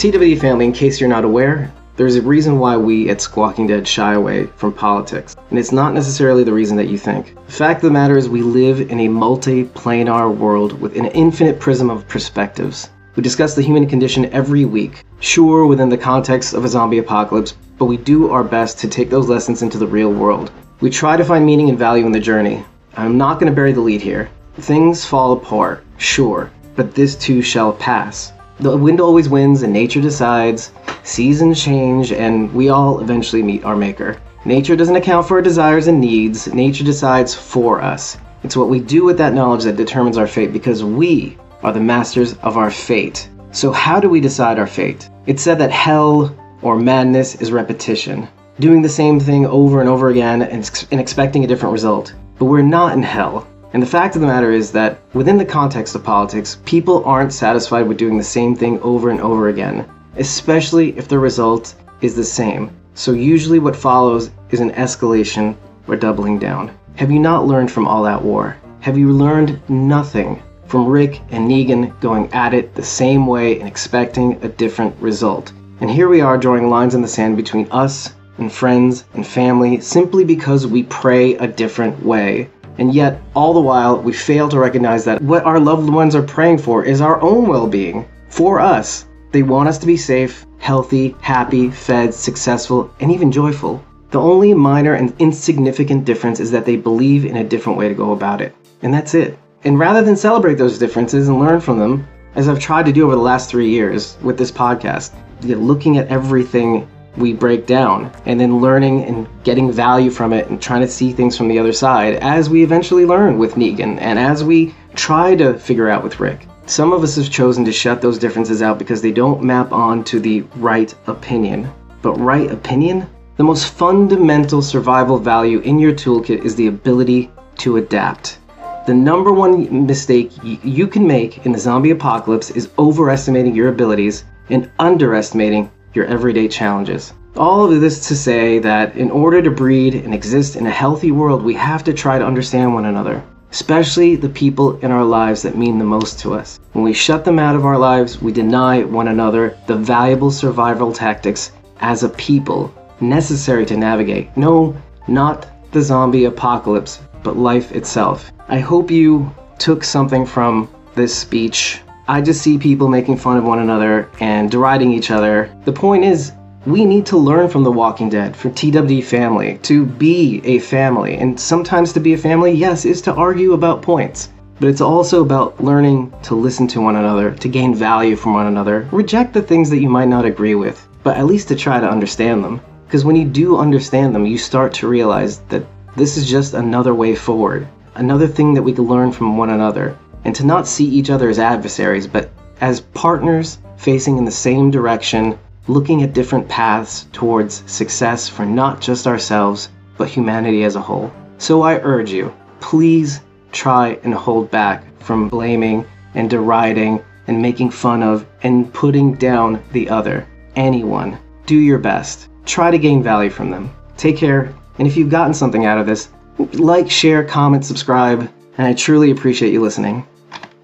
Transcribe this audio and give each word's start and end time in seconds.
TWD 0.00 0.40
family, 0.40 0.64
in 0.64 0.72
case 0.72 0.98
you're 0.98 1.10
not 1.10 1.26
aware, 1.26 1.70
there's 1.96 2.16
a 2.16 2.22
reason 2.22 2.58
why 2.58 2.74
we 2.74 3.10
at 3.10 3.20
Squawking 3.20 3.66
Dead 3.66 3.86
shy 3.86 4.14
away 4.14 4.46
from 4.56 4.72
politics, 4.72 5.36
and 5.50 5.58
it's 5.58 5.72
not 5.72 5.92
necessarily 5.92 6.42
the 6.42 6.54
reason 6.54 6.78
that 6.78 6.88
you 6.88 6.96
think. 6.96 7.34
The 7.44 7.52
fact 7.52 7.76
of 7.80 7.82
the 7.82 7.90
matter 7.90 8.16
is, 8.16 8.26
we 8.26 8.40
live 8.40 8.80
in 8.90 9.00
a 9.00 9.08
multi 9.08 9.64
planar 9.64 10.34
world 10.34 10.80
with 10.80 10.96
an 10.96 11.08
infinite 11.08 11.60
prism 11.60 11.90
of 11.90 12.08
perspectives. 12.08 12.88
We 13.14 13.22
discuss 13.22 13.54
the 13.54 13.60
human 13.60 13.86
condition 13.86 14.32
every 14.32 14.64
week, 14.64 15.04
sure 15.18 15.66
within 15.66 15.90
the 15.90 15.98
context 15.98 16.54
of 16.54 16.64
a 16.64 16.68
zombie 16.68 16.96
apocalypse, 16.96 17.54
but 17.76 17.84
we 17.84 17.98
do 17.98 18.30
our 18.30 18.42
best 18.42 18.78
to 18.78 18.88
take 18.88 19.10
those 19.10 19.28
lessons 19.28 19.60
into 19.60 19.76
the 19.76 19.86
real 19.86 20.14
world. 20.14 20.50
We 20.80 20.88
try 20.88 21.18
to 21.18 21.26
find 21.26 21.44
meaning 21.44 21.68
and 21.68 21.78
value 21.78 22.06
in 22.06 22.12
the 22.12 22.20
journey. 22.20 22.64
I'm 22.96 23.18
not 23.18 23.38
going 23.38 23.52
to 23.52 23.54
bury 23.54 23.72
the 23.72 23.82
lead 23.82 24.00
here. 24.00 24.30
Things 24.60 25.04
fall 25.04 25.32
apart, 25.32 25.84
sure, 25.98 26.50
but 26.74 26.94
this 26.94 27.16
too 27.16 27.42
shall 27.42 27.74
pass. 27.74 28.32
The 28.60 28.76
wind 28.76 29.00
always 29.00 29.26
wins 29.26 29.62
and 29.62 29.72
nature 29.72 30.02
decides, 30.02 30.72
seasons 31.02 31.62
change, 31.64 32.12
and 32.12 32.52
we 32.52 32.68
all 32.68 33.00
eventually 33.00 33.42
meet 33.42 33.64
our 33.64 33.74
maker. 33.74 34.18
Nature 34.44 34.76
doesn't 34.76 34.96
account 34.96 35.26
for 35.26 35.36
our 35.36 35.42
desires 35.42 35.86
and 35.86 35.98
needs, 35.98 36.52
nature 36.52 36.84
decides 36.84 37.34
for 37.34 37.80
us. 37.80 38.18
It's 38.42 38.58
what 38.58 38.68
we 38.68 38.78
do 38.78 39.02
with 39.02 39.16
that 39.16 39.32
knowledge 39.32 39.64
that 39.64 39.76
determines 39.76 40.18
our 40.18 40.26
fate 40.26 40.52
because 40.52 40.84
we 40.84 41.38
are 41.62 41.72
the 41.72 41.80
masters 41.80 42.34
of 42.42 42.58
our 42.58 42.70
fate. 42.70 43.30
So, 43.50 43.72
how 43.72 43.98
do 43.98 44.10
we 44.10 44.20
decide 44.20 44.58
our 44.58 44.66
fate? 44.66 45.08
It's 45.24 45.42
said 45.42 45.58
that 45.58 45.70
hell 45.70 46.36
or 46.60 46.76
madness 46.76 47.36
is 47.36 47.52
repetition, 47.52 48.28
doing 48.58 48.82
the 48.82 48.90
same 48.90 49.18
thing 49.18 49.46
over 49.46 49.80
and 49.80 49.88
over 49.88 50.10
again 50.10 50.42
and, 50.42 50.86
and 50.90 51.00
expecting 51.00 51.44
a 51.44 51.46
different 51.46 51.72
result. 51.72 52.12
But 52.38 52.44
we're 52.44 52.60
not 52.60 52.92
in 52.92 53.02
hell. 53.02 53.46
And 53.72 53.82
the 53.82 53.86
fact 53.86 54.16
of 54.16 54.20
the 54.20 54.26
matter 54.26 54.50
is 54.50 54.72
that 54.72 55.00
within 55.14 55.38
the 55.38 55.44
context 55.44 55.94
of 55.94 56.02
politics, 56.02 56.58
people 56.64 57.04
aren't 57.04 57.32
satisfied 57.32 57.86
with 57.86 57.98
doing 57.98 58.18
the 58.18 58.24
same 58.24 58.56
thing 58.56 58.80
over 58.80 59.10
and 59.10 59.20
over 59.20 59.48
again, 59.48 59.86
especially 60.16 60.96
if 60.98 61.06
the 61.06 61.18
result 61.18 61.74
is 62.00 62.14
the 62.14 62.24
same. 62.24 62.70
So 62.94 63.12
usually 63.12 63.60
what 63.60 63.76
follows 63.76 64.30
is 64.50 64.60
an 64.60 64.72
escalation 64.72 65.56
or 65.86 65.96
doubling 65.96 66.38
down. 66.38 66.76
Have 66.96 67.10
you 67.10 67.20
not 67.20 67.46
learned 67.46 67.70
from 67.70 67.86
All 67.86 68.02
that 68.02 68.22
War? 68.22 68.56
Have 68.80 68.98
you 68.98 69.12
learned 69.12 69.60
nothing 69.68 70.42
from 70.66 70.86
Rick 70.86 71.20
and 71.30 71.48
Negan 71.48 71.98
going 72.00 72.32
at 72.32 72.54
it 72.54 72.74
the 72.74 72.82
same 72.82 73.26
way 73.26 73.60
and 73.60 73.68
expecting 73.68 74.42
a 74.42 74.48
different 74.48 74.94
result? 75.00 75.52
And 75.80 75.90
here 75.90 76.08
we 76.08 76.20
are 76.20 76.36
drawing 76.36 76.68
lines 76.68 76.94
in 76.94 77.02
the 77.02 77.08
sand 77.08 77.36
between 77.36 77.68
us 77.70 78.14
and 78.38 78.52
friends 78.52 79.04
and 79.14 79.26
family 79.26 79.80
simply 79.80 80.24
because 80.24 80.66
we 80.66 80.82
pray 80.84 81.34
a 81.34 81.46
different 81.46 82.04
way. 82.04 82.50
And 82.80 82.94
yet, 82.94 83.20
all 83.34 83.52
the 83.52 83.60
while, 83.60 84.00
we 84.00 84.14
fail 84.14 84.48
to 84.48 84.58
recognize 84.58 85.04
that 85.04 85.20
what 85.20 85.44
our 85.44 85.60
loved 85.60 85.90
ones 85.90 86.14
are 86.14 86.22
praying 86.22 86.58
for 86.58 86.82
is 86.82 87.02
our 87.02 87.20
own 87.20 87.46
well 87.46 87.66
being. 87.66 88.08
For 88.30 88.58
us, 88.58 89.04
they 89.32 89.42
want 89.42 89.68
us 89.68 89.76
to 89.78 89.86
be 89.86 89.98
safe, 89.98 90.46
healthy, 90.56 91.14
happy, 91.20 91.70
fed, 91.70 92.14
successful, 92.14 92.90
and 93.00 93.12
even 93.12 93.30
joyful. 93.30 93.84
The 94.12 94.20
only 94.20 94.54
minor 94.54 94.94
and 94.94 95.12
insignificant 95.18 96.06
difference 96.06 96.40
is 96.40 96.50
that 96.52 96.64
they 96.64 96.76
believe 96.76 97.26
in 97.26 97.36
a 97.36 97.44
different 97.44 97.78
way 97.78 97.86
to 97.86 97.94
go 97.94 98.12
about 98.12 98.40
it. 98.40 98.56
And 98.80 98.94
that's 98.94 99.14
it. 99.14 99.38
And 99.64 99.78
rather 99.78 100.02
than 100.02 100.16
celebrate 100.16 100.54
those 100.54 100.78
differences 100.78 101.28
and 101.28 101.38
learn 101.38 101.60
from 101.60 101.78
them, 101.78 102.08
as 102.34 102.48
I've 102.48 102.58
tried 102.58 102.86
to 102.86 102.92
do 102.92 103.04
over 103.04 103.14
the 103.14 103.20
last 103.20 103.50
three 103.50 103.68
years 103.68 104.16
with 104.22 104.38
this 104.38 104.50
podcast, 104.50 105.12
looking 105.42 105.98
at 105.98 106.08
everything 106.08 106.88
we 107.16 107.32
break 107.32 107.66
down 107.66 108.12
and 108.26 108.38
then 108.38 108.60
learning 108.60 109.04
and 109.04 109.28
getting 109.44 109.72
value 109.72 110.10
from 110.10 110.32
it 110.32 110.48
and 110.48 110.60
trying 110.60 110.80
to 110.80 110.88
see 110.88 111.12
things 111.12 111.36
from 111.36 111.48
the 111.48 111.58
other 111.58 111.72
side 111.72 112.14
as 112.16 112.48
we 112.48 112.62
eventually 112.62 113.04
learn 113.04 113.38
with 113.38 113.54
Negan 113.54 114.00
and 114.00 114.18
as 114.18 114.44
we 114.44 114.74
try 114.94 115.34
to 115.36 115.58
figure 115.58 115.88
out 115.88 116.04
with 116.04 116.20
Rick. 116.20 116.46
Some 116.66 116.92
of 116.92 117.02
us 117.02 117.16
have 117.16 117.30
chosen 117.30 117.64
to 117.64 117.72
shut 117.72 118.00
those 118.00 118.18
differences 118.18 118.62
out 118.62 118.78
because 118.78 119.02
they 119.02 119.10
don't 119.12 119.42
map 119.42 119.72
on 119.72 120.04
to 120.04 120.20
the 120.20 120.42
right 120.56 120.94
opinion. 121.08 121.68
But 122.02 122.18
right 122.20 122.50
opinion? 122.50 123.08
The 123.36 123.44
most 123.44 123.72
fundamental 123.72 124.62
survival 124.62 125.18
value 125.18 125.60
in 125.60 125.78
your 125.78 125.92
toolkit 125.92 126.44
is 126.44 126.54
the 126.54 126.68
ability 126.68 127.30
to 127.58 127.78
adapt. 127.78 128.38
The 128.86 128.94
number 128.94 129.32
one 129.32 129.86
mistake 129.86 130.32
you 130.42 130.86
can 130.86 131.06
make 131.06 131.44
in 131.44 131.52
the 131.52 131.58
zombie 131.58 131.90
apocalypse 131.90 132.50
is 132.50 132.70
overestimating 132.78 133.54
your 133.54 133.68
abilities 133.68 134.24
and 134.48 134.70
underestimating 134.78 135.70
your 135.94 136.06
everyday 136.06 136.48
challenges. 136.48 137.12
All 137.36 137.72
of 137.72 137.80
this 137.80 138.08
to 138.08 138.16
say 138.16 138.58
that 138.58 138.96
in 138.96 139.10
order 139.10 139.40
to 139.42 139.50
breed 139.50 139.94
and 139.94 140.12
exist 140.12 140.56
in 140.56 140.66
a 140.66 140.70
healthy 140.70 141.10
world, 141.10 141.42
we 141.42 141.54
have 141.54 141.84
to 141.84 141.92
try 141.92 142.18
to 142.18 142.26
understand 142.26 142.74
one 142.74 142.86
another 142.86 143.22
especially 143.50 144.16
the 144.16 144.28
people 144.28 144.78
in 144.78 144.92
our 144.92 145.04
lives 145.04 145.42
that 145.42 145.56
mean 145.56 145.78
the 145.78 145.84
most 145.84 146.18
to 146.20 146.34
us. 146.34 146.60
When 146.72 146.84
we 146.84 146.92
shut 146.92 147.24
them 147.24 147.38
out 147.38 147.56
of 147.56 147.64
our 147.64 147.78
lives, 147.78 148.22
we 148.22 148.32
deny 148.32 148.82
one 148.84 149.08
another 149.08 149.56
the 149.66 149.76
valuable 149.76 150.30
survival 150.30 150.92
tactics 150.92 151.52
as 151.80 152.02
a 152.02 152.08
people 152.10 152.72
necessary 153.00 153.66
to 153.66 153.76
navigate. 153.76 154.36
No, 154.36 154.76
not 155.08 155.48
the 155.72 155.82
zombie 155.82 156.26
apocalypse, 156.26 157.00
but 157.22 157.36
life 157.36 157.72
itself. 157.72 158.30
I 158.48 158.60
hope 158.60 158.90
you 158.90 159.34
took 159.58 159.84
something 159.84 160.24
from 160.26 160.68
this 160.94 161.14
speech. 161.14 161.80
I 162.10 162.20
just 162.20 162.42
see 162.42 162.58
people 162.58 162.88
making 162.88 163.18
fun 163.18 163.36
of 163.36 163.44
one 163.44 163.60
another 163.60 164.08
and 164.18 164.50
deriding 164.50 164.90
each 164.90 165.12
other. 165.12 165.48
The 165.64 165.72
point 165.72 166.02
is, 166.02 166.32
we 166.66 166.84
need 166.84 167.06
to 167.06 167.16
learn 167.16 167.48
from 167.48 167.62
The 167.62 167.70
Walking 167.70 168.08
Dead, 168.08 168.34
from 168.34 168.50
TWD 168.50 169.04
family, 169.04 169.58
to 169.62 169.86
be 169.86 170.40
a 170.42 170.58
family. 170.58 171.18
And 171.18 171.38
sometimes 171.38 171.92
to 171.92 172.00
be 172.00 172.14
a 172.14 172.18
family, 172.18 172.50
yes, 172.50 172.84
is 172.84 173.00
to 173.02 173.14
argue 173.14 173.52
about 173.52 173.80
points. 173.80 174.30
But 174.58 174.70
it's 174.70 174.80
also 174.80 175.22
about 175.22 175.62
learning 175.62 176.12
to 176.24 176.34
listen 176.34 176.66
to 176.68 176.80
one 176.80 176.96
another, 176.96 177.30
to 177.30 177.48
gain 177.48 177.76
value 177.76 178.16
from 178.16 178.34
one 178.34 178.48
another, 178.48 178.88
reject 178.90 179.32
the 179.32 179.40
things 179.40 179.70
that 179.70 179.80
you 179.80 179.88
might 179.88 180.08
not 180.08 180.24
agree 180.24 180.56
with, 180.56 180.88
but 181.04 181.16
at 181.16 181.26
least 181.26 181.46
to 181.46 181.54
try 181.54 181.78
to 181.78 181.88
understand 181.88 182.42
them. 182.42 182.60
Because 182.86 183.04
when 183.04 183.14
you 183.14 183.24
do 183.24 183.56
understand 183.56 184.16
them, 184.16 184.26
you 184.26 184.36
start 184.36 184.74
to 184.74 184.88
realize 184.88 185.38
that 185.42 185.64
this 185.94 186.16
is 186.16 186.28
just 186.28 186.54
another 186.54 186.92
way 186.92 187.14
forward, 187.14 187.68
another 187.94 188.26
thing 188.26 188.52
that 188.54 188.62
we 188.64 188.72
can 188.72 188.88
learn 188.88 189.12
from 189.12 189.38
one 189.38 189.50
another, 189.50 189.96
and 190.24 190.34
to 190.34 190.46
not 190.46 190.66
see 190.66 190.84
each 190.84 191.10
other 191.10 191.28
as 191.28 191.38
adversaries, 191.38 192.06
but 192.06 192.30
as 192.60 192.80
partners 192.80 193.58
facing 193.76 194.18
in 194.18 194.24
the 194.24 194.30
same 194.30 194.70
direction 194.70 195.38
looking 195.68 196.02
at 196.02 196.12
different 196.12 196.48
paths 196.48 197.06
towards 197.12 197.62
success 197.70 198.28
for 198.28 198.44
not 198.44 198.80
just 198.80 199.06
ourselves, 199.06 199.68
but 199.96 200.08
humanity 200.08 200.64
as 200.64 200.76
a 200.76 200.80
whole. 200.80 201.12
So 201.38 201.62
I 201.62 201.78
urge 201.80 202.10
you, 202.10 202.34
please 202.60 203.20
try 203.52 203.98
and 204.02 204.12
hold 204.12 204.50
back 204.50 204.84
from 205.00 205.28
blaming 205.28 205.84
and 206.14 206.28
deriding 206.28 207.02
and 207.26 207.40
making 207.40 207.70
fun 207.70 208.02
of 208.02 208.26
and 208.42 208.72
putting 208.72 209.14
down 209.14 209.62
the 209.72 209.88
other. 209.88 210.26
Anyone. 210.56 211.18
Do 211.46 211.56
your 211.56 211.78
best. 211.78 212.28
Try 212.44 212.70
to 212.70 212.78
gain 212.78 213.02
value 213.02 213.30
from 213.30 213.50
them. 213.50 213.70
Take 213.96 214.16
care, 214.16 214.52
and 214.78 214.88
if 214.88 214.96
you've 214.96 215.10
gotten 215.10 215.34
something 215.34 215.66
out 215.66 215.78
of 215.78 215.86
this, 215.86 216.08
like, 216.54 216.90
share, 216.90 217.22
comment, 217.22 217.64
subscribe, 217.64 218.30
and 218.60 218.68
I 218.68 218.74
truly 218.74 219.10
appreciate 219.10 219.54
you 219.54 219.62
listening. 219.62 220.06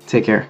Take 0.06 0.26
care. 0.26 0.46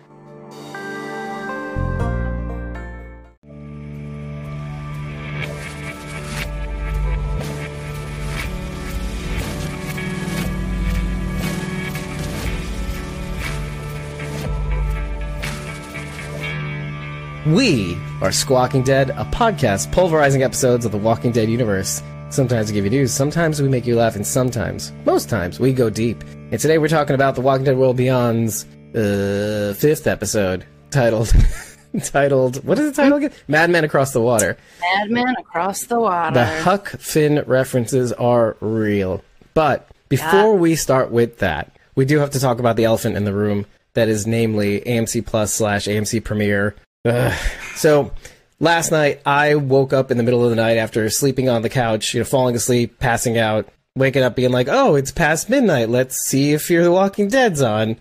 We 17.47 17.97
are 18.23 18.33
Squawking 18.33 18.83
Dead, 18.83 19.11
a 19.11 19.25
podcast 19.27 19.93
pulverizing 19.93 20.43
episodes 20.43 20.84
of 20.84 20.91
the 20.91 20.99
Walking 20.99 21.31
Dead 21.31 21.49
universe. 21.49 22.03
Sometimes 22.28 22.71
we 22.71 22.75
give 22.75 22.84
you 22.84 22.91
news, 22.91 23.13
sometimes 23.13 23.63
we 23.63 23.69
make 23.69 23.87
you 23.87 23.95
laugh, 23.95 24.17
and 24.17 24.27
sometimes, 24.27 24.93
most 25.05 25.31
times, 25.31 25.61
we 25.61 25.73
go 25.73 25.89
deep. 25.89 26.25
And 26.51 26.61
today 26.61 26.79
we're 26.79 26.89
talking 26.89 27.15
about 27.15 27.34
The 27.34 27.41
Walking 27.41 27.65
Dead 27.65 27.77
World 27.77 27.97
Beyond's 27.97 28.65
uh, 28.95 29.75
fifth 29.77 30.07
episode, 30.07 30.65
titled, 30.91 31.33
titled, 32.04 32.65
what 32.65 32.78
is 32.78 32.91
the 32.93 33.03
title 33.03 33.19
again? 33.19 33.33
Madman 33.48 33.84
Across 33.84 34.13
the 34.13 34.21
Water. 34.21 34.57
Madman 34.81 35.34
Across 35.39 35.84
the 35.84 35.98
Water. 36.01 36.34
The 36.34 36.47
Huck 36.63 36.89
Finn 36.89 37.43
references 37.47 38.13
are 38.13 38.57
real. 38.60 39.22
But 39.54 39.89
before 40.09 40.54
yeah. 40.54 40.60
we 40.60 40.77
start 40.77 41.10
with 41.10 41.39
that, 41.39 41.77
we 41.95 42.04
do 42.04 42.19
have 42.19 42.31
to 42.31 42.41
talk 42.41 42.59
about 42.59 42.77
the 42.77 42.84
elephant 42.84 43.16
in 43.16 43.25
the 43.25 43.34
room. 43.34 43.66
That 43.95 44.09
is 44.09 44.27
namely 44.27 44.83
AMC 44.83 45.27
Plus 45.27 45.53
slash 45.53 45.87
AMC 45.87 46.22
Premiere 46.22 46.77
so 47.77 48.13
last 48.59 48.91
night 48.91 49.21
I 49.25 49.54
woke 49.54 49.93
up 49.93 50.10
in 50.10 50.16
the 50.16 50.22
middle 50.22 50.45
of 50.45 50.51
the 50.51 50.57
night 50.57 50.77
after 50.77 51.09
sleeping 51.10 51.48
on 51.48 51.63
the 51.63 51.69
couch, 51.69 52.15
you 52.15 52.21
know, 52.21 52.25
falling 52.25 52.57
asleep, 52.57 52.98
passing 52.98 53.39
out, 53.39 53.69
waking 53.97 54.22
up 54.22 54.37
being 54.37 54.53
like, 54.53 54.69
"Oh, 54.71 54.95
it's 54.95 55.10
past 55.10 55.51
midnight. 55.51 55.89
Let's 55.89 56.16
see 56.27 56.53
if 56.53 56.63
Fear 56.63 56.84
the 56.84 56.93
Walking 56.93 57.28
Dead's 57.28 57.63
on." 57.63 57.97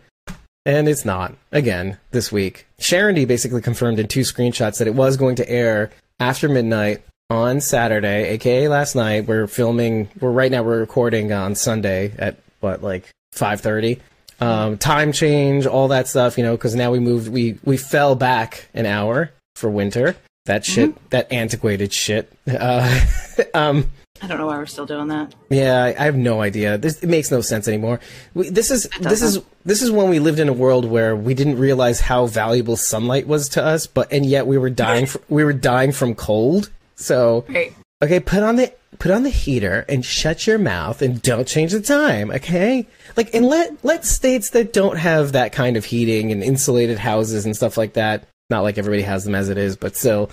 And 0.68 0.88
it's 0.88 1.06
not 1.06 1.36
again 1.52 1.98
this 2.12 2.32
week. 2.32 2.68
Sharon 2.80 3.16
D 3.16 3.26
basically 3.26 3.62
confirmed 3.62 4.00
in 4.00 4.08
two 4.08 4.22
screenshots 4.22 4.80
that 4.80 4.88
it 4.88 4.96
was 4.96 5.18
going 5.18 5.36
to 5.38 5.50
air 5.50 5.92
after 6.20 6.50
midnight 6.50 7.04
on 7.30 7.62
Saturday, 7.62 8.30
aka 8.30 8.68
last 8.68 8.96
night. 8.96 9.28
We're 9.28 9.48
filming. 9.48 10.10
We're 10.20 10.32
right 10.32 10.52
now. 10.52 10.64
We're 10.64 10.80
recording 10.80 11.32
on 11.32 11.56
Sunday 11.56 12.14
at 12.18 12.38
what 12.60 12.84
like 12.84 13.10
five 13.32 13.62
thirty 13.62 14.02
um, 14.40 14.78
time 14.78 15.12
change, 15.12 15.66
all 15.66 15.90
that 15.90 16.08
stuff, 16.08 16.38
you 16.38 16.44
know, 16.44 16.56
because 16.56 16.76
now 16.76 16.92
we 16.92 17.00
moved, 17.00 17.30
we 17.30 17.58
we 17.64 17.78
fell 17.78 18.16
back 18.16 18.68
an 18.74 18.86
hour 18.86 19.32
for 19.56 19.70
winter. 19.70 20.16
that 20.46 20.64
shit, 20.64 21.10
that 21.10 21.32
antiquated 21.32 21.94
shit. 21.94 22.32
Uh, 22.48 23.04
um, 23.54 23.90
I 24.26 24.28
don't 24.28 24.38
know 24.40 24.48
why 24.48 24.58
we're 24.58 24.66
still 24.66 24.86
doing 24.88 25.08
that. 25.10 25.36
yeah, 25.50 25.84
I, 25.84 25.90
I 26.02 26.06
have 26.06 26.16
no 26.16 26.42
idea. 26.42 26.78
This 26.78 27.04
it 27.04 27.08
makes 27.08 27.30
no 27.30 27.42
sense 27.42 27.68
anymore. 27.68 28.00
We, 28.34 28.50
this 28.50 28.72
is 28.72 28.90
this 29.00 29.22
is 29.22 29.40
this 29.66 29.82
is 29.82 29.92
when 29.92 30.10
we 30.10 30.20
lived 30.20 30.40
in 30.40 30.50
a 30.50 30.54
world 30.54 30.86
where 30.86 31.16
we 31.16 31.34
didn't 31.34 31.60
realize 31.60 32.00
how 32.02 32.26
valuable 32.26 32.76
sunlight 32.76 33.28
was 33.28 33.48
to 33.50 33.64
us, 33.64 33.86
but 33.88 34.12
and 34.12 34.26
yet 34.26 34.48
we 34.48 34.58
were 34.58 34.70
dying 34.72 35.06
fr- 35.06 35.20
we 35.30 35.44
were 35.44 35.54
dying 35.54 35.92
from 35.92 36.16
cold. 36.16 36.72
So 36.96 37.46
Right. 37.48 37.74
okay, 38.04 38.20
put 38.20 38.42
on 38.42 38.56
the 38.56 38.74
put 38.98 39.12
on 39.12 39.24
the 39.24 39.30
heater 39.30 39.86
and 39.90 40.04
shut 40.06 40.48
your 40.48 40.58
mouth 40.58 41.02
and 41.02 41.22
don't 41.22 41.48
change 41.48 41.74
the 41.74 41.82
time, 41.82 42.32
okay? 42.32 42.88
Like 43.16 43.34
and 43.36 43.46
let 43.46 43.84
let 43.84 44.06
states 44.06 44.50
that 44.52 44.74
don't 44.74 44.98
have 44.98 45.34
that 45.34 45.52
kind 45.52 45.78
of 45.78 45.86
heating 45.86 46.32
and 46.32 46.42
insulated 46.44 46.98
houses 46.98 47.46
and 47.46 47.56
stuff 47.56 47.78
like 47.78 47.94
that. 47.94 48.28
Not 48.52 48.62
like 48.62 48.78
everybody 48.78 49.02
has 49.02 49.24
them 49.26 49.34
as 49.34 49.50
it 49.50 49.58
is, 49.58 49.76
but 49.76 49.96
still, 49.96 50.30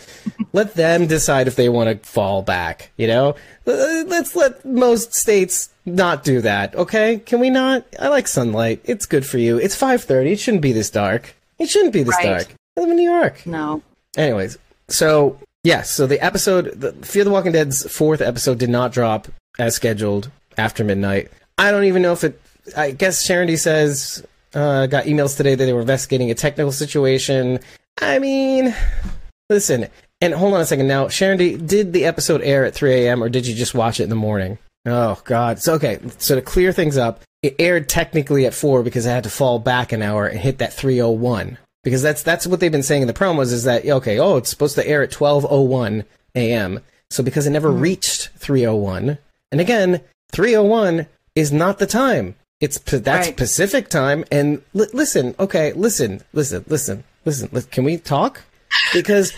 let 0.52 0.74
them 0.74 1.06
decide 1.06 1.46
if 1.48 1.56
they 1.56 1.70
want 1.70 1.88
to 2.02 2.06
fall 2.08 2.42
back. 2.42 2.90
You 2.98 3.06
know, 3.06 3.36
let's 3.64 4.36
let 4.36 4.62
most 4.66 5.14
states 5.14 5.70
not 5.86 6.22
do 6.22 6.42
that. 6.42 6.74
Okay? 6.74 7.18
Can 7.20 7.40
we 7.40 7.48
not? 7.48 7.86
I 7.98 8.08
like 8.08 8.28
sunlight. 8.28 8.82
It's 8.84 9.06
good 9.06 9.24
for 9.24 9.38
you. 9.38 9.56
It's 9.56 9.74
five 9.74 10.04
thirty. 10.04 10.32
It 10.32 10.40
shouldn't 10.40 10.62
be 10.62 10.72
this 10.72 10.90
dark. 10.90 11.34
It 11.58 11.70
shouldn't 11.70 11.94
be 11.94 12.02
this 12.02 12.14
Right. 12.16 12.26
dark. 12.26 12.54
I 12.76 12.80
live 12.82 12.90
in 12.90 12.96
New 12.96 13.10
York. 13.10 13.46
No. 13.46 13.80
Anyways, 14.16 14.58
so 14.88 15.38
yes, 15.64 15.90
so 15.90 16.06
the 16.06 16.22
episode, 16.22 16.66
the 16.78 16.92
Fear 16.92 17.24
the 17.24 17.30
Walking 17.30 17.52
Dead's 17.52 17.90
fourth 17.90 18.20
episode 18.20 18.58
did 18.58 18.68
not 18.68 18.92
drop 18.92 19.26
as 19.58 19.74
scheduled 19.74 20.30
after 20.58 20.84
midnight. 20.84 21.30
I 21.56 21.70
don't 21.70 21.84
even 21.84 22.02
know 22.02 22.12
if 22.12 22.24
it. 22.24 22.38
I 22.76 22.90
guess 22.90 23.24
Sharon 23.24 23.46
D 23.48 23.56
says 23.56 24.22
uh, 24.54 24.86
got 24.86 25.04
emails 25.06 25.34
today 25.34 25.54
that 25.54 25.64
they 25.64 25.72
were 25.72 25.80
investigating 25.80 26.30
a 26.30 26.34
technical 26.34 26.72
situation. 26.72 27.58
I 28.00 28.18
mean, 28.18 28.74
listen, 29.50 29.88
and 30.20 30.34
hold 30.34 30.54
on 30.54 30.60
a 30.60 30.66
second. 30.66 30.88
Now, 30.88 31.08
Sharon 31.08 31.38
did 31.66 31.92
the 31.92 32.04
episode 32.04 32.42
air 32.42 32.64
at 32.64 32.74
3 32.74 32.92
a.m. 32.94 33.22
or 33.22 33.28
did 33.28 33.46
you 33.46 33.54
just 33.54 33.74
watch 33.74 34.00
it 34.00 34.04
in 34.04 34.10
the 34.10 34.16
morning? 34.16 34.58
Oh 34.86 35.20
God. 35.24 35.60
So 35.60 35.74
okay. 35.74 36.00
So 36.18 36.34
to 36.34 36.42
clear 36.42 36.72
things 36.72 36.96
up, 36.96 37.20
it 37.42 37.56
aired 37.58 37.88
technically 37.88 38.46
at 38.46 38.54
four 38.54 38.82
because 38.82 39.06
I 39.06 39.12
had 39.12 39.24
to 39.24 39.30
fall 39.30 39.58
back 39.58 39.92
an 39.92 40.02
hour 40.02 40.26
and 40.26 40.38
hit 40.38 40.58
that 40.58 40.72
301 40.72 41.58
because 41.84 42.02
that's 42.02 42.22
that's 42.22 42.46
what 42.46 42.60
they've 42.60 42.72
been 42.72 42.82
saying 42.82 43.02
in 43.02 43.08
the 43.08 43.14
promos 43.14 43.52
is 43.52 43.64
that 43.64 43.84
okay 43.84 44.18
oh 44.18 44.36
it's 44.36 44.50
supposed 44.50 44.74
to 44.76 44.86
air 44.86 45.02
at 45.02 45.10
12:01 45.10 46.04
a.m. 46.34 46.80
So 47.10 47.22
because 47.22 47.46
it 47.46 47.50
never 47.50 47.70
hmm. 47.70 47.80
reached 47.80 48.30
301 48.38 49.18
and 49.50 49.60
again 49.60 50.00
301 50.32 51.06
is 51.34 51.52
not 51.52 51.78
the 51.78 51.86
time. 51.86 52.34
It's 52.60 52.78
that's 52.78 53.28
Right. 53.28 53.36
Pacific 53.36 53.88
time 53.88 54.24
and 54.32 54.62
li- 54.72 54.86
listen 54.92 55.34
okay 55.38 55.72
listen 55.72 56.22
listen 56.32 56.64
listen 56.66 57.04
listen 57.24 57.48
li- 57.52 57.62
can 57.70 57.84
we 57.84 57.96
talk 57.98 58.42
because 58.92 59.32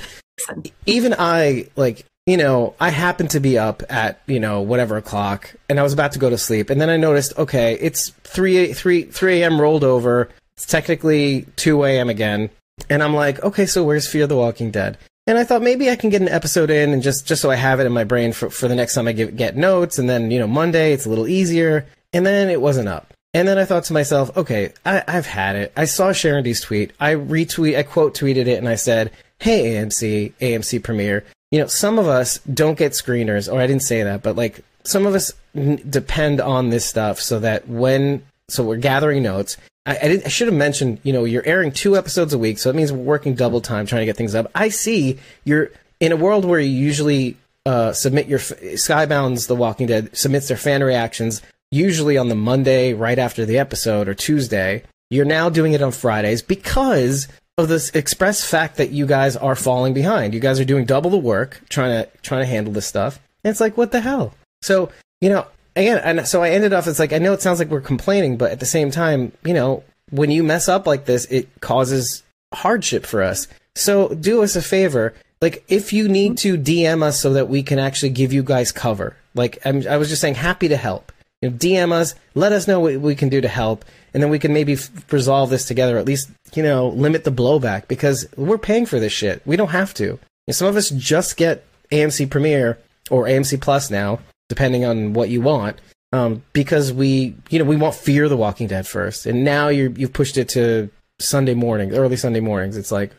even 0.87 1.15
I 1.19 1.69
like 1.77 2.05
you 2.27 2.37
know 2.37 2.75
I 2.81 2.91
happened 2.91 3.31
to 3.31 3.41
be 3.41 3.59
up 3.59 3.83
at 3.89 4.21
you 4.27 4.41
know 4.41 4.61
whatever 4.61 4.97
o'clock 4.97 5.55
and 5.69 5.79
I 5.79 5.83
was 5.83 5.93
about 5.93 6.13
to 6.13 6.19
go 6.19 6.31
to 6.31 6.39
sleep 6.39 6.71
and 6.71 6.81
then 6.81 6.91
I 6.91 6.97
noticed 6.97 7.37
okay 7.39 7.75
it's 7.81 8.11
three 8.23 8.73
three 8.73 9.05
three 9.05 9.43
a.m. 9.43 9.61
rolled 9.61 9.85
over 9.85 10.29
it's 10.57 10.67
technically 10.67 11.47
two 11.57 11.85
a.m. 11.85 12.09
again 12.09 12.51
and 12.91 13.03
I'm 13.03 13.15
like 13.15 13.43
okay 13.43 13.67
so 13.67 13.85
where's 13.85 14.09
Fear 14.09 14.27
the 14.27 14.37
Walking 14.37 14.71
Dead 14.71 14.99
and 15.27 15.39
I 15.39 15.45
thought 15.45 15.63
maybe 15.63 15.91
I 15.91 15.97
can 15.97 16.11
get 16.11 16.23
an 16.23 16.29
episode 16.29 16.71
in 16.71 16.93
and 16.93 17.03
just 17.03 17.27
just 17.27 17.43
so 17.43 17.51
I 17.51 17.57
have 17.57 17.81
it 17.81 17.87
in 17.87 17.93
my 17.93 18.05
brain 18.05 18.33
for 18.33 18.51
for 18.51 18.69
the 18.69 18.75
next 18.75 18.95
time 18.95 19.09
I 19.09 19.13
give, 19.13 19.37
get 19.37 19.57
notes 19.57 19.99
and 19.99 20.09
then 20.09 20.31
you 20.31 20.39
know 20.39 20.47
Monday 20.47 20.93
it's 20.93 21.07
a 21.07 21.11
little 21.11 21.29
easier 21.29 21.87
and 22.13 22.25
then 22.27 22.51
it 22.51 22.61
wasn't 22.61 22.89
up 22.89 23.14
and 23.35 23.47
then 23.49 23.59
I 23.59 23.65
thought 23.65 23.85
to 23.85 23.93
myself, 23.93 24.35
okay, 24.37 24.73
I, 24.87 25.03
I've 25.07 25.27
had 25.27 25.57
it. 25.57 25.73
I 25.77 25.85
saw 25.85 26.13
Sharon 26.13 26.45
D's 26.45 26.61
tweet. 26.61 26.93
I 27.01 27.15
retweet, 27.15 27.77
I 27.77 27.83
quote 27.83 28.17
tweeted 28.17 28.47
it, 28.47 28.59
and 28.59 28.69
I 28.69 28.77
said, 28.77 29.11
"Hey 29.41 29.75
AMC, 29.75 30.33
AMC 30.41 30.83
Premiere, 30.83 31.25
you 31.51 31.59
know, 31.59 31.67
some 31.67 31.99
of 31.99 32.07
us 32.07 32.39
don't 32.39 32.79
get 32.79 32.93
screeners, 32.93 33.53
or 33.53 33.61
I 33.61 33.67
didn't 33.67 33.83
say 33.83 34.03
that, 34.03 34.23
but 34.23 34.37
like 34.37 34.65
some 34.85 35.05
of 35.07 35.15
us 35.15 35.33
n- 35.55 35.83
depend 35.89 36.41
on 36.41 36.71
this 36.71 36.87
stuff 36.87 37.21
so 37.21 37.41
that 37.41 37.69
when 37.69 38.25
so 38.49 38.63
we're 38.65 38.77
gathering 38.77 39.23
notes. 39.23 39.57
I, 39.87 39.97
I, 39.97 40.23
I 40.25 40.29
should 40.29 40.49
have 40.49 40.57
mentioned, 40.57 41.01
you 41.03 41.13
know, 41.13 41.25
you're 41.25 41.47
airing 41.47 41.73
two 41.73 41.97
episodes 41.97 42.33
a 42.33 42.39
week, 42.39 42.59
so 42.59 42.71
it 42.71 42.77
means 42.77 42.91
we're 42.91 42.99
working 42.99 43.35
double 43.35 43.61
time 43.61 43.87
trying 43.87 44.01
to 44.01 44.07
get 44.07 44.17
things 44.17 44.35
up. 44.35 44.51
I 44.55 44.69
see 44.69 45.19
you're 45.45 45.71
in 46.01 46.13
a 46.13 46.17
world 46.17 46.45
where 46.45 46.61
you 46.61 46.71
usually 46.71 47.37
uh, 47.67 47.93
submit 47.93 48.27
your 48.27 48.39
Skybound's 48.39 49.47
The 49.47 49.57
Walking 49.57 49.87
Dead 49.87 50.17
submits 50.17 50.49
their 50.49 50.57
fan 50.57 50.83
reactions 50.83 51.43
usually 51.75 52.17
on 52.17 52.29
the 52.29 52.35
Monday 52.35 52.95
right 52.95 53.19
after 53.19 53.45
the 53.45 53.59
episode 53.59 54.09
or 54.09 54.15
Tuesday. 54.15 54.85
You're 55.11 55.25
now 55.25 55.49
doing 55.49 55.73
it 55.73 55.83
on 55.83 55.93
Fridays 55.93 56.41
because 56.41 57.29
of 57.59 57.69
this 57.69 57.91
express 57.91 58.45
fact 58.45 58.77
that 58.77 58.91
you 58.91 59.07
guys 59.07 59.37
are 59.37 59.55
falling 59.55 59.93
behind. 59.93 60.35
You 60.35 60.41
guys 60.41 60.59
are 60.61 60.65
doing 60.65 60.87
double 60.87 61.11
the 61.11 61.19
work 61.19 61.61
trying 61.69 62.05
to 62.05 62.11
trying 62.23 62.43
to 62.43 62.47
handle 62.47 62.73
this 62.73 62.87
stuff. 62.87 63.21
And 63.43 63.51
it's 63.51 63.61
like 63.61 63.77
what 63.77 63.93
the 63.93 64.01
hell? 64.01 64.35
So, 64.63 64.91
you 65.21 65.29
know, 65.29 65.47
again, 65.77 65.99
and 65.99 66.27
so 66.27 66.43
I 66.43 66.51
ended 66.51 66.73
off 66.73 66.87
it's 66.87 66.99
like 66.99 67.13
I 67.13 67.19
know 67.19 67.33
it 67.33 67.43
sounds 67.43 67.59
like 67.59 67.69
we're 67.69 67.81
complaining, 67.81 68.37
but 68.37 68.53
at 68.53 68.61
the 68.61 68.67
same 68.67 68.91
time, 68.91 69.33
you 69.45 69.55
know, 69.55 69.85
when 70.11 70.31
you 70.31 70.43
mess 70.43 70.69
up 70.69 70.87
like 70.87 71.05
this, 71.05 71.27
it 71.27 71.49
causes 71.61 72.23
hardship 72.53 73.05
for 73.05 73.23
us. 73.23 73.49
So 73.75 74.09
do 74.09 74.43
us 74.43 74.57
a 74.57 74.63
favor. 74.63 75.15
Like 75.43 75.65
if 75.69 75.93
you 75.93 76.09
need 76.09 76.39
to 76.39 76.57
DM 76.57 77.03
us 77.03 77.21
so 77.21 77.33
that 77.35 77.49
we 77.49 77.63
can 77.63 77.79
actually 77.79 78.11
give 78.11 78.33
you 78.33 78.43
guys 78.43 78.73
cover. 78.73 79.17
Like 79.35 79.59
I'm, 79.65 79.87
I 79.87 79.97
was 79.97 80.09
just 80.09 80.21
saying, 80.21 80.37
happy 80.37 80.69
to 80.69 80.77
help. 80.77 81.13
You 81.45 81.51
know, 81.51 81.57
DM 81.57 81.93
us, 81.93 82.15
let 82.35 82.53
us 82.53 82.67
know 82.67 82.81
what 82.81 83.01
we 83.01 83.15
can 83.15 83.29
do 83.29 83.43
to 83.43 83.49
help, 83.49 83.85
and 84.15 84.23
then 84.23 84.31
we 84.31 84.39
can 84.39 84.55
maybe 84.55 84.73
f- 84.73 84.91
resolve 85.13 85.51
this 85.51 85.67
together. 85.67 85.99
At 85.99 86.07
least 86.07 86.31
you 86.55 86.63
know, 86.63 86.89
limit 86.89 87.25
the 87.25 87.31
blowback 87.31 87.87
because 87.87 88.27
we're 88.37 88.57
paying 88.57 88.87
for 88.87 88.99
this 88.99 89.13
shit. 89.13 89.43
We 89.45 89.57
don't 89.57 89.69
have 89.69 89.93
to. 89.95 90.05
You 90.05 90.19
know, 90.49 90.53
some 90.53 90.69
of 90.69 90.77
us 90.77 90.89
just 90.89 91.37
get 91.37 91.67
AMC 91.93 92.31
Premiere 92.31 92.79
or 93.11 93.25
AMC 93.25 93.61
Plus 93.61 93.91
now, 93.91 94.21
depending 94.49 94.87
on 94.87 95.13
what 95.13 95.29
you 95.29 95.43
want. 95.43 95.81
Um, 96.13 96.45
because 96.53 96.93
we, 96.93 97.35
you 97.51 97.59
know, 97.59 97.65
we 97.65 97.77
want 97.77 97.97
Fear 97.97 98.29
the 98.29 98.37
Walking 98.37 98.69
Dead 98.69 98.87
first, 98.87 99.27
and 99.27 99.45
now 99.45 99.69
you're 99.69 99.91
you've 99.91 100.13
pushed 100.13 100.39
it 100.39 100.49
to 100.51 100.89
Sunday 101.19 101.55
morning, 101.55 101.93
early 101.95 102.17
Sunday 102.17 102.41
mornings. 102.41 102.79
It's 102.79 102.93
like, 102.93 103.11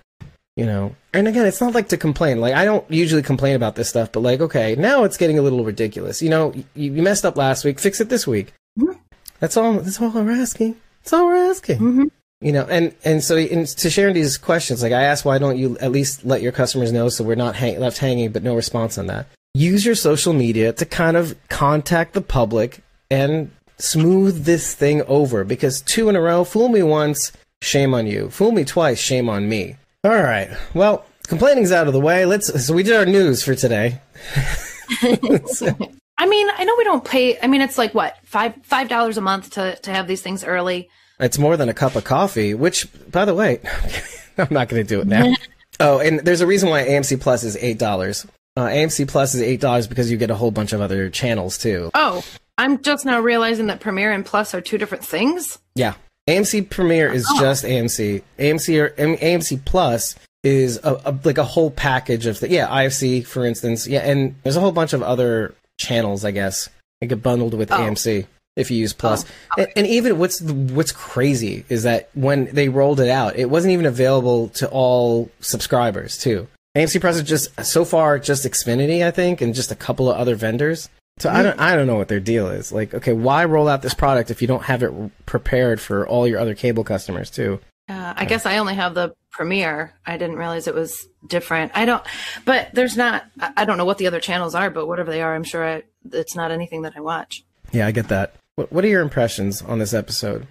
you 0.56 0.66
know, 0.66 0.95
and 1.16 1.28
again, 1.28 1.46
it's 1.46 1.62
not 1.62 1.74
like 1.74 1.88
to 1.90 1.98
complain. 1.98 2.40
Like 2.42 2.54
I 2.54 2.66
don't 2.66 2.90
usually 2.92 3.22
complain 3.24 3.56
about 3.56 3.76
this 3.76 3.90
stuff, 3.90 4.12
but 4.12 4.20
like, 4.22 4.42
okay, 4.42 4.76
now 4.76 5.04
it's 5.04 5.18
getting 5.18 5.40
a 5.40 5.42
little 5.42 5.64
ridiculous. 5.64 6.22
You 6.22 6.30
know, 6.30 6.54
you, 6.54 6.64
you 6.94 7.02
messed 7.02 7.26
up 7.26 7.38
last 7.38 7.64
week, 7.66 7.80
fix 7.80 8.00
it 8.02 8.10
this 8.10 8.26
week. 8.28 8.54
Mhm. 8.80 8.98
That's 9.40 9.58
all. 9.58 9.74
That's 9.74 10.02
all 10.02 10.10
we're 10.12 10.32
asking. 10.32 10.76
That's 11.04 11.14
all 11.14 11.26
we're 11.28 11.50
asking. 11.52 11.80
Mhm. 11.80 12.12
You 12.42 12.52
know, 12.52 12.66
and 12.70 12.94
and 13.04 13.24
so 13.24 13.38
in, 13.38 13.66
to 13.66 13.90
sharing 13.90 14.14
these 14.14 14.38
questions, 14.38 14.84
like 14.84 14.92
I 14.94 15.04
asked, 15.04 15.26
why 15.26 15.38
don't 15.38 15.57
you 15.57 15.78
at 15.80 15.92
least 15.92 16.26
let 16.26 16.42
your 16.42 16.52
customers 16.52 16.92
know 16.92 17.10
so 17.10 17.24
we're 17.24 17.36
not 17.36 17.56
hang- 17.56 17.80
left 17.80 17.98
hanging? 17.98 18.31
But 18.31 18.44
no 18.44 18.56
response 18.56 18.98
on 18.98 19.07
that. 19.07 19.28
Use 19.54 19.86
your 19.86 19.95
social 19.95 20.34
media 20.34 20.74
to 20.74 20.86
kind 20.86 21.16
of 21.18 21.36
contact 21.50 22.14
the 22.14 22.22
public 22.22 22.81
and 23.10 23.52
smooth 23.78 24.45
this 24.45 24.74
thing 24.74 25.02
over 25.04 25.44
because 25.44 25.81
two 25.81 26.10
in 26.10 26.16
a 26.16 26.22
row, 26.22 26.44
fool 26.44 26.68
me 26.69 26.84
once, 26.84 27.31
shame 27.62 27.94
on 27.94 28.06
you. 28.07 28.30
Fool 28.30 28.52
me 28.52 28.64
twice, 28.66 29.00
shame 29.00 29.30
on 29.30 29.48
me. 29.48 29.76
All 30.06 30.12
right. 30.12 30.56
Well, 30.76 31.04
complaining's 31.28 31.71
out 31.71 31.88
of 31.88 31.94
the 31.94 32.00
way. 32.00 32.28
Let's. 32.28 32.64
So 32.64 32.76
we 32.76 32.83
did 32.83 32.95
our 32.95 33.07
news 33.07 33.44
for 33.44 33.56
today. 33.56 34.00
I 35.02 36.28
mean, 36.28 36.47
I 36.56 36.64
know 36.64 36.76
we 36.78 36.83
don't 36.83 37.04
pay. 37.04 37.40
I 37.40 37.47
mean, 37.47 37.62
it's 37.62 37.80
like 37.80 37.95
what 37.95 38.16
five 38.24 38.54
five 38.62 38.88
dollars 38.88 39.18
a 39.18 39.21
month 39.21 39.50
to 39.54 39.76
to 39.78 39.92
have 39.92 40.07
these 40.07 40.21
things 40.21 40.44
early. 40.44 40.90
It's 41.19 41.40
more 41.40 41.57
than 41.57 41.69
a 41.69 41.74
cup 41.74 41.95
of 41.95 42.04
coffee, 42.04 42.54
which, 42.54 42.88
by 43.09 43.26
the 43.26 43.33
way, 43.33 43.62
I'm 44.38 44.47
not 44.52 44.69
going 44.69 44.85
to 44.85 44.88
do 44.88 45.02
it 45.02 45.07
now. 45.07 45.33
oh, 45.80 45.97
and 45.97 46.19
there's 46.19 46.42
a 46.42 46.47
reason 46.47 46.69
why 46.69 46.83
AMC 46.83 47.19
Plus 47.19 47.44
is 47.44 47.57
eight 47.57 47.80
dollars. 47.80 48.28
Uh, 48.56 48.68
AMC 48.68 49.07
Plus 49.07 49.33
is 49.33 49.42
eight 49.42 49.59
dollars 49.59 49.88
because 49.88 50.12
you 50.12 50.18
get 50.18 50.30
a 50.30 50.35
whole 50.35 50.52
bunch 50.52 50.71
of 50.71 50.81
other 50.81 51.09
channels 51.09 51.57
too. 51.57 51.90
Oh, 51.95 52.24
I'm 52.59 52.83
just 52.83 53.06
now 53.06 53.21
realizing 53.21 53.66
that 53.68 53.80
Premiere 53.80 54.12
and 54.12 54.24
Plus 54.24 54.54
are 54.54 54.62
two 54.62 54.78
different 54.78 55.04
things. 55.04 55.57
Yeah, 55.74 55.95
AMC 56.28 56.70
Premiere 56.70 57.12
is 57.12 57.26
oh. 57.30 57.40
just 57.40 57.64
AMC. 57.64 58.24
AMC 58.40 58.82
or 58.82 58.90
AMC 58.90 59.64
Plus 59.66 60.16
is 60.44 60.80
a, 60.84 61.02
a, 61.06 61.20
like 61.24 61.38
a 61.38 61.44
whole 61.44 61.72
package 61.72 62.26
of 62.26 62.40
the, 62.40 62.50
yeah 62.50 62.68
IFC 62.68 63.26
for 63.26 63.46
instance. 63.46 63.88
Yeah, 63.88 64.00
and 64.00 64.36
there's 64.44 64.56
a 64.56 64.60
whole 64.60 64.72
bunch 64.72 64.94
of 64.94 65.02
other 65.04 65.54
channels 65.78 66.24
I 66.24 66.32
guess 66.32 66.70
that 67.02 67.08
get 67.08 67.22
bundled 67.22 67.54
with 67.54 67.72
Oh. 67.72 67.78
AMC 67.78 68.28
if 68.56 68.72
you 68.72 68.78
use 68.78 68.94
oh, 68.94 68.98
Plus. 69.00 69.26
And, 69.58 69.68
and 69.76 69.88
even 69.88 70.18
what's 70.18 70.42
what's 70.42 70.92
crazy 70.92 71.66
is 71.70 71.84
that 71.84 72.10
when 72.14 72.46
they 72.46 72.70
rolled 72.70 73.00
it 73.00 73.10
out, 73.10 73.36
it 73.36 73.50
wasn't 73.50 73.74
even 73.74 73.86
available 73.86 74.50
to 74.50 74.70
all 74.70 75.30
subscribers 75.42 76.18
too. 76.18 76.48
AMC 76.76 77.02
Plus 77.02 77.18
is 77.18 77.24
just 77.24 77.64
so 77.66 77.86
far 77.86 78.20
just 78.20 78.46
Xfinity, 78.46 79.06
I 79.06 79.12
think, 79.12 79.42
and 79.42 79.54
just 79.54 79.72
a 79.72 79.76
couple 79.76 80.10
of 80.10 80.18
other 80.18 80.36
vendors. 80.36 80.90
So 81.18 81.30
I 81.30 81.44
don't 81.44 81.60
I 81.60 81.76
don't 81.76 81.88
know 81.88 81.95
what 81.95 82.10
their 82.10 82.19
deal 82.19 82.48
is. 82.50 82.72
Like, 82.72 82.94
okay, 82.94 83.14
why 83.14 83.45
roll 83.45 83.69
out 83.69 83.81
this 83.81 83.94
product 83.94 84.31
if 84.31 84.42
you 84.42 84.48
don't 84.48 84.64
have 84.64 84.84
it 84.84 84.92
prepared 85.26 85.80
for 85.80 86.06
all 86.06 86.28
your 86.28 86.40
other 86.40 86.56
cable 86.56 86.84
customers 86.84 87.30
too? 87.30 87.60
Uh, 87.88 88.14
I 88.18 88.26
guess 88.26 88.45
I 88.45 88.57
only 88.57 88.76
have 88.76 88.95
the 88.95 89.16
Premiere. 89.31 89.94
I 90.06 90.18
didn't 90.18 90.38
realize 90.38 90.68
it 90.68 90.74
was 90.74 91.07
different. 91.28 91.72
I 91.76 91.86
don't, 91.86 92.04
but 92.45 92.69
there's 92.74 92.98
not. 92.98 93.26
I 93.40 93.52
I 93.57 93.66
don't 93.66 93.78
know 93.78 93.86
what 93.86 93.98
the 93.98 94.07
other 94.07 94.19
channels 94.19 94.56
are, 94.56 94.69
but 94.69 94.88
whatever 94.88 95.12
they 95.12 95.22
are, 95.22 95.36
I'm 95.36 95.44
sure 95.44 95.66
I, 95.66 95.84
it's 96.12 96.36
not 96.36 96.52
anything 96.52 96.84
that 96.84 96.94
I 96.95 97.02
watch. 97.02 97.44
Yeah, 97.72 97.86
I 97.88 97.92
get 97.92 98.07
that. 98.10 98.36
What, 98.56 98.72
what 98.72 98.86
are 98.86 98.90
your 98.90 99.02
impressions 99.02 99.62
on 99.62 99.80
this 99.80 99.94
episode? 99.94 100.48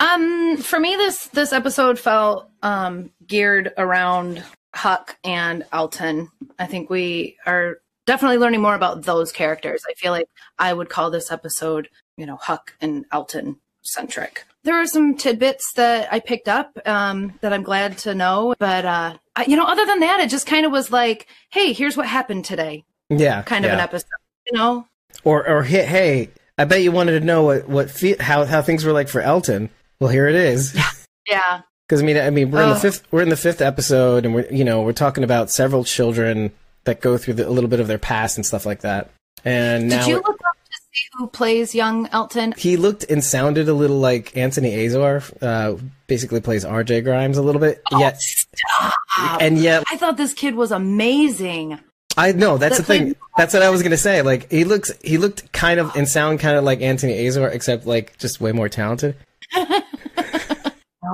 Um, 0.00 0.56
for 0.58 0.78
me, 0.78 0.96
this 0.96 1.28
this 1.28 1.52
episode 1.52 1.98
felt 1.98 2.48
um 2.62 3.10
geared 3.26 3.72
around 3.76 4.44
Huck 4.74 5.16
and 5.24 5.64
Alton. 5.72 6.30
I 6.58 6.66
think 6.66 6.90
we 6.90 7.36
are 7.46 7.78
definitely 8.06 8.38
learning 8.38 8.60
more 8.62 8.74
about 8.74 9.02
those 9.02 9.32
characters. 9.32 9.82
I 9.88 9.94
feel 9.94 10.12
like 10.12 10.28
I 10.58 10.72
would 10.72 10.88
call 10.88 11.10
this 11.10 11.30
episode, 11.32 11.88
you 12.16 12.26
know, 12.26 12.36
Huck 12.36 12.74
and 12.80 13.04
Elton 13.12 13.56
centric. 13.82 14.44
There 14.64 14.80
are 14.80 14.86
some 14.86 15.14
tidbits 15.16 15.72
that 15.76 16.10
I 16.12 16.20
picked 16.20 16.48
up 16.48 16.78
um, 16.86 17.34
that 17.42 17.52
I'm 17.52 17.62
glad 17.62 17.98
to 17.98 18.14
know, 18.14 18.54
but 18.58 18.84
uh, 18.86 19.16
I, 19.36 19.44
you 19.44 19.56
know, 19.56 19.66
other 19.66 19.84
than 19.84 20.00
that, 20.00 20.20
it 20.20 20.30
just 20.30 20.46
kind 20.46 20.64
of 20.64 20.72
was 20.72 20.90
like, 20.90 21.26
"Hey, 21.50 21.72
here's 21.74 21.96
what 21.98 22.06
happened 22.06 22.46
today," 22.46 22.84
Yeah, 23.10 23.42
kind 23.42 23.64
of 23.66 23.70
yeah. 23.70 23.74
an 23.74 23.80
episode. 23.80 24.08
You 24.50 24.56
know, 24.58 24.86
Or 25.22 25.46
or 25.46 25.62
hey, 25.64 25.84
hey, 25.84 26.30
I 26.56 26.64
bet 26.64 26.82
you 26.82 26.92
wanted 26.92 27.18
to 27.20 27.26
know 27.26 27.42
what 27.44 27.68
what 27.68 27.90
fe- 27.90 28.16
how 28.18 28.46
how 28.46 28.62
things 28.62 28.84
were 28.86 28.92
like 28.92 29.08
for 29.08 29.20
Elton. 29.20 29.68
Well, 30.00 30.10
here 30.10 30.28
it 30.28 30.34
is. 30.34 30.74
yeah, 31.28 31.60
Because 31.86 32.00
I 32.02 32.06
mean, 32.06 32.16
I 32.16 32.30
mean, 32.30 32.50
we're 32.50 32.62
in 32.62 32.70
the 32.70 32.76
fifth 32.76 33.06
we're 33.10 33.22
in 33.22 33.28
the 33.28 33.36
fifth 33.36 33.60
episode, 33.60 34.24
and 34.24 34.34
we're 34.34 34.50
you 34.50 34.64
know 34.64 34.80
we're 34.80 34.92
talking 34.94 35.24
about 35.24 35.50
several 35.50 35.84
children 35.84 36.52
that 36.84 37.00
go 37.00 37.16
through 37.18 37.34
the, 37.34 37.48
a 37.48 37.50
little 37.50 37.68
bit 37.70 37.80
of 37.80 37.86
their 37.88 37.98
past 37.98 38.36
and 38.36 38.44
stuff 38.46 38.66
like 38.66 38.80
that. 38.80 39.10
And 39.44 39.88
now 39.88 39.98
Did 40.00 40.08
you 40.08 40.14
look 40.16 40.28
up 40.28 40.36
to 40.36 40.78
see 40.92 41.02
who 41.14 41.26
plays 41.26 41.74
young 41.74 42.06
Elton? 42.12 42.54
he 42.56 42.76
looked 42.76 43.04
and 43.10 43.22
sounded 43.22 43.68
a 43.68 43.74
little 43.74 43.98
like 43.98 44.36
Antony 44.36 44.86
Azor. 44.86 45.22
Uh, 45.42 45.74
basically 46.06 46.40
plays 46.40 46.64
R.J. 46.64 47.02
Grimes 47.02 47.36
a 47.38 47.42
little 47.42 47.60
bit. 47.60 47.82
yet 47.98 48.20
Stop. 48.20 48.94
and 49.40 49.58
yet 49.58 49.84
I 49.90 49.96
thought 49.96 50.16
this 50.16 50.34
kid 50.34 50.54
was 50.54 50.70
amazing. 50.72 51.78
I 52.16 52.30
know 52.32 52.58
that's 52.58 52.76
That 52.76 52.86
the 52.86 52.86
thing. 52.86 53.16
That's 53.36 53.52
what 53.54 53.62
I 53.64 53.70
was 53.70 53.82
gonna 53.82 53.96
say. 53.96 54.22
Like 54.22 54.50
he 54.50 54.62
looks, 54.64 54.92
he 55.02 55.18
looked 55.18 55.50
kind 55.52 55.80
of 55.80 55.94
and 55.96 56.08
sound 56.08 56.38
kind 56.40 56.56
of 56.56 56.62
like 56.64 56.80
Antony 56.80 57.26
Azor, 57.26 57.48
except 57.48 57.86
like 57.86 58.16
just 58.18 58.40
way 58.40 58.52
more 58.52 58.68
talented. 58.68 59.16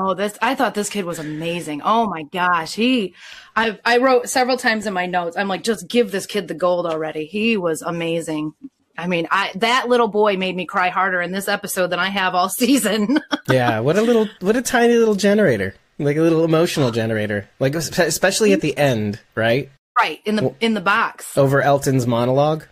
Oh, 0.02 0.14
this 0.14 0.38
I 0.40 0.54
thought 0.54 0.74
this 0.74 0.88
kid 0.88 1.04
was 1.04 1.18
amazing. 1.18 1.82
Oh 1.84 2.06
my 2.08 2.22
gosh. 2.22 2.74
He 2.74 3.14
I 3.54 3.78
I 3.84 3.98
wrote 3.98 4.28
several 4.28 4.56
times 4.56 4.86
in 4.86 4.94
my 4.94 5.06
notes. 5.06 5.36
I'm 5.36 5.48
like 5.48 5.62
just 5.62 5.88
give 5.88 6.10
this 6.10 6.26
kid 6.26 6.48
the 6.48 6.54
gold 6.54 6.86
already. 6.86 7.26
He 7.26 7.56
was 7.56 7.82
amazing. 7.82 8.54
I 8.96 9.06
mean, 9.06 9.28
I 9.30 9.52
that 9.56 9.88
little 9.88 10.08
boy 10.08 10.36
made 10.36 10.56
me 10.56 10.64
cry 10.64 10.88
harder 10.88 11.20
in 11.20 11.32
this 11.32 11.48
episode 11.48 11.88
than 11.88 11.98
I 11.98 12.08
have 12.08 12.34
all 12.34 12.48
season. 12.62 13.20
Yeah, 13.48 13.80
what 13.80 13.98
a 13.98 14.02
little, 14.02 14.28
what 14.40 14.56
a 14.56 14.62
tiny 14.62 14.96
little 14.96 15.16
generator, 15.16 15.74
like 15.98 16.16
a 16.16 16.20
little 16.22 16.44
emotional 16.44 16.90
generator, 16.90 17.48
like 17.58 17.74
especially 17.74 18.52
at 18.52 18.60
the 18.60 18.76
end, 18.76 19.20
right 19.34 19.70
right, 20.00 20.20
in 20.24 20.36
the 20.36 20.54
in 20.60 20.74
the 20.74 20.80
box. 20.80 21.36
over 21.36 21.60
Elton's 21.62 22.06
monologue. 22.06 22.64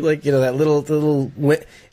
Like 0.00 0.24
you 0.24 0.32
know 0.32 0.40
that 0.40 0.54
little 0.56 0.80
little 0.80 1.32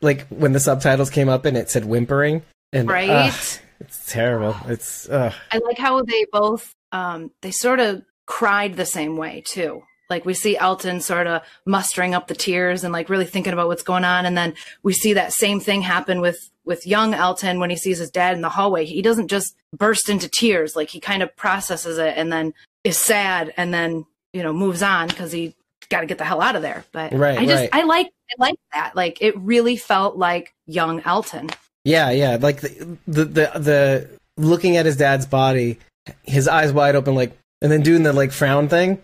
like 0.02 0.26
when 0.28 0.54
the 0.54 0.60
subtitles 0.60 1.10
came 1.10 1.30
up 1.30 1.46
and 1.46 1.56
it 1.56 1.70
said 1.70 1.86
whimpering 1.86 2.44
and 2.74 2.90
Right? 2.90 3.10
ugh, 3.10 3.34
it's 3.80 4.12
terrible. 4.12 4.56
It's 4.68 5.08
uh, 5.10 5.34
I 5.52 5.58
like 5.60 5.78
how 5.78 6.02
they 6.02 6.26
both 6.32 6.76
um 6.92 7.32
they 7.42 7.52
sort 7.52 7.80
of 7.80 8.04
cried 8.26 8.76
the 8.76 8.86
same 8.86 9.18
way 9.18 9.44
too. 9.46 9.84
Like 10.10 10.26
we 10.26 10.34
see 10.34 10.58
Elton 10.58 11.02
sort 11.02 11.28
of 11.28 11.44
mustering 11.66 12.16
up 12.16 12.28
the 12.28 12.36
tears 12.36 12.84
and 12.84 12.92
like 12.92 13.10
really 13.10 13.26
thinking 13.26 13.54
about 13.54 13.68
what's 13.68 13.84
going 13.84 14.06
on 14.06 14.26
and 14.26 14.38
then 14.38 14.56
we 14.82 14.94
see 14.94 15.14
that 15.14 15.34
same 15.34 15.60
thing 15.60 15.82
happen 15.82 16.20
with 16.20 16.50
with 16.66 16.86
young 16.86 17.14
Elton 17.14 17.60
when 17.60 17.70
he 17.70 17.76
sees 17.76 17.98
his 18.00 18.12
dad 18.12 18.36
in 18.36 18.42
the 18.42 18.50
hallway. 18.50 18.86
He 18.86 19.02
doesn't 19.02 19.28
just 19.28 19.56
burst 19.76 20.10
into 20.10 20.28
tears, 20.28 20.76
like 20.76 20.90
he 20.90 21.00
kind 21.00 21.24
of 21.24 21.36
processes 21.36 21.98
it 21.98 22.16
and 22.18 22.32
then 22.32 22.54
is 22.84 22.98
sad 22.98 23.54
and 23.58 23.74
then, 23.74 24.06
you 24.34 24.44
know, 24.44 24.54
moves 24.54 24.84
on 24.84 25.10
cuz 25.10 25.32
he 25.32 25.56
got 25.90 26.02
to 26.02 26.06
get 26.08 26.18
the 26.20 26.26
hell 26.26 26.42
out 26.42 26.56
of 26.56 26.62
there. 26.62 26.86
But 26.92 27.14
Right, 27.14 27.38
I 27.40 27.46
just 27.46 27.62
right. 27.62 27.70
I 27.72 27.84
like 27.84 28.08
I 28.08 28.36
like 28.38 28.60
that. 28.74 28.96
Like 28.96 29.22
it 29.22 29.38
really 29.40 29.78
felt 29.78 30.18
like 30.18 30.54
young 30.66 31.02
Elton. 31.02 31.50
Yeah, 31.90 32.12
yeah, 32.12 32.38
like 32.40 32.62
the, 32.62 32.98
the 33.08 33.26
the 33.26 33.52
the 33.56 34.10
looking 34.38 34.78
at 34.78 34.86
his 34.86 34.96
dad's 34.96 35.26
body, 35.26 35.80
his 36.24 36.48
eyes 36.48 36.72
wide 36.72 36.96
open, 36.96 37.16
like, 37.16 37.36
and 37.62 37.72
then 37.72 37.82
doing 37.82 38.04
the 38.04 38.14
like 38.14 38.32
frown 38.32 38.70
thing, 38.70 39.02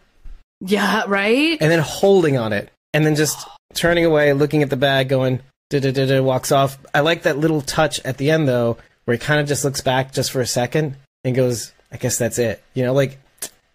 Yeah, 0.62 1.04
right? 1.08 1.58
and 1.60 1.72
then 1.72 1.80
holding 1.80 2.38
on 2.38 2.54
it, 2.54 2.70
and 2.94 3.06
then 3.06 3.15
just 3.15 3.48
turning 3.74 4.06
away, 4.06 4.34
looking 4.34 4.62
at 4.62 4.70
the 4.70 4.77
bag, 4.77 5.10
going 5.10 5.39
da 5.72 5.80
da 5.80 5.92
da 5.92 6.06
da, 6.06 6.22
walks 6.22 6.51
off. 6.51 6.77
I 6.94 7.00
like 7.00 7.24
that 7.24 7.38
little 7.38 7.62
touch 7.62 8.00
at 8.06 8.18
the 8.18 8.30
end 8.30 8.48
though, 8.48 8.77
where 9.06 9.18
he 9.18 9.20
kind 9.20 9.39
of 9.42 9.48
just 9.48 9.65
looks 9.65 9.82
back 9.82 10.13
just 10.13 10.32
for 10.32 10.42
a 10.42 10.48
second 10.48 10.96
and 11.24 11.36
goes, 11.36 11.72
"I 11.92 11.98
guess 11.98 12.18
that's 12.20 12.38
it," 12.38 12.62
you 12.75 12.84
know, 12.84 12.94
like 12.94 13.18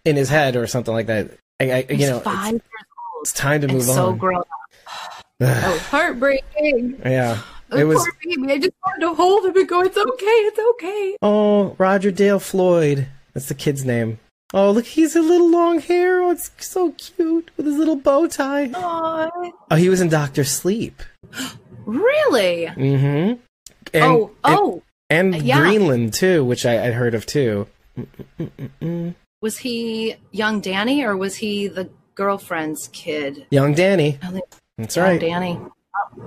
in 0.05 0.15
his 0.15 0.29
head 0.29 0.55
or 0.55 0.67
something 0.67 0.93
like 0.93 1.07
that. 1.07 1.31
I, 1.59 1.71
I 1.71 1.85
you 1.89 2.07
know, 2.07 2.21
five 2.21 2.53
it's, 2.55 2.63
years 2.63 2.85
old. 3.13 3.21
it's 3.23 3.33
time 3.33 3.61
to 3.61 3.67
move 3.67 3.83
so 3.83 3.91
on. 3.91 3.97
So 3.97 4.13
grown 4.13 4.39
up. 4.39 4.47
Was 5.41 5.81
heartbreaking. 5.87 7.01
yeah, 7.03 7.41
it 7.79 7.83
was. 7.85 7.97
poor 7.97 8.13
baby. 8.23 8.51
I 8.51 8.57
just 8.57 8.73
wanted 8.85 9.01
to 9.01 9.13
hold 9.13 9.45
him 9.45 9.55
and 9.55 9.67
go, 9.67 9.81
"It's 9.81 9.97
okay, 9.97 10.25
it's 10.25 10.59
okay." 10.71 11.17
Oh, 11.21 11.75
Roger 11.77 12.11
Dale 12.11 12.39
Floyd. 12.39 13.07
That's 13.33 13.47
the 13.47 13.55
kid's 13.55 13.85
name. 13.85 14.19
Oh, 14.53 14.71
look, 14.71 14.85
he's 14.85 15.15
a 15.15 15.21
little 15.21 15.49
long 15.49 15.79
hair. 15.79 16.21
Oh, 16.21 16.31
it's 16.31 16.51
so 16.59 16.91
cute 16.91 17.51
with 17.55 17.65
his 17.65 17.77
little 17.77 17.95
bow 17.95 18.27
tie. 18.27 18.69
Aw, 18.73 19.29
Oh, 19.71 19.75
he 19.75 19.87
was 19.87 20.01
in 20.01 20.09
Doctor 20.09 20.43
Sleep. 20.43 21.01
really? 21.85 22.65
Mm-hmm. 22.67 23.39
And, 23.93 24.03
oh, 24.03 24.31
oh, 24.43 24.83
and, 25.09 25.35
and 25.35 25.43
yeah. 25.43 25.59
Greenland 25.59 26.13
too, 26.13 26.43
which 26.43 26.65
I, 26.65 26.91
heard 26.91 27.15
of 27.15 27.25
too. 27.25 27.67
was 29.41 29.57
he 29.59 30.15
young 30.31 30.59
Danny 30.59 31.03
or 31.03 31.15
was 31.15 31.35
he 31.37 31.67
the 31.67 31.89
girlfriend's 32.15 32.89
kid? 32.91 33.45
Young 33.51 33.73
Danny. 33.73 34.19
That's 34.77 34.95
young 34.95 35.05
right. 35.05 35.21
Danny. 35.21 35.59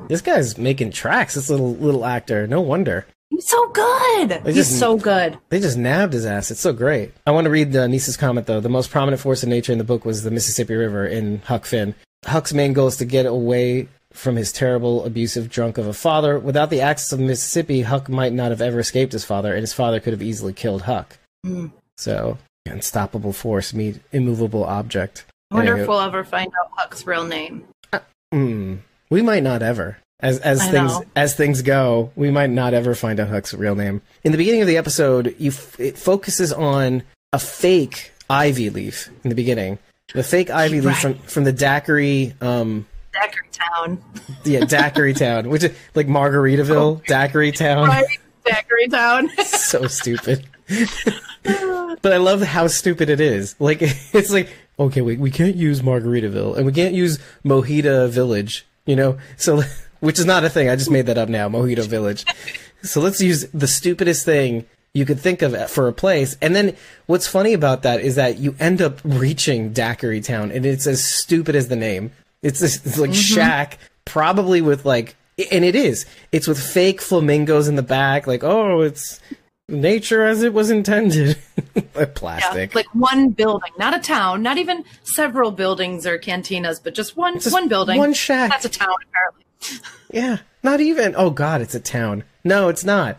This 0.09 0.21
guy's 0.21 0.59
making 0.59 0.93
tracks. 0.93 1.35
This 1.35 1.51
little 1.51 1.75
little 1.75 2.05
actor. 2.05 2.47
No 2.47 2.61
wonder 2.61 3.07
He's 3.31 3.49
so 3.49 3.69
good. 3.71 4.29
They 4.29 4.53
He's 4.53 4.69
just- 4.69 4.79
so 4.79 4.97
good. 4.97 5.39
they 5.49 5.59
just 5.59 5.77
nabbed 5.77 6.13
his 6.13 6.25
ass. 6.27 6.51
It's 6.53 6.61
so 6.61 6.73
great. 6.73 7.13
I 7.27 7.33
want 7.33 7.47
to 7.47 7.51
read 7.51 7.75
uh, 7.75 7.87
Nisa's 7.89 8.17
comment 8.17 8.47
though. 8.47 8.61
The 8.61 8.69
most 8.69 8.91
prominent 8.91 9.21
force 9.21 9.43
in 9.43 9.51
nature 9.51 9.73
in 9.73 9.79
the 9.79 9.85
book 9.85 10.05
was 10.05 10.23
the 10.23 10.31
Mississippi 10.31 10.75
River 10.75 11.05
in 11.07 11.41
Huck 11.47 11.65
Finn. 11.67 11.95
Huck's 12.25 12.53
main 12.53 12.73
goal 12.73 12.87
is 12.87 12.97
to 12.99 13.05
get 13.05 13.27
away 13.27 13.89
from 14.13 14.37
his 14.37 14.53
terrible, 14.53 15.05
abusive 15.05 15.51
drunk 15.51 15.79
of 15.79 15.87
a 15.89 15.93
father. 15.93 16.39
Without 16.39 16.71
the 16.71 16.81
access 16.81 17.13
of 17.13 17.19
Mississippi, 17.19 17.83
Huck 17.83 18.09
might 18.09 18.33
not 18.33 18.51
have 18.51 18.63
ever 18.63 18.79
escaped 18.79 19.13
his 19.13 19.25
father, 19.25 19.53
and 19.53 19.61
his 19.63 19.73
father 19.73 19.99
could 19.99 20.13
have 20.13 20.23
easily 20.23 20.53
killed 20.53 20.83
Huck. 20.83 21.19
Mm. 21.45 21.73
So, 21.99 22.39
unstoppable 22.67 23.33
force 23.33 23.75
meet 23.75 24.01
immovable 24.13 24.65
object. 24.65 25.25
I 25.51 25.57
wonder 25.57 25.77
if 25.77 25.89
we'll 25.89 26.01
ever 26.01 26.23
find 26.23 26.53
out 26.61 26.71
Huck's 26.77 27.07
real 27.07 27.25
name. 27.25 27.67
Hmm. 28.33 28.77
We 29.15 29.23
might 29.23 29.45
not 29.45 29.63
ever. 29.63 29.99
As 30.19 30.41
as 30.41 30.61
I 30.61 30.73
things 30.73 30.91
know. 30.91 31.05
as 31.15 31.37
things 31.37 31.63
go, 31.63 32.11
we 32.17 32.33
might 32.33 32.51
not 32.51 32.75
ever 32.75 32.97
find 32.97 33.21
out 33.21 33.29
Huck's 33.29 33.55
real 33.55 33.77
name. 33.77 34.03
In 34.25 34.33
the 34.33 34.39
beginning 34.39 34.61
of 34.61 34.67
the 34.67 34.77
episode, 34.77 35.37
you 35.39 35.53
f- 35.53 35.79
it 35.79 35.97
focuses 35.97 36.53
on 36.53 37.05
a 37.33 37.39
fake 37.39 38.11
ivy 38.29 38.71
leaf 38.71 39.09
in 39.23 39.29
the 39.31 39.37
beginning. 39.37 39.79
The 40.15 40.25
fake 40.25 40.51
ivy 40.51 40.81
leaf 40.81 40.99
from 40.99 41.15
from 41.15 41.45
the 41.45 41.53
daiquiri, 41.53 42.35
um, 42.41 42.87
Daiquiri 43.13 43.47
Town. 43.53 44.03
yeah, 44.45 44.65
daiquiri 44.65 45.15
town, 45.27 45.49
which 45.49 45.63
is 45.63 45.77
like 45.95 46.09
Margaritaville, 46.09 47.07
daiquiri 47.07 47.53
town. 47.53 47.87
Right? 47.87 48.05
Daiquiri 48.45 48.89
Town. 48.89 49.31
so 49.45 49.87
stupid. 49.87 50.45
but 52.03 52.13
I 52.13 52.17
love 52.17 52.43
how 52.43 52.67
stupid 52.67 53.09
it 53.11 53.21
is. 53.21 53.55
Like 53.61 53.79
it's 53.81 54.31
like 54.31 54.49
okay, 54.77 55.03
we 55.03 55.17
we 55.19 55.31
can't 55.31 55.55
use 55.55 55.83
Margaritaville 55.83 56.57
and 56.57 56.67
we 56.67 56.73
can't 56.73 56.95
use 56.95 57.21
Mojito 57.45 58.09
Village, 58.11 58.67
you 58.87 58.97
know. 58.97 59.19
So 59.37 59.63
which 60.05 60.19
is 60.19 60.27
not 60.27 60.45
a 60.45 60.51
thing. 60.51 60.69
I 60.69 60.77
just 60.77 60.91
made 60.91 61.07
that 61.07 61.17
up 61.17 61.31
now, 61.31 61.49
Mojito 61.49 61.87
Village. 61.87 62.27
So 62.83 63.01
let's 63.01 63.23
use 63.23 63.47
the 63.55 63.67
stupidest 63.67 64.27
thing 64.27 64.67
you 64.93 65.07
could 65.07 65.19
think 65.19 65.41
of 65.41 65.71
for 65.71 65.89
a 65.89 65.93
place. 65.93 66.37
And 66.43 66.55
then 66.55 66.77
what's 67.07 67.27
funny 67.27 67.55
about 67.55 67.83
that 67.83 68.01
is 68.01 68.15
that 68.17 68.39
you 68.39 68.55
end 68.61 68.83
up 68.83 69.01
reaching 69.03 69.73
Daiquiri 69.73 70.21
Town 70.21 70.53
and 70.53 70.67
it's 70.67 70.87
as 70.87 71.03
stupid 71.03 71.57
as 71.57 71.69
the 71.69 71.77
name. 71.77 72.13
It's, 72.43 72.61
this, 72.61 72.85
it's 72.85 72.99
like 72.99 73.11
mm-hmm. 73.11 73.19
shack, 73.19 73.79
probably 74.05 74.61
with 74.61 74.85
like, 74.85 75.17
and 75.51 75.65
it 75.65 75.75
is. 75.75 76.05
It's 76.31 76.47
with 76.47 76.63
fake 76.63 77.01
flamingos 77.01 77.67
in 77.67 77.77
the 77.77 77.83
back, 77.83 78.27
like, 78.27 78.45
oh, 78.45 78.83
it's 78.83 79.21
nature 79.69 80.25
as 80.25 80.43
it 80.43 80.53
was 80.53 80.71
intended. 80.71 81.39
Yeah, 81.97 82.07
Plastic. 82.15 82.75
like 82.75 82.93
one 82.95 83.31
building, 83.31 83.71
not 83.79 83.95
a 83.97 84.01
town, 84.01 84.43
not 84.43 84.59
even 84.59 84.85
several 85.03 85.51
buildings 85.51 86.07
or 86.07 86.19
cantinas, 86.19 86.81
but 86.83 86.95
just 86.95 87.17
one 87.17 87.35
Just 87.41 87.53
one 87.53 87.69
building. 87.69 87.99
one 87.99 88.13
shack. 88.13 88.51
That's 88.51 88.65
a 88.65 88.69
town, 88.69 88.95
apparently. 89.09 89.89
Yeah, 90.13 90.39
not 90.63 90.81
even. 90.81 91.15
Oh 91.17 91.31
God, 91.31 91.61
it's 91.61 91.75
a 91.75 91.81
town. 91.81 92.23
No, 92.45 92.69
it's 92.69 92.85
not. 92.85 93.19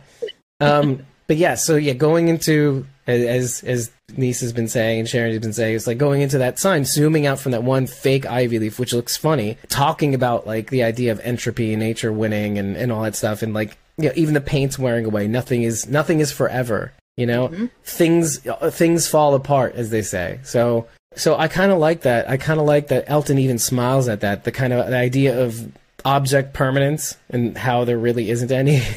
Um, 0.60 1.04
but 1.26 1.36
yeah, 1.36 1.54
so 1.54 1.76
yeah, 1.76 1.92
going 1.94 2.28
into 2.28 2.86
as 3.06 3.62
as 3.64 3.90
Nisa 4.16 4.44
has 4.46 4.52
been 4.54 4.68
saying 4.68 5.00
and 5.00 5.08
Sharon 5.08 5.32
has 5.32 5.40
been 5.40 5.52
saying, 5.52 5.76
it's 5.76 5.86
like 5.86 5.98
going 5.98 6.22
into 6.22 6.38
that 6.38 6.58
sign, 6.58 6.84
zooming 6.86 7.26
out 7.26 7.38
from 7.38 7.52
that 7.52 7.62
one 7.62 7.86
fake 7.86 8.24
ivy 8.26 8.58
leaf, 8.58 8.78
which 8.78 8.92
looks 8.94 9.16
funny, 9.16 9.58
talking 9.68 10.14
about 10.14 10.46
like 10.46 10.70
the 10.70 10.82
idea 10.82 11.12
of 11.12 11.20
entropy 11.20 11.72
and 11.72 11.80
nature 11.80 12.12
winning 12.12 12.58
and 12.58 12.76
and 12.76 12.90
all 12.92 13.02
that 13.02 13.14
stuff, 13.16 13.42
and 13.42 13.52
like 13.52 13.76
you 13.98 14.08
know, 14.08 14.12
even 14.14 14.34
the 14.34 14.40
paint's 14.40 14.78
wearing 14.78 15.04
away. 15.04 15.26
Nothing 15.28 15.62
is 15.62 15.88
nothing 15.88 16.20
is 16.20 16.32
forever. 16.32 16.92
You 17.16 17.26
know, 17.26 17.70
things 17.82 18.46
uh, 18.46 18.70
things 18.70 19.08
fall 19.08 19.34
apart, 19.34 19.74
as 19.74 19.90
they 19.90 20.02
say. 20.02 20.40
So 20.42 20.86
so 21.14 21.36
I 21.36 21.48
kind 21.48 21.72
of 21.72 21.78
like 21.78 22.02
that. 22.02 22.28
I 22.28 22.36
kind 22.36 22.60
of 22.60 22.66
like 22.66 22.88
that 22.88 23.04
Elton 23.06 23.38
even 23.38 23.58
smiles 23.58 24.08
at 24.08 24.20
that. 24.20 24.44
The 24.44 24.52
kind 24.52 24.72
of 24.72 24.88
the 24.88 24.96
idea 24.96 25.42
of 25.42 25.72
object 26.04 26.52
permanence 26.52 27.16
and 27.30 27.56
how 27.56 27.84
there 27.84 27.98
really 27.98 28.30
isn't 28.30 28.52
any. 28.52 28.82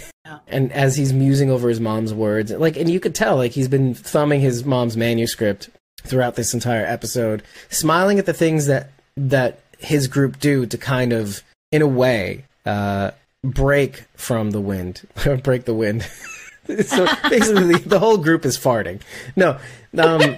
And 0.47 0.71
as 0.73 0.95
he's 0.95 1.11
musing 1.11 1.49
over 1.49 1.69
his 1.69 1.79
mom's 1.79 2.13
words, 2.13 2.51
like, 2.51 2.77
and 2.77 2.87
you 2.87 2.99
could 2.99 3.15
tell, 3.15 3.37
like, 3.37 3.51
he's 3.51 3.67
been 3.67 3.95
thumbing 3.95 4.41
his 4.41 4.63
mom's 4.63 4.95
manuscript 4.95 5.69
throughout 6.03 6.35
this 6.35 6.53
entire 6.53 6.85
episode, 6.85 7.41
smiling 7.69 8.19
at 8.19 8.27
the 8.27 8.33
things 8.33 8.67
that 8.67 8.91
that 9.17 9.59
his 9.79 10.07
group 10.07 10.39
do 10.39 10.67
to 10.67 10.77
kind 10.77 11.13
of, 11.13 11.41
in 11.71 11.81
a 11.81 11.87
way, 11.87 12.45
uh, 12.65 13.09
break 13.43 14.05
from 14.15 14.51
the 14.51 14.61
wind, 14.61 15.07
break 15.43 15.65
the 15.65 15.73
wind. 15.73 16.03
so 16.85 17.07
basically, 17.29 17.75
the, 17.75 17.99
whole 17.99 18.17
group 18.17 18.45
is 18.45 18.57
farting. 18.57 19.01
No, 19.35 19.57
um, 19.97 20.37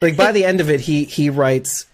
like 0.00 0.16
by 0.16 0.32
the 0.32 0.44
end 0.44 0.60
of 0.60 0.70
it, 0.70 0.80
he 0.80 1.04
he 1.04 1.30
writes. 1.30 1.86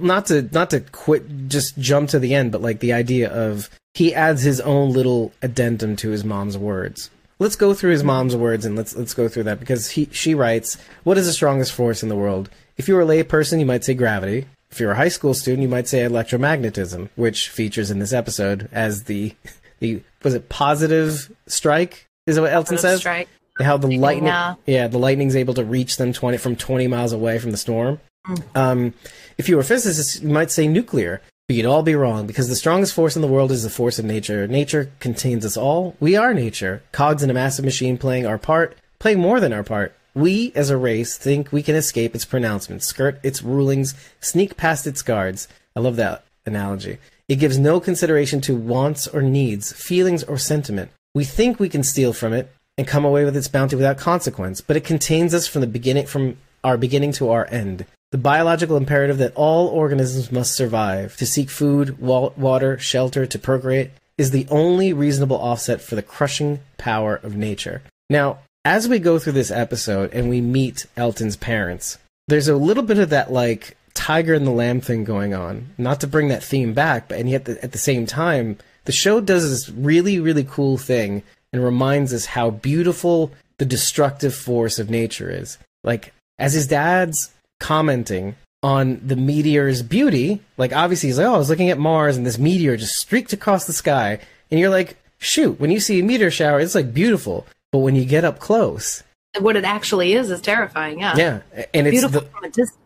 Not 0.00 0.26
to 0.26 0.42
not 0.52 0.70
to 0.70 0.80
quit, 0.80 1.48
just 1.48 1.76
jump 1.76 2.08
to 2.10 2.18
the 2.18 2.34
end, 2.34 2.50
but 2.50 2.62
like 2.62 2.80
the 2.80 2.94
idea 2.94 3.30
of 3.30 3.68
he 3.94 4.14
adds 4.14 4.42
his 4.42 4.60
own 4.60 4.92
little 4.92 5.32
addendum 5.42 5.96
to 5.96 6.10
his 6.10 6.24
mom's 6.24 6.56
words. 6.56 7.10
Let's 7.38 7.56
go 7.56 7.74
through 7.74 7.90
his 7.90 8.04
mom's 8.04 8.36
words 8.36 8.64
and 8.64 8.76
let's 8.76 8.94
let's 8.94 9.12
go 9.12 9.28
through 9.28 9.42
that 9.44 9.60
because 9.60 9.90
he 9.90 10.08
she 10.12 10.34
writes, 10.34 10.78
"What 11.04 11.18
is 11.18 11.26
the 11.26 11.32
strongest 11.32 11.72
force 11.72 12.02
in 12.02 12.08
the 12.08 12.16
world? 12.16 12.48
If 12.76 12.88
you 12.88 12.94
were 12.94 13.02
a 13.02 13.06
layperson, 13.06 13.58
you 13.58 13.66
might 13.66 13.84
say 13.84 13.94
gravity. 13.94 14.46
If 14.70 14.80
you're 14.80 14.92
a 14.92 14.96
high 14.96 15.08
school 15.08 15.34
student, 15.34 15.62
you 15.62 15.68
might 15.68 15.88
say 15.88 16.00
electromagnetism, 16.00 17.08
which 17.16 17.48
features 17.48 17.90
in 17.90 17.98
this 17.98 18.12
episode 18.12 18.68
as 18.72 19.04
the 19.04 19.34
the 19.80 20.02
was 20.22 20.34
it 20.34 20.48
positive 20.48 21.34
strike? 21.46 22.06
Is 22.26 22.36
that 22.36 22.42
what 22.42 22.52
Elton 22.52 22.76
positive 22.76 22.90
says? 22.90 23.00
Strike. 23.00 23.28
How 23.58 23.76
the 23.76 23.98
lightning, 23.98 24.28
yeah. 24.28 24.54
yeah, 24.64 24.88
the 24.88 24.98
lightning's 24.98 25.36
able 25.36 25.54
to 25.54 25.64
reach 25.64 25.96
them 25.96 26.12
twenty 26.12 26.38
from 26.38 26.56
twenty 26.56 26.86
miles 26.86 27.12
away 27.12 27.38
from 27.38 27.50
the 27.50 27.56
storm. 27.56 28.00
Mm. 28.26 28.56
Um, 28.56 28.94
if 29.38 29.48
you 29.48 29.56
were 29.56 29.62
a 29.62 29.64
physicist, 29.64 30.22
you 30.22 30.28
might 30.28 30.50
say 30.50 30.68
nuclear. 30.68 31.20
But 31.48 31.56
you'd 31.56 31.66
all 31.66 31.82
be 31.82 31.96
wrong 31.96 32.28
because 32.28 32.48
the 32.48 32.54
strongest 32.54 32.94
force 32.94 33.16
in 33.16 33.22
the 33.22 33.28
world 33.28 33.50
is 33.50 33.64
the 33.64 33.70
force 33.70 33.98
of 33.98 34.04
nature. 34.04 34.46
Nature 34.46 34.92
contains 35.00 35.44
us 35.44 35.56
all. 35.56 35.96
We 35.98 36.14
are 36.14 36.32
nature, 36.32 36.84
cogs 36.92 37.24
in 37.24 37.30
a 37.30 37.34
massive 37.34 37.64
machine 37.64 37.98
playing 37.98 38.24
our 38.24 38.38
part, 38.38 38.76
playing 39.00 39.18
more 39.18 39.40
than 39.40 39.52
our 39.52 39.64
part. 39.64 39.92
We, 40.14 40.52
as 40.54 40.70
a 40.70 40.76
race, 40.76 41.16
think 41.16 41.52
we 41.52 41.62
can 41.62 41.76
escape 41.76 42.14
its 42.14 42.24
pronouncements, 42.24 42.86
skirt 42.86 43.20
its 43.22 43.42
rulings, 43.42 43.94
sneak 44.20 44.56
past 44.56 44.86
its 44.86 45.02
guards. 45.02 45.48
I 45.76 45.80
love 45.80 45.96
that 45.96 46.24
analogy. 46.44 46.98
It 47.28 47.36
gives 47.36 47.58
no 47.58 47.78
consideration 47.78 48.40
to 48.42 48.56
wants 48.56 49.06
or 49.06 49.22
needs, 49.22 49.72
feelings 49.72 50.24
or 50.24 50.36
sentiment. 50.36 50.90
We 51.14 51.24
think 51.24 51.60
we 51.60 51.68
can 51.68 51.82
steal 51.82 52.12
from 52.12 52.32
it 52.32 52.52
and 52.76 52.88
come 52.88 53.04
away 53.04 53.24
with 53.24 53.36
its 53.36 53.48
bounty 53.48 53.76
without 53.76 53.98
consequence, 53.98 54.60
but 54.60 54.76
it 54.76 54.84
contains 54.84 55.34
us 55.34 55.46
from 55.46 55.60
the 55.60 55.66
beginning 55.66 56.06
from 56.06 56.38
our 56.64 56.76
beginning 56.76 57.12
to 57.12 57.30
our 57.30 57.46
end. 57.50 57.86
The 58.10 58.18
biological 58.18 58.76
imperative 58.76 59.18
that 59.18 59.34
all 59.36 59.68
organisms 59.68 60.32
must 60.32 60.54
survive, 60.54 61.16
to 61.18 61.26
seek 61.26 61.48
food, 61.50 62.00
water, 62.00 62.78
shelter, 62.78 63.26
to 63.26 63.38
procreate, 63.38 63.92
is 64.18 64.32
the 64.32 64.46
only 64.50 64.92
reasonable 64.92 65.40
offset 65.40 65.80
for 65.80 65.94
the 65.94 66.02
crushing 66.02 66.60
power 66.76 67.16
of 67.22 67.36
nature. 67.36 67.82
Now, 68.10 68.40
as 68.64 68.88
we 68.88 68.98
go 68.98 69.18
through 69.18 69.32
this 69.32 69.50
episode 69.50 70.12
and 70.12 70.28
we 70.28 70.40
meet 70.40 70.86
Elton's 70.96 71.36
parents, 71.36 71.98
there's 72.28 72.48
a 72.48 72.56
little 72.56 72.82
bit 72.82 72.98
of 72.98 73.10
that 73.10 73.32
like 73.32 73.76
tiger 73.94 74.34
and 74.34 74.46
the 74.46 74.52
lamb 74.52 74.80
thing 74.80 75.04
going 75.04 75.34
on. 75.34 75.74
Not 75.78 76.00
to 76.00 76.06
bring 76.06 76.28
that 76.28 76.44
theme 76.44 76.74
back, 76.74 77.08
but 77.08 77.18
and 77.18 77.28
yet 77.28 77.44
the, 77.46 77.62
at 77.64 77.72
the 77.72 77.78
same 77.78 78.06
time, 78.06 78.58
the 78.84 78.92
show 78.92 79.20
does 79.20 79.48
this 79.48 79.68
really 79.70 80.20
really 80.20 80.44
cool 80.44 80.78
thing 80.78 81.22
and 81.52 81.64
reminds 81.64 82.12
us 82.12 82.26
how 82.26 82.50
beautiful 82.50 83.32
the 83.58 83.64
destructive 83.64 84.34
force 84.34 84.78
of 84.78 84.90
nature 84.90 85.30
is. 85.30 85.58
Like 85.82 86.12
as 86.38 86.52
his 86.52 86.66
dad's 86.66 87.30
commenting 87.58 88.36
on 88.62 89.00
the 89.06 89.16
meteor's 89.16 89.82
beauty, 89.82 90.40
like 90.56 90.74
obviously 90.74 91.08
he's 91.08 91.18
like, 91.18 91.26
"Oh, 91.26 91.34
I 91.34 91.38
was 91.38 91.50
looking 91.50 91.70
at 91.70 91.78
Mars 91.78 92.16
and 92.16 92.26
this 92.26 92.38
meteor 92.38 92.76
just 92.76 92.96
streaked 92.96 93.32
across 93.32 93.64
the 93.64 93.72
sky," 93.72 94.20
and 94.50 94.60
you're 94.60 94.70
like, 94.70 94.96
"Shoot, 95.18 95.58
when 95.58 95.70
you 95.70 95.80
see 95.80 96.00
a 96.00 96.04
meteor 96.04 96.30
shower, 96.30 96.60
it's 96.60 96.74
like 96.74 96.92
beautiful." 96.92 97.46
But 97.72 97.78
when 97.78 97.94
you 97.94 98.04
get 98.04 98.24
up 98.24 98.40
close, 98.40 99.04
what 99.38 99.56
it 99.56 99.64
actually 99.64 100.14
is 100.14 100.30
is 100.30 100.40
terrifying. 100.40 101.00
Yeah, 101.00 101.16
yeah, 101.16 101.40
and 101.72 101.86
it's 101.86 101.94
beautiful 101.94 102.22
the, 102.22 102.26
from 102.26 102.44
a 102.44 102.48
distance. 102.48 102.76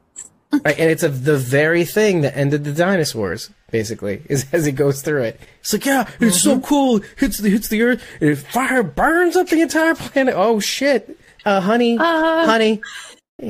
right, 0.53 0.79
and 0.79 0.91
it's 0.91 1.03
a, 1.03 1.09
the 1.09 1.39
very 1.39 1.85
thing 1.85 2.21
that 2.21 2.37
ended 2.37 2.65
the 2.65 2.73
dinosaurs. 2.73 3.51
Basically, 3.71 4.23
is 4.29 4.47
as 4.53 4.67
he 4.67 4.73
goes 4.73 5.01
through 5.01 5.23
it. 5.23 5.41
It's 5.61 5.73
like, 5.73 5.87
yeah, 5.87 6.03
it's 6.21 6.39
mm-hmm. 6.39 6.61
so 6.61 6.61
cool. 6.61 6.97
It 6.99 7.05
hits 7.17 7.39
the 7.39 7.49
hits 7.49 7.69
the 7.69 7.83
earth. 7.83 8.03
And 8.21 8.39
fire 8.39 8.83
burns 8.83 9.37
up 9.37 9.49
the 9.49 9.63
entire 9.63 9.95
planet. 9.95 10.35
Oh 10.37 10.61
shit, 10.61 11.19
uh, 11.47 11.63
honey, 11.63 11.97
uh, 11.99 12.45
honey, 12.45 12.83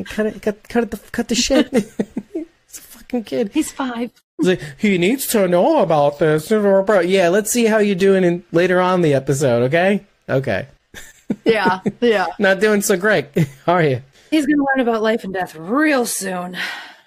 cut 0.04 0.26
it, 0.26 0.40
cut, 0.40 0.68
cut 0.68 0.84
it, 0.84 0.90
the, 0.92 0.98
cut 1.10 1.28
the 1.28 1.34
shit. 1.34 1.68
it's 1.72 2.78
a 2.78 2.80
fucking 2.80 3.24
kid. 3.24 3.50
He's 3.52 3.72
five. 3.72 4.12
Like, 4.38 4.60
he 4.78 4.98
needs 4.98 5.28
to 5.28 5.46
know 5.46 5.80
about 5.80 6.18
this. 6.18 6.50
Yeah, 6.50 7.28
let's 7.28 7.50
see 7.50 7.66
how 7.66 7.78
you're 7.78 7.94
doing 7.94 8.24
in, 8.24 8.44
later 8.50 8.80
on 8.80 9.02
the 9.02 9.14
episode. 9.14 9.62
Okay, 9.64 10.04
okay 10.28 10.68
yeah, 11.44 11.80
yeah. 12.00 12.26
Not 12.38 12.60
doing 12.60 12.82
so 12.82 12.96
great, 12.96 13.26
are 13.66 13.82
you? 13.82 14.02
He's 14.30 14.46
going 14.46 14.58
to 14.58 14.66
learn 14.74 14.86
about 14.86 15.02
life 15.02 15.24
and 15.24 15.32
death 15.32 15.54
real 15.54 16.06
soon. 16.06 16.56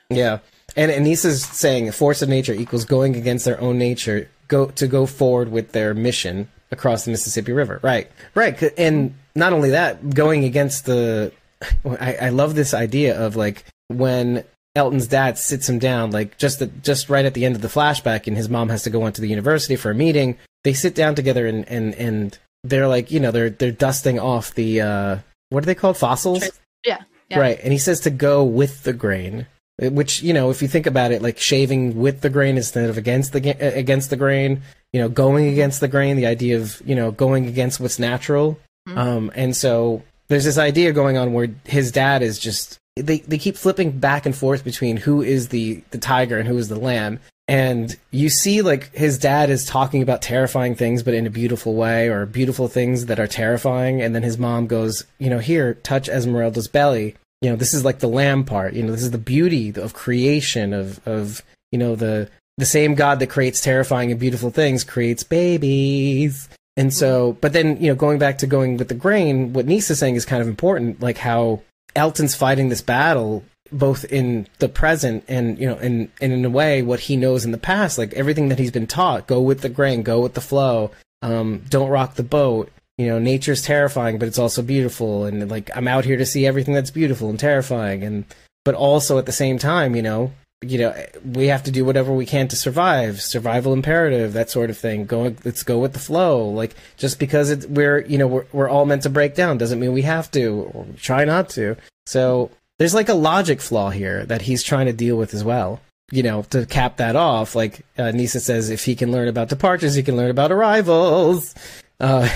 Yeah. 0.10 0.40
And 0.76 0.92
Anissa's 0.92 1.44
saying 1.44 1.92
force 1.92 2.22
of 2.22 2.30
nature 2.30 2.54
equals 2.54 2.86
going 2.86 3.16
against 3.16 3.46
their 3.46 3.60
own 3.60 3.78
nature 3.78 4.30
go 4.48 4.68
to 4.68 4.88
go 4.88 5.06
forward 5.06 5.50
with 5.50 5.72
their 5.72 5.94
mission 5.94 6.50
across 6.72 7.06
the 7.06 7.12
Mississippi 7.12 7.52
River. 7.52 7.80
Right. 7.84 8.10
Right. 8.36 8.62
And 8.78 9.16
not 9.36 9.54
only 9.54 9.72
that, 9.72 10.10
going 10.12 10.46
against 10.46 10.86
the 10.86 11.34
I, 11.86 12.16
I 12.22 12.30
love 12.30 12.56
this 12.56 12.74
idea 12.74 13.20
of 13.20 13.36
like 13.36 13.66
when 13.88 14.44
Elton's 14.76 15.08
dad 15.08 15.38
sits 15.38 15.68
him 15.68 15.80
down, 15.80 16.12
like 16.12 16.38
just 16.38 16.60
the, 16.60 16.68
just 16.68 17.10
right 17.10 17.26
at 17.26 17.34
the 17.34 17.46
end 17.46 17.56
of 17.56 17.62
the 17.62 17.68
flashback, 17.68 18.28
and 18.28 18.38
his 18.38 18.48
mom 18.50 18.70
has 18.70 18.84
to 18.84 18.90
go 18.90 19.08
into 19.08 19.22
the 19.22 19.28
university 19.28 19.76
for 19.76 19.90
a 19.90 19.96
meeting. 19.96 20.38
They 20.64 20.74
sit 20.74 20.94
down 20.94 21.16
together 21.16 21.48
and 21.48 21.68
and 21.68 21.96
and 21.96 22.38
they're 22.70 22.88
like 22.88 23.12
you 23.12 23.20
know 23.20 23.32
they're 23.32 23.50
they're 23.50 23.72
dusting 23.72 24.20
off 24.20 24.54
the 24.56 24.82
uh 24.82 25.18
what 25.50 25.64
are 25.64 25.66
they 25.66 25.76
called 25.76 25.98
fossils 25.98 26.44
yeah, 26.86 27.02
yeah. 27.30 27.40
right 27.40 27.60
and 27.64 27.72
he 27.72 27.80
says 27.80 28.00
to 28.00 28.10
go 28.10 28.44
with 28.44 28.84
the 28.84 28.94
grain 28.94 29.46
which 29.80 30.24
you 30.24 30.34
know 30.34 30.50
if 30.50 30.62
you 30.62 30.68
think 30.68 30.88
about 30.88 31.12
it 31.12 31.22
like 31.22 31.38
shaving 31.38 32.00
with 32.00 32.22
the 32.22 32.30
grain 32.30 32.58
instead 32.58 32.90
of 32.90 32.98
against 32.98 33.34
the 33.34 33.78
against 33.78 34.10
the 34.10 34.16
grain 34.16 34.62
you 34.92 35.00
know 35.00 35.08
going 35.08 35.48
against 35.48 35.80
the 35.80 35.88
grain 35.88 36.16
the 36.16 36.26
idea 36.26 36.58
of 36.58 36.82
you 36.86 36.96
know 36.96 37.12
going 37.12 37.46
against 37.46 37.80
what's 37.80 38.00
natural 38.00 38.60
mm-hmm. 38.88 38.98
um 38.98 39.32
and 39.36 39.56
so 39.56 40.02
there's 40.30 40.46
this 40.46 40.58
idea 40.58 40.92
going 40.92 41.18
on 41.18 41.32
where 41.34 41.50
his 41.66 41.92
dad 41.92 42.24
is 42.24 42.40
just 42.40 42.80
they 42.96 43.20
they 43.20 43.38
keep 43.38 43.56
flipping 43.56 43.92
back 43.92 44.26
and 44.26 44.36
forth 44.36 44.64
between 44.64 44.98
who 44.98 45.22
is 45.22 45.50
the 45.50 45.84
the 45.92 45.98
tiger 45.98 46.40
and 46.40 46.48
who 46.48 46.58
is 46.58 46.70
the 46.70 46.80
lamb 46.80 47.20
and 47.48 47.96
you 48.12 48.30
see 48.30 48.62
like 48.62 48.94
his 48.94 49.18
dad 49.18 49.50
is 49.50 49.66
talking 49.66 50.02
about 50.02 50.22
terrifying 50.22 50.76
things 50.76 51.02
but 51.02 51.14
in 51.14 51.26
a 51.26 51.30
beautiful 51.30 51.76
way 51.76 52.10
or 52.10 52.26
beautiful 52.26 52.68
things 52.68 53.06
that 53.06 53.20
are 53.20 53.28
terrifying. 53.28 54.02
And 54.02 54.14
then 54.14 54.24
his 54.24 54.38
mom 54.38 54.68
goes 54.68 55.06
you 55.20 55.30
know 55.30 55.40
here 55.40 55.76
touch 55.76 56.10
esmeralda's 56.10 56.68
belly. 56.68 57.16
You 57.42 57.52
know 57.52 57.56
this 57.56 57.74
is 57.74 57.86
like 57.86 58.00
the 58.00 58.10
lamb 58.10 58.44
part. 58.44 58.74
You 58.74 58.84
know 58.84 58.92
this 58.92 59.04
is 59.04 59.12
the 59.12 59.18
beauty 59.18 59.74
of 59.76 59.94
creation 59.94 60.74
of 60.74 61.06
of 61.08 61.42
you 61.72 61.80
know 61.80 61.96
the 61.96 62.30
the 62.58 62.66
same 62.66 62.96
god 62.96 63.20
that 63.20 63.30
creates 63.30 63.62
terrifying 63.62 64.12
and 64.12 64.20
beautiful 64.20 64.50
things 64.50 64.84
creates 64.84 65.24
babies. 65.24 66.50
And 66.76 66.94
so 66.94 67.38
but 67.40 67.54
then 67.54 67.82
you 67.82 67.88
know 67.88 67.96
going 67.96 68.20
back 68.20 68.40
to 68.40 68.48
going 68.48 68.76
with 68.76 68.90
the 68.90 68.94
grain 68.94 69.54
what 69.54 69.66
Nisa's 69.66 70.00
saying 70.00 70.16
is 70.16 70.26
kind 70.26 70.42
of 70.42 70.48
important 70.50 71.02
like 71.02 71.18
how 71.18 71.62
elton's 71.96 72.36
fighting 72.36 72.70
this 72.70 72.82
battle 72.82 73.44
both 73.72 74.06
in 74.06 74.48
the 74.60 74.70
present 74.70 75.24
and 75.28 75.60
you 75.60 75.68
know 75.68 75.76
and, 75.78 76.10
and 76.22 76.34
in 76.34 76.46
a 76.46 76.50
way 76.50 76.82
what 76.82 77.02
he 77.02 77.16
knows 77.16 77.46
in 77.46 77.52
the 77.52 77.58
past 77.58 77.98
like 77.98 78.14
everything 78.14 78.50
that 78.50 78.60
he's 78.60 78.72
been 78.72 78.88
taught 78.88 79.28
go 79.28 79.42
with 79.42 79.62
the 79.62 79.70
grain 79.70 80.04
go 80.04 80.20
with 80.22 80.34
the 80.34 80.42
flow 80.42 80.92
um, 81.22 81.64
don't 81.70 81.90
rock 81.90 82.16
the 82.16 82.24
boat. 82.24 82.72
You 82.98 83.08
know 83.08 83.20
nature's 83.20 83.62
terrifying 83.62 84.18
but 84.18 84.28
it's 84.28 84.40
also 84.40 84.64
beautiful. 84.64 85.26
And 85.26 85.50
like 85.52 85.70
i'm 85.76 85.88
out 85.88 86.06
here 86.06 86.18
to 86.18 86.26
see 86.26 86.48
everything 86.48 86.74
that's 86.74 86.92
beautiful 86.92 87.30
and 87.30 87.40
terrifying. 87.40 88.04
And 88.04 88.26
but 88.66 88.74
also 88.74 89.20
at 89.20 89.28
the 89.28 89.32
same 89.32 89.60
time 89.60 89.96
you 89.96 90.02
know 90.02 90.32
you 90.62 90.80
know 90.80 90.96
we 91.24 91.48
have 91.48 91.64
to 91.64 91.72
do 91.72 91.86
whatever 91.86 92.12
we 92.12 92.26
can 92.26 92.48
to 92.48 92.56
survive. 92.56 93.22
Survival 93.22 93.74
imperative 93.74 94.34
that 94.34 94.50
sort 94.50 94.72
of 94.72 94.78
thing. 94.78 95.06
Go 95.06 95.36
let's 95.46 95.62
go 95.62 95.78
with 95.78 95.94
the 95.94 96.00
flow. 96.00 96.50
Like 96.50 96.76
just 96.98 97.20
because 97.20 97.52
it's 97.52 97.68
we're 97.68 98.00
you 98.00 98.18
know 98.18 98.28
we're, 98.28 98.46
we're 98.52 98.70
all 98.70 98.88
meant 98.88 99.04
to 99.04 99.12
break 99.12 99.36
down 99.36 99.60
doesn't 99.60 99.80
mean 99.80 99.94
we 99.94 100.02
have 100.02 100.32
to 100.32 100.72
or 100.74 100.88
try 100.98 101.24
not 101.24 101.50
to. 101.50 101.78
So 102.08 102.50
there's 102.80 102.94
like 102.94 103.10
a 103.10 103.14
logic 103.14 103.62
flaw 103.62 103.90
here 103.90 104.26
that 104.26 104.44
he's 104.44 104.64
trying 104.64 104.86
to 104.86 104.94
deal 104.94 105.18
with 105.18 105.34
as 105.34 105.44
well. 105.44 105.82
You 106.12 106.24
know, 106.24 106.44
to 106.52 106.66
cap 106.66 106.98
that 106.98 107.18
off, 107.18 107.54
like 107.54 107.86
uh, 107.98 108.12
Nisa 108.12 108.40
says, 108.40 108.70
if 108.70 108.86
he 108.86 108.96
can 108.96 109.12
learn 109.12 109.28
about 109.28 109.50
departures, 109.50 109.96
he 109.96 110.04
can 110.04 110.16
learn 110.16 110.32
about 110.32 110.52
arrivals. 110.52 111.54
Uh, 112.00 112.30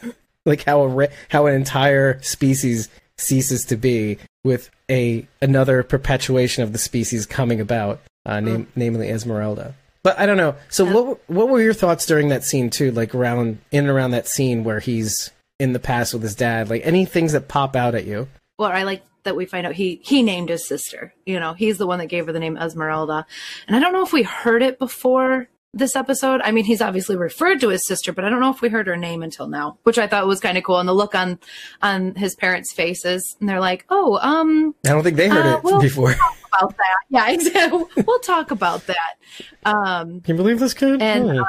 like 0.46 0.64
how 0.64 0.82
a 0.82 1.08
how 1.28 1.46
an 1.46 1.54
entire 1.54 2.20
species 2.22 2.88
ceases 3.18 3.66
to 3.66 3.76
be 3.76 4.18
with 4.44 4.70
a 4.90 5.26
another 5.42 5.82
perpetuation 5.82 6.62
of 6.62 6.72
the 6.72 6.78
species 6.78 7.26
coming 7.26 7.60
about, 7.60 8.00
uh, 8.24 8.40
name, 8.40 8.64
mm. 8.64 8.68
namely 8.76 9.10
Esmeralda. 9.10 9.74
But 10.02 10.18
I 10.18 10.24
don't 10.24 10.38
know. 10.38 10.54
So 10.70 10.86
yeah. 10.86 10.92
what 10.94 11.20
what 11.28 11.48
were 11.50 11.60
your 11.60 11.74
thoughts 11.74 12.06
during 12.06 12.30
that 12.30 12.44
scene 12.44 12.70
too? 12.70 12.92
Like 12.92 13.14
around 13.14 13.58
in 13.70 13.80
and 13.84 13.88
around 13.88 14.12
that 14.12 14.26
scene 14.26 14.64
where 14.64 14.80
he's 14.80 15.30
in 15.58 15.74
the 15.74 15.78
past 15.78 16.14
with 16.14 16.22
his 16.22 16.34
dad. 16.34 16.70
Like 16.70 16.82
any 16.84 17.04
things 17.04 17.32
that 17.32 17.48
pop 17.48 17.76
out 17.76 17.94
at 17.94 18.06
you? 18.06 18.28
Well, 18.58 18.70
I 18.70 18.84
like 18.84 19.02
that 19.28 19.36
we 19.36 19.46
find 19.46 19.66
out 19.66 19.74
he 19.74 20.00
he 20.02 20.22
named 20.22 20.48
his 20.48 20.66
sister. 20.66 21.14
You 21.26 21.38
know, 21.38 21.52
he's 21.52 21.78
the 21.78 21.86
one 21.86 21.98
that 22.00 22.06
gave 22.06 22.26
her 22.26 22.32
the 22.32 22.40
name 22.40 22.56
Esmeralda. 22.56 23.26
And 23.66 23.76
I 23.76 23.80
don't 23.80 23.92
know 23.92 24.02
if 24.02 24.12
we 24.12 24.22
heard 24.24 24.62
it 24.62 24.78
before 24.78 25.48
this 25.74 25.94
episode. 25.94 26.40
I 26.42 26.50
mean, 26.50 26.64
he's 26.64 26.80
obviously 26.80 27.14
referred 27.14 27.60
to 27.60 27.68
his 27.68 27.86
sister, 27.86 28.10
but 28.12 28.24
I 28.24 28.30
don't 28.30 28.40
know 28.40 28.50
if 28.50 28.62
we 28.62 28.70
heard 28.70 28.86
her 28.86 28.96
name 28.96 29.22
until 29.22 29.48
now, 29.48 29.78
which 29.82 29.98
I 29.98 30.06
thought 30.06 30.26
was 30.26 30.40
kind 30.40 30.56
of 30.56 30.64
cool. 30.64 30.78
And 30.80 30.88
the 30.88 30.94
look 30.94 31.14
on 31.14 31.38
on 31.82 32.14
his 32.14 32.34
parents' 32.34 32.72
faces, 32.72 33.36
and 33.38 33.48
they're 33.48 33.60
like, 33.60 33.84
"Oh, 33.90 34.18
um, 34.22 34.74
I 34.86 34.90
don't 34.90 35.02
think 35.04 35.16
they 35.18 35.28
heard 35.28 35.44
Uh, 35.46 35.58
it 35.58 35.64
well- 35.64 35.80
before. 35.80 36.12
about 36.12 36.76
that." 36.76 36.96
Yeah, 37.10 37.28
exactly. 37.32 37.84
we'll 38.06 38.18
talk 38.20 38.50
about 38.50 38.86
that. 38.86 39.16
Um, 39.64 40.20
Can 40.22 40.36
you 40.36 40.42
believe 40.42 40.58
this 40.58 40.74
kid? 40.74 41.02
and 41.02 41.38
uh, 41.40 41.44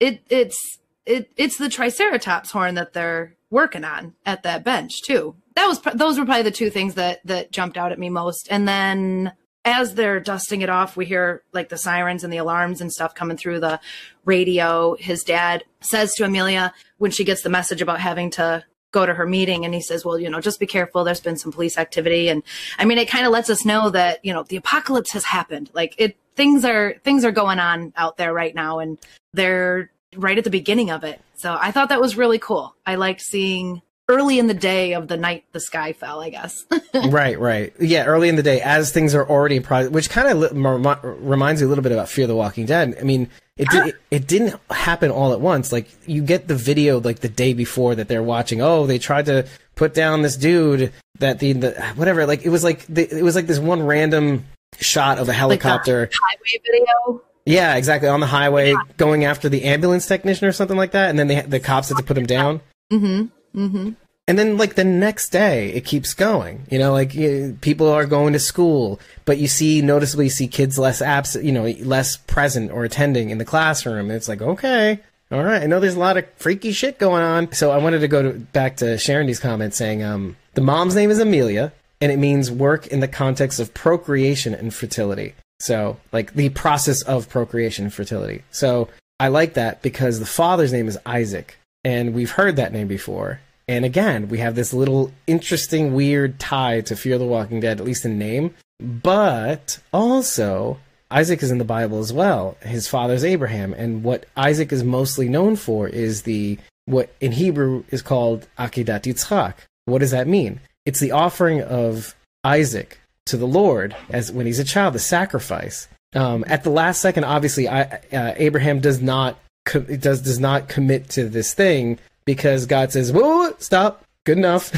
it 0.00 0.22
it's 0.28 0.78
it 1.06 1.30
it's 1.36 1.56
the 1.56 1.68
triceratops 1.70 2.50
horn 2.52 2.74
that 2.74 2.92
they're 2.92 3.34
working 3.50 3.84
on 3.84 4.14
at 4.24 4.42
that 4.44 4.64
bench 4.64 4.92
too 5.06 5.34
that 5.54 5.66
was 5.66 5.80
those 5.94 6.18
were 6.18 6.24
probably 6.24 6.42
the 6.42 6.50
two 6.50 6.70
things 6.70 6.94
that 6.94 7.20
that 7.24 7.52
jumped 7.52 7.76
out 7.76 7.92
at 7.92 7.98
me 7.98 8.10
most. 8.10 8.48
And 8.50 8.66
then 8.66 9.32
as 9.64 9.94
they're 9.94 10.20
dusting 10.20 10.62
it 10.62 10.68
off 10.68 10.96
we 10.96 11.06
hear 11.06 11.42
like 11.52 11.68
the 11.68 11.78
sirens 11.78 12.24
and 12.24 12.32
the 12.32 12.38
alarms 12.38 12.80
and 12.80 12.92
stuff 12.92 13.14
coming 13.14 13.36
through 13.36 13.60
the 13.60 13.78
radio. 14.24 14.96
His 14.98 15.22
dad 15.22 15.64
says 15.80 16.14
to 16.14 16.24
amelia 16.24 16.72
when 16.98 17.10
she 17.10 17.24
gets 17.24 17.42
the 17.42 17.50
message 17.50 17.82
about 17.82 18.00
having 18.00 18.30
to 18.30 18.64
go 18.92 19.06
to 19.06 19.14
her 19.14 19.26
meeting 19.26 19.64
and 19.64 19.72
he 19.72 19.80
says 19.80 20.04
well 20.04 20.18
you 20.18 20.28
know 20.28 20.40
just 20.40 20.60
be 20.60 20.66
careful. 20.66 21.04
There's 21.04 21.20
been 21.20 21.36
some 21.36 21.52
police 21.52 21.78
activity. 21.78 22.28
And 22.28 22.42
i 22.78 22.84
mean 22.84 22.98
it 22.98 23.08
kind 23.08 23.26
of 23.26 23.32
lets 23.32 23.50
us 23.50 23.64
know 23.64 23.90
that 23.90 24.24
you 24.24 24.32
know 24.32 24.44
the 24.44 24.56
apocalypse 24.56 25.12
has 25.12 25.24
happened. 25.24 25.70
Like 25.72 25.94
it 25.98 26.16
things 26.34 26.64
are 26.64 26.94
things 27.04 27.24
are 27.24 27.32
going 27.32 27.58
on 27.58 27.92
out 27.96 28.16
there 28.16 28.32
right 28.32 28.54
now 28.54 28.78
and 28.78 28.98
they're 29.32 29.90
right 30.16 30.38
at 30.38 30.44
the 30.44 30.50
beginning 30.50 30.90
of 30.90 31.04
it. 31.04 31.20
So 31.34 31.56
i 31.60 31.70
thought 31.70 31.88
that 31.90 32.00
was 32.00 32.16
really 32.16 32.38
cool. 32.38 32.74
I 32.84 32.96
liked 32.96 33.20
seeing 33.20 33.82
early 34.12 34.38
in 34.38 34.46
the 34.46 34.54
day 34.54 34.92
of 34.92 35.08
the 35.08 35.16
night 35.16 35.44
the 35.52 35.60
sky 35.60 35.92
fell 35.92 36.20
i 36.20 36.28
guess 36.28 36.64
right, 37.08 37.38
right. 37.38 37.72
Yeah, 37.80 38.04
early 38.04 38.28
in 38.28 38.36
the 38.36 38.42
day, 38.42 38.60
as 38.60 38.90
things 38.92 39.14
are 39.14 39.26
already 39.28 39.56
in 39.56 39.62
progress, 39.62 39.92
which 39.92 40.10
kind 40.10 40.28
of 40.28 40.38
li- 40.38 40.60
remi- 40.60 41.00
reminds 41.02 41.60
me 41.60 41.66
a 41.66 41.68
little 41.68 41.82
bit 41.82 41.92
about 41.92 42.08
Fear 42.08 42.26
the 42.26 42.36
Walking 42.36 42.66
Dead. 42.66 42.96
I 43.00 43.02
mean, 43.02 43.30
it, 43.56 43.68
did, 43.70 43.86
it 43.88 43.94
it 44.10 44.26
didn't 44.26 44.60
happen 44.70 45.10
all 45.10 45.32
at 45.32 45.40
once. 45.40 45.72
Like 45.72 45.88
you 46.06 46.22
get 46.22 46.48
the 46.48 46.54
video 46.54 47.00
like 47.00 47.20
the 47.20 47.28
day 47.28 47.54
before 47.54 47.94
that 47.94 48.08
they're 48.08 48.22
watching. 48.22 48.60
Oh, 48.60 48.86
they 48.86 48.98
tried 48.98 49.26
to 49.26 49.46
put 49.74 49.94
down 49.94 50.22
this 50.22 50.36
dude 50.36 50.92
that 51.18 51.38
the, 51.38 51.52
the 51.54 51.82
whatever. 51.96 52.26
Like 52.26 52.44
it 52.44 52.50
was 52.50 52.62
like 52.64 52.84
the, 52.86 53.08
it 53.18 53.22
was 53.22 53.34
like 53.34 53.46
this 53.46 53.58
one 53.58 53.82
random 53.82 54.44
shot 54.78 55.18
of 55.18 55.24
a 55.28 55.30
like 55.30 55.38
helicopter. 55.38 56.10
highway 56.12 56.60
video 56.64 57.22
yeah, 57.44 57.74
exactly 57.74 58.08
on 58.08 58.20
the 58.20 58.26
highway 58.26 58.74
going 58.98 59.24
after 59.24 59.48
the 59.48 59.64
ambulance 59.64 60.06
technician 60.06 60.46
or 60.46 60.52
something 60.52 60.76
like 60.76 60.92
that, 60.92 61.10
and 61.10 61.18
then 61.18 61.26
they, 61.26 61.40
the 61.40 61.58
cops 61.58 61.88
had 61.88 61.98
to 61.98 62.04
put 62.04 62.16
him 62.16 62.26
down. 62.26 62.60
mm-hmm 62.92 63.58
mm-hmm 63.58 63.90
And 64.28 64.38
then, 64.38 64.56
like 64.56 64.76
the 64.76 64.84
next 64.84 65.30
day, 65.30 65.72
it 65.72 65.84
keeps 65.84 66.14
going. 66.14 66.66
You 66.70 66.78
know, 66.78 66.92
like 66.92 67.14
you, 67.14 67.58
people 67.60 67.88
are 67.88 68.06
going 68.06 68.32
to 68.34 68.38
school, 68.38 69.00
but 69.24 69.38
you 69.38 69.48
see 69.48 69.82
noticeably 69.82 70.26
you 70.26 70.30
see 70.30 70.46
kids 70.46 70.78
less 70.78 71.02
absent, 71.02 71.44
you 71.44 71.52
know, 71.52 71.64
less 71.80 72.16
present 72.16 72.70
or 72.70 72.84
attending 72.84 73.30
in 73.30 73.38
the 73.38 73.44
classroom. 73.44 74.10
And 74.10 74.12
it's 74.12 74.28
like, 74.28 74.40
okay, 74.40 75.00
all 75.32 75.42
right. 75.42 75.62
I 75.62 75.66
know 75.66 75.80
there's 75.80 75.96
a 75.96 76.00
lot 76.00 76.16
of 76.16 76.26
freaky 76.36 76.72
shit 76.72 76.98
going 76.98 77.22
on. 77.22 77.52
So 77.52 77.72
I 77.72 77.78
wanted 77.78 78.00
to 78.00 78.08
go 78.08 78.22
to, 78.22 78.38
back 78.38 78.76
to 78.76 78.96
Sharon 78.96 79.26
D's 79.26 79.40
comment 79.40 79.74
saying, 79.74 80.02
um, 80.04 80.36
the 80.54 80.60
mom's 80.60 80.94
name 80.94 81.10
is 81.10 81.18
Amelia, 81.18 81.72
and 82.00 82.12
it 82.12 82.18
means 82.18 82.50
work 82.50 82.86
in 82.88 83.00
the 83.00 83.08
context 83.08 83.58
of 83.58 83.74
procreation 83.74 84.54
and 84.54 84.72
fertility. 84.72 85.34
So, 85.58 85.98
like 86.12 86.34
the 86.34 86.48
process 86.50 87.02
of 87.02 87.28
procreation 87.28 87.84
and 87.86 87.94
fertility. 87.94 88.42
So 88.50 88.88
I 89.20 89.28
like 89.28 89.54
that 89.54 89.80
because 89.80 90.18
the 90.18 90.26
father's 90.26 90.72
name 90.72 90.88
is 90.88 90.98
Isaac, 91.06 91.56
and 91.84 92.14
we've 92.14 92.32
heard 92.32 92.56
that 92.56 92.72
name 92.72 92.88
before. 92.88 93.40
And 93.68 93.84
again, 93.84 94.28
we 94.28 94.38
have 94.38 94.54
this 94.54 94.72
little 94.72 95.12
interesting, 95.26 95.94
weird 95.94 96.40
tie 96.40 96.80
to 96.82 96.96
Fear 96.96 97.18
the 97.18 97.24
Walking 97.24 97.60
Dead, 97.60 97.78
at 97.78 97.86
least 97.86 98.04
in 98.04 98.18
name. 98.18 98.54
But 98.80 99.78
also, 99.92 100.78
Isaac 101.10 101.42
is 101.42 101.50
in 101.50 101.58
the 101.58 101.64
Bible 101.64 102.00
as 102.00 102.12
well. 102.12 102.56
His 102.62 102.88
father's 102.88 103.24
Abraham, 103.24 103.72
and 103.74 104.02
what 104.02 104.26
Isaac 104.36 104.72
is 104.72 104.82
mostly 104.82 105.28
known 105.28 105.56
for 105.56 105.88
is 105.88 106.22
the 106.22 106.58
what 106.86 107.14
in 107.20 107.32
Hebrew 107.32 107.84
is 107.90 108.02
called 108.02 108.48
Akedat 108.58 109.02
Yitzchak. 109.02 109.54
What 109.84 110.00
does 110.00 110.10
that 110.10 110.26
mean? 110.26 110.60
It's 110.84 111.00
the 111.00 111.12
offering 111.12 111.62
of 111.62 112.16
Isaac 112.42 112.98
to 113.26 113.36
the 113.36 113.46
Lord 113.46 113.94
as 114.10 114.32
when 114.32 114.46
he's 114.46 114.58
a 114.58 114.64
child, 114.64 114.94
the 114.94 114.98
sacrifice. 114.98 115.86
Um, 116.14 116.44
at 116.48 116.64
the 116.64 116.70
last 116.70 117.00
second, 117.00 117.24
obviously, 117.24 117.68
I, 117.68 117.82
uh, 118.12 118.34
Abraham 118.36 118.80
does 118.80 119.00
not 119.00 119.38
does 119.64 120.22
does 120.22 120.40
not 120.40 120.68
commit 120.68 121.08
to 121.10 121.28
this 121.28 121.54
thing 121.54 121.98
because 122.24 122.66
God 122.66 122.92
says, 122.92 123.12
"Whoa, 123.12 123.54
stop, 123.58 124.04
good 124.24 124.38
enough, 124.38 124.72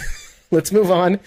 let's 0.50 0.72
move 0.72 0.90
on." 0.90 1.20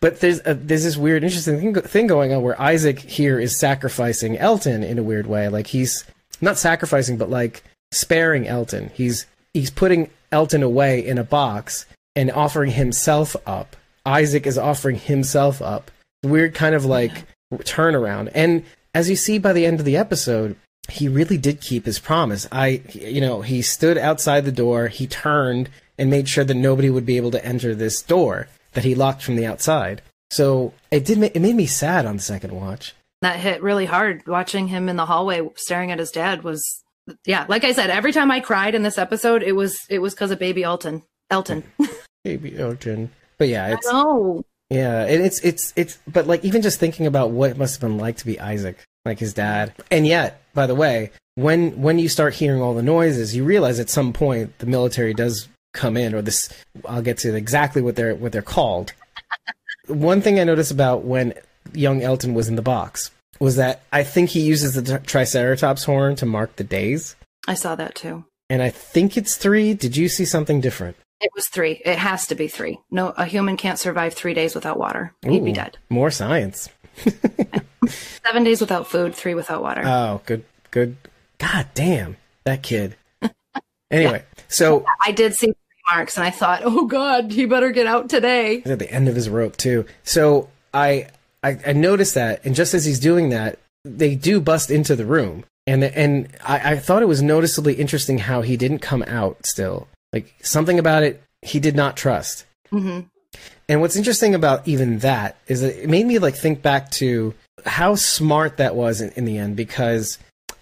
But 0.00 0.18
there's 0.18 0.40
a, 0.44 0.54
there's 0.54 0.82
this 0.82 0.96
weird, 0.96 1.22
interesting 1.22 1.60
thing, 1.60 1.74
thing 1.82 2.06
going 2.08 2.32
on 2.32 2.42
where 2.42 2.60
Isaac 2.60 2.98
here 2.98 3.38
is 3.38 3.56
sacrificing 3.56 4.36
Elton 4.36 4.82
in 4.82 4.98
a 4.98 5.02
weird 5.02 5.28
way. 5.28 5.48
Like 5.48 5.68
he's 5.68 6.04
not 6.40 6.58
sacrificing, 6.58 7.16
but 7.16 7.30
like 7.30 7.62
sparing 7.92 8.48
Elton. 8.48 8.90
He's 8.94 9.26
he's 9.54 9.70
putting 9.70 10.10
Elton 10.32 10.62
away 10.62 11.06
in 11.06 11.18
a 11.18 11.24
box 11.24 11.86
and 12.16 12.30
offering 12.32 12.72
himself 12.72 13.36
up. 13.46 13.76
Isaac 14.04 14.46
is 14.46 14.58
offering 14.58 14.96
himself 14.96 15.62
up. 15.62 15.90
Weird 16.24 16.54
kind 16.54 16.74
of 16.74 16.84
like 16.84 17.24
turnaround. 17.52 18.30
And 18.34 18.64
as 18.94 19.08
you 19.08 19.16
see 19.16 19.38
by 19.38 19.52
the 19.52 19.66
end 19.66 19.78
of 19.78 19.86
the 19.86 19.96
episode, 19.96 20.56
he 20.90 21.08
really 21.08 21.38
did 21.38 21.60
keep 21.60 21.84
his 21.86 21.98
promise. 21.98 22.46
I, 22.52 22.82
you 22.92 23.20
know, 23.20 23.42
he 23.42 23.62
stood 23.62 23.96
outside 23.98 24.44
the 24.44 24.52
door, 24.52 24.88
he 24.88 25.06
turned 25.06 25.70
and 25.98 26.10
made 26.10 26.28
sure 26.28 26.44
that 26.44 26.54
nobody 26.54 26.90
would 26.90 27.06
be 27.06 27.16
able 27.16 27.30
to 27.32 27.44
enter 27.44 27.74
this 27.74 28.02
door 28.02 28.48
that 28.72 28.84
he 28.84 28.94
locked 28.94 29.22
from 29.22 29.36
the 29.36 29.46
outside. 29.46 30.02
So 30.30 30.72
it 30.90 31.04
did, 31.04 31.18
ma- 31.18 31.28
it 31.34 31.40
made 31.40 31.54
me 31.56 31.66
sad 31.66 32.06
on 32.06 32.16
the 32.16 32.22
second 32.22 32.52
watch. 32.52 32.94
that 33.20 33.38
hit 33.38 33.62
really 33.62 33.86
hard 33.86 34.26
watching 34.26 34.68
him 34.68 34.88
in 34.88 34.96
the 34.96 35.06
hallway 35.06 35.48
staring 35.56 35.92
at 35.92 35.98
his 35.98 36.10
dad 36.10 36.42
was 36.42 36.82
yeah 37.26 37.44
like 37.48 37.64
i 37.64 37.72
said 37.72 37.90
every 37.90 38.12
time 38.12 38.30
i 38.30 38.38
cried 38.38 38.76
in 38.76 38.82
this 38.84 38.96
episode 38.96 39.42
it 39.42 39.52
was 39.52 39.76
it 39.90 39.98
was 39.98 40.14
because 40.14 40.30
of 40.30 40.38
baby 40.38 40.62
elton 40.62 41.02
elton 41.30 41.64
Baby 42.24 42.56
Elton. 42.56 43.10
But 43.38 43.48
yeah, 43.48 43.72
it's, 43.74 43.86
no 43.90 44.44
Yeah, 44.72 45.04
and 45.04 45.22
it's 45.24 45.40
it's 45.40 45.72
it's 45.76 45.98
but 46.06 46.26
like 46.26 46.44
even 46.44 46.62
just 46.62 46.80
thinking 46.80 47.06
about 47.06 47.30
what 47.30 47.50
it 47.50 47.58
must 47.58 47.74
have 47.74 47.80
been 47.80 47.98
like 47.98 48.16
to 48.18 48.26
be 48.26 48.40
Isaac, 48.40 48.78
like 49.04 49.18
his 49.18 49.34
dad. 49.34 49.74
And 49.90 50.06
yet, 50.06 50.42
by 50.54 50.66
the 50.66 50.74
way, 50.74 51.10
when 51.34 51.80
when 51.80 51.98
you 51.98 52.08
start 52.08 52.34
hearing 52.34 52.62
all 52.62 52.74
the 52.74 52.82
noises, 52.82 53.36
you 53.36 53.44
realize 53.44 53.78
at 53.80 53.90
some 53.90 54.12
point 54.12 54.58
the 54.58 54.66
military 54.66 55.14
does 55.14 55.48
come 55.74 55.96
in 55.96 56.14
or 56.14 56.22
this 56.22 56.48
I'll 56.86 57.02
get 57.02 57.18
to 57.18 57.34
exactly 57.34 57.82
what 57.82 57.96
they're 57.96 58.14
what 58.14 58.32
they're 58.32 58.42
called. 58.42 58.92
One 59.88 60.20
thing 60.20 60.38
I 60.38 60.44
noticed 60.44 60.70
about 60.70 61.04
when 61.04 61.34
young 61.72 62.02
Elton 62.02 62.34
was 62.34 62.48
in 62.48 62.56
the 62.56 62.62
box 62.62 63.10
was 63.40 63.56
that 63.56 63.82
I 63.92 64.04
think 64.04 64.30
he 64.30 64.40
uses 64.40 64.74
the 64.74 64.98
triceratops 65.00 65.84
horn 65.84 66.16
to 66.16 66.26
mark 66.26 66.56
the 66.56 66.64
days, 66.64 67.16
i 67.48 67.54
saw 67.54 67.74
that 67.74 67.94
too 67.94 68.24
and 68.52 68.62
I 68.62 68.68
think 68.68 69.16
it's 69.16 69.36
3. 69.36 69.72
Did 69.72 69.96
you 69.96 70.10
see 70.10 70.26
something 70.26 70.60
different? 70.60 70.98
It 71.22 71.30
was 71.34 71.48
three 71.48 71.80
it 71.84 71.96
has 71.98 72.26
to 72.26 72.34
be 72.34 72.48
three 72.48 72.78
no 72.90 73.08
a 73.16 73.24
human 73.24 73.56
can't 73.56 73.78
survive 73.78 74.12
three 74.12 74.34
days 74.34 74.54
without 74.54 74.78
water 74.78 75.14
he'd 75.22 75.44
be 75.44 75.52
dead 75.52 75.78
More 75.88 76.10
science. 76.10 76.68
seven 78.22 78.44
days 78.44 78.60
without 78.60 78.86
food 78.86 79.14
three 79.14 79.34
without 79.34 79.62
water 79.62 79.82
Oh, 79.84 80.20
good, 80.26 80.44
good. 80.70 80.96
God 81.38 81.66
damn, 81.74 82.16
that 82.44 82.62
kid. 82.62 82.96
Anyway, 83.90 84.22
so 84.48 84.86
i 85.04 85.12
did 85.12 85.34
see 85.34 85.52
marks 85.90 86.16
and 86.16 86.24
i 86.24 86.30
thought 86.30 86.62
oh 86.64 86.86
god 86.86 87.30
he 87.30 87.44
better 87.44 87.70
get 87.70 87.86
out 87.86 88.08
today 88.08 88.60
he's 88.60 88.70
at 88.72 88.78
the 88.78 88.90
end 88.90 89.06
of 89.06 89.14
his 89.14 89.28
rope 89.28 89.54
too. 89.58 89.84
So 90.02 90.48
I, 90.72 91.08
I, 91.42 91.58
I 91.66 91.72
noticed 91.74 92.14
that, 92.14 92.42
and 92.46 92.54
just 92.54 92.72
as 92.72 92.86
he's 92.86 92.98
doing 92.98 93.28
that, 93.28 93.58
they 93.84 94.14
do 94.14 94.40
bust 94.40 94.70
into 94.70 94.96
the 94.96 95.04
room, 95.04 95.44
and 95.66 95.84
and 95.84 96.28
I, 96.42 96.72
I 96.72 96.76
thought 96.78 97.02
it 97.02 97.06
was 97.08 97.20
noticeably 97.20 97.74
interesting 97.74 98.16
how 98.18 98.40
he 98.40 98.56
didn't 98.56 98.78
come 98.78 99.02
out 99.02 99.44
still. 99.44 99.88
Like 100.12 100.34
something 100.42 100.78
about 100.78 101.02
it, 101.02 101.22
he 101.42 101.60
did 101.60 101.74
not 101.76 101.96
trust. 101.96 102.44
hmm 102.70 103.00
And 103.68 103.80
what's 103.80 103.96
interesting 103.96 104.34
about 104.34 104.66
even 104.68 104.98
that 104.98 105.36
is 105.46 105.60
that 105.62 105.82
it 105.82 105.88
made 105.88 106.06
me 106.06 106.18
like 106.18 106.34
think 106.36 106.62
back 106.62 106.90
to 106.92 107.34
how 107.64 107.94
smart 107.94 108.56
that 108.56 108.74
was 108.74 109.00
in, 109.00 109.10
in 109.10 109.24
the 109.24 109.38
end 109.38 109.56
because 109.56 110.18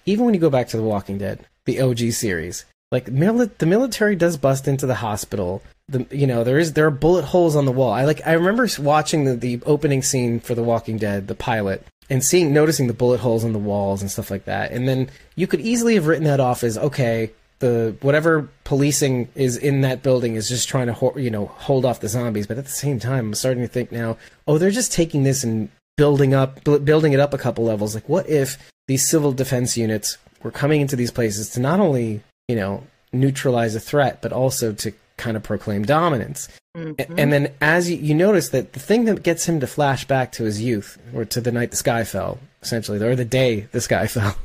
even 0.07 0.25
when 0.25 0.35
you 0.35 0.41
go 0.41 0.51
back 0.51 0.69
to 0.69 0.77
The 0.77 0.83
Walking 0.83 1.19
Dead, 1.19 1.45
the 1.65 1.81
OG 1.81 2.13
series, 2.13 2.65
like 2.91 3.07
mili- 3.07 3.57
the 3.59 3.67
military 3.67 4.17
does 4.17 4.37
bust 4.37 4.67
into 4.69 4.87
the 4.87 4.97
hospital. 4.97 5.63
The 5.89 6.07
you 6.11 6.27
know 6.27 6.45
there 6.45 6.59
is 6.59 6.73
there 6.75 6.87
are 6.87 6.91
bullet 6.91 7.25
holes 7.25 7.57
on 7.57 7.65
the 7.65 7.73
wall. 7.73 7.93
I 7.93 8.05
like 8.05 8.27
I 8.27 8.33
remember 8.33 8.69
watching 8.79 9.25
the, 9.25 9.35
the 9.35 9.61
opening 9.67 10.03
scene 10.03 10.41
for 10.41 10.55
The 10.55 10.63
Walking 10.63 10.99
Dead, 10.99 11.27
the 11.27 11.35
pilot, 11.35 11.85
and 12.09 12.25
seeing 12.25 12.53
noticing 12.53 12.87
the 12.87 12.93
bullet 12.95 13.21
holes 13.21 13.45
on 13.45 13.53
the 13.53 13.59
walls 13.59 14.01
and 14.01 14.11
stuff 14.11 14.31
like 14.31 14.45
that. 14.45 14.71
And 14.73 14.89
then 14.89 15.11
you 15.37 15.47
could 15.47 15.61
easily 15.61 15.95
have 15.95 16.07
written 16.07 16.25
that 16.25 16.41
off 16.41 16.63
as 16.65 16.79
okay, 16.79 17.33
the 17.61 17.95
whatever 18.01 18.49
policing 18.65 19.29
is 19.35 19.57
in 19.57 19.83
that 19.83 20.03
building 20.03 20.35
is 20.35 20.49
just 20.49 20.69
trying 20.69 20.89
to 20.89 20.93
ho- 20.93 21.17
you 21.17 21.31
know 21.31 21.47
hold 21.47 21.85
off 21.85 22.01
the 22.01 22.09
zombies. 22.09 22.47
But 22.47 22.59
at 22.59 22.65
the 22.65 22.71
same 22.71 22.99
time, 22.99 23.27
I'm 23.27 23.35
starting 23.35 23.63
to 23.63 23.69
think 23.69 23.93
now, 23.93 24.17
oh, 24.49 24.59
they're 24.59 24.71
just 24.71 24.93
taking 24.93 25.23
this 25.23 25.45
and 25.45 25.71
building 25.97 26.35
up 26.35 26.65
bu- 26.65 26.81
building 26.81 27.13
it 27.13 27.21
up 27.21 27.33
a 27.33 27.39
couple 27.39 27.65
levels. 27.65 27.95
Like, 27.95 28.09
what 28.09 28.29
if 28.29 28.59
these 28.89 29.09
civil 29.09 29.33
defense 29.33 29.77
units 29.77 30.19
were 30.43 30.51
coming 30.51 30.81
into 30.81 30.97
these 30.97 31.11
places 31.11 31.51
to 31.51 31.61
not 31.61 31.81
only 31.81 32.23
you 32.49 32.57
know 32.57 32.83
neutralize 33.13 33.75
a 33.75 33.81
threat, 33.81 34.21
but 34.23 34.33
also 34.33 34.73
to 34.73 34.93
kind 35.17 35.37
of 35.37 35.43
proclaim 35.43 35.85
dominance. 35.85 36.49
A- 36.75 36.79
mm-hmm. 36.79 37.19
And 37.19 37.33
then 37.33 37.53
as 37.61 37.91
you, 37.91 37.99
you 37.99 38.15
notice 38.15 38.49
that 38.51 38.73
the 38.73 38.81
thing 38.81 39.05
that 39.05 39.23
gets 39.23 39.47
him 39.47 39.61
to 39.61 39.67
flash 39.67 40.07
back 40.07 40.33
to 40.33 40.45
his 40.45 40.63
youth, 40.63 40.99
or 41.15 41.25
to 41.27 41.41
the 41.41 41.53
night 41.53 41.71
the 41.71 41.77
sky 41.77 42.05
fell, 42.05 42.39
essentially, 42.63 43.03
or 43.03 43.15
the 43.15 43.25
day 43.25 43.69
the 43.73 43.81
sky 43.81 44.07
fell, 44.17 44.37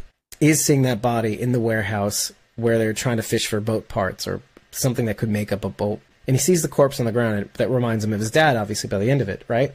is 0.42 0.64
seeing 0.66 0.82
that 0.82 1.02
body 1.02 1.40
in 1.40 1.54
the 1.54 1.62
warehouse 1.62 2.34
where 2.56 2.78
they're 2.78 2.94
trying 2.94 3.18
to 3.18 3.24
fish 3.24 3.48
for 3.48 3.60
boat 3.60 3.88
parts 3.88 4.28
or 4.28 4.42
something 4.72 5.06
that 5.06 5.18
could 5.18 5.30
make 5.30 5.52
up 5.52 5.64
a 5.64 5.70
boat. 5.70 6.00
And 6.28 6.36
he 6.36 6.42
sees 6.42 6.62
the 6.62 6.68
corpse 6.68 7.00
on 7.00 7.06
the 7.06 7.12
ground 7.12 7.38
and 7.38 7.50
that 7.54 7.70
reminds 7.70 8.04
him 8.04 8.14
of 8.14 8.20
his 8.20 8.32
dad, 8.32 8.56
obviously, 8.56 8.90
by 8.90 8.98
the 8.98 9.12
end 9.12 9.22
of 9.22 9.30
it, 9.30 9.44
right? 9.48 9.72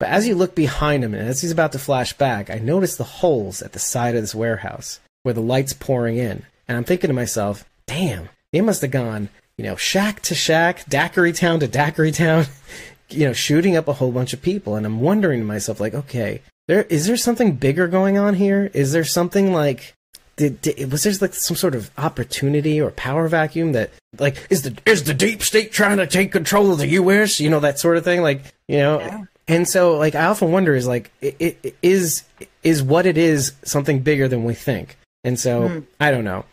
But 0.00 0.08
as 0.08 0.26
you 0.26 0.34
look 0.34 0.54
behind 0.54 1.04
him 1.04 1.14
and 1.14 1.28
as 1.28 1.40
he's 1.40 1.52
about 1.52 1.72
to 1.72 1.78
flash 1.78 2.12
back, 2.12 2.50
I 2.50 2.58
notice 2.58 2.96
the 2.96 3.04
holes 3.04 3.62
at 3.62 3.72
the 3.72 3.78
side 3.78 4.16
of 4.16 4.22
this 4.22 4.34
warehouse 4.34 5.00
where 5.22 5.34
the 5.34 5.40
light's 5.40 5.72
pouring 5.72 6.16
in. 6.16 6.44
And 6.66 6.76
I'm 6.76 6.84
thinking 6.84 7.08
to 7.08 7.14
myself, 7.14 7.64
damn, 7.86 8.28
they 8.52 8.60
must 8.60 8.82
have 8.82 8.90
gone, 8.90 9.28
you 9.56 9.64
know, 9.64 9.76
shack 9.76 10.20
to 10.22 10.34
shack, 10.34 10.84
daiquiri 10.88 11.32
town 11.32 11.60
to 11.60 11.68
daiquiri 11.68 12.12
town, 12.12 12.46
you 13.08 13.26
know, 13.26 13.32
shooting 13.32 13.76
up 13.76 13.88
a 13.88 13.94
whole 13.94 14.12
bunch 14.12 14.32
of 14.32 14.42
people. 14.42 14.74
And 14.74 14.84
I'm 14.84 15.00
wondering 15.00 15.40
to 15.40 15.46
myself, 15.46 15.80
like, 15.80 15.94
okay, 15.94 16.42
there 16.66 16.82
is 16.84 17.06
there 17.06 17.16
something 17.16 17.56
bigger 17.56 17.88
going 17.88 18.18
on 18.18 18.34
here? 18.34 18.70
Is 18.74 18.92
there 18.92 19.04
something 19.04 19.52
like 19.52 19.93
did, 20.36 20.60
did, 20.60 20.90
was 20.90 21.04
there 21.04 21.12
like 21.20 21.34
some 21.34 21.56
sort 21.56 21.74
of 21.74 21.90
opportunity 21.96 22.80
or 22.80 22.90
power 22.90 23.28
vacuum 23.28 23.72
that 23.72 23.90
like 24.18 24.46
is 24.50 24.62
the 24.62 24.76
is 24.86 25.04
the 25.04 25.14
deep 25.14 25.42
state 25.42 25.72
trying 25.72 25.98
to 25.98 26.06
take 26.06 26.32
control 26.32 26.72
of 26.72 26.78
the 26.78 26.88
U.S. 26.88 27.40
You 27.40 27.50
know 27.50 27.60
that 27.60 27.78
sort 27.78 27.96
of 27.96 28.04
thing, 28.04 28.22
like 28.22 28.42
you 28.68 28.78
know. 28.78 29.00
Yeah. 29.00 29.24
And 29.46 29.68
so, 29.68 29.98
like, 29.98 30.14
I 30.14 30.24
often 30.24 30.52
wonder 30.52 30.74
is 30.74 30.86
like, 30.86 31.10
it, 31.20 31.36
it, 31.62 31.76
is 31.82 32.24
is 32.62 32.82
what 32.82 33.04
it 33.04 33.18
is 33.18 33.52
something 33.62 34.00
bigger 34.00 34.26
than 34.26 34.44
we 34.44 34.54
think? 34.54 34.96
And 35.22 35.38
so, 35.38 35.68
mm. 35.68 35.86
I 36.00 36.10
don't 36.10 36.24
know. 36.24 36.46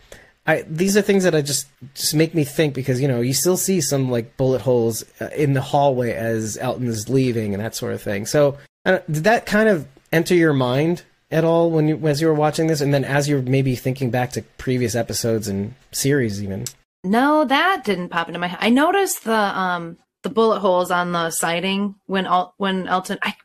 I 0.45 0.63
these 0.63 0.97
are 0.97 1.01
things 1.01 1.23
that 1.23 1.35
I 1.35 1.41
just 1.41 1.67
just 1.93 2.15
make 2.15 2.33
me 2.33 2.43
think 2.43 2.73
because 2.73 2.99
you 2.99 3.07
know 3.07 3.21
you 3.21 3.33
still 3.33 3.57
see 3.57 3.79
some 3.79 4.09
like 4.09 4.37
bullet 4.37 4.61
holes 4.61 5.03
uh, 5.21 5.29
in 5.35 5.53
the 5.53 5.61
hallway 5.61 6.13
as 6.13 6.57
Elton 6.57 6.87
is 6.87 7.07
leaving 7.09 7.53
and 7.53 7.63
that 7.63 7.75
sort 7.75 7.93
of 7.93 8.01
thing. 8.01 8.25
So, 8.25 8.57
did 8.85 9.23
that 9.23 9.45
kind 9.45 9.69
of 9.69 9.87
enter 10.11 10.35
your 10.35 10.53
mind 10.53 11.03
at 11.31 11.43
all 11.43 11.71
when 11.71 11.87
you 11.87 12.07
as 12.07 12.21
you 12.21 12.27
were 12.27 12.33
watching 12.33 12.67
this, 12.67 12.81
and 12.81 12.93
then 12.93 13.03
as 13.03 13.27
you're 13.27 13.41
maybe 13.41 13.75
thinking 13.75 14.09
back 14.09 14.31
to 14.31 14.41
previous 14.57 14.95
episodes 14.95 15.47
and 15.47 15.73
series, 15.91 16.43
even? 16.43 16.65
No, 17.03 17.45
that 17.45 17.83
didn't 17.83 18.09
pop 18.09 18.27
into 18.27 18.39
my 18.39 18.47
head. 18.47 18.59
I 18.61 18.69
noticed 18.69 19.23
the 19.23 19.33
um 19.33 19.97
the 20.23 20.29
bullet 20.29 20.59
holes 20.59 20.91
on 20.91 21.11
the 21.11 21.31
siding 21.31 21.95
when 22.05 22.25
Al- 22.25 22.53
when 22.57 22.87
Elton. 22.87 23.17
I 23.21 23.35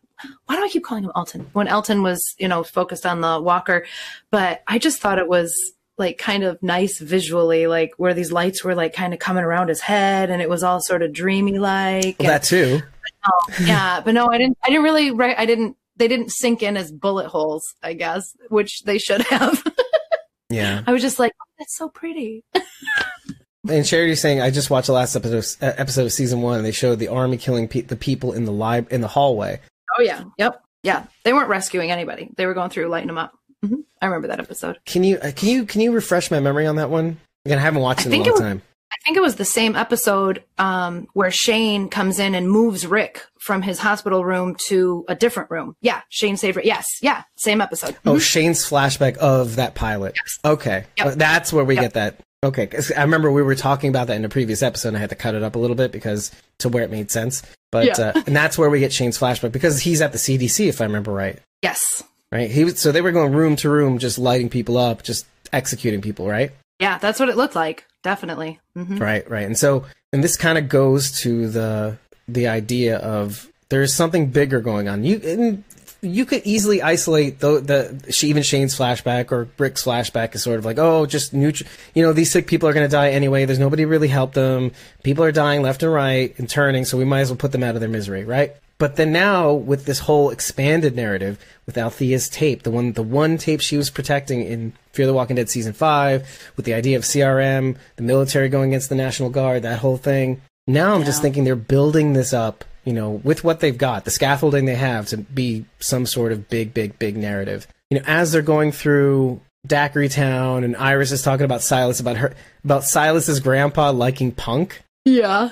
why 0.47 0.57
do 0.57 0.65
I 0.65 0.69
keep 0.69 0.85
calling 0.85 1.05
him 1.05 1.13
Elton? 1.15 1.47
When 1.53 1.69
Elton 1.69 2.03
was 2.03 2.35
you 2.39 2.49
know 2.49 2.63
focused 2.63 3.07
on 3.07 3.21
the 3.21 3.41
walker, 3.41 3.87
but 4.31 4.63
I 4.67 4.79
just 4.79 5.01
thought 5.01 5.19
it 5.19 5.29
was 5.29 5.55
like 5.99 6.19
kind 6.19 6.45
of 6.45 6.63
nice 6.63 6.99
visually, 6.99 7.67
like 7.67 7.93
where 7.97 8.15
these 8.15 8.33
lights 8.33 8.63
were 8.63 8.75
like 8.75 8.93
kind 8.93 9.15
of 9.15 9.21
coming 9.21 9.45
around 9.45 9.69
his 9.69 9.81
head, 9.81 10.31
and 10.31 10.43
it 10.43 10.49
was 10.49 10.63
all 10.63 10.81
sort 10.81 11.03
of 11.03 11.13
dreamy 11.13 11.59
like. 11.59 12.17
Well, 12.19 12.29
that 12.29 12.43
too. 12.43 12.83
yeah, 13.63 14.01
but 14.05 14.13
no, 14.13 14.29
I 14.31 14.39
didn't. 14.39 14.59
I 14.63 14.69
didn't 14.69 14.85
really. 14.85 15.37
I 15.37 15.47
didn't 15.47 15.77
they 15.97 16.09
didn't 16.09 16.31
sink 16.31 16.63
in 16.63 16.77
as 16.77 16.93
bullet 16.93 17.29
holes, 17.29 17.65
I 17.83 17.95
guess, 17.95 18.37
which 18.49 18.83
they 18.83 18.99
should 18.99 19.23
have. 19.23 19.63
yeah. 20.51 20.83
I 20.87 20.93
was 20.93 21.03
just 21.03 21.19
like, 21.19 21.33
oh, 21.41 21.51
that's 21.59 21.77
so 21.77 21.89
pretty. 21.89 22.45
and 23.69 23.85
Charity's 23.85 24.21
saying, 24.21 24.41
I 24.41 24.51
just 24.51 24.71
watched 24.71 24.87
the 24.87 24.93
last 24.93 25.17
episode, 25.17 25.65
uh, 25.65 25.73
episode 25.77 26.05
of 26.07 26.13
season 26.13 26.43
one, 26.43 26.59
and 26.59 26.67
they 26.67 26.73
showed 26.73 26.99
the 26.99 27.09
army 27.09 27.37
killing 27.37 27.69
pe- 27.69 27.83
the 27.83 27.97
people 27.97 28.33
in 28.33 28.45
the 28.45 28.53
lib- 28.53 28.93
in 28.93 29.01
the 29.01 29.09
hallway. 29.09 29.61
Oh 29.99 30.03
yeah, 30.03 30.25
yep, 30.39 30.63
yeah. 30.83 31.07
They 31.25 31.33
weren't 31.33 31.49
rescuing 31.49 31.91
anybody; 31.91 32.29
they 32.37 32.47
were 32.47 32.55
going 32.55 32.71
through, 32.71 32.89
lighting 32.89 33.07
them 33.07 33.19
up. 33.19 33.33
Mm-hmm. 33.65 33.81
I 34.03 34.07
remember 34.07 34.29
that 34.29 34.41
episode. 34.41 34.79
Can 34.85 35.05
you 35.05 35.19
uh, 35.19 35.33
can 35.35 35.49
you 35.49 35.65
can 35.65 35.81
you 35.81 35.93
refresh 35.93 36.31
my 36.31 36.41
memory 36.41 36.67
on 36.67 36.77
that 36.77 36.91
one? 36.91 37.19
Again, 37.45 37.59
I 37.59 37.63
haven't 37.63 37.83
watched 37.83 38.07
it 38.07 38.13
in 38.13 38.21
a 38.21 38.25
long 38.25 38.33
was, 38.33 38.41
time. 38.41 38.63
I 39.07 39.11
think 39.11 39.19
it 39.19 39.23
was 39.23 39.37
the 39.37 39.45
same 39.45 39.77
episode 39.77 40.43
um, 40.59 41.07
where 41.13 41.31
Shane 41.31 41.89
comes 41.89 42.19
in 42.19 42.35
and 42.35 42.51
moves 42.51 42.89
Rick 42.89 43.25
from 43.39 43.63
his 43.63 43.79
hospital 43.79 44.25
room 44.25 44.57
to 44.67 45.05
a 45.07 45.15
different 45.15 45.49
room. 45.49 45.77
Yeah, 45.81 46.01
Shane 46.09 46.37
saved 46.37 46.57
Rick. 46.57 46.67
Yes, 46.67 46.87
yeah, 47.01 47.23
same 47.37 47.61
episode. 47.61 47.97
Oh, 48.05 48.15
mm-hmm. 48.15 48.19
Shane's 48.19 48.69
flashback 48.69 49.17
of 49.19 49.57
that 49.57 49.77
pilot. 49.77 50.17
Yes. 50.17 50.39
Okay, 50.45 50.87
yep. 50.99 51.15
that's 51.15 51.53
where 51.53 51.65
we 51.65 51.77
yep. 51.77 51.85
get 51.85 51.93
that. 51.95 52.21
Okay, 52.43 52.69
I 52.97 53.03
remember 53.03 53.31
we 53.31 53.43
were 53.43 53.55
talking 53.55 53.91
about 53.91 54.09
that 54.09 54.17
in 54.17 54.25
a 54.25 54.29
previous 54.29 54.61
episode. 54.61 54.89
and 54.89 54.97
I 54.97 55.01
had 55.01 55.11
to 55.11 55.17
cut 55.17 55.37
it 55.37 55.45
up 55.45 55.55
a 55.55 55.61
little 55.61 55.77
bit 55.77 55.93
because 55.93 56.33
to 56.59 56.69
where 56.69 56.83
it 56.83 56.91
made 56.91 57.13
sense. 57.13 57.45
But 57.71 57.87
yeah. 57.87 58.13
uh, 58.13 58.23
and 58.27 58.35
that's 58.35 58.59
where 58.59 58.69
we 58.69 58.81
get 58.81 58.93
Shane's 58.93 59.17
flashback 59.17 59.53
because 59.53 59.79
he's 59.79 60.03
at 60.03 60.11
the 60.11 60.19
CDC, 60.19 60.67
if 60.67 60.81
I 60.81 60.85
remember 60.85 61.13
right. 61.13 61.39
Yes. 61.63 62.03
Right. 62.33 62.51
He 62.51 62.65
was 62.65 62.81
so 62.81 62.91
they 62.91 63.03
were 63.03 63.13
going 63.13 63.33
room 63.33 63.55
to 63.57 63.71
room, 63.71 64.01
just 64.01 64.19
lighting 64.19 64.49
people 64.49 64.77
up, 64.77 65.05
just 65.05 65.27
executing 65.53 66.03
people. 66.03 66.27
Right. 66.27 66.51
Yeah, 66.79 66.99
that's 66.99 67.19
what 67.19 67.29
it 67.29 67.37
looked 67.37 67.55
like. 67.55 67.87
Definitely. 68.03 68.61
Mm-hmm. 68.77 68.99
Right, 68.99 69.29
right. 69.31 69.47
And 69.47 69.59
so, 69.59 69.85
and 70.13 70.23
this 70.23 70.37
kind 70.37 70.59
of 70.59 70.69
goes 70.69 71.21
to 71.23 71.49
the 71.49 71.99
the 72.29 72.49
idea 72.49 72.99
of 72.99 73.51
there's 73.69 73.95
something 73.95 74.27
bigger 74.31 74.61
going 74.61 74.89
on. 74.89 75.05
You 75.05 75.63
you 76.03 76.25
could 76.27 76.43
easily 76.45 76.83
isolate 76.83 77.41
the 77.41 77.61
the 77.61 78.17
even 78.25 78.43
Shane's 78.43 78.77
flashback 78.77 79.33
or 79.33 79.49
Rick's 79.59 79.85
flashback 79.85 80.35
is 80.35 80.43
sort 80.43 80.59
of 80.59 80.65
like, 80.65 80.79
oh, 80.79 81.07
just 81.07 81.33
neutral. 81.33 81.69
You 81.95 82.03
know, 82.03 82.13
these 82.13 82.31
sick 82.31 82.47
people 82.47 82.69
are 82.69 82.73
going 82.73 82.87
to 82.87 82.93
die 82.93 83.11
anyway. 83.11 83.45
There's 83.45 83.59
nobody 83.59 83.85
really 83.85 84.09
helped 84.09 84.35
them. 84.35 84.73
People 85.03 85.25
are 85.25 85.33
dying 85.33 85.63
left 85.63 85.83
and 85.83 85.93
right 85.93 86.39
and 86.39 86.49
turning, 86.49 86.85
so 86.85 86.99
we 86.99 87.05
might 87.05 87.21
as 87.21 87.31
well 87.31 87.37
put 87.37 87.53
them 87.53 87.63
out 87.63 87.75
of 87.75 87.81
their 87.81 87.89
misery, 87.89 88.25
right? 88.25 88.55
But 88.79 88.97
then 88.97 89.13
now 89.13 89.53
with 89.53 89.87
this 89.87 90.01
whole 90.01 90.31
expanded 90.31 90.95
narrative 90.95 91.39
with 91.65 91.79
Althea's 91.79 92.29
tape, 92.29 92.63
the 92.63 92.71
one 92.71 92.93
the 92.93 93.03
one 93.03 93.39
tape 93.39 93.61
she 93.61 93.77
was 93.77 93.89
protecting 93.89 94.43
in 94.43 94.75
Fear 94.93 95.07
the 95.07 95.15
Walking 95.15 95.37
Dead 95.37 95.49
season 95.49 95.73
five, 95.73 96.51
with 96.57 96.67
the 96.67 96.75
idea 96.75 96.97
of 96.97 97.05
CRM, 97.05 97.77
the 97.97 98.03
military 98.03 98.49
going 98.49 98.71
against 98.71 98.89
the 98.89 98.95
National 98.95 99.31
Guard, 99.31 99.63
that 99.63 99.79
whole 99.79 99.97
thing. 99.97 100.43
Now 100.67 100.95
I'm 100.95 101.01
yeah. 101.01 101.07
just 101.07 101.23
thinking 101.23 101.45
they're 101.45 101.57
building 101.57 102.13
this 102.13 102.35
up, 102.35 102.65
you 102.85 102.93
know, 102.93 103.11
with 103.11 103.45
what 103.45 103.61
they've 103.61 103.77
got, 103.77 104.05
the 104.05 104.11
scaffolding 104.11 104.67
they 104.67 104.75
have 104.75 105.07
to 105.07 105.17
be 105.17 105.65
some 105.79 106.05
sort 106.05 106.33
of 106.33 106.49
big, 106.49 106.75
big, 106.75 106.99
big 106.99 107.17
narrative. 107.17 107.67
You 107.91 107.99
know, 107.99 108.05
as 108.07 108.33
they're 108.33 108.43
going 108.43 108.73
through 108.73 109.41
Daiquiri 109.67 110.11
Town 110.11 110.65
and 110.65 110.77
Iris 110.77 111.13
is 111.13 111.23
talking 111.23 111.45
about 111.45 111.63
Silas 111.63 111.99
about 111.99 112.19
her 112.19 112.35
about 112.63 112.85
Silas's 112.85 113.41
grandpa 113.41 113.91
liking 113.91 114.33
punk. 114.33 114.83
Yeah. 115.07 115.51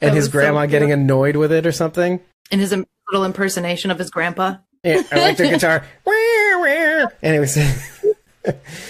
And 0.00 0.16
his 0.16 0.28
grandma 0.28 0.64
so 0.64 0.70
getting 0.70 0.90
annoyed 0.90 1.36
with 1.36 1.52
it 1.52 1.64
or 1.66 1.72
something 1.72 2.20
in 2.50 2.58
his 2.58 2.70
little 3.10 3.24
impersonation 3.24 3.90
of 3.90 3.98
his 3.98 4.10
grandpa. 4.10 4.56
Yeah, 4.82 5.02
I 5.10 5.18
like 5.20 5.36
the 5.36 5.48
guitar. 5.50 5.84
and 7.22 7.36
it 7.36 7.40
was. 7.40 7.58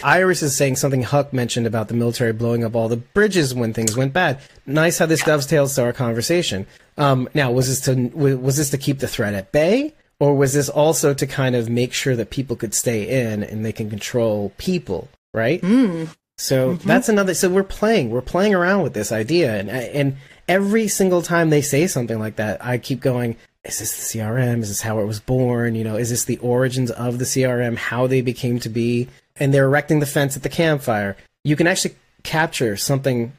Iris 0.04 0.42
is 0.42 0.56
saying 0.56 0.76
something 0.76 1.02
Huck 1.02 1.32
mentioned 1.32 1.66
about 1.66 1.88
the 1.88 1.94
military 1.94 2.32
blowing 2.32 2.64
up 2.64 2.74
all 2.74 2.88
the 2.88 2.96
bridges 2.96 3.54
when 3.54 3.72
things 3.72 3.96
went 3.96 4.12
bad. 4.12 4.38
Nice 4.66 4.98
how 4.98 5.06
this 5.06 5.22
dovetails 5.22 5.74
to 5.76 5.84
our 5.84 5.92
conversation. 5.92 6.66
Um, 6.98 7.28
now, 7.34 7.50
was 7.50 7.68
this 7.68 7.80
to 7.82 8.08
was 8.14 8.56
this 8.56 8.70
to 8.70 8.78
keep 8.78 8.98
the 8.98 9.08
threat 9.08 9.34
at 9.34 9.52
bay, 9.52 9.94
or 10.20 10.34
was 10.34 10.52
this 10.52 10.68
also 10.68 11.14
to 11.14 11.26
kind 11.26 11.54
of 11.54 11.68
make 11.68 11.92
sure 11.92 12.16
that 12.16 12.30
people 12.30 12.56
could 12.56 12.74
stay 12.74 13.30
in 13.32 13.42
and 13.42 13.64
they 13.64 13.72
can 13.72 13.90
control 13.90 14.52
people? 14.58 15.08
Right. 15.32 15.60
Mm. 15.60 16.14
So 16.38 16.74
mm-hmm. 16.74 16.88
that's 16.88 17.08
another. 17.08 17.34
So 17.34 17.48
we're 17.48 17.62
playing. 17.62 18.10
We're 18.10 18.22
playing 18.22 18.54
around 18.54 18.82
with 18.82 18.94
this 18.94 19.12
idea, 19.12 19.58
and 19.58 19.70
and 19.70 20.16
every 20.48 20.88
single 20.88 21.22
time 21.22 21.50
they 21.50 21.62
say 21.62 21.86
something 21.86 22.18
like 22.18 22.36
that, 22.36 22.64
I 22.64 22.78
keep 22.78 23.00
going, 23.00 23.36
is 23.64 23.78
this 23.78 24.12
the 24.12 24.18
CRM? 24.18 24.62
Is 24.62 24.68
this 24.68 24.82
how 24.82 25.00
it 25.00 25.06
was 25.06 25.20
born? 25.20 25.74
You 25.74 25.84
know, 25.84 25.96
is 25.96 26.10
this 26.10 26.24
the 26.24 26.38
origins 26.38 26.90
of 26.90 27.18
the 27.18 27.24
CRM, 27.24 27.76
how 27.76 28.06
they 28.06 28.20
became 28.20 28.60
to 28.60 28.68
be? 28.68 29.08
And 29.36 29.52
they're 29.52 29.64
erecting 29.64 30.00
the 30.00 30.06
fence 30.06 30.36
at 30.36 30.42
the 30.42 30.48
campfire. 30.48 31.16
You 31.44 31.56
can 31.56 31.66
actually 31.66 31.96
capture 32.22 32.76
something 32.76 33.32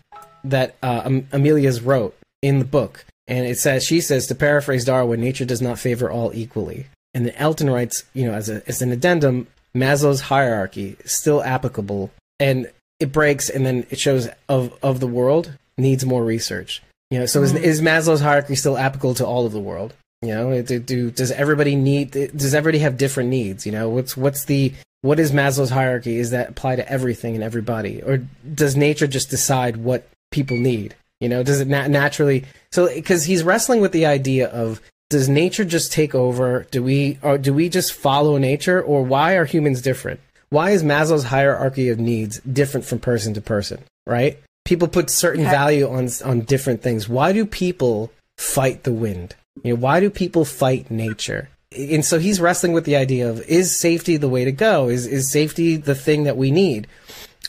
that 0.43 0.75
uh, 0.83 1.21
Amelia's 1.31 1.81
wrote 1.81 2.15
in 2.41 2.59
the 2.59 2.65
book. 2.65 3.05
And 3.27 3.45
it 3.45 3.57
says, 3.57 3.83
she 3.85 3.99
says, 3.99 4.27
to 4.27 4.35
paraphrase 4.35 4.85
Darwin, 4.85 5.19
nature 5.19 5.45
does 5.45 5.61
not 5.61 5.79
favor 5.79 6.09
all 6.09 6.31
equally. 6.33 6.87
And 7.13 7.25
then 7.25 7.33
Elton 7.35 7.69
writes, 7.69 8.03
you 8.13 8.25
know, 8.25 8.33
as, 8.33 8.49
a, 8.49 8.67
as 8.67 8.81
an 8.81 8.91
addendum, 8.91 9.47
Maslow's 9.75 10.21
hierarchy 10.21 10.97
is 11.03 11.11
still 11.11 11.43
applicable. 11.43 12.11
And 12.39 12.71
it 12.99 13.11
breaks, 13.11 13.49
and 13.49 13.65
then 13.65 13.85
it 13.89 13.99
shows 13.99 14.29
of, 14.47 14.73
of 14.81 14.99
the 14.99 15.07
world 15.07 15.57
needs 15.77 16.05
more 16.05 16.23
research. 16.23 16.81
You 17.09 17.19
know, 17.19 17.25
so 17.25 17.41
mm-hmm. 17.41 17.57
is, 17.57 17.79
is 17.79 17.81
Maslow's 17.81 18.21
hierarchy 18.21 18.55
still 18.55 18.77
applicable 18.77 19.15
to 19.15 19.25
all 19.25 19.45
of 19.45 19.53
the 19.53 19.59
world? 19.59 19.93
You 20.21 20.29
know, 20.29 20.61
do, 20.61 20.79
do 20.79 21.11
does 21.11 21.31
everybody 21.31 21.75
need? 21.75 22.11
Does 22.11 22.53
everybody 22.55 22.79
have 22.79 22.97
different 22.97 23.29
needs? 23.29 23.65
You 23.65 23.71
know, 23.71 23.89
what's 23.89 24.17
what's 24.17 24.45
the 24.45 24.73
what 25.01 25.19
is 25.19 25.31
Maslow's 25.31 25.69
hierarchy? 25.69 26.17
Is 26.17 26.31
that 26.31 26.49
apply 26.49 26.77
to 26.77 26.91
everything 26.91 27.35
and 27.35 27.43
everybody, 27.43 28.01
or 28.01 28.25
does 28.53 28.75
nature 28.75 29.07
just 29.07 29.29
decide 29.29 29.77
what 29.77 30.09
people 30.31 30.57
need? 30.57 30.95
You 31.19 31.29
know, 31.29 31.43
does 31.43 31.61
it 31.61 31.67
nat- 31.67 31.89
naturally? 31.89 32.45
So, 32.71 32.93
because 32.93 33.25
he's 33.25 33.43
wrestling 33.43 33.79
with 33.79 33.91
the 33.91 34.07
idea 34.07 34.49
of 34.49 34.81
does 35.09 35.29
nature 35.29 35.65
just 35.65 35.91
take 35.91 36.15
over? 36.15 36.65
Do 36.71 36.81
we 36.81 37.19
or 37.21 37.37
do 37.37 37.53
we 37.53 37.69
just 37.69 37.93
follow 37.93 38.37
nature, 38.37 38.81
or 38.81 39.03
why 39.03 39.35
are 39.35 39.45
humans 39.45 39.81
different? 39.81 40.19
Why 40.49 40.71
is 40.71 40.83
Maslow's 40.83 41.25
hierarchy 41.25 41.89
of 41.89 41.99
needs 41.99 42.39
different 42.39 42.85
from 42.87 42.99
person 42.99 43.33
to 43.35 43.41
person? 43.41 43.83
Right? 44.07 44.39
People 44.67 44.89
put 44.89 45.09
certain 45.09 45.41
okay. 45.41 45.51
value 45.51 45.89
on 45.89 46.09
on 46.23 46.41
different 46.41 46.83
things. 46.83 47.07
Why 47.09 47.31
do 47.31 47.45
people 47.45 48.11
fight 48.37 48.83
the 48.83 48.91
wind? 48.91 49.35
You 49.63 49.73
know, 49.73 49.79
why 49.79 49.99
do 49.99 50.09
people 50.09 50.45
fight 50.45 50.91
nature? 50.91 51.49
And 51.71 52.05
so 52.05 52.19
he's 52.19 52.39
wrestling 52.39 52.73
with 52.73 52.85
the 52.85 52.95
idea 52.95 53.29
of 53.29 53.41
is 53.41 53.75
safety 53.75 54.17
the 54.17 54.29
way 54.29 54.45
to 54.45 54.51
go? 54.51 54.89
Is 54.89 55.07
is 55.07 55.31
safety 55.31 55.77
the 55.77 55.95
thing 55.95 56.25
that 56.25 56.37
we 56.37 56.51
need? 56.51 56.87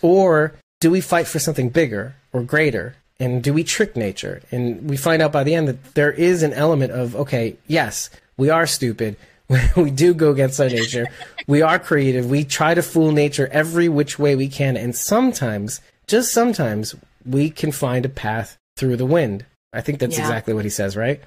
Or 0.00 0.54
do 0.80 0.90
we 0.90 1.00
fight 1.00 1.26
for 1.26 1.40
something 1.40 1.68
bigger 1.68 2.14
or 2.32 2.42
greater? 2.42 2.94
And 3.20 3.42
do 3.42 3.52
we 3.52 3.64
trick 3.64 3.96
nature? 3.96 4.42
And 4.52 4.88
we 4.88 4.96
find 4.96 5.20
out 5.20 5.32
by 5.32 5.42
the 5.42 5.56
end 5.56 5.66
that 5.66 5.94
there 5.94 6.12
is 6.12 6.44
an 6.44 6.52
element 6.52 6.92
of 6.92 7.16
okay, 7.16 7.56
yes, 7.66 8.10
we 8.36 8.48
are 8.48 8.66
stupid. 8.66 9.16
we 9.76 9.90
do 9.90 10.14
go 10.14 10.30
against 10.30 10.60
our 10.60 10.68
nature. 10.68 11.06
we 11.46 11.62
are 11.62 11.78
creative. 11.78 12.30
We 12.30 12.44
try 12.44 12.74
to 12.74 12.82
fool 12.82 13.10
nature 13.10 13.48
every 13.50 13.88
which 13.88 14.18
way 14.18 14.36
we 14.36 14.48
can. 14.48 14.76
And 14.76 14.94
sometimes, 14.94 15.80
just 16.06 16.32
sometimes, 16.32 16.94
we 17.28 17.50
can 17.50 17.72
find 17.72 18.04
a 18.04 18.08
path 18.08 18.56
through 18.76 18.96
the 18.96 19.06
wind. 19.06 19.44
I 19.72 19.80
think 19.80 19.98
that's 19.98 20.16
Yeah. 20.16 20.22
exactly 20.24 20.54
what 20.54 20.64
he 20.64 20.70
says, 20.70 20.96
right? 20.96 21.20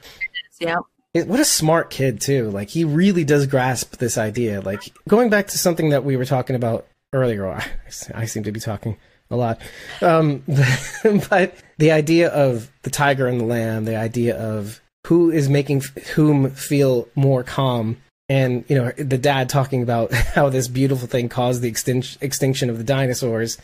Yeah. 0.60 0.78
What 1.14 1.40
a 1.40 1.46
smart 1.46 1.90
kid 1.90 2.22
too. 2.22 2.50
Like 2.50 2.70
he 2.70 2.84
really 2.86 3.24
does 3.24 3.46
grasp 3.48 3.98
this 3.98 4.18
idea. 4.18 4.62
Like 4.62 4.82
going 5.08 5.30
back 5.30 5.48
to 5.48 5.58
something 5.58 5.90
that 5.90 6.06
we 6.06 6.16
were 6.18 6.26
talking 6.26 6.56
about 6.56 6.88
earlier. 7.14 7.48
I, 7.48 7.66
I 8.16 8.26
seem 8.26 8.44
to 8.44 8.52
be 8.52 8.60
talking 8.60 8.98
a 9.30 9.36
lot. 9.36 9.60
Um, 10.02 10.44
but 11.30 11.56
the 11.78 11.92
idea 11.92 12.30
of 12.30 12.72
the 12.84 12.90
tiger 12.90 13.28
and 13.28 13.40
the 13.42 13.46
lamb, 13.46 13.86
the 13.86 13.98
idea 13.98 14.38
of 14.38 14.80
who 15.08 15.32
is 15.32 15.50
making 15.50 15.82
whom 16.16 16.52
feel 16.52 17.08
more 17.16 17.44
calm. 17.44 17.98
And 18.30 18.64
you 18.70 18.78
know 18.78 18.92
the 18.98 19.18
dad 19.18 19.50
talking 19.50 19.84
about 19.84 20.14
how 20.36 20.48
this 20.48 20.70
beautiful 20.70 21.08
thing 21.08 21.28
caused 21.28 21.62
the 21.62 21.70
extin- 21.72 22.18
extinction 22.22 22.70
of 22.70 22.78
the 22.78 22.84
dinosaurs, 22.86 23.58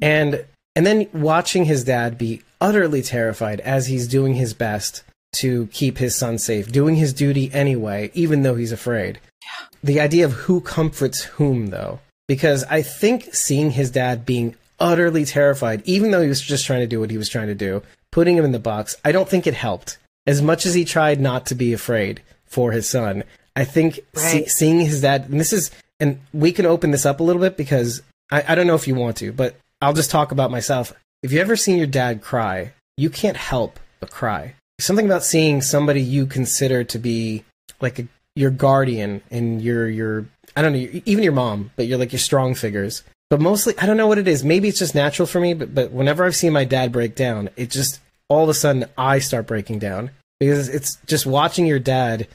and 0.00 0.46
and 0.78 0.86
then 0.86 1.08
watching 1.12 1.64
his 1.64 1.82
dad 1.82 2.16
be 2.16 2.40
utterly 2.60 3.02
terrified 3.02 3.58
as 3.62 3.88
he's 3.88 4.06
doing 4.06 4.34
his 4.34 4.54
best 4.54 5.02
to 5.32 5.66
keep 5.72 5.98
his 5.98 6.14
son 6.14 6.38
safe, 6.38 6.70
doing 6.70 6.94
his 6.94 7.12
duty 7.12 7.50
anyway, 7.52 8.12
even 8.14 8.42
though 8.42 8.54
he's 8.54 8.70
afraid. 8.70 9.18
Yeah. 9.42 9.66
The 9.82 9.98
idea 9.98 10.24
of 10.24 10.34
who 10.34 10.60
comforts 10.60 11.24
whom, 11.24 11.70
though, 11.70 11.98
because 12.28 12.62
I 12.70 12.82
think 12.82 13.34
seeing 13.34 13.72
his 13.72 13.90
dad 13.90 14.24
being 14.24 14.54
utterly 14.78 15.24
terrified, 15.24 15.82
even 15.84 16.12
though 16.12 16.22
he 16.22 16.28
was 16.28 16.40
just 16.40 16.64
trying 16.64 16.82
to 16.82 16.86
do 16.86 17.00
what 17.00 17.10
he 17.10 17.18
was 17.18 17.28
trying 17.28 17.48
to 17.48 17.56
do, 17.56 17.82
putting 18.12 18.36
him 18.36 18.44
in 18.44 18.52
the 18.52 18.60
box, 18.60 18.94
I 19.04 19.10
don't 19.10 19.28
think 19.28 19.48
it 19.48 19.54
helped. 19.54 19.98
As 20.28 20.40
much 20.40 20.64
as 20.64 20.74
he 20.74 20.84
tried 20.84 21.20
not 21.20 21.44
to 21.46 21.56
be 21.56 21.72
afraid 21.72 22.22
for 22.46 22.70
his 22.70 22.88
son, 22.88 23.24
I 23.56 23.64
think 23.64 23.98
see, 24.14 24.46
seeing 24.46 24.78
his 24.78 25.00
dad, 25.00 25.28
and 25.28 25.40
this 25.40 25.52
is, 25.52 25.72
and 25.98 26.20
we 26.32 26.52
can 26.52 26.66
open 26.66 26.92
this 26.92 27.04
up 27.04 27.18
a 27.18 27.24
little 27.24 27.42
bit 27.42 27.56
because 27.56 28.00
I, 28.30 28.44
I 28.46 28.54
don't 28.54 28.68
know 28.68 28.76
if 28.76 28.86
you 28.86 28.94
want 28.94 29.16
to, 29.16 29.32
but 29.32 29.56
I'll 29.80 29.92
just 29.92 30.10
talk 30.10 30.32
about 30.32 30.50
myself. 30.50 30.92
If 31.22 31.32
you've 31.32 31.40
ever 31.40 31.56
seen 31.56 31.78
your 31.78 31.86
dad 31.86 32.22
cry, 32.22 32.72
you 32.96 33.10
can't 33.10 33.36
help 33.36 33.78
but 34.00 34.10
cry. 34.10 34.54
Something 34.80 35.06
about 35.06 35.24
seeing 35.24 35.62
somebody 35.62 36.00
you 36.00 36.26
consider 36.26 36.84
to 36.84 36.98
be 36.98 37.44
like 37.80 37.98
a, 37.98 38.08
your 38.36 38.50
guardian 38.50 39.22
and 39.30 39.60
your 39.60 39.88
your 39.88 40.26
I 40.56 40.62
don't 40.62 40.72
know 40.72 41.00
even 41.04 41.24
your 41.24 41.32
mom, 41.32 41.70
but 41.76 41.86
you're 41.86 41.98
like 41.98 42.12
your 42.12 42.20
strong 42.20 42.54
figures. 42.54 43.02
But 43.30 43.40
mostly 43.40 43.76
I 43.78 43.86
don't 43.86 43.96
know 43.96 44.06
what 44.06 44.18
it 44.18 44.28
is. 44.28 44.44
Maybe 44.44 44.68
it's 44.68 44.78
just 44.78 44.94
natural 44.94 45.26
for 45.26 45.40
me. 45.40 45.54
But 45.54 45.74
but 45.74 45.90
whenever 45.90 46.24
I've 46.24 46.36
seen 46.36 46.52
my 46.52 46.64
dad 46.64 46.92
break 46.92 47.14
down, 47.14 47.50
it 47.56 47.70
just 47.70 48.00
all 48.28 48.44
of 48.44 48.48
a 48.48 48.54
sudden 48.54 48.86
I 48.96 49.18
start 49.18 49.46
breaking 49.46 49.80
down 49.80 50.10
because 50.38 50.68
it's 50.68 50.96
just 51.06 51.26
watching 51.26 51.66
your 51.66 51.80
dad 51.80 52.28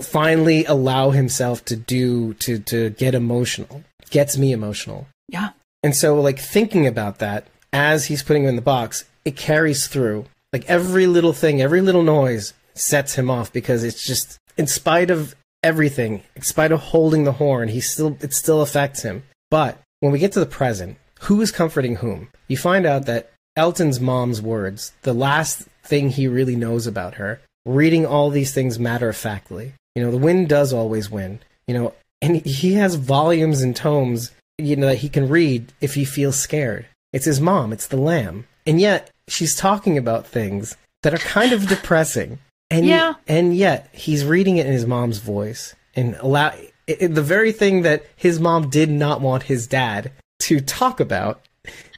finally 0.00 0.64
allow 0.64 1.10
himself 1.10 1.64
to 1.66 1.76
do 1.76 2.34
to 2.34 2.58
to 2.60 2.90
get 2.90 3.14
emotional 3.14 3.84
gets 4.10 4.36
me 4.36 4.52
emotional. 4.52 5.06
Yeah. 5.28 5.50
And 5.82 5.96
so, 5.96 6.20
like, 6.20 6.38
thinking 6.38 6.86
about 6.86 7.18
that 7.18 7.46
as 7.72 8.06
he's 8.06 8.22
putting 8.22 8.44
him 8.44 8.50
in 8.50 8.56
the 8.56 8.62
box, 8.62 9.04
it 9.24 9.36
carries 9.36 9.86
through. 9.86 10.26
Like, 10.52 10.64
every 10.66 11.06
little 11.06 11.32
thing, 11.32 11.62
every 11.62 11.80
little 11.80 12.02
noise 12.02 12.52
sets 12.74 13.14
him 13.14 13.30
off 13.30 13.52
because 13.52 13.84
it's 13.84 14.04
just, 14.04 14.38
in 14.56 14.66
spite 14.66 15.10
of 15.10 15.34
everything, 15.62 16.22
in 16.36 16.42
spite 16.42 16.72
of 16.72 16.80
holding 16.80 17.24
the 17.24 17.32
horn, 17.32 17.68
he 17.68 17.80
still, 17.80 18.16
it 18.20 18.34
still 18.34 18.60
affects 18.60 19.02
him. 19.02 19.22
But 19.50 19.78
when 20.00 20.12
we 20.12 20.18
get 20.18 20.32
to 20.32 20.40
the 20.40 20.46
present, 20.46 20.98
who 21.20 21.40
is 21.40 21.50
comforting 21.50 21.96
whom? 21.96 22.28
You 22.48 22.56
find 22.56 22.86
out 22.86 23.06
that 23.06 23.32
Elton's 23.56 24.00
mom's 24.00 24.40
words, 24.40 24.92
the 25.02 25.12
last 25.12 25.68
thing 25.84 26.10
he 26.10 26.26
really 26.26 26.56
knows 26.56 26.86
about 26.86 27.14
her, 27.14 27.40
reading 27.66 28.06
all 28.06 28.30
these 28.30 28.54
things 28.54 28.78
matter 28.78 29.08
of 29.08 29.16
factly. 29.16 29.74
You 29.94 30.02
know, 30.02 30.10
the 30.10 30.18
wind 30.18 30.48
does 30.48 30.72
always 30.72 31.10
win. 31.10 31.40
You 31.66 31.74
know, 31.74 31.94
and 32.22 32.36
he 32.36 32.74
has 32.74 32.94
volumes 32.96 33.62
and 33.62 33.76
tomes 33.76 34.32
you 34.64 34.76
know 34.76 34.86
that 34.88 34.98
he 34.98 35.08
can 35.08 35.28
read 35.28 35.72
if 35.80 35.94
he 35.94 36.04
feels 36.04 36.36
scared. 36.36 36.86
It's 37.12 37.24
his 37.26 37.40
mom, 37.40 37.72
it's 37.72 37.86
the 37.86 37.96
lamb. 37.96 38.46
And 38.66 38.80
yet 38.80 39.10
she's 39.28 39.56
talking 39.56 39.96
about 39.98 40.26
things 40.26 40.76
that 41.02 41.14
are 41.14 41.18
kind 41.18 41.52
of 41.52 41.66
depressing. 41.68 42.38
And 42.70 42.86
Yeah. 42.86 43.14
and 43.26 43.56
yet 43.56 43.88
he's 43.92 44.24
reading 44.24 44.56
it 44.58 44.66
in 44.66 44.72
his 44.72 44.86
mom's 44.86 45.18
voice 45.18 45.74
and 45.96 46.14
allow 46.20 46.48
it, 46.86 47.02
it- 47.02 47.14
the 47.14 47.22
very 47.22 47.52
thing 47.52 47.82
that 47.82 48.04
his 48.16 48.38
mom 48.38 48.68
did 48.70 48.90
not 48.90 49.20
want 49.20 49.44
his 49.44 49.66
dad 49.66 50.12
to 50.40 50.60
talk 50.60 51.00
about, 51.00 51.40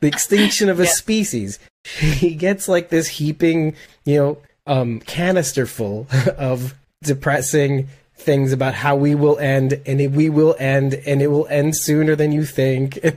the 0.00 0.08
extinction 0.08 0.68
of 0.68 0.80
a 0.80 0.84
Yeah. 0.86 0.90
species. 0.90 1.58
He 1.84 2.34
gets 2.34 2.68
like 2.68 2.88
this 2.88 3.08
heaping, 3.08 3.74
you 4.04 4.16
know, 4.16 4.38
um 4.66 5.00
canister 5.00 5.66
full 5.66 6.06
of 6.38 6.74
depressing 7.02 7.88
things 8.22 8.52
about 8.52 8.74
how 8.74 8.96
we 8.96 9.14
will 9.14 9.38
end 9.38 9.80
and 9.86 10.00
it, 10.00 10.12
we 10.12 10.28
will 10.28 10.56
end 10.58 10.94
and 11.06 11.20
it 11.20 11.28
will 11.28 11.46
end 11.48 11.76
sooner 11.76 12.16
than 12.16 12.32
you 12.32 12.44
think. 12.44 12.98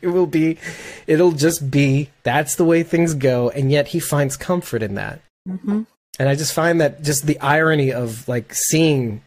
It 0.00 0.08
will 0.08 0.26
be 0.26 0.58
it'll 1.06 1.32
just 1.32 1.70
be 1.70 2.10
that's 2.22 2.54
the 2.54 2.64
way 2.64 2.82
things 2.82 3.14
go 3.14 3.50
and 3.50 3.70
yet 3.70 3.88
he 3.88 4.00
finds 4.00 4.36
comfort 4.36 4.82
in 4.82 4.94
that. 4.94 5.20
Hmm 5.46 5.82
and 6.18 6.28
i 6.28 6.34
just 6.34 6.52
find 6.52 6.80
that 6.80 7.02
just 7.02 7.26
the 7.26 7.38
irony 7.40 7.92
of 7.92 8.26
like 8.28 8.52
seeing 8.52 9.22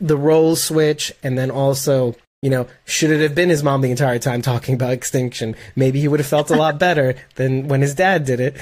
the 0.00 0.16
roles 0.16 0.62
switch 0.62 1.12
and 1.22 1.36
then 1.36 1.50
also 1.50 2.14
you 2.42 2.50
know 2.50 2.66
should 2.84 3.10
it 3.10 3.20
have 3.20 3.34
been 3.34 3.48
his 3.48 3.62
mom 3.62 3.80
the 3.80 3.90
entire 3.90 4.18
time 4.18 4.40
talking 4.40 4.74
about 4.74 4.92
extinction 4.92 5.54
maybe 5.74 6.00
he 6.00 6.08
would 6.08 6.20
have 6.20 6.26
felt 6.26 6.50
a 6.50 6.56
lot 6.56 6.78
better 6.86 7.14
than 7.34 7.68
when 7.68 7.80
his 7.80 7.94
dad 7.94 8.24
did 8.24 8.40
it. 8.40 8.56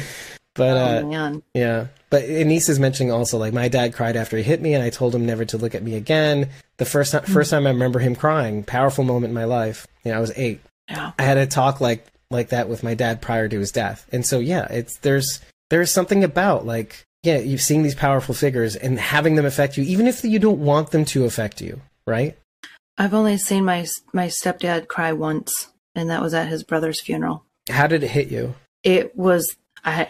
But 0.55 0.77
uh 0.77 1.03
oh 1.05 1.43
yeah. 1.53 1.87
But 2.14 2.29
Nisa 2.29 2.70
is 2.70 2.79
mentioning 2.79 3.11
also 3.11 3.38
like 3.38 3.53
my 3.53 3.66
dad 3.66 3.92
cried 3.92 4.14
after 4.14 4.37
he 4.37 4.44
hit 4.44 4.62
me 4.62 4.72
and 4.72 4.85
I 4.85 4.88
told 4.88 5.12
him 5.12 5.27
never 5.27 5.44
to 5.46 5.59
look 5.59 5.74
at 5.74 5.83
me 5.83 5.96
again. 5.96 6.48
The 6.77 6.85
first 6.85 7.11
time 7.11 7.24
first 7.24 7.50
time 7.50 7.66
I 7.66 7.70
remember 7.70 7.98
him 7.98 8.14
crying, 8.14 8.62
powerful 8.62 9.03
moment 9.03 9.33
in 9.33 9.35
my 9.35 9.46
life. 9.46 9.88
You 10.05 10.12
know, 10.12 10.18
I 10.18 10.20
was 10.20 10.31
8. 10.37 10.61
Yeah. 10.88 11.11
I 11.18 11.22
had 11.24 11.38
a 11.38 11.46
talk 11.48 11.81
like 11.81 12.07
like 12.31 12.50
that 12.50 12.68
with 12.68 12.85
my 12.85 12.94
dad 12.94 13.20
prior 13.20 13.48
to 13.48 13.59
his 13.59 13.72
death. 13.72 14.07
And 14.12 14.24
so 14.24 14.38
yeah, 14.38 14.68
it's 14.70 14.96
there's 14.98 15.40
there's 15.70 15.90
something 15.90 16.22
about 16.22 16.64
like 16.64 17.05
yeah, 17.24 17.38
you've 17.38 17.61
seen 17.61 17.83
these 17.83 17.96
powerful 17.96 18.33
figures 18.33 18.77
and 18.77 18.96
having 18.96 19.35
them 19.35 19.44
affect 19.44 19.77
you 19.77 19.83
even 19.83 20.07
if 20.07 20.22
you 20.22 20.38
don't 20.38 20.61
want 20.61 20.92
them 20.92 21.05
to 21.07 21.24
affect 21.24 21.61
you, 21.61 21.81
right? 22.07 22.38
I've 22.96 23.14
only 23.14 23.38
seen 23.38 23.64
my 23.64 23.88
my 24.12 24.29
stepdad 24.29 24.87
cry 24.87 25.12
once, 25.12 25.72
and 25.96 26.11
that 26.11 26.22
was 26.22 26.33
at 26.33 26.46
his 26.46 26.62
brother's 26.62 27.00
funeral. 27.00 27.44
How 27.68 27.88
did 27.88 28.05
it 28.05 28.11
hit 28.11 28.29
you? 28.29 28.55
It 28.85 29.18
was 29.18 29.57
I 29.85 30.07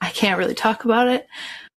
I 0.00 0.10
can't 0.10 0.38
really 0.38 0.54
talk 0.54 0.84
about 0.84 1.08
it, 1.08 1.26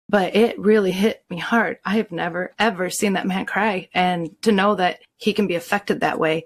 but 0.10 0.36
it 0.36 0.60
really 0.60 0.91
hit 0.91 1.23
me 1.29 1.38
hard. 1.38 1.79
I 1.86 1.97
have 1.97 2.12
never 2.12 2.53
ever 2.60 2.89
seen 2.89 3.13
that 3.13 3.27
man 3.27 3.45
cry, 3.45 3.89
and 3.93 4.29
to 4.43 4.51
know 4.51 4.75
that 4.75 4.99
he 5.17 5.34
can 5.34 5.47
be 5.47 5.55
affected 5.55 5.99
that 6.01 6.19
way 6.19 6.45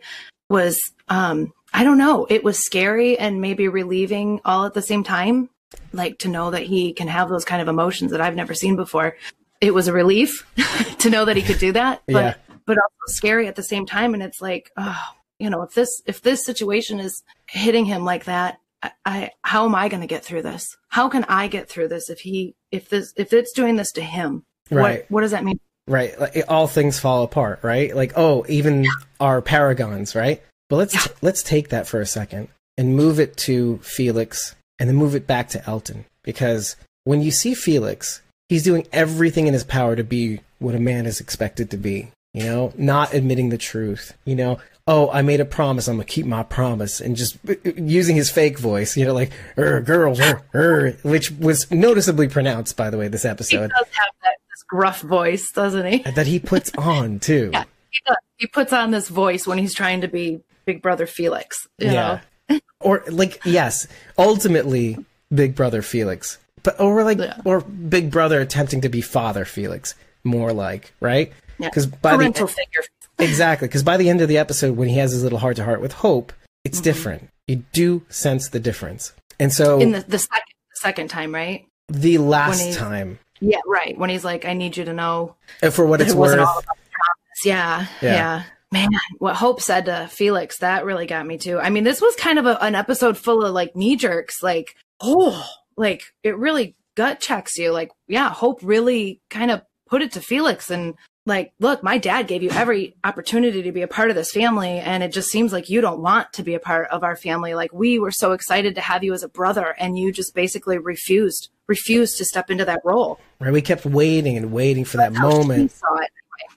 was 0.50 0.78
um 1.10 1.52
I 1.74 1.84
don't 1.84 1.98
know. 1.98 2.26
It 2.30 2.44
was 2.44 2.64
scary 2.66 3.18
and 3.18 3.42
maybe 3.42 3.68
relieving 3.68 4.40
all 4.46 4.66
at 4.66 4.74
the 4.74 4.82
same 4.82 5.04
time. 5.04 5.50
Like 5.92 6.20
to 6.20 6.30
know 6.30 6.52
that 6.52 6.64
he 6.64 6.94
can 6.94 7.10
have 7.10 7.28
those 7.28 7.44
kind 7.44 7.62
of 7.62 7.68
emotions 7.68 8.12
that 8.12 8.22
I've 8.22 8.36
never 8.36 8.54
seen 8.54 8.76
before. 8.78 9.18
It 9.60 9.74
was 9.74 9.88
a 9.90 9.94
relief 9.94 10.46
to 11.00 11.10
know 11.10 11.26
that 11.26 11.36
he 11.36 11.42
could 11.42 11.60
do 11.60 11.74
that, 11.74 12.02
but 12.08 12.14
Yeah. 12.14 12.34
but 12.66 12.78
also 12.78 13.14
scary 13.14 13.48
at 13.48 13.56
the 13.56 13.64
same 13.64 13.86
time. 13.86 14.14
And 14.14 14.24
it's 14.24 14.42
like, 14.42 14.72
oh, 14.78 15.02
you 15.40 15.50
know, 15.50 15.64
if 15.64 15.74
this 15.74 16.02
if 16.06 16.22
this 16.22 16.46
situation 16.46 17.00
is 17.00 17.24
hitting 17.50 17.84
him 17.86 18.06
like 18.06 18.26
that, 18.26 18.60
I, 18.86 18.92
I 19.06 19.32
how 19.44 19.66
am 19.66 19.76
I 19.76 19.90
going 19.90 20.02
to 20.02 20.08
get 20.08 20.24
through 20.24 20.44
this? 20.44 20.76
How 20.90 21.10
can 21.10 21.24
I 21.26 21.48
get 21.48 21.70
through 21.70 21.88
this 21.90 22.10
if 22.10 22.20
he 22.20 22.56
if 22.72 22.90
this 22.90 23.14
if 23.18 23.34
it's 23.34 23.52
doing 23.52 23.76
this 23.76 23.92
to 23.94 24.02
him? 24.02 24.44
Right. 24.70 25.02
What 25.02 25.12
what 25.12 25.22
does 25.22 25.32
that 25.32 25.44
mean? 25.44 25.60
Right. 25.88 26.20
Like 26.20 26.36
it- 26.36 26.50
all 26.50 26.68
things 26.68 27.00
fall 27.00 27.24
apart, 27.24 27.60
right? 27.64 27.96
Like, 27.96 28.14
oh, 28.16 28.46
even 28.50 28.86
our 29.20 29.42
paragons, 29.42 30.16
right? 30.16 30.42
But 30.70 30.78
let's 30.78 31.10
let's 31.22 31.44
take 31.44 31.70
that 31.70 31.88
for 31.88 32.02
a 32.02 32.06
second 32.06 32.50
and 32.78 32.96
move 32.96 33.20
it 33.20 33.38
to 33.38 33.78
Felix 33.80 34.56
and 34.80 34.90
then 34.90 34.96
move 34.96 35.16
it 35.16 35.28
back 35.28 35.50
to 35.50 35.70
Elton 35.70 36.06
because 36.24 36.76
when 37.04 37.22
you 37.22 37.32
see 37.32 37.54
Felix, 37.54 38.22
he's 38.50 38.64
doing 38.64 38.88
everything 38.92 39.48
in 39.48 39.54
his 39.54 39.64
power 39.64 39.96
to 39.96 40.04
be 40.04 40.42
what 40.60 40.76
a 40.76 40.80
man 40.80 41.06
is 41.06 41.20
expected 41.20 41.70
to 41.72 41.78
be. 41.78 42.12
You 42.34 42.44
know, 42.44 42.74
not 42.76 43.14
admitting 43.14 43.50
the 43.50 43.58
truth. 43.58 44.14
You 44.26 44.36
know, 44.36 44.58
oh, 44.88 45.10
I 45.12 45.22
made 45.22 45.40
a 45.40 45.46
promise, 45.46 45.88
I'm 45.88 45.96
gonna 45.96 46.06
keep 46.06 46.26
my 46.26 46.44
promise, 46.44 47.02
and 47.02 47.16
just 47.16 47.38
using 47.64 48.16
his 48.16 48.30
fake 48.30 48.60
voice. 48.60 48.96
You 48.96 49.06
know, 49.06 49.14
like 49.14 49.32
er, 49.58 49.82
girls, 49.82 50.20
er, 50.20 50.42
er, 50.54 50.92
which 51.04 51.32
was 51.32 51.70
noticeably 51.72 52.28
pronounced, 52.28 52.78
by 52.78 52.90
the 52.90 52.98
way, 52.98 53.08
this 53.08 53.26
episode. 53.26 53.54
He 53.62 53.68
does 53.68 53.88
have 53.92 54.14
that 54.24 54.38
this 54.52 54.64
gruff 54.68 55.02
voice, 55.02 55.52
doesn't 55.52 55.86
he? 55.86 55.98
that 56.12 56.28
he 56.28 56.40
puts 56.40 56.72
on 56.78 57.20
too. 57.20 57.50
Yeah. 57.54 57.64
He 57.90 58.00
does. 58.06 58.18
He 58.38 58.48
puts 58.48 58.74
on 58.74 58.92
this 58.92 59.08
voice 59.08 59.48
when 59.48 59.58
he's 59.58 59.74
trying 59.74 60.02
to 60.02 60.08
be 60.08 60.42
Big 60.66 60.82
Brother 60.82 61.08
Felix. 61.08 61.68
You 61.80 61.92
know? 61.92 62.20
or 62.80 63.04
like 63.10 63.42
yes, 63.46 63.88
ultimately 64.18 64.98
Big 65.34 65.56
Brother 65.56 65.82
Felix, 65.82 66.38
but 66.64 66.80
or 66.80 67.04
like 67.04 67.18
Yeah. 67.18 67.40
or 67.46 67.62
Big 67.62 68.12
Brother 68.12 68.40
attempting 68.42 68.82
to 68.82 68.90
be 68.90 69.02
Father 69.02 69.46
Felix, 69.46 69.96
more 70.24 70.54
like 70.54 70.94
right? 71.00 71.32
Yeah. 71.58 71.70
Because 71.70 71.88
by 71.88 72.16
Parental 72.16 72.48
the 72.48 72.54
figure. 72.54 72.84
Exactly 73.20 73.68
because 73.68 73.84
by 73.84 73.98
the 73.98 74.10
end 74.10 74.22
of 74.22 74.28
the 74.28 74.38
episode, 74.38 74.76
when 74.78 74.88
he 74.90 74.98
has 74.98 75.12
his 75.12 75.24
little 75.24 75.40
heart 75.40 75.56
to 75.58 75.64
heart 75.64 75.82
with 75.82 75.94
Hope, 75.94 76.34
it's 76.64 76.80
Mhm. 76.80 76.84
different. 76.84 77.30
You 77.48 77.64
do 77.74 78.04
sense 78.10 78.50
the 78.50 78.60
difference, 78.60 79.14
and 79.40 79.54
so 79.54 79.80
In 79.80 79.92
the, 79.92 80.02
the 80.08 80.20
second 80.20 80.44
the 80.72 80.80
second 80.82 81.08
time, 81.10 81.34
right? 81.34 81.66
the 81.88 82.18
last 82.18 82.74
time, 82.74 83.20
Yeah, 83.40 83.60
right. 83.68 83.96
When 83.98 84.10
he's 84.10 84.24
like, 84.26 84.44
I 84.46 84.54
need 84.54 84.76
you 84.78 84.86
to 84.86 84.94
know 84.94 85.36
and 85.62 85.72
for 85.74 85.86
what 85.86 86.02
it's 86.02 86.14
it 86.14 86.18
worth, 86.18 86.40
all 86.40 86.58
about 86.60 86.64
the 86.64 86.90
promise. 86.92 87.46
yeah, 87.46 87.86
Yeah. 88.02 88.14
yeah. 88.16 88.44
Man, 88.72 88.90
what 89.20 89.36
Hope 89.36 89.62
said 89.62 89.86
to 89.86 90.08
Felix, 90.12 90.58
that 90.58 90.84
really 90.86 91.06
got 91.06 91.26
me 91.28 91.38
too. 91.38 91.60
I 91.60 91.70
mean, 91.70 91.84
this 91.84 92.02
was 92.02 92.16
kind 92.16 92.40
of 92.40 92.46
a, 92.48 92.62
an 92.64 92.74
episode 92.76 93.18
full 93.18 93.46
of 93.46 93.54
like 93.54 93.76
knee 93.76 93.96
jerks, 93.96 94.42
like, 94.42 94.76
oh, 95.00 95.46
like 95.78 96.02
it 96.24 96.36
really 96.38 96.76
gut 96.96 97.20
checks 97.20 97.58
you. 97.58 97.72
Like, 97.72 97.92
yeah, 98.08 98.30
Hope 98.32 98.60
really 98.64 99.22
kind 99.30 99.52
of 99.52 99.62
put 99.88 100.02
it 100.02 100.12
to 100.14 100.22
Felix 100.22 100.72
and 100.72 100.96
like, 101.26 101.54
look, 101.60 101.82
my 101.82 101.98
dad 101.98 102.28
gave 102.28 102.44
you 102.44 102.50
every 102.52 102.96
opportunity 103.04 103.64
to 103.64 103.72
be 103.72 103.82
a 103.82 103.88
part 103.88 104.10
of 104.10 104.16
this 104.16 104.32
family. 104.32 104.80
And 104.80 105.02
it 105.04 105.12
just 105.12 105.30
seems 105.32 105.52
like 105.52 105.70
you 105.70 105.82
don't 105.82 106.02
want 106.02 106.32
to 106.34 106.44
be 106.44 106.54
a 106.54 106.60
part 106.60 106.88
of 106.90 107.04
our 107.04 107.16
family. 107.16 107.56
Like, 107.56 107.74
we 107.74 107.98
were 107.98 108.12
so 108.12 108.32
excited 108.34 108.76
to 108.76 108.82
have 108.82 109.04
you 109.04 109.14
as 109.14 109.24
a 109.24 109.30
brother, 109.30 109.76
and 109.80 109.98
you 109.98 110.12
just 110.12 110.36
basically 110.36 110.78
refused, 110.78 111.50
refused 111.68 112.18
to 112.20 112.26
step 112.26 112.50
into 112.52 112.66
that 112.66 112.82
role. 112.84 113.20
Right? 113.40 113.52
We 113.52 113.62
kept 113.62 113.86
waiting 113.86 114.38
and 114.38 114.52
waiting 114.52 114.86
for 114.86 114.98
that 114.98 115.14
That's 115.14 115.18
she 115.18 115.28
moment. 115.28 115.72
saw 115.72 115.96
it. 115.98 116.12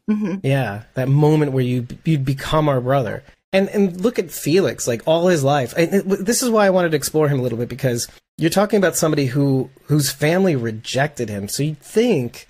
hmm 0.06 0.34
Yeah, 0.42 0.82
that 0.94 1.08
moment 1.08 1.52
where 1.52 1.64
you 1.64 1.86
you'd 2.04 2.24
become 2.24 2.68
our 2.68 2.80
brother. 2.80 3.22
And 3.54 3.70
and 3.70 3.98
look 4.02 4.18
at 4.18 4.30
Felix, 4.30 4.86
like 4.86 5.00
all 5.06 5.28
his 5.28 5.42
life. 5.42 5.72
And 5.76 5.90
this 6.02 6.42
is 6.42 6.50
why 6.50 6.66
I 6.66 6.70
wanted 6.70 6.90
to 6.90 6.96
explore 6.98 7.28
him 7.28 7.38
a 7.38 7.42
little 7.42 7.56
bit 7.56 7.70
because 7.70 8.06
you're 8.36 8.50
talking 8.50 8.76
about 8.76 8.94
somebody 8.96 9.24
who 9.26 9.70
whose 9.84 10.10
family 10.12 10.54
rejected 10.54 11.30
him. 11.30 11.48
So 11.48 11.62
you'd 11.62 11.80
think, 11.80 12.46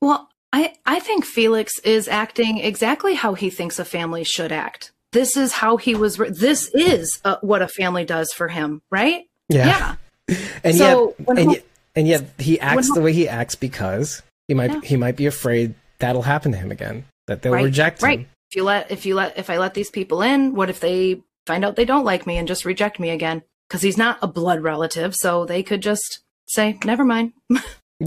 Well, 0.00 0.28
I, 0.52 0.74
I 0.84 1.00
think 1.00 1.24
Felix 1.24 1.78
is 1.80 2.08
acting 2.08 2.58
exactly 2.58 3.14
how 3.14 3.34
he 3.34 3.48
thinks 3.50 3.78
a 3.78 3.84
family 3.84 4.22
should 4.24 4.52
act. 4.52 4.92
This 5.12 5.36
is 5.36 5.52
how 5.52 5.76
he 5.76 5.94
was. 5.94 6.18
Re- 6.18 6.30
this 6.30 6.70
is 6.74 7.20
uh, 7.24 7.36
what 7.40 7.62
a 7.62 7.68
family 7.68 8.04
does 8.04 8.32
for 8.32 8.48
him, 8.48 8.82
right? 8.90 9.24
yeah, 9.48 9.96
and 10.64 10.74
So, 10.76 11.14
yet, 11.18 11.28
and 11.28 11.38
Hope- 11.38 11.54
yet, 11.56 11.64
and 11.94 12.08
yet 12.08 12.24
he 12.38 12.60
acts 12.60 12.92
the 12.92 13.00
way 13.00 13.12
he 13.12 13.28
acts 13.28 13.54
because 13.54 14.22
he 14.48 14.54
might 14.54 14.70
Yeah. 14.70 14.80
he 14.82 14.96
might 14.96 15.16
be 15.16 15.26
afraid 15.26 15.74
that'll 15.98 16.22
happen 16.22 16.52
to 16.52 16.58
him 16.58 16.70
again. 16.70 17.04
That 17.26 17.42
they'll 17.42 17.52
right, 17.52 17.64
reject 17.64 18.02
him. 18.02 18.06
Right. 18.06 18.28
If 18.50 18.56
you 18.56 18.64
let, 18.64 18.90
if 18.90 19.06
you 19.06 19.14
let, 19.14 19.38
if 19.38 19.48
I 19.50 19.58
let 19.58 19.74
these 19.74 19.90
people 19.90 20.22
in, 20.22 20.54
what 20.54 20.68
if 20.70 20.80
they 20.80 21.22
find 21.46 21.64
out 21.64 21.76
they 21.76 21.84
don't 21.84 22.04
like 22.04 22.26
me 22.26 22.36
and 22.38 22.48
just 22.48 22.64
reject 22.64 22.98
me 22.98 23.10
again? 23.10 23.42
Because 23.68 23.82
he's 23.82 23.96
not 23.96 24.18
a 24.22 24.26
blood 24.26 24.62
relative, 24.62 25.14
so 25.14 25.44
they 25.46 25.62
could 25.62 25.80
just 25.82 26.20
say, 26.46 26.78
"Never 26.84 27.04
mind." 27.04 27.32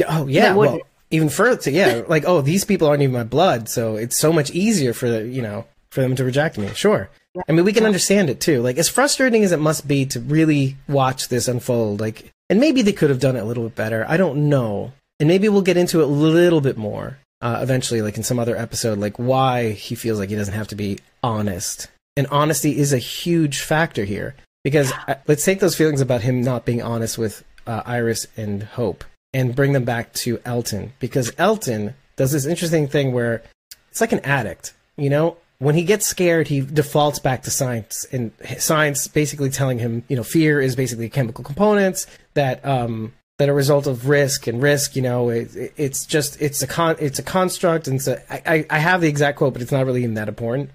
Oh 0.10 0.28
yeah, 0.28 0.54
well. 0.54 0.80
Even 1.12 1.30
further, 1.30 1.62
to, 1.64 1.72
yeah, 1.72 2.04
like 2.08 2.24
oh, 2.26 2.42
these 2.42 2.66
people 2.66 2.88
aren't 2.88 3.04
even 3.04 3.14
my 3.14 3.24
blood, 3.24 3.70
so 3.70 3.96
it's 3.96 4.18
so 4.18 4.32
much 4.34 4.52
easier 4.52 4.94
for 4.94 5.10
the, 5.10 5.28
you 5.28 5.42
know 5.42 5.66
for 5.92 6.02
them 6.02 6.16
to 6.16 6.26
reject 6.26 6.58
me. 6.58 6.68
Sure, 6.74 7.10
I 7.48 7.52
mean 7.52 7.66
we 7.66 7.74
can 7.74 7.86
understand 7.86 8.30
it 8.30 8.40
too. 8.40 8.62
Like 8.62 8.78
as 8.78 8.90
frustrating 8.90 9.44
as 9.44 9.52
it 9.52 9.60
must 9.60 9.88
be 9.88 10.06
to 10.08 10.20
really 10.20 10.78
watch 10.88 11.30
this 11.30 11.48
unfold, 11.48 12.00
like 12.00 12.32
and 12.50 12.60
maybe 12.60 12.82
they 12.82 12.94
could 12.94 13.10
have 13.10 13.20
done 13.20 13.36
it 13.36 13.42
a 13.42 13.46
little 13.46 13.64
bit 13.64 13.76
better. 13.76 14.06
I 14.08 14.18
don't 14.18 14.50
know, 14.50 14.94
and 15.20 15.28
maybe 15.28 15.50
we'll 15.50 15.62
get 15.62 15.78
into 15.78 16.02
it 16.02 16.06
a 16.06 16.08
little 16.08 16.62
bit 16.62 16.78
more 16.78 17.18
uh, 17.42 17.60
eventually, 17.62 18.02
like 18.02 18.18
in 18.18 18.24
some 18.24 18.40
other 18.40 18.58
episode, 18.58 18.98
like 18.98 19.18
why 19.18 19.72
he 19.72 19.96
feels 19.96 20.20
like 20.20 20.30
he 20.30 20.36
doesn't 20.36 20.54
have 20.54 20.68
to 20.70 20.76
be 20.76 21.00
honest, 21.24 21.90
and 22.18 22.28
honesty 22.28 22.78
is 22.78 22.94
a 22.94 22.98
huge 22.98 23.62
factor 23.62 24.04
here 24.04 24.36
because 24.64 24.92
uh, 25.08 25.16
let's 25.28 25.46
take 25.46 25.60
those 25.60 25.76
feelings 25.76 26.02
about 26.02 26.22
him 26.22 26.42
not 26.42 26.66
being 26.66 26.82
honest 26.82 27.18
with 27.18 27.44
uh, 27.68 27.84
Iris 27.86 28.28
and 28.36 28.64
Hope 28.64 29.04
and 29.36 29.54
bring 29.54 29.74
them 29.74 29.84
back 29.84 30.14
to 30.14 30.40
Elton 30.46 30.94
because 31.00 31.30
Elton 31.38 31.94
does 32.16 32.32
this 32.32 32.46
interesting 32.46 32.88
thing 32.88 33.12
where 33.12 33.44
it's 33.92 34.00
like 34.00 34.14
an 34.14 34.22
addict, 34.22 34.74
you 34.96 35.10
know? 35.10 35.36
When 35.60 35.76
he 35.76 35.84
gets 35.84 36.08
scared, 36.08 36.48
he 36.48 36.62
defaults 36.62 37.20
back 37.20 37.44
to 37.44 37.52
science, 37.52 38.06
and 38.12 38.32
science 38.58 39.08
basically 39.08 39.50
telling 39.50 39.80
him, 39.80 40.04
you 40.10 40.16
know, 40.16 40.24
fear 40.24 40.60
is 40.60 40.76
basically 40.76 41.10
chemical 41.10 41.44
components 41.46 42.08
that 42.34 42.66
um, 42.66 43.14
that 43.38 43.48
are 43.48 43.54
a 43.54 43.56
result 43.56 43.88
of 43.88 44.10
risk, 44.10 44.48
and 44.48 44.62
risk, 44.62 44.98
you 44.98 45.02
know, 45.02 45.30
it, 45.30 45.74
it's 45.78 46.06
just 46.06 46.42
it's 46.42 46.62
a 46.62 46.68
con 46.68 46.98
it's 47.00 47.20
a 47.20 47.24
construct, 47.24 47.88
and 47.88 48.02
so 48.02 48.20
I, 48.30 48.42
I 48.46 48.66
I 48.70 48.80
have 48.80 49.00
the 49.00 49.08
exact 49.08 49.38
quote, 49.38 49.54
but 49.54 49.62
it's 49.62 49.72
not 49.72 49.86
really 49.86 50.04
even 50.04 50.16
that 50.16 50.28
important. 50.28 50.72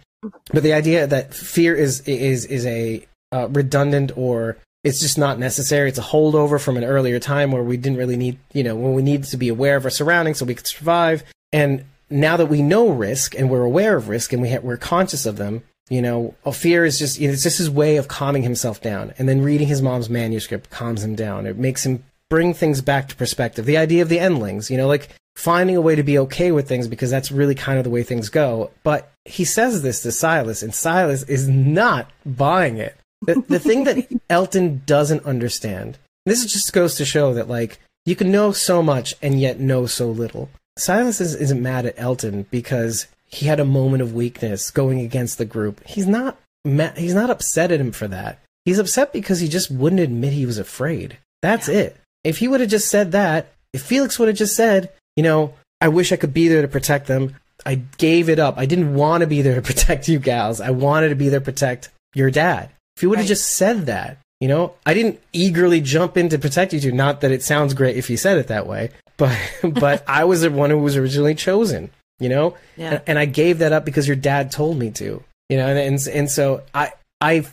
But 0.51 0.63
the 0.63 0.73
idea 0.73 1.07
that 1.07 1.35
fear 1.35 1.75
is 1.75 2.01
is 2.09 2.47
is 2.47 2.65
a 2.65 3.07
uh, 3.33 3.49
redundant 3.51 4.13
or 4.17 4.57
it's 4.83 5.01
just 5.01 5.19
not 5.19 5.39
necessary. 5.39 5.89
It's 5.89 5.99
a 5.99 6.03
holdover 6.03 6.61
from 6.61 6.77
an 6.77 6.85
earlier 6.85 7.19
time 7.19 7.53
where 7.53 7.63
we 7.63 7.77
didn't 7.77 7.99
really 7.99 8.17
need, 8.17 8.39
you 8.53 8.63
know, 8.63 8.75
when 8.75 8.95
we 8.95 9.03
needed 9.03 9.27
to 9.27 9.37
be 9.37 9.49
aware 9.49 9.77
of 9.77 9.85
our 9.85 9.91
surroundings 9.91 10.39
so 10.39 10.47
we 10.47 10.55
could 10.55 10.67
survive. 10.67 11.23
And 11.53 11.85
now 12.09 12.37
that 12.37 12.47
we 12.47 12.63
know 12.63 12.89
risk 12.89 13.35
and 13.35 13.51
we're 13.51 13.65
aware 13.65 13.97
of 13.97 14.09
risk 14.09 14.33
and 14.33 14.41
we 14.41 14.51
ha- 14.51 14.61
we're 14.63 14.77
conscious 14.77 15.27
of 15.27 15.37
them, 15.37 15.63
you 15.91 16.01
know, 16.01 16.35
fear 16.53 16.85
is 16.85 16.99
just, 16.99 17.21
it's 17.21 17.43
just 17.43 17.59
his 17.59 17.69
way 17.69 17.97
of 17.97 18.09
calming 18.09 18.43
himself 18.43 18.81
down. 18.81 19.13
And 19.19 19.29
then 19.29 19.43
reading 19.43 19.69
his 19.69 19.83
mom's 19.83 20.09
manuscript 20.09 20.71
calms 20.71 21.03
him 21.03 21.15
down. 21.15 21.47
It 21.47 21.59
makes 21.59 21.85
him 21.85 22.05
bring 22.29 22.55
things 22.55 22.81
back 22.81 23.09
to 23.09 23.17
perspective. 23.17 23.67
The 23.67 23.77
idea 23.77 24.03
of 24.03 24.09
the 24.09 24.21
endlings, 24.21 24.71
you 24.71 24.77
know, 24.77 24.87
like 24.87 25.09
finding 25.35 25.77
a 25.77 25.81
way 25.81 25.97
to 25.97 26.03
be 26.03 26.19
okay 26.19 26.53
with 26.53 26.69
things 26.69 26.87
because 26.87 27.11
that's 27.11 27.33
really 27.33 27.55
kind 27.55 27.79
of 27.79 27.85
the 27.85 27.91
way 27.91 28.03
things 28.03 28.29
go. 28.29 28.71
But 28.83 29.13
he 29.25 29.45
says 29.45 29.83
this 29.83 30.03
to 30.03 30.13
Silas, 30.13 30.63
and 30.63 30.75
Silas 30.75 31.23
is 31.25 31.49
not 31.49 32.11
buying 32.25 32.79
it. 32.79 32.97
The, 33.23 33.45
the 33.49 33.59
thing 33.59 33.85
that 33.85 34.07
Elton 34.29 34.83
doesn't 34.87 35.25
understand, 35.25 35.99
this 36.27 36.45
just 36.47 36.73
goes 36.73 36.95
to 36.97 37.05
show 37.05 37.35
that, 37.35 37.49
like, 37.49 37.79
you 38.07 38.17
can 38.17 38.33
know 38.33 38.53
so 38.53 38.83
much 38.83 39.15
and 39.21 39.41
yet 39.41 39.61
know 39.61 39.87
so 39.87 40.09
little. 40.09 40.49
Silas 40.79 41.21
is, 41.21 41.35
isn't 41.35 41.63
mad 41.63 41.87
at 41.87 41.99
Elton 41.99 42.47
because 42.51 43.07
he 43.27 43.47
had 43.47 43.61
a 43.61 43.65
moment 43.65 44.03
of 44.03 44.15
weakness 44.15 44.71
going 44.71 45.01
against 45.01 45.39
the 45.39 45.45
group. 45.45 45.87
He's 45.87 46.07
not 46.07 46.39
ma- 46.65 46.95
he's 46.97 47.15
not 47.15 47.31
upset 47.31 47.71
at 47.71 47.81
him 47.81 47.93
for 47.93 48.09
that. 48.09 48.39
He's 48.65 48.79
upset 48.79 49.13
because 49.13 49.41
he 49.41 49.49
just 49.49 49.71
wouldn't 49.71 50.01
admit 50.01 50.33
he 50.33 50.47
was 50.47 50.59
afraid. 50.59 51.19
That's 51.43 51.69
it. 51.69 51.97
If 52.25 52.39
he 52.39 52.49
would 52.49 52.61
have 52.61 52.71
just 52.71 52.89
said 52.89 53.13
that, 53.13 53.53
if 53.73 53.83
Felix 53.83 54.19
would 54.19 54.29
have 54.29 54.37
just 54.37 54.57
said, 54.57 54.93
you 55.17 55.23
know, 55.23 55.55
I 55.81 55.89
wish 55.89 56.13
I 56.13 56.17
could 56.17 56.35
be 56.35 56.49
there 56.49 56.63
to 56.63 56.69
protect 56.69 57.07
them. 57.07 57.37
I 57.65 57.77
gave 57.99 58.29
it 58.29 58.39
up. 58.39 58.59
I 58.59 58.67
didn't 58.67 58.95
want 58.95 59.23
to 59.23 59.27
be 59.27 59.43
there 59.43 59.55
to 59.55 59.63
protect 59.63 60.09
you 60.09 60.19
gals. 60.19 60.61
I 60.61 60.71
wanted 60.71 61.11
to 61.11 61.15
be 61.15 61.29
there 61.29 61.41
to 61.41 61.45
protect 61.45 61.91
your 62.15 62.31
dad. 62.31 62.71
If 63.01 63.03
you 63.03 63.09
would 63.09 63.17
have 63.19 63.25
Right. 63.25 63.29
just 63.29 63.55
said 63.55 63.87
that, 63.87 64.19
you 64.41 64.49
know, 64.49 64.75
I 64.85 64.93
didn't 64.93 65.21
eagerly 65.33 65.81
jump 65.81 66.19
in 66.19 66.29
to 66.29 66.39
protect 66.39 66.75
you 66.75 66.81
two. 66.81 66.93
Not 66.93 67.23
that 67.23 67.31
it 67.31 67.43
sounds 67.43 67.73
great 67.73 67.97
if 67.97 68.11
you 68.11 68.19
said 68.19 68.37
it 68.37 68.49
that 68.49 68.67
way, 68.67 68.91
but 69.17 69.35
but 69.63 70.05
I 70.07 70.25
was 70.25 70.43
the 70.43 70.51
one 70.51 70.69
who 70.69 70.77
was 70.77 70.99
originally 70.99 71.35
chosen. 71.35 71.89
You 72.19 72.29
know, 72.29 72.55
Yeah. 72.77 72.91
and, 72.91 73.03
and 73.07 73.19
I 73.19 73.25
gave 73.25 73.61
that 73.61 73.73
up 73.73 73.87
because 73.87 74.07
your 74.07 74.17
dad 74.17 74.53
told 74.53 74.79
me 74.79 74.91
to. 74.91 75.25
You 75.49 75.57
know, 75.57 75.67
and 75.67 75.79
and, 75.79 76.07
and 76.15 76.31
so 76.31 76.61
I 76.75 76.93
I 77.23 77.47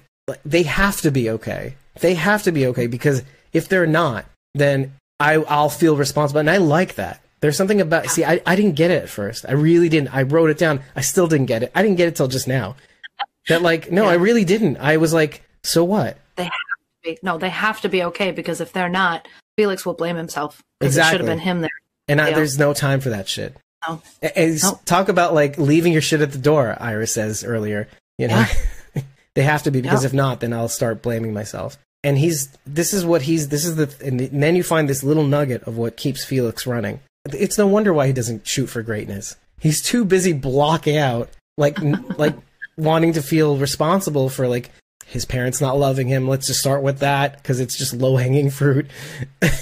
they 0.45 0.63
have 0.63 0.99
to 1.01 1.11
be 1.11 1.29
okay. 1.29 1.75
They 2.01 2.15
have 2.15 2.43
to 2.43 2.51
be 2.51 2.67
okay 2.67 2.87
because 2.87 3.23
if 3.53 3.69
they're 3.69 3.87
not, 3.87 4.25
then 4.53 4.95
I 5.21 5.35
I'll 5.35 5.69
feel 5.69 5.95
responsible, 5.95 6.41
and 6.41 6.49
I 6.49 6.57
like 6.57 6.95
that. 6.95 7.21
There's 7.39 7.55
something 7.55 7.79
about 7.79 8.07
see 8.09 8.25
I, 8.25 8.41
I 8.45 8.57
didn't 8.57 8.75
get 8.75 8.91
it 8.91 9.03
at 9.03 9.09
first. 9.09 9.45
I 9.47 9.53
really 9.53 9.87
didn't. 9.87 10.13
I 10.13 10.23
wrote 10.23 10.49
it 10.49 10.57
down. 10.57 10.81
I 10.95 11.01
still 11.01 11.27
didn't 11.27 11.45
get 11.45 11.63
it. 11.63 11.71
I 11.73 11.81
didn't 11.83 11.95
get 11.97 12.09
it 12.09 12.17
till 12.17 12.27
just 12.27 12.47
now. 12.49 12.75
That 13.47 13.61
like 13.61 13.91
no, 13.91 14.05
I 14.05 14.15
really 14.15 14.43
didn't. 14.45 14.77
I 14.77 14.97
was 14.97 15.13
like, 15.13 15.43
so 15.63 15.83
what? 15.83 16.17
They 16.35 16.43
have 16.43 16.51
to 16.51 17.11
be, 17.11 17.17
no, 17.23 17.37
they 17.37 17.49
have 17.49 17.81
to 17.81 17.89
be 17.89 18.03
okay 18.03 18.31
because 18.31 18.61
if 18.61 18.73
they're 18.73 18.89
not, 18.89 19.27
Felix 19.57 19.85
will 19.85 19.93
blame 19.93 20.15
himself. 20.15 20.61
It 20.81 20.91
should 20.91 21.03
have 21.03 21.25
been 21.25 21.39
him 21.39 21.61
there. 21.61 21.69
And 22.07 22.21
I, 22.21 22.31
there's 22.33 22.57
no 22.57 22.73
time 22.73 22.99
for 22.99 23.09
that 23.09 23.27
shit. 23.27 23.55
No. 23.87 24.01
And- 24.21 24.61
No. 24.63 24.79
talk 24.85 25.09
about 25.09 25.33
like 25.33 25.57
leaving 25.57 25.93
your 25.93 26.01
shit 26.01 26.21
at 26.21 26.31
the 26.31 26.37
door. 26.37 26.75
Iris 26.79 27.13
says 27.13 27.43
earlier. 27.43 27.87
You 28.17 28.27
know, 28.29 28.45
they 29.35 29.43
have 29.43 29.63
to 29.63 29.71
be 29.71 29.81
because 29.81 30.03
Yeah. 30.03 30.07
if 30.07 30.13
not, 30.13 30.39
then 30.39 30.53
I'll 30.53 30.69
start 30.69 31.01
blaming 31.01 31.33
myself. 31.33 31.77
And 32.03 32.17
he's 32.17 32.49
this 32.65 32.93
is 32.93 33.05
what 33.05 33.23
he's 33.23 33.49
this 33.49 33.65
is 33.65 33.75
the 33.75 33.93
and 34.05 34.19
then 34.19 34.55
you 34.55 34.63
find 34.63 34.87
this 34.87 35.03
little 35.03 35.23
nugget 35.25 35.63
of 35.63 35.77
what 35.77 35.97
keeps 35.97 36.23
Felix 36.23 36.65
running. 36.67 36.99
It's 37.33 37.57
no 37.57 37.67
wonder 37.67 37.93
why 37.93 38.07
he 38.07 38.13
doesn't 38.13 38.47
shoot 38.47 38.67
for 38.67 38.81
greatness. 38.81 39.35
He's 39.59 39.81
too 39.81 40.05
busy 40.05 40.31
blocking 40.33 40.97
out 40.97 41.29
like 41.57 41.77
like 42.17 42.35
wanting 42.77 43.13
to 43.13 43.21
feel 43.21 43.57
responsible 43.57 44.29
for 44.29 44.47
like 44.47 44.71
his 45.05 45.25
parents 45.25 45.61
not 45.61 45.77
loving 45.77 46.07
him. 46.07 46.27
Let's 46.27 46.47
just 46.47 46.59
start 46.59 46.83
with 46.83 46.99
that 46.99 47.37
because 47.37 47.59
it's 47.59 47.77
just 47.77 47.93
low 47.93 48.17
hanging 48.17 48.49
fruit. 48.49 48.87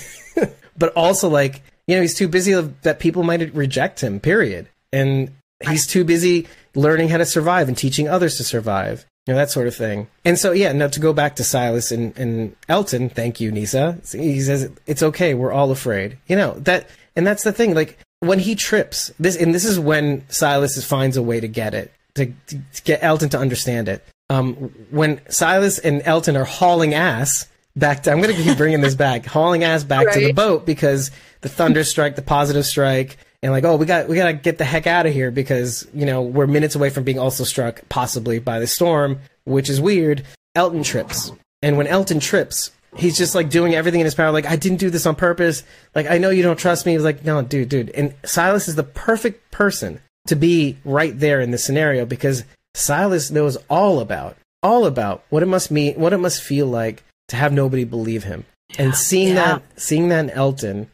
but 0.78 0.94
also 0.96 1.30
like 1.30 1.62
you 1.88 1.96
know 1.96 2.02
he's 2.02 2.16
too 2.16 2.28
busy 2.28 2.54
that 2.54 3.00
people 3.00 3.24
might 3.24 3.54
reject 3.54 4.02
him. 4.02 4.20
Period. 4.20 4.68
And 4.92 5.32
he's 5.68 5.88
too 5.88 6.04
busy 6.04 6.48
learning 6.74 7.10
how 7.10 7.18
to 7.18 7.26
survive 7.26 7.68
and 7.68 7.78
teaching 7.78 8.08
others 8.08 8.38
to 8.38 8.44
survive. 8.44 9.06
You 9.26 9.34
know 9.34 9.40
that 9.40 9.52
sort 9.52 9.68
of 9.68 9.76
thing. 9.76 10.08
And 10.24 10.38
so 10.38 10.52
yeah, 10.52 10.72
now 10.72 10.88
to 10.88 11.00
go 11.00 11.14
back 11.14 11.36
to 11.38 11.44
Silas 11.44 11.92
and, 11.92 12.16
and 12.18 12.56
Elton. 12.70 13.10
Thank 13.10 13.40
you, 13.40 13.52
Nisa. 13.52 13.98
He 14.12 14.42
says 14.42 14.70
it's 14.86 15.04
okay. 15.04 15.34
We're 15.34 15.52
all 15.52 15.72
afraid. 15.72 16.18
You 16.28 16.36
know 16.36 16.54
that, 16.60 16.90
and 17.16 17.26
that's 17.26 17.44
the 17.44 17.52
thing. 17.52 17.74
Like 17.74 17.98
when 18.20 18.40
he 18.40 18.56
trips, 18.56 19.12
this 19.20 19.36
and 19.36 19.54
this 19.54 19.66
is 19.66 19.80
when 19.80 20.28
Silas 20.30 20.84
finds 20.86 21.18
a 21.18 21.24
way 21.24 21.40
to 21.40 21.48
get 21.48 21.74
it 21.74 21.92
to, 22.16 22.34
to, 22.48 22.84
get 22.84 23.04
Elton 23.04 23.30
to 23.30 23.40
understand 23.40 23.88
it. 23.88 24.06
Um, 24.30 24.54
when 24.90 25.22
Silas 25.30 25.78
and 25.80 26.02
Elton 26.06 26.36
are 26.36 26.46
hauling 26.46 26.94
ass 26.94 27.48
back 27.76 28.04
to, 28.04 28.12
I'm 28.12 28.22
going 28.22 28.36
to 28.36 28.42
keep 28.42 28.58
bringing 28.58 28.82
this 28.82 28.96
back, 28.96 29.26
hauling 29.26 29.64
ass 29.64 29.84
back 29.84 30.12
to 30.14 30.20
the 30.20 30.34
boat 30.34 30.66
because 30.66 31.12
the 31.42 31.50
thunder 31.50 31.84
strike, 31.84 32.16
the 32.16 32.22
positive 32.22 32.66
strike, 32.66 33.18
and 33.44 33.52
like, 33.52 33.64
oh, 33.64 33.76
we 33.76 33.86
got 33.86 34.08
we 34.08 34.16
got 34.16 34.28
to 34.28 34.34
get 34.34 34.58
the 34.58 34.66
heck 34.66 34.88
out 34.88 35.06
of 35.06 35.14
here 35.14 35.30
because 35.30 35.88
you 35.94 36.06
know 36.06 36.24
we're 36.24 36.48
minutes 36.48 36.74
away 36.74 36.90
from 36.90 37.04
being 37.04 37.20
also 37.20 37.44
struck 37.44 37.88
possibly 37.90 38.40
by 38.40 38.60
the 38.60 38.66
storm, 38.66 39.20
which 39.44 39.70
is 39.70 39.80
weird. 39.80 40.24
Elton 40.56 40.84
trips, 40.84 41.32
and 41.62 41.78
when 41.78 41.86
Elton 41.86 42.20
trips, 42.20 42.72
he's 42.96 43.18
just 43.18 43.36
like 43.36 43.50
doing 43.50 43.76
everything 43.76 44.00
in 44.00 44.06
his 44.06 44.16
power. 44.16 44.32
Like, 44.32 44.46
I 44.46 44.56
didn't 44.56 44.80
do 44.80 44.90
this 44.90 45.06
on 45.06 45.16
purpose. 45.16 45.64
Like, 45.94 46.10
I 46.10 46.18
know 46.18 46.30
you 46.30 46.42
don't 46.44 46.58
trust 46.58 46.86
me. 46.86 46.94
He's 46.94 47.04
like, 47.04 47.24
no, 47.24 47.42
dude, 47.42 47.70
dude. 47.70 47.90
And 47.92 48.16
Silas 48.24 48.68
is 48.68 48.76
the 48.76 48.84
perfect 48.84 49.52
person 49.52 50.02
to 50.28 50.36
be 50.36 50.78
right 50.86 51.18
there 51.20 51.40
in 51.42 51.52
the 51.52 51.58
scenario 51.58 52.06
because 52.06 52.44
Silas 52.74 53.32
knows 53.32 53.58
all 53.70 54.00
about 54.00 54.38
all 54.64 54.86
about 54.88 55.24
what 55.30 55.44
it 55.44 55.48
must 55.48 55.70
mean, 55.70 55.94
what 55.96 56.12
it 56.12 56.18
must 56.18 56.42
feel 56.42 56.66
like 56.66 57.04
to 57.28 57.36
have 57.36 57.54
nobody 57.54 57.84
believe 57.84 58.24
him. 58.24 58.44
And 58.80 58.96
seeing 58.96 59.36
Yeah. 59.36 59.46
that, 59.60 59.62
seeing 59.80 60.10
that 60.10 60.22
in 60.26 60.30
Elton, 60.32 60.90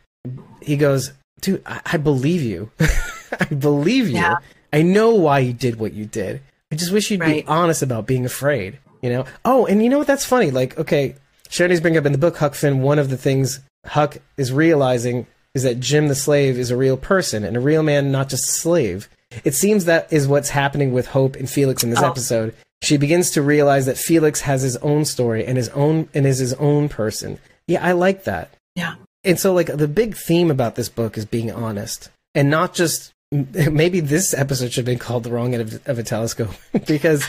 he 0.62 0.76
goes, 0.76 1.14
"Dude, 1.40 1.62
I, 1.66 1.80
I 1.86 1.98
believe 1.98 2.42
you. 2.42 2.70
I 3.40 3.46
believe 3.46 4.10
you. 4.10 4.16
Yeah. 4.16 4.38
I 4.74 4.82
know 4.82 5.12
why 5.16 5.40
you 5.40 5.54
did 5.54 5.80
what 5.80 5.94
you 5.94 6.06
did. 6.06 6.42
I 6.72 6.76
just 6.76 6.92
wish 6.92 7.10
you'd 7.12 7.22
Right. 7.22 7.46
be 7.46 7.48
honest 7.48 7.82
about 7.82 8.08
being 8.08 8.26
afraid. 8.26 8.78
You 9.02 9.10
know? 9.10 9.26
Oh, 9.46 9.66
and 9.66 9.82
you 9.82 9.90
know 9.90 9.98
what? 10.00 10.08
That's 10.08 10.26
funny. 10.26 10.52
Like, 10.52 10.78
okay, 10.78 11.16
Charity's 11.50 11.80
bring 11.82 11.98
up 11.98 12.06
in 12.06 12.12
the 12.12 12.18
book 12.18 12.38
Huck 12.38 12.56
Finn. 12.56 12.82
One 12.82 13.00
of 13.00 13.10
the 13.10 13.18
things 13.18 13.62
Huck 13.86 14.18
is 14.38 14.52
realizing 14.52 15.28
is 15.56 15.64
that 15.64 15.80
Jim 15.80 16.08
the 16.10 16.16
slave 16.16 16.58
is 16.60 16.72
a 16.72 16.78
real 16.78 16.98
person 16.98 17.44
and 17.46 17.56
a 17.58 17.62
real 17.62 17.84
man, 17.84 18.12
not 18.12 18.28
just 18.30 18.44
a 18.50 18.52
slave. 18.52 19.10
It 19.44 19.54
seems 19.56 19.86
that 19.86 20.12
is 20.12 20.28
what's 20.28 20.50
happening 20.50 20.92
with 20.94 21.08
Hope 21.08 21.36
and 21.36 21.50
Felix 21.50 21.84
in 21.84 21.90
this 21.90 22.00
Oh. 22.02 22.10
episode. 22.10 22.54
She 22.84 22.98
begins 22.98 23.30
to 23.32 23.42
realize 23.42 23.86
that 23.86 23.98
Felix 23.98 24.42
has 24.42 24.62
his 24.64 24.76
own 24.78 25.06
story 25.06 25.46
and 25.46 25.56
his 25.58 25.70
own 25.70 26.10
and 26.14 26.26
is 26.26 26.40
his 26.40 26.54
own 26.56 26.90
person. 26.90 27.38
Yeah, 27.68 27.86
I 27.86 27.92
like 27.92 28.24
that. 28.24 28.50
Yeah. 28.76 28.96
And 29.24 29.40
so, 29.40 29.54
like, 29.54 29.68
the 29.68 29.88
big 29.88 30.16
theme 30.16 30.50
about 30.50 30.76
this 30.76 30.90
book 30.90 31.18
is 31.18 31.26
being 31.26 31.52
honest 31.52 32.10
and 32.36 32.50
not 32.50 32.74
just. 32.74 33.12
Maybe 33.32 34.02
this 34.02 34.34
episode 34.34 34.74
should 34.74 34.82
have 34.82 34.86
been 34.86 35.00
called 35.00 35.24
"The 35.24 35.30
Wrong 35.32 35.54
End 35.54 35.62
of, 35.62 35.88
of 35.88 35.98
a 36.00 36.04
Telescope" 36.04 36.50
because 36.86 37.24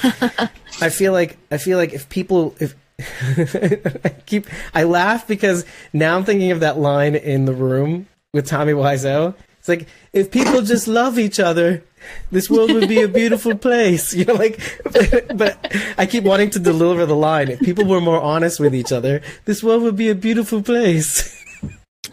I 0.80 0.88
feel 0.90 1.12
like 1.12 1.36
I 1.52 1.58
feel 1.58 1.78
like 1.78 1.92
if 1.92 2.08
people 2.08 2.56
if 2.58 2.74
I 2.98 4.08
keep 4.26 4.46
I 4.74 4.82
laugh 4.82 5.28
because 5.28 5.64
now 5.92 6.16
I'm 6.16 6.24
thinking 6.24 6.50
of 6.50 6.58
that 6.60 6.76
line 6.78 7.14
in 7.14 7.44
the 7.44 7.52
room 7.52 8.08
with 8.34 8.46
Tommy 8.48 8.72
Wiseau. 8.72 9.34
It's 9.62 9.68
like 9.68 9.86
if 10.12 10.32
people 10.32 10.62
just 10.62 10.88
love 10.88 11.20
each 11.20 11.38
other, 11.38 11.84
this 12.32 12.50
world 12.50 12.72
would 12.72 12.88
be 12.88 13.00
a 13.00 13.06
beautiful 13.06 13.56
place. 13.56 14.12
You 14.22 14.24
know, 14.24 14.34
like, 14.34 14.58
but 15.36 15.72
I 15.96 16.04
keep 16.06 16.24
wanting 16.24 16.50
to 16.50 16.58
deliver 16.58 17.06
the 17.06 17.14
line. 17.14 17.48
If 17.48 17.60
people 17.60 17.84
were 17.84 18.00
more 18.00 18.20
honest 18.20 18.58
with 18.58 18.74
each 18.74 18.90
other, 18.90 19.22
this 19.44 19.62
world 19.62 19.84
would 19.84 19.94
be 19.94 20.08
a 20.10 20.16
beautiful 20.16 20.62
place. 20.62 21.38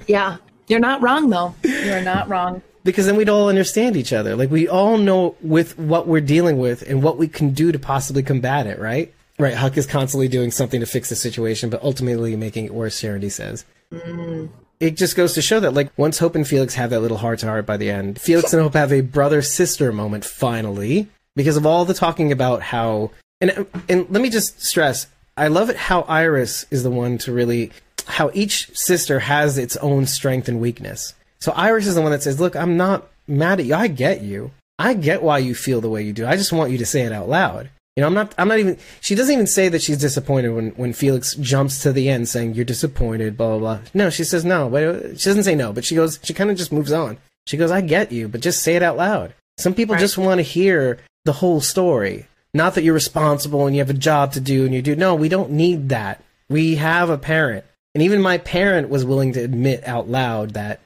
Yeah. 0.08 0.38
You're 0.68 0.80
not 0.80 1.02
wrong 1.02 1.30
though. 1.32 1.56
You're 1.64 2.02
not 2.02 2.30
wrong. 2.30 2.62
because 2.84 3.06
then 3.08 3.16
we'd 3.16 3.30
all 3.30 3.50
understand 3.50 3.96
each 3.98 4.14
other. 4.14 4.36
Like 4.36 4.52
we 4.52 4.68
all 4.68 4.98
know 4.98 5.36
with 5.42 5.78
what 5.78 6.08
we're 6.08 6.22
dealing 6.22 6.58
with 6.60 6.84
and 6.88 7.02
what 7.04 7.18
we 7.18 7.28
can 7.28 7.52
do 7.52 7.72
to 7.72 7.80
possibly 7.80 8.22
combat 8.24 8.68
it, 8.68 8.80
right? 8.80 9.12
Right. 9.40 9.56
Huck 9.56 9.78
is 9.78 9.88
constantly 9.88 10.28
doing 10.28 10.52
something 10.52 10.80
to 10.80 10.86
fix 10.86 11.10
the 11.10 11.16
situation, 11.16 11.70
but 11.70 11.82
ultimately 11.82 12.36
making 12.36 12.66
it 12.66 12.74
worse, 12.74 13.00
Charity 13.00 13.30
says. 13.30 13.66
Mm. 13.92 14.50
It 14.80 14.92
just 14.96 15.16
goes 15.16 15.34
to 15.34 15.42
show 15.42 15.60
that, 15.60 15.74
like, 15.74 15.92
once 15.98 16.20
Hope 16.20 16.36
and 16.36 16.48
Felix 16.48 16.76
have 16.76 16.90
that 16.92 17.02
little 17.02 17.18
heart 17.18 17.40
to 17.40 17.48
heart 17.48 17.66
by 17.66 17.78
the 17.78 17.90
end, 17.90 18.20
Felix 18.20 18.54
and 18.54 18.62
Hope 18.62 18.74
have 18.74 18.94
a 18.94 19.02
brother 19.02 19.42
sister 19.42 19.92
moment 19.92 20.24
finally 20.24 21.08
because 21.36 21.58
of 21.58 21.66
all 21.66 21.86
the 21.86 21.94
talking 21.94 22.32
about 22.32 22.62
how. 22.62 23.12
And, 23.42 23.68
and 23.88 24.10
let 24.10 24.22
me 24.22 24.30
just 24.30 24.62
stress 24.62 25.08
I 25.40 25.48
love 25.48 25.70
it 25.70 25.78
how 25.78 26.02
Iris 26.02 26.66
is 26.70 26.84
the 26.84 26.92
one 26.92 27.18
to 27.20 27.32
really. 27.32 27.72
How 28.06 28.32
each 28.34 28.76
sister 28.76 29.20
has 29.20 29.58
its 29.58 29.78
own 29.78 30.06
strength 30.08 30.50
and 30.50 30.60
weakness. 30.60 31.14
So 31.40 31.52
Iris 31.54 31.88
is 31.88 31.96
the 31.96 32.02
one 32.02 32.12
that 32.12 32.24
says, 32.24 32.40
"Look, 32.40 32.56
I'm 32.56 32.76
not 32.76 33.08
mad 33.26 33.62
at 33.62 33.66
you. 33.66 33.76
I 33.76 33.88
get 33.88 34.22
you. 34.22 34.52
I 34.78 34.96
get 34.96 35.24
why 35.24 35.38
you 35.38 35.56
feel 35.56 35.80
the 35.80 35.90
way 35.90 36.02
you 36.04 36.12
do. 36.12 36.28
I 36.28 36.36
just 36.36 36.52
want 36.52 36.72
you 36.72 36.78
to 36.80 36.86
say 36.86 37.04
it 37.04 37.14
out 37.14 37.30
loud." 37.30 37.70
You 38.00 38.04
know, 38.04 38.08
I'm 38.08 38.14
not. 38.14 38.34
I'm 38.38 38.48
not 38.48 38.60
even. 38.60 38.78
She 39.02 39.14
doesn't 39.14 39.34
even 39.34 39.46
say 39.46 39.68
that 39.68 39.82
she's 39.82 39.98
disappointed 39.98 40.54
when 40.56 40.70
when 40.78 40.94
Felix 40.94 41.36
jumps 41.36 41.84
to 41.84 41.92
the 41.92 42.08
end 42.08 42.30
saying, 42.30 42.54
"You're 42.54 42.64
disappointed." 42.64 43.36
Blah 43.36 43.58
blah 43.58 43.60
blah. 43.60 43.80
No, 43.94 44.10
she 44.10 44.24
says 44.24 44.46
no, 44.46 44.70
but 44.70 45.20
she 45.20 45.30
doesn't 45.30 45.44
say 45.44 45.54
no. 45.54 45.74
But 45.74 45.84
she 45.84 45.96
goes. 45.96 46.18
She 46.24 46.34
kind 46.34 46.50
of 46.50 46.56
just 46.56 46.72
moves 46.72 46.94
on. 46.94 47.18
She 47.46 47.58
goes, 47.58 47.72
"I 47.72 47.82
get 47.82 48.14
you, 48.14 48.30
but 48.30 48.40
just 48.40 48.64
say 48.64 48.78
it 48.78 48.84
out 48.84 48.96
loud." 48.96 49.34
Some 49.58 49.74
people 49.74 49.96
Right. 49.96 50.00
just 50.00 50.18
want 50.18 50.38
to 50.38 50.44
hear 50.44 51.00
the 51.26 51.34
whole 51.34 51.60
story. 51.60 52.28
Not 52.54 52.74
that 52.76 52.86
you're 52.86 52.94
responsible 52.94 53.68
and 53.68 53.76
you 53.76 53.82
have 53.82 53.90
a 53.90 53.94
job 53.94 54.32
to 54.32 54.40
do 54.40 54.64
and 54.64 54.74
you 54.74 54.82
do. 54.82 54.96
No, 54.96 55.14
we 55.14 55.28
don't 55.28 55.52
need 55.52 55.90
that. 55.90 56.24
We 56.50 56.76
have 56.76 57.10
a 57.10 57.18
parent. 57.18 57.66
And 57.94 58.02
even 58.02 58.22
my 58.22 58.38
parent 58.38 58.88
was 58.88 59.04
willing 59.04 59.34
to 59.34 59.44
admit 59.44 59.86
out 59.86 60.08
loud 60.08 60.52
that, 60.52 60.80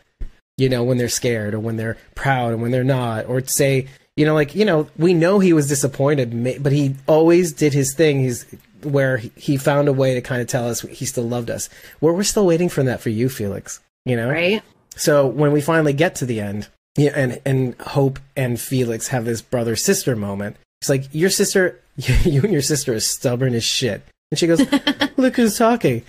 you 0.57 0.67
know, 0.67 0.83
when 0.83 0.97
they're 0.97 1.09
scared 1.09 1.53
or 1.53 1.59
when 1.59 1.77
they're 1.77 1.97
proud 2.15 2.53
and 2.53 2.61
when 2.63 2.71
they're 2.71 2.83
not, 2.83 3.27
or 3.27 3.45
say, 3.45 3.85
you 4.15 4.25
know, 4.25 4.33
like, 4.33 4.53
you 4.55 4.65
know, 4.65 4.87
we 4.97 5.13
know 5.13 5.39
he 5.39 5.53
was 5.53 5.67
disappointed, 5.67 6.61
but 6.63 6.71
he 6.71 6.95
always 7.07 7.51
did 7.53 7.73
his 7.73 7.93
thing. 7.95 8.19
He's 8.19 8.45
where 8.83 9.17
he- 9.17 9.57
found 9.57 9.87
a 9.87 9.93
way 9.93 10.13
to 10.13 10.21
kind 10.21 10.41
of 10.41 10.47
tell 10.47 10.67
us 10.67 10.81
he 10.81 11.05
still 11.05 11.27
loved 11.27 11.49
us. 11.49 11.69
Where 11.99 12.13
we're 12.13 12.23
still 12.23 12.45
waiting 12.45 12.69
for 12.69 12.83
that 12.83 13.01
for 13.01 13.09
you, 13.09 13.29
Felix. 13.29 13.79
You 14.05 14.15
know, 14.17 14.29
Right? 14.29 14.61
so 14.95 15.25
when 15.25 15.51
we 15.53 15.61
finally 15.61 15.93
get 15.93 16.15
to 16.15 16.25
the 16.25 16.39
end, 16.41 16.67
yeah, 16.97 17.11
and 17.15 17.41
and 17.45 17.75
Hope 17.79 18.19
and 18.35 18.59
Felix 18.59 19.07
have 19.07 19.25
this 19.25 19.41
brother 19.41 19.75
sister 19.75 20.15
moment. 20.15 20.57
It's 20.81 20.89
like 20.89 21.05
your 21.13 21.29
sister, 21.29 21.79
you 21.97 22.41
and 22.43 22.51
your 22.51 22.61
sister 22.61 22.93
are 22.93 22.99
stubborn 22.99 23.55
as 23.55 23.63
shit. 23.63 24.03
And 24.29 24.37
she 24.37 24.45
goes, 24.47 24.61
"Look 25.17 25.37
who's 25.37 25.57
talking." 25.57 26.03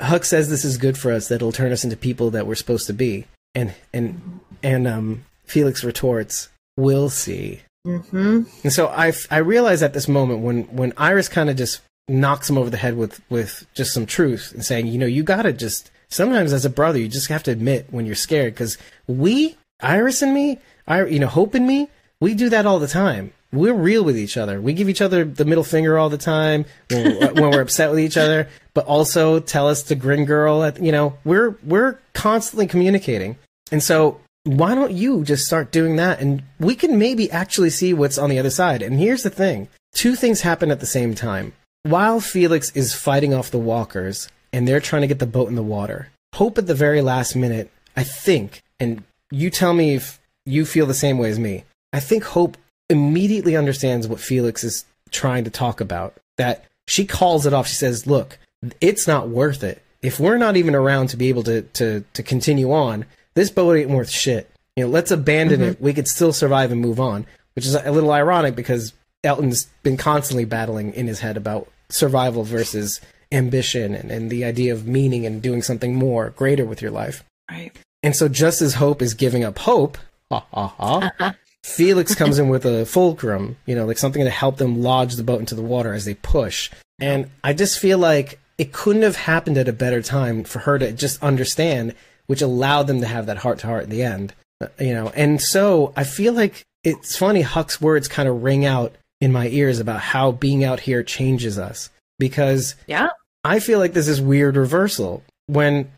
Huck 0.00 0.24
says 0.24 0.50
this 0.50 0.64
is 0.64 0.76
good 0.78 0.98
for 0.98 1.12
us. 1.12 1.28
That 1.28 1.36
it'll 1.36 1.52
turn 1.52 1.72
us 1.72 1.84
into 1.84 1.96
people 1.96 2.30
that 2.32 2.46
we're 2.46 2.54
supposed 2.56 2.86
to 2.88 2.92
be. 2.92 3.26
And 3.54 3.72
and 3.94 4.40
and 4.62 4.86
um, 4.88 5.24
Felix 5.46 5.84
retorts, 5.84 6.48
"We'll 6.76 7.10
see." 7.10 7.62
Mm-hmm. 7.86 8.42
And 8.64 8.72
so 8.72 8.88
I, 8.88 9.12
I 9.30 9.38
realize 9.38 9.82
at 9.82 9.94
this 9.94 10.08
moment 10.08 10.40
when, 10.40 10.64
when 10.64 10.92
Iris 10.96 11.28
kind 11.28 11.48
of 11.48 11.56
just 11.56 11.80
knocks 12.08 12.50
him 12.50 12.58
over 12.58 12.68
the 12.68 12.76
head 12.76 12.96
with, 12.96 13.20
with 13.30 13.66
just 13.74 13.94
some 13.94 14.06
truth 14.06 14.52
and 14.52 14.64
saying, 14.64 14.88
you 14.88 14.98
know, 14.98 15.06
you 15.06 15.22
gotta 15.22 15.52
just, 15.52 15.90
sometimes 16.08 16.52
as 16.52 16.64
a 16.64 16.70
brother, 16.70 16.98
you 16.98 17.08
just 17.08 17.28
have 17.28 17.44
to 17.44 17.50
admit 17.50 17.86
when 17.90 18.04
you're 18.04 18.14
scared. 18.14 18.56
Cause 18.56 18.76
we, 19.06 19.56
Iris 19.80 20.22
and 20.22 20.34
me, 20.34 20.58
I, 20.86 21.04
you 21.04 21.20
know, 21.20 21.28
Hope 21.28 21.54
and 21.54 21.66
me, 21.66 21.88
we 22.20 22.34
do 22.34 22.48
that 22.48 22.66
all 22.66 22.78
the 22.78 22.88
time. 22.88 23.32
We're 23.52 23.74
real 23.74 24.02
with 24.02 24.18
each 24.18 24.36
other. 24.36 24.60
We 24.60 24.72
give 24.72 24.88
each 24.88 25.00
other 25.00 25.24
the 25.24 25.44
middle 25.44 25.64
finger 25.64 25.96
all 25.96 26.08
the 26.08 26.18
time 26.18 26.64
when 26.90 27.04
we're, 27.04 27.32
when 27.34 27.50
we're 27.52 27.60
upset 27.60 27.90
with 27.90 28.00
each 28.00 28.16
other, 28.16 28.48
but 28.74 28.86
also 28.86 29.38
tell 29.38 29.68
us 29.68 29.84
to 29.84 29.94
grin 29.94 30.24
girl 30.24 30.64
at, 30.64 30.82
you 30.82 30.90
know, 30.90 31.16
we're, 31.24 31.56
we're 31.62 31.98
constantly 32.14 32.66
communicating. 32.66 33.36
And 33.70 33.82
so 33.82 34.20
why 34.46 34.76
don't 34.76 34.92
you 34.92 35.24
just 35.24 35.44
start 35.44 35.72
doing 35.72 35.96
that 35.96 36.20
and 36.20 36.42
we 36.60 36.76
can 36.76 36.98
maybe 36.98 37.30
actually 37.30 37.70
see 37.70 37.92
what's 37.92 38.16
on 38.16 38.30
the 38.30 38.38
other 38.38 38.50
side. 38.50 38.80
And 38.80 38.98
here's 38.98 39.24
the 39.24 39.30
thing. 39.30 39.68
Two 39.92 40.14
things 40.14 40.42
happen 40.42 40.70
at 40.70 40.78
the 40.78 40.86
same 40.86 41.14
time. 41.14 41.52
While 41.82 42.20
Felix 42.20 42.70
is 42.72 42.94
fighting 42.94 43.34
off 43.34 43.50
the 43.50 43.58
walkers 43.58 44.28
and 44.52 44.66
they're 44.66 44.80
trying 44.80 45.02
to 45.02 45.08
get 45.08 45.18
the 45.18 45.26
boat 45.26 45.48
in 45.48 45.56
the 45.56 45.62
water, 45.62 46.10
Hope 46.34 46.58
at 46.58 46.66
the 46.66 46.74
very 46.74 47.00
last 47.00 47.34
minute, 47.34 47.70
I 47.96 48.04
think, 48.04 48.62
and 48.78 49.02
you 49.30 49.48
tell 49.50 49.72
me 49.72 49.94
if 49.94 50.20
you 50.44 50.66
feel 50.66 50.86
the 50.86 50.94
same 50.94 51.18
way 51.18 51.30
as 51.30 51.38
me. 51.38 51.64
I 51.92 52.00
think 52.00 52.24
Hope 52.24 52.56
immediately 52.90 53.56
understands 53.56 54.06
what 54.06 54.20
Felix 54.20 54.62
is 54.62 54.84
trying 55.10 55.44
to 55.44 55.50
talk 55.50 55.80
about. 55.80 56.14
That 56.36 56.64
she 56.86 57.06
calls 57.06 57.46
it 57.46 57.54
off. 57.54 57.68
She 57.68 57.74
says, 57.74 58.06
"Look, 58.06 58.38
it's 58.82 59.06
not 59.06 59.28
worth 59.30 59.64
it. 59.64 59.82
If 60.02 60.20
we're 60.20 60.36
not 60.36 60.56
even 60.56 60.74
around 60.74 61.08
to 61.08 61.16
be 61.16 61.30
able 61.30 61.42
to 61.44 61.62
to 61.62 62.04
to 62.12 62.22
continue 62.22 62.70
on, 62.70 63.06
this 63.36 63.50
boat 63.50 63.76
ain't 63.76 63.90
worth 63.90 64.10
shit. 64.10 64.50
You 64.74 64.84
know, 64.84 64.90
let's 64.90 65.12
abandon 65.12 65.62
it. 65.62 65.74
Mm-hmm. 65.74 65.84
We 65.84 65.94
could 65.94 66.08
still 66.08 66.32
survive 66.32 66.72
and 66.72 66.80
move 66.80 66.98
on." 66.98 67.26
Which 67.54 67.64
is 67.64 67.74
a 67.74 67.90
little 67.90 68.12
ironic 68.12 68.54
because 68.54 68.92
Elton's 69.24 69.64
been 69.82 69.96
constantly 69.96 70.44
battling 70.44 70.92
in 70.92 71.06
his 71.06 71.20
head 71.20 71.38
about 71.38 71.70
survival 71.88 72.42
versus 72.42 73.00
ambition 73.32 73.94
and, 73.94 74.10
and 74.10 74.30
the 74.30 74.44
idea 74.44 74.72
of 74.72 74.86
meaning 74.86 75.24
and 75.24 75.40
doing 75.40 75.62
something 75.62 75.94
more 75.94 76.30
greater 76.30 76.64
with 76.64 76.82
your 76.82 76.90
life. 76.90 77.24
Right. 77.50 77.72
And 78.02 78.14
so 78.14 78.28
just 78.28 78.62
as 78.62 78.74
Hope 78.74 79.02
is 79.02 79.14
giving 79.14 79.42
up 79.44 79.58
hope, 79.58 79.98
ha 80.30 80.46
ha 80.52 80.66
ha, 80.66 80.98
uh-huh. 80.98 81.32
Felix 81.62 82.14
comes 82.16 82.38
in 82.38 82.48
with 82.48 82.64
a 82.64 82.86
fulcrum, 82.86 83.56
you 83.66 83.74
know, 83.74 83.86
like 83.86 83.98
something 83.98 84.24
to 84.24 84.30
help 84.30 84.58
them 84.58 84.82
lodge 84.82 85.16
the 85.16 85.24
boat 85.24 85.40
into 85.40 85.54
the 85.54 85.62
water 85.62 85.92
as 85.92 86.04
they 86.04 86.14
push. 86.14 86.70
And 87.00 87.30
I 87.42 87.52
just 87.52 87.78
feel 87.78 87.98
like 87.98 88.38
it 88.58 88.72
couldn't 88.72 89.02
have 89.02 89.16
happened 89.16 89.58
at 89.58 89.68
a 89.68 89.72
better 89.72 90.02
time 90.02 90.44
for 90.44 90.60
her 90.60 90.78
to 90.78 90.92
just 90.92 91.22
understand, 91.22 91.94
which 92.26 92.42
allowed 92.42 92.84
them 92.86 93.00
to 93.00 93.06
have 93.06 93.26
that 93.26 93.38
heart 93.38 93.58
to 93.60 93.66
heart 93.66 93.84
in 93.84 93.90
the 93.90 94.02
end. 94.02 94.34
You 94.78 94.94
know, 94.94 95.08
and 95.14 95.40
so 95.40 95.92
I 95.96 96.04
feel 96.04 96.32
like 96.32 96.62
it's 96.82 97.16
funny 97.16 97.42
Huck's 97.42 97.80
words 97.80 98.08
kind 98.08 98.28
of 98.28 98.42
ring 98.42 98.64
out 98.64 98.94
in 99.20 99.32
my 99.32 99.48
ears 99.48 99.80
about 99.80 100.00
how 100.00 100.30
being 100.32 100.64
out 100.64 100.80
here 100.80 101.02
changes 101.02 101.58
us 101.58 101.90
because 102.18 102.74
Yeah. 102.86 103.08
I 103.44 103.60
feel 103.60 103.78
like 103.78 103.92
this 103.92 104.08
is 104.08 104.20
weird 104.20 104.56
reversal. 104.56 105.22
When 105.46 105.90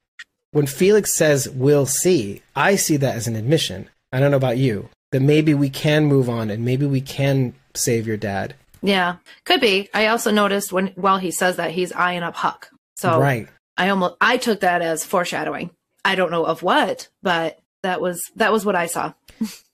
when 0.52 0.66
Felix 0.66 1.14
says 1.14 1.48
we'll 1.48 1.86
see, 1.86 2.42
I 2.56 2.76
see 2.76 2.96
that 2.96 3.14
as 3.16 3.26
an 3.26 3.36
admission. 3.36 3.88
I 4.12 4.20
don't 4.20 4.30
know 4.30 4.36
about 4.36 4.58
you. 4.58 4.88
That 5.12 5.20
maybe 5.20 5.54
we 5.54 5.70
can 5.70 6.04
move 6.06 6.28
on 6.28 6.50
and 6.50 6.64
maybe 6.64 6.84
we 6.86 7.00
can 7.00 7.54
save 7.74 8.06
your 8.06 8.16
dad. 8.16 8.54
Yeah. 8.82 9.16
Could 9.44 9.60
be. 9.60 9.88
I 9.94 10.06
also 10.08 10.30
noticed 10.30 10.72
when 10.72 10.88
while 10.96 11.18
he 11.18 11.30
says 11.30 11.56
that 11.56 11.70
he's 11.70 11.92
eyeing 11.92 12.22
up 12.22 12.34
Huck. 12.36 12.70
So 12.96 13.18
Right. 13.20 13.48
I 13.76 13.88
almost 13.90 14.16
I 14.20 14.36
took 14.36 14.60
that 14.60 14.82
as 14.82 15.04
foreshadowing. 15.04 15.70
I 16.08 16.14
don't 16.14 16.30
know 16.30 16.44
of 16.44 16.62
what, 16.62 17.08
but 17.22 17.58
that 17.82 18.00
was 18.00 18.20
that 18.36 18.52
was 18.52 18.64
what 18.64 18.74
I 18.76 18.86
saw. 18.86 19.12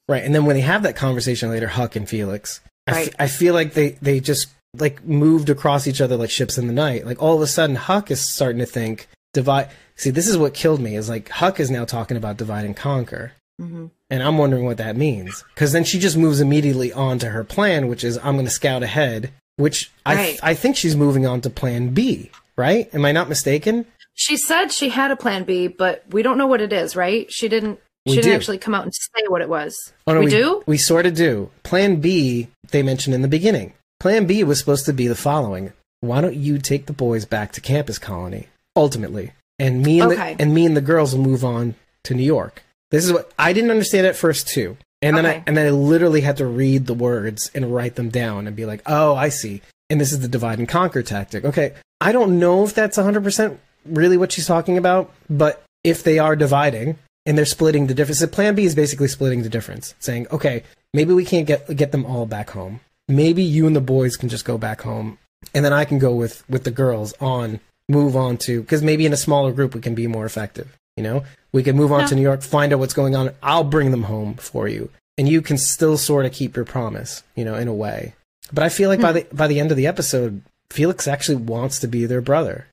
Right. 0.08 0.22
And 0.24 0.34
then 0.34 0.44
when 0.44 0.56
they 0.56 0.62
have 0.62 0.82
that 0.82 0.96
conversation 0.96 1.48
later, 1.50 1.66
Huck 1.68 1.96
and 1.96 2.08
Felix, 2.08 2.60
Right. 2.88 3.14
I 3.18 3.28
feel 3.28 3.54
like 3.54 3.72
they, 3.72 3.90
they 4.02 4.20
just 4.20 4.48
like 4.76 5.02
moved 5.04 5.48
across 5.48 5.86
each 5.86 6.02
other 6.02 6.16
like 6.18 6.28
ships 6.30 6.58
in 6.58 6.66
the 6.66 6.72
night. 6.74 7.06
Like 7.06 7.22
all 7.22 7.34
of 7.36 7.40
a 7.40 7.46
sudden, 7.46 7.76
Huck 7.76 8.10
is 8.10 8.20
starting 8.20 8.58
to 8.58 8.66
think 8.66 9.08
divide. 9.32 9.70
See, 9.96 10.10
this 10.10 10.28
is 10.28 10.36
what 10.36 10.52
killed 10.52 10.80
me 10.80 10.96
is 10.96 11.08
like 11.08 11.28
Huck 11.30 11.58
is 11.60 11.70
now 11.70 11.84
talking 11.86 12.16
about 12.18 12.36
divide 12.36 12.66
and 12.66 12.76
conquer. 12.76 13.32
hmm 13.58 13.86
And 14.10 14.22
I'm 14.22 14.36
wondering 14.36 14.66
what 14.66 14.76
that 14.76 14.96
means. 14.96 15.42
Because 15.54 15.72
then 15.72 15.84
she 15.84 15.98
just 15.98 16.16
moves 16.18 16.40
immediately 16.40 16.92
on 16.92 17.18
to 17.20 17.30
her 17.30 17.44
plan, 17.44 17.88
which 17.88 18.04
is 18.04 18.18
I'm 18.18 18.34
going 18.34 18.44
to 18.44 18.50
scout 18.50 18.82
ahead, 18.82 19.32
which 19.56 19.90
I, 20.04 20.14
Right. 20.14 20.40
I 20.42 20.54
think 20.54 20.76
she's 20.76 20.96
moving 20.96 21.26
on 21.26 21.40
to 21.42 21.48
plan 21.50 21.94
B, 21.94 22.30
right? 22.56 22.92
Am 22.94 23.04
I 23.06 23.12
not 23.12 23.30
mistaken? 23.30 23.86
She 24.14 24.36
said 24.36 24.72
she 24.72 24.88
had 24.88 25.10
a 25.10 25.16
plan 25.16 25.44
B, 25.44 25.66
but 25.66 26.04
we 26.10 26.22
don't 26.22 26.38
know 26.38 26.46
what 26.46 26.60
it 26.60 26.72
is, 26.72 26.94
right? 26.96 27.30
She 27.32 27.48
didn't. 27.48 27.80
We 28.06 28.12
she 28.12 28.16
didn't 28.16 28.32
do. 28.32 28.36
actually 28.36 28.58
come 28.58 28.74
out 28.74 28.84
and 28.84 28.94
say 28.94 29.24
what 29.28 29.40
it 29.40 29.48
was. 29.48 29.92
Oh, 30.06 30.14
no, 30.14 30.20
we, 30.20 30.30
do. 30.30 30.62
We 30.66 30.76
sort 30.76 31.06
of 31.06 31.14
do. 31.14 31.50
Plan 31.62 31.96
B, 31.96 32.48
they 32.70 32.82
mentioned 32.82 33.14
in 33.14 33.22
the 33.22 33.28
beginning. 33.28 33.72
Plan 33.98 34.26
B 34.26 34.44
was 34.44 34.58
supposed 34.58 34.84
to 34.86 34.92
be 34.92 35.08
the 35.08 35.14
following. 35.14 35.72
Why 36.00 36.20
don't 36.20 36.36
you 36.36 36.58
take 36.58 36.84
the 36.86 36.92
boys 36.92 37.24
back 37.24 37.52
to 37.52 37.62
campus 37.62 37.98
colony, 37.98 38.48
ultimately? 38.76 39.32
And 39.58 39.82
me 39.82 40.00
and, 40.00 40.12
Okay. 40.12 40.34
the, 40.34 40.42
and 40.42 40.52
me 40.54 40.66
and 40.66 40.76
the 40.76 40.82
girls 40.82 41.14
will 41.14 41.22
move 41.24 41.44
on 41.44 41.74
to 42.04 42.14
New 42.14 42.24
York. 42.24 42.62
This 42.90 43.04
is 43.04 43.12
what 43.12 43.32
I 43.38 43.52
didn't 43.52 43.70
understand 43.70 44.06
at 44.06 44.16
first 44.16 44.48
too. 44.48 44.76
And 45.00 45.16
then 45.16 45.26
I 45.26 45.42
and 45.46 45.56
then 45.56 45.66
I 45.66 45.70
literally 45.70 46.20
had 46.22 46.38
to 46.38 46.46
read 46.46 46.86
the 46.86 46.94
words 46.94 47.50
and 47.54 47.74
write 47.74 47.94
them 47.96 48.08
down 48.08 48.46
and 48.46 48.54
be 48.56 48.64
like, 48.64 48.82
"Oh, 48.86 49.14
I 49.14 49.28
see." 49.28 49.62
And 49.90 50.00
this 50.00 50.12
is 50.12 50.20
the 50.20 50.28
divide 50.28 50.58
and 50.58 50.68
conquer 50.68 51.02
tactic. 51.02 51.44
Okay, 51.44 51.74
I 52.00 52.12
don't 52.12 52.38
know 52.38 52.64
if 52.64 52.74
that's 52.74 52.96
100% 52.96 53.58
really 53.86 54.16
what 54.16 54.32
she's 54.32 54.46
talking 54.46 54.78
about, 54.78 55.10
but 55.28 55.62
if 55.82 56.02
they 56.02 56.18
are 56.18 56.36
dividing 56.36 56.96
and 57.26 57.36
they're 57.36 57.44
splitting 57.44 57.86
the 57.86 57.94
difference, 57.94 58.20
the 58.20 58.28
plan 58.28 58.54
B 58.54 58.64
is 58.64 58.74
basically 58.74 59.08
splitting 59.08 59.42
the 59.42 59.48
difference, 59.48 59.94
saying, 59.98 60.26
"Okay, 60.30 60.62
maybe 60.92 61.12
we 61.12 61.24
can't 61.24 61.46
get 61.46 61.76
get 61.76 61.92
them 61.92 62.06
all 62.06 62.26
back 62.26 62.50
home. 62.50 62.80
Maybe 63.08 63.42
you 63.42 63.66
and 63.66 63.76
the 63.76 63.80
boys 63.80 64.16
can 64.16 64.28
just 64.28 64.44
go 64.44 64.56
back 64.56 64.82
home, 64.82 65.18
and 65.54 65.64
then 65.64 65.72
I 65.72 65.84
can 65.84 65.98
go 65.98 66.14
with 66.14 66.48
with 66.48 66.64
the 66.64 66.70
girls 66.70 67.12
on 67.20 67.60
move 67.88 68.16
on 68.16 68.38
to 68.38 68.62
because 68.62 68.82
maybe 68.82 69.04
in 69.04 69.12
a 69.12 69.16
smaller 69.16 69.52
group 69.52 69.74
we 69.74 69.80
can 69.80 69.94
be 69.94 70.06
more 70.06 70.24
effective. 70.24 70.76
You 70.96 71.02
know, 71.02 71.24
we 71.52 71.62
can 71.62 71.76
move 71.76 71.92
on 71.92 72.00
Yeah. 72.00 72.06
to 72.06 72.14
New 72.14 72.22
York, 72.22 72.42
find 72.42 72.72
out 72.72 72.78
what's 72.78 72.94
going 72.94 73.16
on. 73.16 73.30
I'll 73.42 73.64
bring 73.64 73.90
them 73.90 74.04
home 74.04 74.34
for 74.34 74.68
you, 74.68 74.90
and 75.18 75.28
you 75.28 75.42
can 75.42 75.58
still 75.58 75.98
sort 75.98 76.24
of 76.24 76.32
keep 76.32 76.56
your 76.56 76.64
promise. 76.64 77.22
You 77.34 77.44
know, 77.44 77.56
in 77.56 77.68
a 77.68 77.74
way. 77.74 78.14
But 78.52 78.64
I 78.64 78.68
feel 78.68 78.88
like 78.88 79.00
by 79.00 79.12
hmm. 79.12 79.18
the 79.18 79.26
by 79.34 79.46
the 79.46 79.60
end 79.60 79.70
of 79.70 79.76
the 79.76 79.86
episode, 79.86 80.42
Felix 80.70 81.06
actually 81.06 81.36
wants 81.36 81.78
to 81.80 81.88
be 81.88 82.06
their 82.06 82.20
brother. 82.20 82.66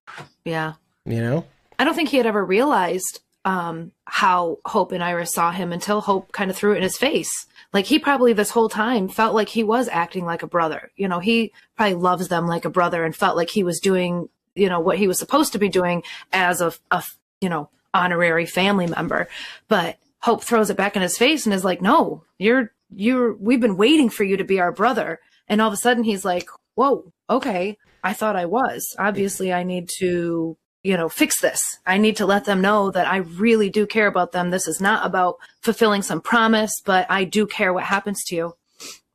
Yeah. 0.45 0.73
You 1.11 1.21
know, 1.21 1.45
I 1.77 1.83
don't 1.83 1.95
think 1.95 2.09
he 2.09 2.17
had 2.17 2.25
ever 2.25 2.43
realized 2.43 3.19
um, 3.43 3.91
how 4.05 4.59
Hope 4.65 4.91
and 4.91 5.03
Iris 5.03 5.33
saw 5.33 5.51
him 5.51 5.73
until 5.73 6.01
Hope 6.01 6.31
kind 6.31 6.51
of 6.51 6.57
threw 6.57 6.73
it 6.73 6.77
in 6.77 6.83
his 6.83 6.97
face. 6.97 7.47
Like 7.73 7.85
he 7.85 7.99
probably 7.99 8.33
this 8.33 8.51
whole 8.51 8.69
time 8.69 9.07
felt 9.07 9.33
like 9.33 9.49
he 9.49 9.63
was 9.63 9.87
acting 9.87 10.25
like 10.25 10.43
a 10.43 10.47
brother. 10.47 10.91
You 10.95 11.07
know, 11.07 11.19
he 11.19 11.53
probably 11.75 11.95
loves 11.95 12.27
them 12.27 12.47
like 12.47 12.65
a 12.65 12.69
brother 12.69 13.03
and 13.03 13.15
felt 13.15 13.37
like 13.37 13.49
he 13.49 13.63
was 13.63 13.79
doing, 13.79 14.29
you 14.55 14.69
know, 14.69 14.79
what 14.79 14.97
he 14.97 15.07
was 15.07 15.17
supposed 15.17 15.53
to 15.53 15.59
be 15.59 15.69
doing 15.69 16.03
as 16.33 16.61
a, 16.61 16.73
a 16.91 17.03
you 17.39 17.49
know, 17.49 17.69
honorary 17.93 18.45
family 18.45 18.87
member. 18.87 19.27
But 19.67 19.97
Hope 20.19 20.43
throws 20.43 20.69
it 20.69 20.77
back 20.77 20.95
in 20.95 21.01
his 21.01 21.17
face 21.17 21.45
and 21.45 21.53
is 21.53 21.65
like, 21.65 21.81
no, 21.81 22.23
you're, 22.37 22.71
you're, 22.93 23.33
we've 23.33 23.61
been 23.61 23.77
waiting 23.77 24.09
for 24.09 24.23
you 24.23 24.37
to 24.37 24.43
be 24.43 24.59
our 24.59 24.71
brother. 24.71 25.19
And 25.47 25.61
all 25.61 25.67
of 25.67 25.73
a 25.73 25.77
sudden 25.77 26.03
he's 26.03 26.23
like, 26.23 26.47
whoa, 26.75 27.11
okay. 27.29 27.77
I 28.03 28.13
thought 28.13 28.35
I 28.35 28.45
was. 28.45 28.95
Obviously, 28.97 29.53
I 29.53 29.63
need 29.63 29.89
to 29.99 30.57
you 30.83 30.97
know, 30.97 31.09
fix 31.09 31.39
this. 31.41 31.61
I 31.85 31.97
need 31.97 32.15
to 32.17 32.25
let 32.25 32.45
them 32.45 32.61
know 32.61 32.91
that 32.91 33.07
I 33.07 33.17
really 33.17 33.69
do 33.69 33.85
care 33.85 34.07
about 34.07 34.31
them. 34.31 34.49
This 34.49 34.67
is 34.67 34.81
not 34.81 35.05
about 35.05 35.37
fulfilling 35.61 36.01
some 36.01 36.21
promise, 36.21 36.81
but 36.83 37.05
I 37.09 37.23
do 37.23 37.45
care 37.45 37.71
what 37.73 37.83
happens 37.83 38.23
to 38.25 38.35
you. 38.35 38.55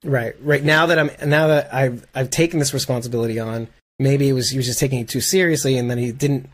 right? 0.04 0.34
Right 0.42 0.62
now 0.64 0.86
that 0.86 0.98
I'm 0.98 1.10
now 1.28 1.48
that 1.48 1.72
I've 1.74 2.06
I've 2.14 2.30
taken 2.30 2.58
this 2.60 2.72
responsibility 2.74 3.38
on, 3.40 3.68
maybe 3.98 4.28
it 4.28 4.32
was 4.32 4.50
he 4.50 4.56
was 4.56 4.66
just 4.66 4.78
taking 4.78 5.00
it 5.00 5.08
too 5.08 5.20
seriously, 5.20 5.76
and 5.76 5.90
then 5.90 5.98
he 5.98 6.12
didn't. 6.12 6.48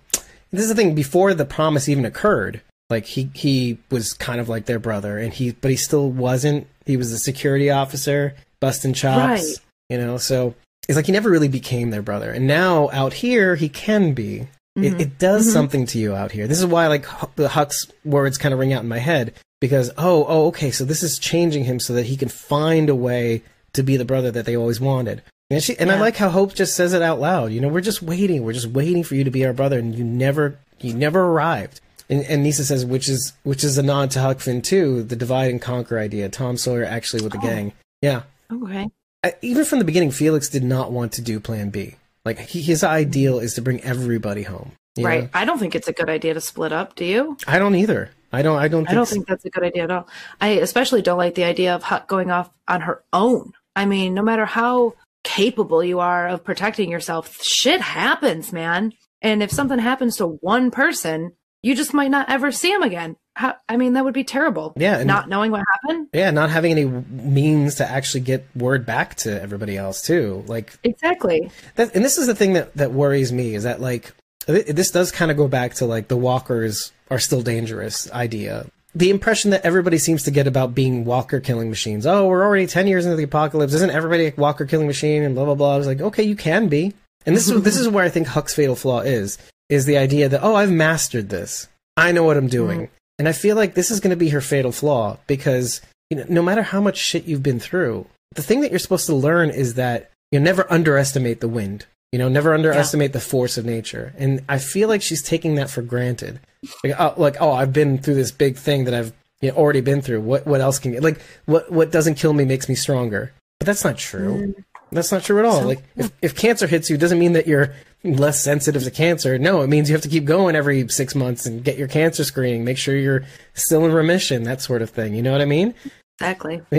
This 0.51 0.63
is 0.63 0.69
the 0.69 0.75
thing. 0.75 0.95
Before 0.95 1.35
the 1.35 1.45
promise 1.45 1.89
even 1.89 2.05
occurred, 2.05 2.63
like 2.91 3.05
he 3.07 3.31
he 3.35 3.79
was 3.91 4.13
kind 4.15 4.41
of 4.41 4.49
like 4.49 4.67
their 4.67 4.79
brother, 4.79 5.19
and 5.19 5.33
he 5.33 5.53
but 5.53 5.71
he 5.71 5.77
still 5.77 6.11
wasn't. 6.11 6.67
He 6.87 6.97
was 6.97 7.13
a 7.13 7.19
security 7.19 7.71
officer, 7.71 8.35
busting 8.61 8.95
chops, 8.95 9.43
Right. 9.43 9.57
you 9.91 9.99
know. 9.99 10.17
So 10.19 10.55
it's 10.89 10.97
like 10.97 11.07
he 11.07 11.13
never 11.13 11.31
really 11.31 11.49
became 11.49 11.91
their 11.91 12.03
brother, 12.03 12.31
and 12.31 12.47
now 12.47 12.89
out 12.93 13.13
here 13.13 13.57
he 13.57 13.69
can 13.69 14.15
be. 14.15 14.49
It, 14.77 14.81
mm-hmm. 14.81 15.01
it 15.01 15.19
does 15.19 15.45
mm-hmm. 15.45 15.53
something 15.53 15.87
to 15.87 15.99
you 15.99 16.15
out 16.15 16.33
here. 16.33 16.47
This 16.47 16.59
is 16.59 16.67
why 16.67 16.87
like 16.87 17.07
the 17.37 17.49
Huck's 17.49 17.87
words 18.05 18.39
kind 18.39 18.53
of 18.53 18.59
ring 18.59 18.73
out 18.73 18.83
in 18.83 18.89
my 18.89 18.99
head 18.99 19.35
because 19.61 19.91
oh 19.99 20.25
oh 20.27 20.47
okay 20.47 20.71
so 20.71 20.85
this 20.85 21.03
is 21.03 21.19
changing 21.19 21.65
him 21.65 21.79
so 21.79 21.93
that 21.93 22.07
he 22.07 22.17
can 22.17 22.29
find 22.29 22.89
a 22.89 22.95
way 22.95 23.43
to 23.75 23.83
be 23.83 23.97
the 23.97 24.05
brother 24.05 24.31
that 24.31 24.47
they 24.47 24.57
always 24.57 24.81
wanted. 24.81 25.23
And 25.51 25.63
she 25.63 25.77
and 25.79 25.91
I 25.91 26.01
like 26.01 26.17
how 26.17 26.31
Hope 26.31 26.55
just 26.55 26.75
says 26.75 26.95
it 26.95 27.03
out 27.03 27.21
loud. 27.21 27.53
You 27.53 27.61
know, 27.61 27.69
we're 27.69 27.83
just 27.83 28.03
waiting. 28.03 28.43
We're 28.43 28.55
just 28.55 28.69
waiting 28.69 29.05
for 29.05 29.15
you 29.15 29.25
to 29.25 29.31
be 29.31 29.45
our 29.45 29.53
brother, 29.53 29.79
and 29.79 29.95
you 29.95 30.05
never 30.05 30.59
you 30.81 30.95
never 30.95 31.21
arrived. 31.21 31.81
And, 32.09 32.25
and 32.25 32.43
Nisa 32.43 32.65
says, 32.65 32.87
which 32.87 33.09
is 33.09 33.35
which 33.43 33.63
is 33.63 33.77
a 33.77 33.83
nod 33.83 34.11
to 34.13 34.21
Huck 34.21 34.41
Finn 34.41 34.63
too, 34.63 35.03
the 35.03 35.17
divide 35.17 35.51
and 35.51 35.61
conquer 35.61 35.99
idea. 35.99 36.31
Tom 36.31 36.57
Sawyer 36.57 36.85
actually 36.85 37.23
with 37.23 37.33
the 37.33 37.39
oh. 37.39 37.43
gang. 37.43 37.73
Yeah, 38.01 38.23
Okay. 38.53 38.91
I, 39.25 39.35
even 39.41 39.65
from 39.65 39.79
the 39.79 39.85
beginning, 39.85 40.11
Felix 40.11 40.49
did 40.49 40.65
not 40.65 40.93
want 40.93 41.13
to 41.13 41.23
do 41.23 41.41
Plan 41.41 41.71
B. 41.71 41.97
Like 42.25 42.39
he, 42.39 42.63
his 42.63 42.85
ideal 42.85 43.39
is 43.39 43.55
to 43.55 43.63
bring 43.63 43.81
everybody 43.83 44.43
home. 44.43 44.73
Right. 44.99 45.25
know? 45.25 45.31
I 45.35 45.45
don't 45.45 45.59
think 45.59 45.75
it's 45.75 45.89
a 45.89 45.93
good 45.93 46.11
idea 46.11 46.35
to 46.35 46.41
split 46.41 46.73
up. 46.73 46.95
Do 46.95 47.05
you? 47.05 47.37
I 47.47 47.59
don't 47.59 47.75
either. 47.75 48.11
I 48.33 48.43
don't. 48.43 48.59
I 48.59 48.69
don't. 48.69 48.83
Think 48.85 48.91
I 48.91 48.95
don't 48.95 49.07
so. 49.07 49.15
think 49.15 49.27
that's 49.27 49.45
a 49.45 49.51
good 49.51 49.65
idea 49.65 49.85
at 49.85 49.91
all. 49.91 50.09
I 50.41 50.49
especially 50.49 51.03
don't 51.03 51.19
like 51.19 51.35
the 51.35 51.45
idea 51.45 51.75
of 51.75 51.83
Huck 51.83 52.09
going 52.09 52.31
off 52.31 52.51
on 52.69 52.83
her 52.83 53.03
own. 53.13 53.53
I 53.75 53.87
mean, 53.87 54.15
no 54.15 54.23
matter 54.23 54.47
how 54.47 54.95
capable 55.25 55.83
you 55.85 56.01
are 56.01 56.29
of 56.29 56.45
protecting 56.45 56.91
yourself, 56.91 57.39
shit 57.43 57.81
happens, 57.81 58.53
man. 58.53 58.93
And 59.21 59.43
if 59.43 59.51
something 59.51 59.79
happens 59.79 60.17
to 60.17 60.27
one 60.27 60.71
person, 60.71 61.33
you 61.63 61.75
just 61.75 61.95
might 61.95 62.11
not 62.11 62.29
ever 62.29 62.51
see 62.53 62.73
him 62.73 62.83
again. 62.83 63.17
How, 63.43 63.57
I 63.69 63.77
mean, 63.77 63.95
that 63.95 64.05
would 64.05 64.15
be 64.15 64.23
terrible. 64.23 64.73
Yeah, 64.77 65.03
Not 65.03 65.29
knowing 65.29 65.51
what 65.51 65.65
happened. 65.73 66.07
Yeah, 66.13 66.31
not 66.31 66.49
having 66.49 66.71
any 66.71 66.85
means 66.85 67.75
to 67.77 67.85
actually 67.91 68.21
get 68.21 68.47
word 68.55 68.87
back 68.87 69.17
to 69.17 69.43
everybody 69.43 69.77
else 69.77 70.01
too. 70.01 70.45
Like 70.47 70.73
Exactly. 70.85 71.51
that, 71.75 71.93
and 71.97 72.05
this 72.05 72.19
is 72.19 72.29
the 72.29 72.37
thing 72.37 72.53
that 72.53 72.73
that 72.77 72.93
worries 72.93 73.33
me 73.33 73.57
is 73.57 73.65
that 73.65 73.81
like 73.81 74.15
th- 74.47 74.67
this 74.67 74.93
does 74.93 75.11
kind 75.11 75.33
of 75.33 75.37
go 75.37 75.49
back 75.49 75.75
to 75.75 75.87
like 75.87 76.07
the 76.07 76.17
walkers 76.17 76.93
are 77.11 77.19
still 77.19 77.43
dangerous 77.43 78.09
idea. 78.13 78.67
The 78.95 79.11
impression 79.11 79.51
that 79.51 79.65
everybody 79.65 79.99
seems 79.99 80.23
to 80.23 80.31
get 80.31 80.47
about 80.47 80.73
being 80.73 81.05
walker 81.05 81.41
killing 81.41 81.69
machines. 81.69 82.07
Oh, 82.07 82.29
we're 82.29 82.45
already 82.45 82.69
ten 82.69 82.87
years 82.87 83.07
into 83.07 83.17
the 83.17 83.25
apocalypse. 83.25 83.75
Isn't 83.75 83.91
everybody 83.91 84.29
a 84.29 84.35
walker 84.37 84.67
killing 84.67 84.87
machine? 84.87 85.25
And 85.25 85.35
blah 85.35 85.47
blah 85.47 85.57
blah. 85.57 85.75
I 85.75 85.79
was 85.79 85.89
like, 85.89 86.01
okay, 86.01 86.23
you 86.23 86.37
can 86.37 86.69
be. 86.69 86.95
And 87.27 87.35
this 87.35 87.51
is 87.51 87.61
this 87.63 87.77
is 87.77 87.89
where 87.89 88.05
I 88.05 88.09
think 88.09 88.29
Huck's 88.29 88.55
fatal 88.55 88.77
flaw 88.77 89.01
is 89.01 89.37
is 89.69 89.85
the 89.85 89.97
idea 89.99 90.29
that 90.29 90.45
oh, 90.45 90.55
I've 90.55 90.71
mastered 90.71 91.29
this. 91.29 91.67
I 91.97 92.13
know 92.13 92.23
what 92.23 92.37
I'm 92.37 92.47
doing. 92.49 92.83
Mm. 92.83 92.89
And 93.19 93.29
I 93.29 93.33
feel 93.33 93.57
like 93.57 93.75
this 93.75 93.91
is 93.91 94.01
going 94.01 94.11
to 94.11 94.17
be 94.17 94.31
her 94.31 94.41
fatal 94.41 94.73
flaw 94.73 95.19
because 95.27 95.81
you 96.11 96.17
know, 96.19 96.25
no 96.29 96.43
matter 96.43 96.63
how 96.63 96.81
much 96.81 96.97
shit 96.97 97.25
you've 97.25 97.43
been 97.43 97.61
through, 97.61 98.07
the 98.35 98.43
thing 98.43 98.61
that 98.61 98.71
you're 98.71 98.79
supposed 98.79 99.07
to 99.07 99.15
learn 99.15 99.51
is 99.51 99.75
that 99.75 100.11
you 100.31 100.39
know, 100.39 100.45
never 100.45 100.71
underestimate 100.73 101.41
the 101.41 101.49
wind. 101.49 101.87
You 102.11 102.19
know, 102.19 102.29
never 102.29 102.53
underestimate 102.53 103.15
the 103.15 103.21
force 103.21 103.57
of 103.57 103.65
nature. 103.65 104.13
And 104.19 104.43
I 104.47 104.59
feel 104.59 104.89
like 104.89 105.01
she's 105.01 105.23
taking 105.23 105.55
that 105.55 105.71
for 105.71 105.81
granted. 105.81 106.41
Like, 106.85 107.01
oh, 107.01 107.15
like, 107.17 107.37
oh, 107.41 107.53
I've 107.53 107.73
been 107.73 107.97
through 107.97 108.17
this 108.17 108.31
big 108.31 108.57
thing 108.57 108.85
that 108.85 108.93
I've 108.93 109.15
you 109.41 109.51
know, 109.51 109.57
already 109.57 109.81
been 109.81 110.03
through. 110.03 110.21
What 110.21 110.47
what 110.47 110.61
else 110.61 110.79
can 110.79 110.99
like 111.01 111.21
what 111.47 111.71
what 111.73 111.91
doesn't 111.91 112.17
kill 112.17 112.35
me 112.35 112.45
makes 112.45 112.69
me 112.69 112.75
stronger? 112.75 113.33
But 113.59 113.67
that's 113.67 113.85
not 113.85 113.97
true. 113.97 114.55
Mm. 114.55 114.65
That's 114.93 115.11
not 115.11 115.23
true 115.23 115.39
at 115.39 115.45
all. 115.45 115.63
like 115.63 115.83
if, 115.97 116.13
if 116.21 116.37
cancer 116.37 116.67
hits 116.67 116.89
you, 116.91 116.97
it 116.97 117.01
doesn't 117.01 117.19
mean 117.19 117.33
that 117.33 117.47
you're 117.47 117.75
less 118.05 118.43
sensitive 118.43 118.85
to 118.85 118.91
cancer. 118.91 119.39
No, 119.39 119.63
it 119.63 119.69
means 119.69 119.89
you 119.89 119.95
have 119.95 120.03
to 120.03 120.09
keep 120.09 120.25
going 120.25 120.55
every 120.55 120.87
six 120.89 121.15
months 121.15 121.47
and 121.47 121.65
get 121.65 121.79
your 121.79 121.89
cancer 121.89 122.25
screening, 122.25 122.65
make 122.65 122.79
sure 122.79 122.97
you're 122.97 123.25
still 123.55 123.85
in 123.85 123.93
remission, 123.93 124.45
that 124.45 124.61
sort 124.61 124.83
of 124.83 124.91
thing. 124.91 125.15
You 125.15 125.23
know 125.23 125.33
what 125.33 125.41
I 125.41 125.47
mean? 125.47 125.75
Exactly. 126.21 126.59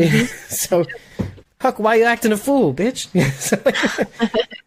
so, 0.47 0.83
mm-hmm. 0.83 1.25
Huck, 1.59 1.79
why 1.79 1.95
you 1.95 2.03
acting 2.03 2.31
a 2.31 2.37
fool, 2.37 2.73
bitch? 2.73 3.09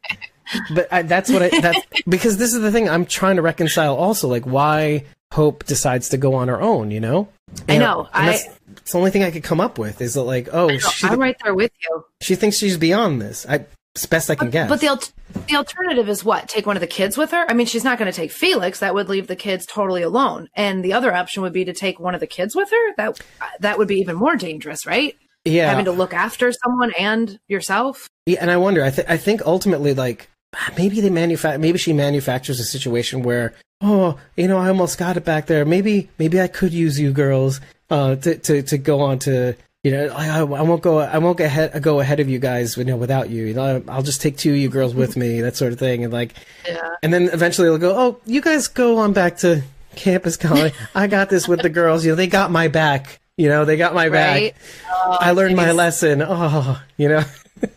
But 0.72 0.92
I, 0.92 1.02
that's 1.02 1.30
what 1.30 1.42
I 1.42 1.60
that's 1.60 1.80
because 2.08 2.38
this 2.38 2.54
is 2.54 2.60
the 2.60 2.70
thing 2.70 2.88
I'm 2.88 3.04
trying 3.04 3.36
to 3.36 3.42
reconcile. 3.42 3.96
Also, 3.96 4.28
like 4.28 4.44
why 4.44 5.04
Hope 5.32 5.64
decides 5.64 6.08
to 6.10 6.16
go 6.16 6.34
on 6.34 6.46
her 6.48 6.60
own. 6.60 6.90
You 6.92 7.00
know, 7.00 7.28
I 7.68 7.78
know, 7.78 8.08
and 8.14 8.30
I- 8.30 8.38
it's 8.86 8.92
the 8.92 8.98
only 8.98 9.10
thing 9.10 9.24
I 9.24 9.32
could 9.32 9.42
come 9.42 9.60
up 9.60 9.78
with 9.80 10.00
is 10.00 10.14
that 10.14 10.22
like, 10.22 10.48
oh, 10.52 10.78
she 10.78 11.08
I'm 11.08 11.18
right 11.18 11.36
there 11.42 11.56
with 11.56 11.72
you. 11.82 12.04
she 12.22 12.36
thinks 12.36 12.56
she's 12.56 12.76
beyond 12.78 13.20
this. 13.20 13.44
I 13.48 13.66
it's 13.96 14.06
best 14.06 14.30
I 14.30 14.36
can 14.36 14.48
guess. 14.48 14.68
But 14.68 14.80
the 14.80 14.86
al- 14.86 15.02
the 15.48 15.56
alternative 15.56 16.08
is 16.08 16.22
what? 16.22 16.48
Take 16.48 16.66
one 16.66 16.76
of 16.76 16.80
the 16.80 16.86
kids 16.86 17.18
with 17.18 17.32
her? 17.32 17.44
I 17.48 17.52
mean, 17.54 17.66
she's 17.66 17.82
not 17.82 17.98
going 17.98 18.12
to 18.12 18.16
take 18.16 18.30
Felix. 18.30 18.78
That 18.78 18.94
would 18.94 19.08
leave 19.08 19.26
the 19.26 19.34
kids 19.34 19.66
totally 19.66 20.02
alone. 20.02 20.48
And 20.54 20.84
the 20.84 20.92
other 20.92 21.12
option 21.12 21.42
would 21.42 21.52
be 21.52 21.64
to 21.64 21.72
take 21.72 21.98
one 21.98 22.14
of 22.14 22.20
the 22.20 22.28
kids 22.28 22.54
with 22.54 22.70
her. 22.70 22.94
That 22.96 23.20
that 23.58 23.76
would 23.76 23.88
be 23.88 23.96
even 23.96 24.14
more 24.14 24.36
dangerous, 24.36 24.86
right? 24.86 25.16
yeah, 25.44 25.68
Having 25.68 25.86
to 25.86 25.92
look 25.92 26.14
after 26.14 26.52
someone 26.52 26.92
and 26.96 27.40
yourself. 27.48 28.08
Yeah, 28.26 28.38
and 28.40 28.52
I 28.52 28.56
wonder. 28.56 28.84
I 28.84 28.90
think 28.90 29.10
I 29.10 29.16
think 29.16 29.42
ultimately, 29.44 29.94
like 29.94 30.30
maybe 30.78 31.00
they 31.00 31.10
manufa- 31.10 31.58
maybe 31.58 31.78
she 31.78 31.92
manufactures 31.92 32.60
a 32.60 32.64
situation 32.64 33.24
where, 33.24 33.52
oh, 33.80 34.16
you 34.36 34.46
know, 34.46 34.58
I 34.58 34.68
almost 34.68 34.96
got 34.96 35.16
it 35.16 35.24
back 35.24 35.46
there. 35.46 35.64
Maybe 35.64 36.08
maybe 36.20 36.40
I 36.40 36.46
could 36.46 36.72
use 36.72 37.00
you 37.00 37.10
girls 37.12 37.60
uh, 37.90 38.16
to 38.16 38.38
to 38.38 38.62
to 38.62 38.78
go 38.78 39.00
on 39.00 39.18
to. 39.20 39.56
You 39.84 39.92
know, 39.92 40.08
I, 40.08 40.40
I 40.40 40.42
won't 40.42 40.82
go. 40.82 40.98
I 40.98 41.18
won't 41.18 41.38
go 41.38 41.44
ahead. 41.44 41.80
Go 41.80 42.00
ahead 42.00 42.18
of 42.18 42.28
you 42.28 42.40
guys. 42.40 42.76
You 42.76 42.82
know, 42.84 42.96
without 42.96 43.30
you. 43.30 43.44
You 43.44 43.54
know, 43.54 43.84
I'll 43.86 44.02
just 44.02 44.20
take 44.20 44.36
two 44.36 44.50
of 44.50 44.56
you 44.56 44.68
girls 44.68 44.94
with 44.96 45.16
me. 45.16 45.40
That 45.42 45.54
sort 45.54 45.72
of 45.72 45.78
thing. 45.78 46.02
And 46.02 46.12
like, 46.12 46.34
Yeah. 46.66 46.96
and 47.04 47.14
then 47.14 47.28
eventually 47.32 47.68
they'll 47.68 47.78
go. 47.78 47.94
Oh, 47.96 48.20
you 48.26 48.40
guys 48.40 48.66
go 48.66 48.98
on 48.98 49.12
back 49.12 49.36
to 49.38 49.62
campus 49.94 50.36
college. 50.36 50.74
I 50.94 51.06
got 51.06 51.30
this 51.30 51.46
with 51.46 51.62
the 51.62 51.68
girls. 51.68 52.04
You 52.04 52.10
know, 52.12 52.16
they 52.16 52.26
got 52.26 52.50
my 52.50 52.66
back. 52.66 53.20
You 53.36 53.48
know, 53.48 53.64
they 53.64 53.76
got 53.76 53.94
my 53.94 54.08
Right? 54.08 54.54
back. 54.54 54.62
Oh, 54.90 55.18
I 55.20 55.30
learned 55.32 55.54
my 55.56 55.70
lesson. 55.70 56.20
Oh, 56.26 56.82
you 56.96 57.08
know, 57.08 57.22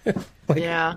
Yeah. 0.56 0.96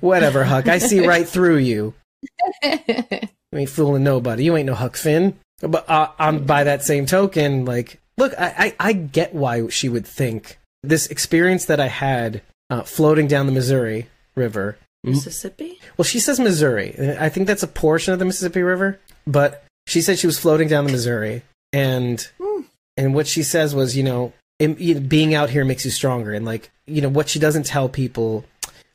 whatever, 0.00 0.42
Huck. 0.44 0.66
I 0.66 0.78
see 0.78 1.06
right 1.06 1.28
through 1.28 1.58
you. 1.58 1.94
I 2.64 3.28
ain't 3.54 3.70
fooling 3.70 4.02
nobody. 4.02 4.44
You 4.44 4.56
ain't 4.56 4.66
no 4.66 4.74
Huck 4.74 4.96
Finn. 4.96 5.38
But 5.60 5.88
uh, 5.88 6.08
on 6.18 6.44
by 6.44 6.64
that 6.64 6.82
same 6.82 7.06
token, 7.06 7.64
like, 7.64 8.00
look, 8.18 8.32
I, 8.38 8.74
I, 8.80 8.88
I 8.88 8.92
get 8.92 9.34
why 9.34 9.68
she 9.68 9.88
would 9.88 10.06
think 10.06 10.58
this 10.82 11.06
experience 11.08 11.64
that 11.66 11.80
I 11.80 11.88
had 11.88 12.42
uh, 12.70 12.82
floating 12.82 13.26
down 13.26 13.46
the 13.46 13.52
Missouri 13.52 14.06
River. 14.34 14.78
Mississippi? 15.04 15.78
Well, 15.96 16.04
she 16.04 16.18
says 16.18 16.40
Missouri. 16.40 16.94
I 17.18 17.28
think 17.28 17.46
that's 17.46 17.62
a 17.62 17.68
portion 17.68 18.12
of 18.12 18.18
the 18.18 18.24
Mississippi 18.24 18.62
River, 18.62 18.98
but 19.26 19.64
she 19.86 20.00
said 20.02 20.18
she 20.18 20.26
was 20.26 20.38
floating 20.38 20.66
down 20.68 20.84
the 20.84 20.90
Missouri, 20.92 21.42
and 21.72 22.20
Hmm. 22.40 22.62
and 22.96 23.14
what 23.14 23.26
she 23.28 23.42
says 23.44 23.74
was, 23.74 23.96
you 23.96 24.02
know, 24.02 24.32
you 24.58 24.94
know, 24.94 25.00
being 25.00 25.34
out 25.34 25.50
here 25.50 25.64
makes 25.64 25.84
you 25.84 25.90
stronger, 25.92 26.32
and 26.32 26.44
like, 26.44 26.70
you 26.86 27.00
know, 27.00 27.08
what 27.08 27.28
she 27.28 27.38
doesn't 27.38 27.66
tell 27.66 27.88
people. 27.88 28.44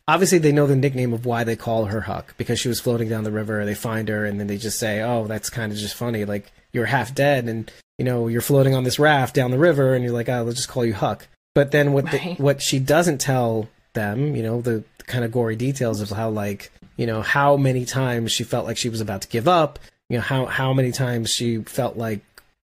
Obviously, 0.07 0.39
they 0.39 0.51
know 0.51 0.67
the 0.67 0.76
nickname 0.76 1.13
of 1.13 1.26
why 1.26 1.43
they 1.45 1.55
call 1.55 1.86
her 1.86 2.01
Huck 2.01 2.34
because 2.38 2.59
she 2.59 2.67
was 2.67 2.82
floating 2.82 3.07
down 3.07 3.24
the 3.24 3.32
river. 3.32 3.63
They 3.63 3.76
find 3.76 4.09
her, 4.09 4.26
and 4.26 4.38
then 4.39 4.47
they 4.47 4.57
just 4.57 4.80
say, 4.80 5.01
"Oh, 5.01 5.28
that's 5.28 5.49
kind 5.49 5.72
of 5.72 5.78
just 5.78 5.95
funny. 5.95 6.26
Like 6.26 6.51
you're 6.74 6.88
half 6.88 7.15
dead, 7.15 7.45
and 7.45 7.72
you 8.02 8.06
know 8.06 8.28
you're 8.28 8.41
floating 8.41 8.74
on 8.74 8.84
this 8.84 8.97
raft 8.97 9.36
down 9.36 9.52
the 9.52 9.60
river, 9.60 9.93
and 9.93 10.04
you're 10.04 10.12
like, 10.12 10.28
oh, 10.28 10.41
let's 10.41 10.58
just 10.58 10.70
call 10.70 10.84
you 10.84 10.95
Huck." 10.95 11.28
But 11.54 11.70
then 11.70 11.93
what 11.93 12.06
Right. 12.06 12.36
the, 12.36 12.43
what 12.43 12.60
she 12.64 12.80
doesn't 12.80 13.20
tell 13.22 13.70
them, 13.93 14.36
you 14.36 14.41
know, 14.41 14.60
the 14.60 14.84
kind 15.06 15.24
of 15.24 15.32
gory 15.32 15.56
details 15.56 16.02
of 16.02 16.10
how 16.10 16.30
like 16.32 16.72
you 16.97 17.06
know 17.06 17.22
how 17.22 17.58
many 17.58 17.86
times 17.86 18.32
she 18.32 18.43
felt 18.43 18.66
like 18.66 18.78
she 18.78 18.89
was 18.89 19.02
about 19.02 19.22
to 19.22 19.28
give 19.28 19.47
up, 19.47 19.78
you 20.10 20.18
know 20.18 20.24
how 20.24 20.47
how 20.47 20.74
many 20.74 20.91
times 20.91 21.30
she 21.30 21.60
felt 21.60 21.95
like 21.95 22.22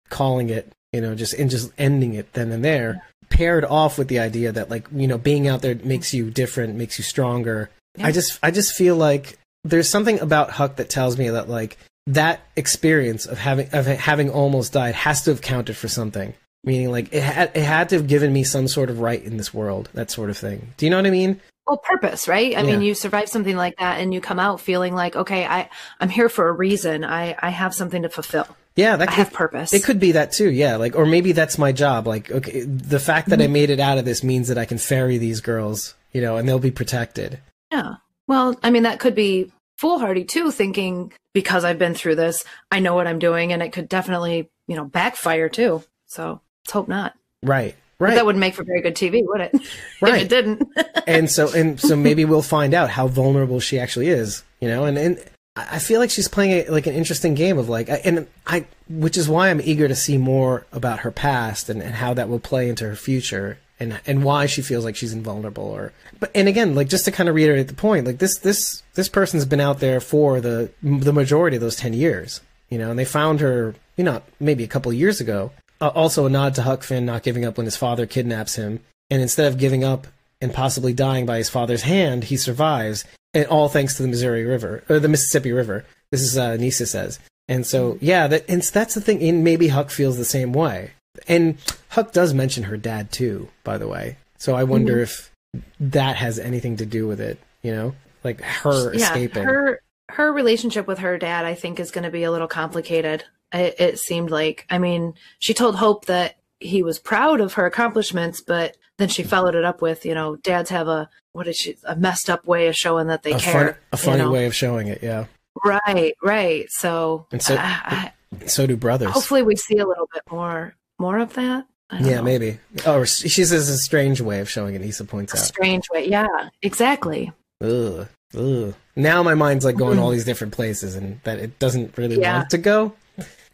calling 0.10 0.50
it, 0.50 0.72
you 0.92 1.02
know, 1.02 1.14
just 1.14 1.36
and 1.36 1.52
just 1.52 1.72
ending 1.78 2.16
it 2.16 2.34
then 2.34 2.52
and 2.52 2.66
there, 2.66 3.04
paired 3.30 3.64
off 3.64 4.00
with 4.00 4.08
the 4.08 4.18
idea 4.18 4.52
that 4.52 4.72
like 4.72 4.88
you 4.92 5.06
know 5.08 5.20
being 5.20 5.48
out 5.48 5.62
there 5.62 5.76
makes 5.84 6.16
you 6.16 6.32
different, 6.32 6.74
makes 6.74 6.98
you 6.98 7.04
stronger. 7.04 7.70
I 8.02 8.12
just 8.12 8.40
I 8.42 8.50
just 8.50 8.74
feel 8.74 8.96
like 8.96 9.38
there's 9.64 9.88
something 9.90 10.20
about 10.20 10.50
Huck 10.50 10.78
that 10.78 10.90
tells 10.90 11.16
me 11.16 11.30
that 11.30 11.48
like 11.48 11.78
that 12.08 12.41
experience 12.55 13.26
of 13.26 13.38
having 13.38 13.70
of 13.74 13.86
having 13.86 14.30
almost 14.30 14.74
died 14.74 14.95
has 14.95 15.22
to 15.24 15.32
have 15.32 15.41
counted 15.41 15.78
for 15.78 15.88
something. 15.88 16.34
Meaning, 16.64 16.91
like 16.91 17.14
it 17.14 17.22
had 17.22 17.51
it 17.53 17.64
had 17.64 17.89
to 17.89 17.97
have 17.97 18.08
given 18.08 18.34
me 18.34 18.43
some 18.43 18.68
sort 18.68 18.89
of 18.89 18.99
right 18.99 19.24
in 19.24 19.38
this 19.38 19.53
world, 19.53 19.89
that 19.93 20.10
sort 20.10 20.30
of 20.30 20.38
thing. 20.38 20.74
Do 20.78 20.86
you 20.86 20.89
know 20.89 20.97
what 20.97 21.05
I 21.05 21.12
mean? 21.12 21.39
Well, 21.68 21.78
purpose, 21.78 22.30
right? 22.30 22.58
I 22.58 22.64
mean, 22.64 22.82
you 22.82 22.93
survive 22.93 23.28
something 23.28 23.58
like 23.58 23.78
that 23.80 23.99
and 23.99 24.14
you 24.14 24.22
come 24.22 24.39
out 24.39 24.62
feeling 24.62 24.95
like, 24.95 25.18
okay, 25.18 25.45
I, 25.45 25.70
I'm 25.99 26.08
here 26.08 26.30
for 26.30 26.47
a 26.47 26.53
reason. 26.53 27.03
I, 27.03 27.36
I 27.39 27.49
have 27.49 27.76
something 27.76 28.03
to 28.03 28.10
fulfill. 28.10 28.47
Yeah, 28.78 28.95
that 28.95 29.10
I 29.10 29.12
could, 29.12 29.16
have 29.16 29.34
purpose. 29.34 29.74
It 29.74 29.84
could 29.84 29.99
be 29.99 30.14
that 30.14 30.32
too, 30.32 30.49
yeah. 30.49 30.78
Like, 30.78 30.95
or 30.95 31.05
maybe 31.05 31.34
that's 31.34 31.58
my 31.58 31.74
job. 31.74 32.08
Like, 32.08 32.32
okay, 32.32 32.62
the 32.62 33.01
fact 33.01 33.28
that 33.30 33.41
I 33.41 33.45
mm-hmm. 33.45 33.53
made 33.53 33.70
it 33.70 33.82
out 33.82 33.97
of 33.97 34.05
this 34.05 34.24
means 34.24 34.47
that 34.47 34.58
I 34.58 34.64
can 34.64 34.78
ferry 34.78 35.18
these 35.18 35.41
girls, 35.41 35.93
you 36.14 36.22
know, 36.22 36.38
and 36.38 36.47
they'll 36.47 36.58
be 36.58 36.72
protected. 36.72 37.39
Yeah. 37.70 37.95
Well, 38.28 38.58
I 38.64 38.70
mean, 38.70 38.84
that 38.84 38.99
could 38.99 39.16
be 39.16 39.51
foolhardy 39.78 40.23
too, 40.25 40.51
thinking 40.51 41.13
because 41.34 41.63
I've 41.63 41.80
been 41.80 41.93
through 41.93 42.15
this, 42.15 42.43
I 42.71 42.80
know 42.80 42.95
what 42.95 43.07
I'm 43.07 43.19
doing, 43.19 43.53
and 43.53 43.61
it 43.61 43.71
could 43.71 43.88
definitely, 43.89 44.49
you 44.67 44.75
know, 44.75 44.86
backfire 44.86 45.49
too. 45.49 45.84
So 46.07 46.41
let's 46.65 46.71
hope 46.73 46.88
not. 46.88 47.13
Right, 47.43 47.75
But 47.99 48.05
right, 48.05 48.15
that 48.15 48.25
wouldn't 48.25 48.39
make 48.39 48.55
for 48.55 48.63
very 48.63 48.82
good 48.82 48.95
TV, 48.95 49.21
would 49.23 49.41
it? 49.41 49.55
Right. 50.01 50.15
if 50.15 50.21
it 50.23 50.30
didn't. 50.30 50.67
and 51.07 51.30
so 51.30 51.51
and 51.53 51.80
so 51.80 51.95
maybe 51.95 52.25
we'll 52.25 52.41
find 52.41 52.73
out 52.73 52.89
how 52.89 53.07
vulnerable 53.07 53.59
she 53.59 53.80
actually 53.80 54.07
is, 54.07 54.43
you 54.59 54.67
know. 54.67 54.86
And 54.86 54.97
and 54.97 55.23
I 55.55 55.67
I 55.73 55.80
feel 55.80 55.99
like 55.99 56.09
she's 56.09 56.28
playing 56.28 56.51
a, 56.67 56.71
like 56.71 56.88
an 56.88 56.93
interesting 56.95 57.34
game 57.36 57.57
of 57.57 57.67
like, 57.69 57.89
and 57.89 58.28
I, 58.45 58.65
which 58.89 59.17
is 59.17 59.28
why 59.30 59.49
I'm 59.49 59.61
eager 59.61 59.88
to 59.88 59.95
see 59.95 60.17
more 60.17 60.65
about 60.71 60.99
her 60.99 61.11
past 61.11 61.69
and, 61.69 61.82
and 61.82 61.95
how 61.95 62.13
that 62.15 62.30
will 62.30 62.39
play 62.39 62.69
into 62.69 62.88
her 62.88 62.95
future. 62.95 63.57
And, 63.80 63.99
and 64.07 64.23
why 64.23 64.47
she 64.47 64.63
feels 64.63 64.84
like 64.84 64.95
she's 64.95 65.13
invulnerable 65.13 65.63
or 65.63 65.93
but 66.19 66.32
and 66.34 66.47
again 66.47 66.73
like 66.73 66.89
just 66.89 67.05
to 67.05 67.11
kind 67.11 67.30
of 67.30 67.36
reiterate 67.36 67.67
the 67.67 67.75
point 67.75 68.07
like 68.07 68.17
this 68.17 68.39
this 68.39 68.82
this 68.95 69.07
person's 69.07 69.45
been 69.45 69.59
out 69.59 69.80
there 69.80 69.99
for 69.99 70.41
the 70.41 70.71
the 70.82 71.13
majority 71.13 71.57
of 71.57 71.61
those 71.61 71.75
10 71.75 71.93
years 71.93 72.41
you 72.69 72.80
know 72.80 72.89
and 72.89 72.97
they 72.97 73.05
found 73.05 73.39
her 73.39 73.75
you 73.95 74.03
know 74.03 74.21
maybe 74.39 74.63
a 74.63 74.67
couple 74.67 74.91
of 74.91 74.97
years 74.97 75.19
ago. 75.19 75.51
Uh, 75.80 75.89
also 75.89 76.25
a 76.25 76.30
nod 76.30 76.55
to 76.55 76.63
Huck 76.63 76.82
Finn 76.82 77.05
not 77.05 77.21
giving 77.21 77.45
up 77.45 77.57
when 77.57 77.65
his 77.65 77.78
father 77.78 78.07
kidnaps 78.07 78.55
him 78.55 78.80
and 79.11 79.21
instead 79.21 79.45
of 79.45 79.59
giving 79.59 79.84
up 79.84 80.07
and 80.41 80.51
possibly 80.51 80.91
dying 80.91 81.28
by 81.28 81.38
his 81.38 81.49
father's 81.49 81.84
hand 81.84 82.25
he 82.25 82.38
survives 82.38 83.05
and 83.36 83.45
all 83.45 83.69
thanks 83.69 83.95
to 83.95 84.01
the 84.01 84.09
Missouri 84.09 84.43
River 84.43 84.84
or 84.89 84.99
the 84.99 85.07
Mississippi 85.07 85.51
River 85.51 85.86
this 86.09 86.21
is 86.21 86.36
uh, 86.36 86.55
Nisa 86.57 86.88
says. 86.88 87.19
And 87.47 87.65
so 87.65 87.99
yeah 88.01 88.25
that 88.25 88.49
and 88.49 88.63
that's 88.63 88.95
the 88.95 89.01
thing 89.01 89.21
and 89.21 89.43
maybe 89.43 89.67
Huck 89.67 89.91
feels 89.91 90.17
the 90.17 90.25
same 90.25 90.51
way 90.51 90.93
and 91.28 91.57
Huck 91.89 92.11
does 92.11 92.34
mention 92.34 92.63
her 92.63 92.78
dad 92.78 93.11
too, 93.11 93.49
by 93.63 93.78
the 93.78 93.88
way. 93.88 94.18
So 94.38 94.55
I 94.55 94.63
wonder 94.63 94.95
hmm. 94.95 95.03
if 95.03 95.32
that 95.80 96.15
has 96.18 96.39
anything 96.39 96.78
to 96.78 96.86
do 96.86 97.07
with 97.07 97.20
it, 97.20 97.39
you 97.61 97.72
know? 97.74 97.95
Like 98.24 98.41
her 98.41 98.93
yeah, 98.93 98.99
escaping. 98.99 99.43
her 99.43 99.82
her 100.09 100.32
relationship 100.32 100.88
with 100.88 100.99
her 100.99 101.18
dad, 101.18 101.45
I 101.45 101.53
think, 101.53 101.80
is 101.80 101.91
going 101.91 102.03
to 102.03 102.11
be 102.11 102.24
a 102.24 102.32
little 102.32 102.47
complicated. 102.47 103.24
It, 103.53 103.76
it 103.80 103.99
seemed 103.99 104.32
like. 104.32 104.65
I 104.70 104.78
mean, 104.80 105.13
she 105.39 105.53
told 105.53 105.76
Hope 105.76 106.05
that 106.05 106.36
he 106.59 106.84
was 106.84 106.99
proud 106.99 107.39
of 107.39 107.53
her 107.53 107.65
accomplishments, 107.65 108.41
but 108.41 108.76
then 108.97 109.09
she 109.09 109.24
followed 109.24 109.55
it 109.55 109.63
up 109.63 109.82
with, 109.82 110.05
you 110.05 110.13
know, 110.13 110.38
dads 110.38 110.70
have 110.70 110.88
a 110.88 111.09
what 111.34 111.47
is 111.47 111.55
she 111.55 111.78
a 111.84 111.95
messed 111.95 112.30
up 112.30 112.45
way 112.45 112.68
of 112.68 112.76
showing 112.76 113.07
that 113.07 113.24
they 113.24 113.34
a, 113.34 113.39
care. 113.39 113.53
fun, 113.53 113.76
a 113.91 113.97
you 113.97 113.97
funny 113.97 114.18
know? 114.24 114.32
way 114.32 114.45
of 114.45 114.55
showing 114.55 114.88
it, 114.88 115.03
yeah. 115.03 115.26
Right, 115.63 116.15
right. 116.24 116.65
So, 116.70 117.28
And 117.32 117.41
so- 117.41 117.57
I- 117.57 118.11
So 118.45 118.68
do 118.68 118.76
brothers. 118.76 119.11
Hopefully 119.11 119.43
we 119.43 119.55
see 119.55 119.78
a 119.78 119.88
little 119.88 120.09
bit 120.13 120.24
more 120.30 120.76
more 121.00 121.20
of 121.20 121.34
that. 121.36 121.66
Yeah, 121.93 122.16
know. 122.18 122.24
maybe. 122.24 122.60
Oh, 122.86 123.06
she 123.06 123.45
says 123.45 123.70
a 123.70 123.78
strange 123.78 124.20
way 124.20 124.39
of 124.41 124.50
showing 124.50 124.76
it, 124.76 124.82
Nisa 124.82 125.06
points 125.06 125.34
A 125.34 125.38
out. 125.38 125.43
strange 125.43 125.86
way. 125.91 126.08
Yeah, 126.08 126.50
exactly. 126.62 127.32
Ugh. 127.62 128.08
Ugh. 128.38 128.74
Now 128.98 129.24
my 129.24 129.36
mind's 129.36 129.64
like 129.64 129.78
going 129.78 130.00
all 130.00 130.10
these 130.10 130.26
different 130.26 130.54
places 130.54 130.95
and 130.95 131.22
that 131.24 131.39
it 131.39 131.60
doesn't 131.60 131.98
really 131.98 132.20
Yeah. 132.20 132.39
want 132.39 132.50
to 132.50 132.58
go. 132.58 132.93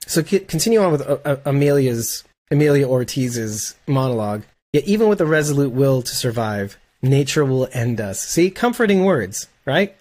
So 0.07 0.23
c- 0.23 0.39
continue 0.39 0.81
on 0.81 0.91
with 0.91 1.01
uh, 1.07 1.17
uh, 1.23 1.35
Amelia's 1.45 2.23
Amelia 2.49 2.87
Ortiz's 2.87 3.75
monologue. 3.87 4.43
Yet 4.73 4.85
even 4.85 5.07
with 5.09 5.21
a 5.21 5.25
resolute 5.27 5.71
will 5.71 6.01
to 6.01 6.15
survive, 6.15 6.77
nature 7.03 7.45
will 7.45 7.69
end 7.71 8.01
us. 8.01 8.19
See, 8.19 8.49
comforting 8.49 9.05
words, 9.05 9.47
right? 9.65 9.95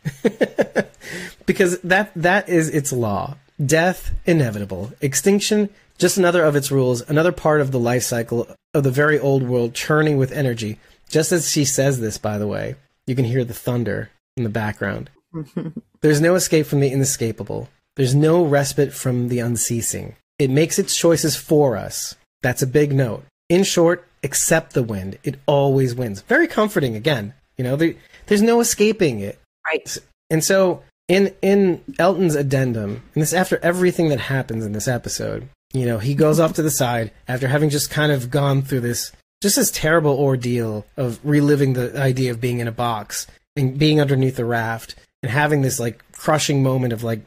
because 1.47 1.79
that 1.81 2.11
that 2.17 2.49
is 2.49 2.69
its 2.71 2.93
law. 2.93 3.37
Death 3.65 4.11
inevitable. 4.25 4.93
Extinction 5.03 5.69
just 5.99 6.17
another 6.17 6.45
of 6.45 6.57
its 6.57 6.71
rules, 6.71 7.01
another 7.09 7.33
part 7.33 7.61
of 7.61 7.71
the 7.71 7.79
life 7.79 8.03
cycle 8.03 8.49
of 8.75 8.83
the 8.83 8.91
very 8.91 9.19
old 9.19 9.43
world 9.43 9.75
churning 9.75 10.17
with 10.17 10.33
energy. 10.33 10.79
Just 11.09 11.33
as 11.33 11.51
she 11.51 11.65
says 11.65 12.01
this, 12.01 12.19
by 12.19 12.39
the 12.39 12.47
way, 12.47 12.77
you 13.07 13.15
can 13.15 13.25
hear 13.25 13.45
the 13.45 13.55
thunder 13.55 14.11
in 14.37 14.45
the 14.45 14.49
background. 14.51 15.11
There's 16.01 16.21
no 16.21 16.35
escape 16.35 16.67
from 16.67 16.81
the 16.81 16.91
inescapable. 16.91 17.69
There's 17.97 18.15
no 18.15 18.45
respite 18.45 18.93
from 18.93 19.29
the 19.29 19.41
unceasing. 19.41 20.17
It 20.39 20.51
makes 20.51 20.79
its 20.79 20.97
choices 20.97 21.37
for 21.37 21.77
us. 21.77 22.17
That's 22.43 22.63
a 22.63 22.67
big 22.67 22.93
note. 22.93 23.25
In 23.49 23.65
short, 23.65 24.09
accept 24.23 24.73
the 24.73 24.83
wind. 24.83 25.19
It 25.23 25.39
always 25.47 25.95
wins. 25.95 26.23
Very 26.23 26.49
comforting 26.49 26.97
again. 26.97 27.35
You 27.57 27.65
know, 27.65 27.77
there, 27.77 27.95
there's 28.27 28.43
no 28.43 28.61
escaping 28.61 29.21
it. 29.21 29.39
Right. 29.67 29.99
And 30.31 30.43
so 30.43 30.83
in 31.09 31.35
in 31.43 31.83
Elton's 31.99 32.35
addendum, 32.35 33.03
and 33.15 33.23
this 33.23 33.33
after 33.33 33.59
everything 33.63 34.09
that 34.09 34.21
happens 34.21 34.65
in 34.65 34.73
this 34.73 34.89
episode, 34.89 35.49
you 35.73 35.87
know, 35.87 35.99
he 35.99 36.15
goes 36.15 36.39
off 36.39 36.55
to 36.55 36.63
the 36.63 36.71
side 36.71 37.11
after 37.29 37.49
having 37.49 37.71
just 37.71 37.91
kind 37.91 38.13
of 38.13 38.31
gone 38.31 38.63
through 38.63 38.81
this 38.81 39.13
just 39.43 39.57
this 39.57 39.71
terrible 39.73 40.17
ordeal 40.19 40.87
of 40.97 41.19
reliving 41.25 41.73
the 41.73 41.99
idea 41.99 42.31
of 42.31 42.41
being 42.41 42.61
in 42.61 42.69
a 42.69 42.73
box 42.73 43.27
and 43.57 43.77
being 43.79 44.01
underneath 44.01 44.37
the 44.37 44.45
raft 44.45 44.95
and 45.23 45.33
having 45.33 45.63
this 45.63 45.81
like 45.81 46.05
crushing 46.13 46.63
moment 46.63 46.93
of 46.93 47.03
like 47.03 47.21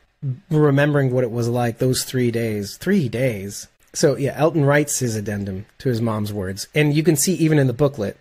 remembering 0.49 1.11
what 1.11 1.25
it 1.25 1.31
was 1.31 1.49
like 1.49 1.77
those 1.77 2.03
3 2.03 2.31
days. 2.31 2.77
3 2.77 3.09
days. 3.09 3.67
So 3.93 4.15
yeah, 4.15 4.33
Elton 4.35 4.63
writes 4.63 4.99
his 4.99 5.15
addendum 5.15 5.65
to 5.79 5.89
his 5.89 6.01
mom's 6.01 6.31
words. 6.31 6.67
And 6.73 6.93
you 6.93 7.03
can 7.03 7.15
see 7.15 7.33
even 7.33 7.59
in 7.59 7.67
the 7.67 7.73
booklet 7.73 8.17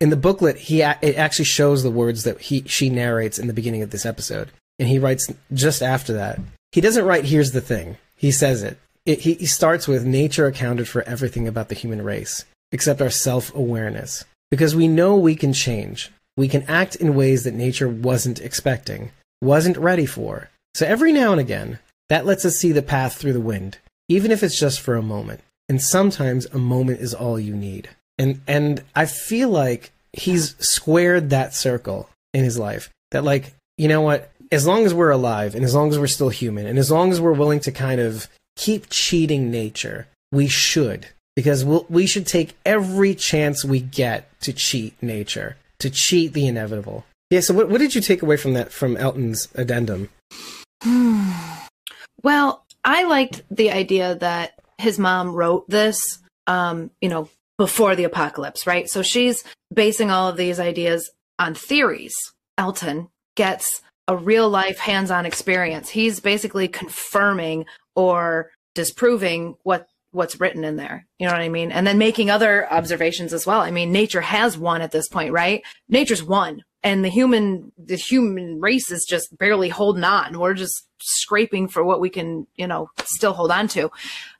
in 0.00 0.10
the 0.10 0.16
booklet 0.16 0.56
he 0.58 0.82
it 0.82 1.16
actually 1.16 1.44
shows 1.44 1.82
the 1.82 1.90
words 1.90 2.24
that 2.24 2.40
he 2.40 2.64
she 2.66 2.90
narrates 2.90 3.38
in 3.38 3.46
the 3.46 3.52
beginning 3.52 3.82
of 3.82 3.90
this 3.90 4.04
episode 4.04 4.50
and 4.80 4.88
he 4.88 4.98
writes 4.98 5.32
just 5.52 5.80
after 5.80 6.12
that 6.14 6.40
he 6.72 6.80
doesn't 6.80 7.04
write 7.04 7.24
here's 7.24 7.52
the 7.52 7.60
thing 7.60 7.96
he 8.22 8.30
says 8.30 8.62
it, 8.62 8.78
it 9.04 9.20
he, 9.20 9.34
he 9.34 9.46
starts 9.46 9.88
with 9.88 10.04
nature 10.04 10.46
accounted 10.46 10.88
for 10.88 11.02
everything 11.02 11.48
about 11.48 11.68
the 11.68 11.74
human 11.74 12.02
race 12.02 12.44
except 12.70 13.02
our 13.02 13.10
self-awareness. 13.10 14.24
Because 14.50 14.74
we 14.74 14.88
know 14.88 15.16
we 15.16 15.34
can 15.34 15.52
change. 15.52 16.10
We 16.36 16.48
can 16.48 16.62
act 16.62 16.96
in 16.96 17.14
ways 17.14 17.44
that 17.44 17.54
nature 17.54 17.88
wasn't 17.88 18.40
expecting 18.40 19.10
wasn't 19.40 19.76
ready 19.76 20.06
for. 20.06 20.50
So 20.74 20.86
every 20.86 21.12
now 21.12 21.32
and 21.32 21.40
again 21.40 21.78
that 22.08 22.26
lets 22.26 22.44
us 22.44 22.56
see 22.56 22.72
the 22.72 22.82
path 22.82 23.16
through 23.16 23.32
the 23.32 23.40
wind 23.40 23.78
even 24.08 24.30
if 24.30 24.42
it's 24.42 24.58
just 24.58 24.80
for 24.80 24.96
a 24.96 25.02
moment. 25.02 25.40
And 25.68 25.80
sometimes 25.80 26.46
a 26.46 26.58
moment 26.58 27.00
is 27.00 27.14
all 27.14 27.40
you 27.40 27.54
need. 27.54 27.88
And 28.18 28.40
and 28.46 28.82
I 28.94 29.06
feel 29.06 29.48
like 29.48 29.92
he's 30.12 30.54
squared 30.58 31.30
that 31.30 31.54
circle 31.54 32.10
in 32.34 32.44
his 32.44 32.58
life. 32.58 32.90
That 33.10 33.24
like, 33.24 33.54
you 33.78 33.88
know 33.88 34.02
what? 34.02 34.30
As 34.50 34.66
long 34.66 34.84
as 34.84 34.92
we're 34.92 35.10
alive 35.10 35.54
and 35.54 35.64
as 35.64 35.74
long 35.74 35.90
as 35.90 35.98
we're 35.98 36.06
still 36.06 36.28
human 36.28 36.66
and 36.66 36.78
as 36.78 36.90
long 36.90 37.10
as 37.10 37.20
we're 37.20 37.32
willing 37.32 37.60
to 37.60 37.72
kind 37.72 38.00
of 38.00 38.28
keep 38.56 38.88
cheating 38.90 39.50
nature, 39.50 40.06
we 40.30 40.48
should 40.48 41.08
because 41.36 41.64
we'll, 41.64 41.86
we 41.88 42.06
should 42.06 42.26
take 42.26 42.56
every 42.64 43.14
chance 43.14 43.64
we 43.64 43.80
get 43.80 44.28
to 44.40 44.52
cheat 44.52 45.00
nature, 45.02 45.56
to 45.78 45.90
cheat 45.90 46.32
the 46.32 46.46
inevitable. 46.46 47.04
Yeah. 47.30 47.40
So 47.40 47.54
what 47.54 47.68
what 47.68 47.78
did 47.78 47.94
you 47.94 48.00
take 48.00 48.22
away 48.22 48.36
from 48.36 48.54
that 48.54 48.72
from 48.72 48.96
Elton's 48.96 49.48
addendum? 49.54 50.10
Well, 52.24 52.64
I 52.84 53.02
liked 53.02 53.42
the 53.50 53.72
idea 53.72 54.14
that 54.16 54.52
his 54.78 54.96
mom 54.98 55.34
wrote 55.34 55.68
this, 55.68 56.20
um, 56.46 56.92
you 57.00 57.08
know, 57.08 57.28
before 57.58 57.96
the 57.96 58.04
apocalypse, 58.04 58.66
right? 58.66 58.88
So 58.88 59.02
she's 59.02 59.42
basing 59.74 60.10
all 60.10 60.28
of 60.28 60.36
these 60.36 60.60
ideas 60.60 61.10
on 61.38 61.54
theories. 61.54 62.14
Elton 62.56 63.08
gets 63.36 63.82
a 64.08 64.16
real 64.16 64.48
life 64.48 64.78
hands 64.78 65.10
on 65.10 65.26
experience. 65.26 65.90
He's 65.90 66.20
basically 66.20 66.68
confirming 66.68 67.66
or 67.94 68.50
disproving 68.74 69.56
what 69.62 69.88
what's 70.12 70.38
written 70.38 70.62
in 70.62 70.76
there. 70.76 71.06
You 71.18 71.26
know 71.26 71.32
what 71.32 71.40
I 71.40 71.48
mean? 71.48 71.72
And 71.72 71.86
then 71.86 71.98
making 71.98 72.30
other 72.30 72.70
observations 72.70 73.32
as 73.32 73.46
well. 73.46 73.60
I 73.60 73.70
mean, 73.70 73.92
nature 73.92 74.20
has 74.20 74.58
won 74.58 74.82
at 74.82 74.92
this 74.92 75.08
point, 75.08 75.32
right? 75.32 75.62
Nature's 75.88 76.22
won. 76.22 76.64
And 76.84 77.04
the 77.04 77.08
human 77.08 77.72
the 77.78 77.96
human 77.96 78.60
race 78.60 78.90
is 78.90 79.06
just 79.08 79.36
barely 79.38 79.68
holding 79.68 80.04
on. 80.04 80.38
We're 80.38 80.54
just 80.54 80.86
scraping 81.00 81.68
for 81.68 81.84
what 81.84 82.00
we 82.00 82.10
can, 82.10 82.46
you 82.56 82.66
know, 82.66 82.90
still 83.04 83.32
hold 83.32 83.50
on 83.50 83.68
to. 83.68 83.90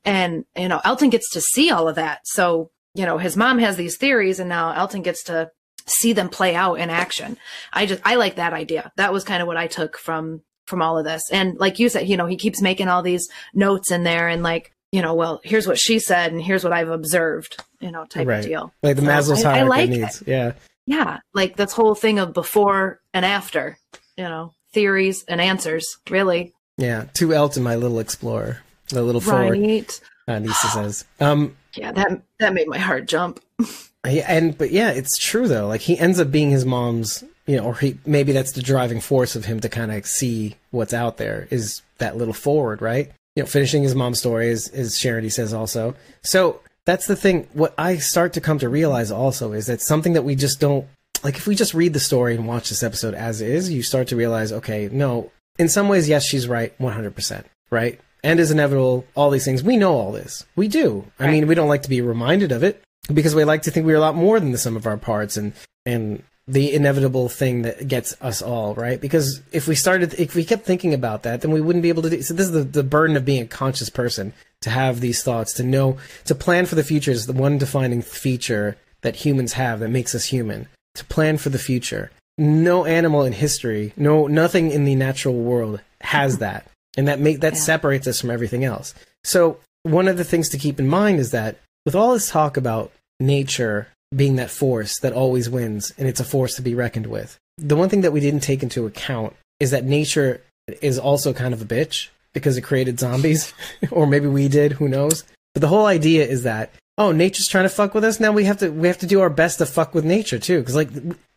And, 0.04 0.44
you 0.56 0.68
know, 0.68 0.80
Elton 0.84 1.10
gets 1.10 1.30
to 1.30 1.40
see 1.40 1.70
all 1.70 1.88
of 1.88 1.96
that. 1.96 2.20
So, 2.24 2.70
you 2.94 3.06
know, 3.06 3.18
his 3.18 3.36
mom 3.36 3.58
has 3.58 3.76
these 3.76 3.96
theories 3.96 4.40
and 4.40 4.48
now 4.48 4.72
Elton 4.72 5.02
gets 5.02 5.22
to 5.24 5.50
see 5.86 6.12
them 6.12 6.28
play 6.28 6.54
out 6.54 6.74
in 6.74 6.90
action. 6.90 7.38
I 7.72 7.86
just 7.86 8.02
I 8.04 8.16
like 8.16 8.36
that 8.36 8.52
idea. 8.52 8.92
That 8.96 9.12
was 9.12 9.24
kind 9.24 9.40
of 9.40 9.46
what 9.46 9.56
I 9.56 9.68
took 9.68 9.96
from 9.96 10.42
from 10.66 10.82
all 10.82 10.98
of 10.98 11.04
this. 11.04 11.22
And 11.30 11.58
like 11.58 11.78
you 11.78 11.88
said, 11.88 12.08
you 12.08 12.16
know, 12.16 12.26
he 12.26 12.36
keeps 12.36 12.60
making 12.62 12.88
all 12.88 13.02
these 13.02 13.28
notes 13.54 13.90
in 13.90 14.04
there 14.04 14.28
and 14.28 14.42
like, 14.42 14.72
you 14.92 15.02
know, 15.02 15.14
well, 15.14 15.40
here's 15.42 15.66
what 15.66 15.78
she 15.78 15.98
said 15.98 16.32
and 16.32 16.42
here's 16.42 16.64
what 16.64 16.72
I've 16.72 16.88
observed, 16.90 17.62
you 17.80 17.90
know, 17.90 18.04
type 18.04 18.26
Right. 18.26 18.40
of 18.40 18.44
deal. 18.44 18.72
Like 18.82 18.96
the 18.96 19.02
So 19.02 19.08
Maslow's 19.08 19.44
I- 19.44 19.58
I 19.60 19.62
like 19.62 19.88
of 19.88 19.94
it. 19.94 19.98
needs. 20.00 20.22
Yeah. 20.26 20.52
Yeah, 20.86 21.18
like 21.32 21.56
this 21.56 21.72
whole 21.72 21.94
thing 21.94 22.18
of 22.18 22.32
before 22.34 23.00
and 23.14 23.24
after, 23.24 23.78
you 24.16 24.24
know, 24.24 24.52
theories 24.74 25.24
and 25.28 25.40
answers, 25.40 25.86
really. 26.10 26.52
Yeah. 26.76 27.04
Two 27.14 27.28
To 27.28 27.34
Elton, 27.34 27.62
my 27.62 27.76
little 27.76 28.00
explorer, 28.00 28.62
the 28.88 29.02
little 29.02 29.20
forward. 29.20 29.58
Right. 29.60 30.00
Uh, 30.28 30.38
Nisa 30.40 30.66
says. 30.68 31.04
Um. 31.20 31.56
Yeah, 31.74 31.92
that 31.92 32.22
that 32.38 32.52
made 32.54 32.68
my 32.68 32.78
heart 32.78 33.06
jump. 33.06 33.40
Yeah, 34.04 34.24
and 34.26 34.58
but 34.58 34.72
yeah, 34.72 34.90
it's 34.90 35.16
true 35.16 35.46
though. 35.46 35.68
Like 35.68 35.80
he 35.82 35.96
ends 35.96 36.18
up 36.18 36.32
being 36.32 36.50
his 36.50 36.64
mom's, 36.66 37.22
you 37.46 37.56
know, 37.56 37.64
or 37.64 37.74
he 37.74 37.98
maybe 38.06 38.32
that's 38.32 38.52
the 38.52 38.62
driving 38.62 39.00
force 39.00 39.36
of 39.36 39.44
him 39.44 39.60
to 39.60 39.68
kind 39.68 39.92
of 39.92 40.06
see 40.06 40.56
what's 40.70 40.94
out 40.94 41.16
there 41.16 41.48
is 41.50 41.82
that 41.98 42.16
little 42.16 42.34
forward, 42.34 42.80
right? 42.80 43.12
You 43.36 43.42
know, 43.42 43.46
finishing 43.46 43.82
his 43.82 43.94
mom's 43.94 44.18
story, 44.18 44.50
as 44.50 44.68
as 44.68 44.98
Charity 44.98 45.30
says 45.30 45.52
also. 45.52 45.94
So 46.22 46.60
that's 46.84 47.06
the 47.06 47.16
thing. 47.16 47.48
What 47.52 47.74
I 47.78 47.96
start 47.96 48.32
to 48.34 48.40
come 48.40 48.58
to 48.58 48.68
realize 48.68 49.10
also 49.10 49.52
is 49.52 49.66
that 49.66 49.80
something 49.80 50.12
that 50.12 50.24
we 50.24 50.34
just 50.34 50.60
don't 50.60 50.86
like. 51.22 51.36
If 51.36 51.46
we 51.46 51.54
just 51.54 51.74
read 51.74 51.92
the 51.92 52.00
story 52.00 52.34
and 52.34 52.46
watch 52.46 52.68
this 52.68 52.82
episode 52.82 53.14
as 53.14 53.40
is, 53.40 53.70
you 53.70 53.82
start 53.82 54.08
to 54.08 54.16
realize, 54.16 54.52
okay, 54.52 54.88
no. 54.90 55.30
In 55.58 55.68
some 55.68 55.88
ways, 55.88 56.08
yes, 56.08 56.24
she's 56.24 56.48
right, 56.48 56.74
one 56.78 56.92
hundred 56.94 57.14
percent, 57.14 57.46
right? 57.70 58.00
End 58.24 58.38
is 58.40 58.50
inevitable. 58.50 59.04
All 59.14 59.30
these 59.30 59.44
things, 59.44 59.62
we 59.62 59.76
know 59.76 59.94
all 59.94 60.12
this. 60.12 60.46
We 60.54 60.68
do. 60.68 61.10
I 61.18 61.28
mean, 61.28 61.46
we 61.48 61.54
don't 61.56 61.68
like 61.68 61.82
to 61.82 61.90
be 61.90 62.00
reminded 62.00 62.52
of 62.52 62.62
it 62.62 62.82
because 63.12 63.34
we 63.34 63.44
like 63.44 63.62
to 63.62 63.70
think 63.70 63.84
we're 63.84 63.96
a 63.96 64.00
lot 64.00 64.14
more 64.14 64.38
than 64.38 64.52
the 64.52 64.58
sum 64.58 64.76
of 64.76 64.86
our 64.86 64.96
parts 64.96 65.36
and 65.36 65.52
and 65.84 66.22
the 66.48 66.72
inevitable 66.72 67.28
thing 67.28 67.62
that 67.62 67.86
gets 67.86 68.16
us 68.20 68.42
all 68.42 68.74
right? 68.74 69.00
Because 69.00 69.40
if 69.52 69.68
we 69.68 69.74
started 69.74 70.14
if 70.14 70.34
we 70.34 70.44
kept 70.44 70.64
thinking 70.64 70.92
about 70.92 71.22
that 71.22 71.40
then 71.40 71.52
we 71.52 71.60
wouldn't 71.60 71.82
be 71.82 71.88
able 71.88 72.02
to 72.02 72.10
do 72.10 72.22
so 72.22 72.34
this 72.34 72.46
is 72.46 72.52
the, 72.52 72.64
the 72.64 72.82
burden 72.82 73.16
of 73.16 73.24
being 73.24 73.42
a 73.42 73.46
conscious 73.46 73.90
person 73.90 74.32
to 74.62 74.70
have 74.70 75.00
these 75.00 75.22
thoughts 75.22 75.52
to 75.54 75.62
know 75.62 75.98
to 76.24 76.34
plan 76.34 76.66
for 76.66 76.74
the 76.74 76.84
future 76.84 77.10
is 77.10 77.26
the 77.26 77.32
one 77.32 77.58
defining 77.58 78.02
feature 78.02 78.76
that 79.02 79.16
humans 79.16 79.54
have 79.54 79.80
that 79.80 79.88
makes 79.88 80.14
us 80.14 80.26
human. 80.26 80.68
To 80.96 81.04
plan 81.06 81.38
for 81.38 81.48
the 81.48 81.58
future. 81.58 82.10
No 82.38 82.84
animal 82.84 83.22
in 83.24 83.32
history 83.32 83.92
no 83.96 84.26
nothing 84.26 84.70
in 84.70 84.84
the 84.84 84.94
natural 84.94 85.34
world 85.34 85.80
has 86.00 86.38
that. 86.38 86.66
And 86.96 87.08
that 87.08 87.20
make 87.20 87.40
that 87.40 87.54
Yeah. 87.54 87.60
separates 87.60 88.06
us 88.06 88.20
from 88.20 88.30
everything 88.30 88.64
else. 88.64 88.94
So 89.24 89.58
one 89.84 90.08
of 90.08 90.16
the 90.16 90.24
things 90.24 90.48
to 90.50 90.58
keep 90.58 90.78
in 90.78 90.88
mind 90.88 91.18
is 91.20 91.30
that 91.30 91.56
with 91.84 91.94
all 91.94 92.12
this 92.12 92.30
talk 92.30 92.56
about 92.56 92.92
nature 93.18 93.88
being 94.14 94.36
that 94.36 94.50
force 94.50 94.98
that 95.00 95.12
always 95.12 95.48
wins 95.48 95.92
and 95.98 96.08
it's 96.08 96.20
a 96.20 96.24
force 96.24 96.54
to 96.56 96.62
be 96.62 96.74
reckoned 96.74 97.06
with, 97.06 97.38
the 97.58 97.76
one 97.76 97.88
thing 97.88 98.02
that 98.02 98.12
we 98.12 98.20
didn't 98.20 98.40
take 98.40 98.62
into 98.62 98.86
account 98.86 99.34
is 99.60 99.70
that 99.70 99.84
nature 99.84 100.42
is 100.80 100.98
also 100.98 101.32
kind 101.32 101.54
of 101.54 101.62
a 101.62 101.64
bitch 101.64 102.08
because 102.32 102.56
it 102.56 102.62
created 102.62 102.98
zombies, 102.98 103.52
or 103.90 104.06
maybe 104.06 104.26
we 104.26 104.48
did, 104.48 104.72
who 104.72 104.88
knows? 104.88 105.24
But 105.54 105.60
the 105.60 105.68
whole 105.68 105.86
idea 105.86 106.26
is 106.26 106.44
that 106.44 106.72
oh, 106.98 107.12
nature's 107.12 107.48
trying 107.48 107.64
to 107.64 107.70
fuck 107.70 107.94
with 107.94 108.04
us. 108.04 108.20
Now 108.20 108.32
we 108.32 108.44
have 108.44 108.58
to 108.58 108.70
we 108.70 108.88
have 108.88 108.98
to 108.98 109.06
do 109.06 109.20
our 109.20 109.30
best 109.30 109.58
to 109.58 109.66
fuck 109.66 109.94
with 109.94 110.04
nature 110.04 110.38
too, 110.38 110.60
because 110.60 110.76
like 110.76 110.90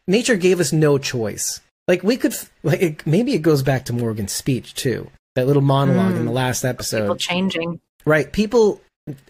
nature 0.08 0.36
gave 0.36 0.60
us 0.60 0.72
no 0.72 0.98
choice. 0.98 1.62
Like 1.88 2.04
we 2.04 2.18
could 2.18 2.36
like 2.64 2.82
it, 2.82 3.08
maybe 3.08 3.34
it 3.34 3.42
goes 3.42 3.64
back 3.64 3.86
to 3.86 3.94
Morgan's 3.94 4.32
speech 4.32 4.74
too, 4.74 5.10
that 5.36 5.48
little 5.48 5.62
monologue 5.62 6.16
in 6.16 6.26
the 6.26 6.32
hmm. 6.32 6.38
last 6.38 6.64
episode. 6.64 7.02
People 7.02 7.16
changing. 7.18 7.80
Right. 8.06 8.32
People 8.32 8.82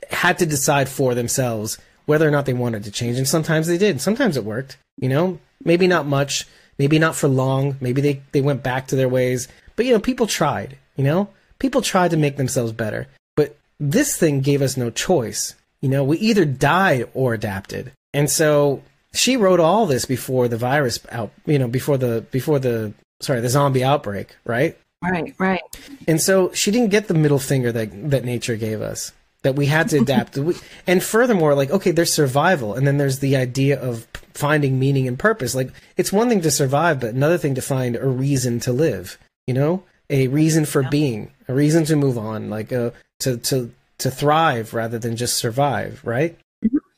had 0.09 0.37
to 0.39 0.45
decide 0.45 0.87
for 0.87 1.15
themselves 1.15 1.77
whether 2.05 2.27
or 2.27 2.31
not 2.31 2.45
they 2.45 2.53
wanted 2.53 2.83
to 2.83 2.91
change. 2.91 3.17
And 3.17 3.27
sometimes 3.27 3.67
they 3.67 3.77
did. 3.77 4.01
Sometimes 4.01 4.37
it 4.37 4.45
worked. 4.45 4.77
You 4.97 5.09
know, 5.09 5.39
maybe 5.63 5.87
not 5.87 6.05
much, 6.05 6.47
maybe 6.77 6.99
not 6.99 7.15
for 7.15 7.27
long. 7.27 7.77
Maybe 7.81 8.01
they, 8.01 8.21
they 8.31 8.41
went 8.41 8.63
back 8.63 8.87
to 8.87 8.95
their 8.95 9.09
ways. 9.09 9.47
But, 9.75 9.85
you 9.85 9.93
know, 9.93 9.99
people 9.99 10.27
tried, 10.27 10.77
you 10.95 11.03
know, 11.03 11.29
people 11.59 11.81
tried 11.81 12.11
to 12.11 12.17
make 12.17 12.37
themselves 12.37 12.71
better. 12.71 13.07
But 13.35 13.57
this 13.79 14.17
thing 14.17 14.41
gave 14.41 14.61
us 14.61 14.77
no 14.77 14.89
choice. 14.89 15.55
You 15.81 15.89
know, 15.89 16.03
we 16.03 16.17
either 16.17 16.45
died 16.45 17.09
or 17.13 17.33
adapted. 17.33 17.91
And 18.13 18.29
so 18.29 18.81
she 19.13 19.35
wrote 19.35 19.59
all 19.59 19.85
this 19.85 20.05
before 20.05 20.47
the 20.47 20.57
virus 20.57 20.99
out, 21.11 21.31
you 21.45 21.59
know, 21.59 21.67
before 21.67 21.97
the, 21.97 22.25
before 22.31 22.59
the, 22.59 22.93
sorry, 23.19 23.41
the 23.41 23.49
zombie 23.49 23.83
outbreak, 23.83 24.35
right? 24.45 24.77
Right, 25.03 25.35
right. 25.37 25.61
And 26.07 26.21
so 26.21 26.51
she 26.53 26.71
didn't 26.71 26.89
get 26.89 27.07
the 27.07 27.13
middle 27.13 27.39
finger 27.39 27.71
that 27.71 28.09
that 28.11 28.25
nature 28.25 28.55
gave 28.55 28.81
us. 28.81 29.11
That 29.45 29.55
we 29.55 29.67
had 29.67 29.89
to 29.89 29.99
adapt. 29.99 30.37
We- 30.37 30.55
and 30.85 31.01
furthermore, 31.01 31.55
like 31.55 31.69
okay, 31.71 31.91
there's 31.91 32.11
survival, 32.13 32.73
and 32.73 32.85
then 32.85 32.97
there's 32.97 33.19
the 33.19 33.35
idea 33.37 33.79
of 33.79 34.07
finding 34.33 34.77
meaning 34.79 35.07
and 35.07 35.17
purpose. 35.17 35.55
Like 35.55 35.71
it's 35.97 36.11
one 36.11 36.27
thing 36.29 36.41
to 36.41 36.51
survive, 36.51 36.99
but 36.99 37.13
another 37.13 37.37
thing 37.37 37.55
to 37.55 37.61
find 37.61 37.95
a 37.95 38.05
reason 38.07 38.59
to 38.61 38.73
live. 38.73 39.17
You 39.47 39.53
know, 39.53 39.83
a 40.09 40.27
reason 40.27 40.65
for 40.65 40.81
being, 40.83 41.31
a 41.47 41.53
reason 41.53 41.85
to 41.85 41.95
move 41.95 42.17
on, 42.17 42.49
like 42.49 42.73
uh, 42.73 42.89
to 43.19 43.37
to 43.37 43.71
to 43.99 44.11
thrive 44.11 44.73
rather 44.73 44.99
than 44.99 45.15
just 45.15 45.37
survive. 45.37 46.01
Right. 46.03 46.37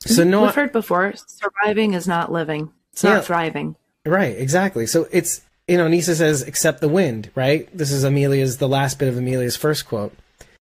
So 0.05 0.23
no, 0.23 0.43
We've 0.43 0.55
heard 0.55 0.71
before, 0.71 1.13
surviving 1.27 1.93
is 1.93 2.07
not 2.07 2.31
living. 2.31 2.71
It's 2.93 3.03
Yeah. 3.03 3.15
not 3.15 3.25
thriving. 3.25 3.75
Right, 4.05 4.37
exactly. 4.37 4.85
So 4.87 5.07
it's 5.11 5.41
you 5.67 5.77
know, 5.77 5.89
Nisa 5.89 6.15
says, 6.15 6.43
"Accept 6.43 6.79
the 6.79 6.87
wind." 6.87 7.29
Right. 7.35 7.67
This 7.77 7.91
is 7.91 8.05
Amelia's 8.05 8.57
the 8.57 8.69
last 8.69 8.99
bit 8.99 9.09
of 9.09 9.17
Amelia's 9.17 9.57
first 9.57 9.85
quote, 9.85 10.13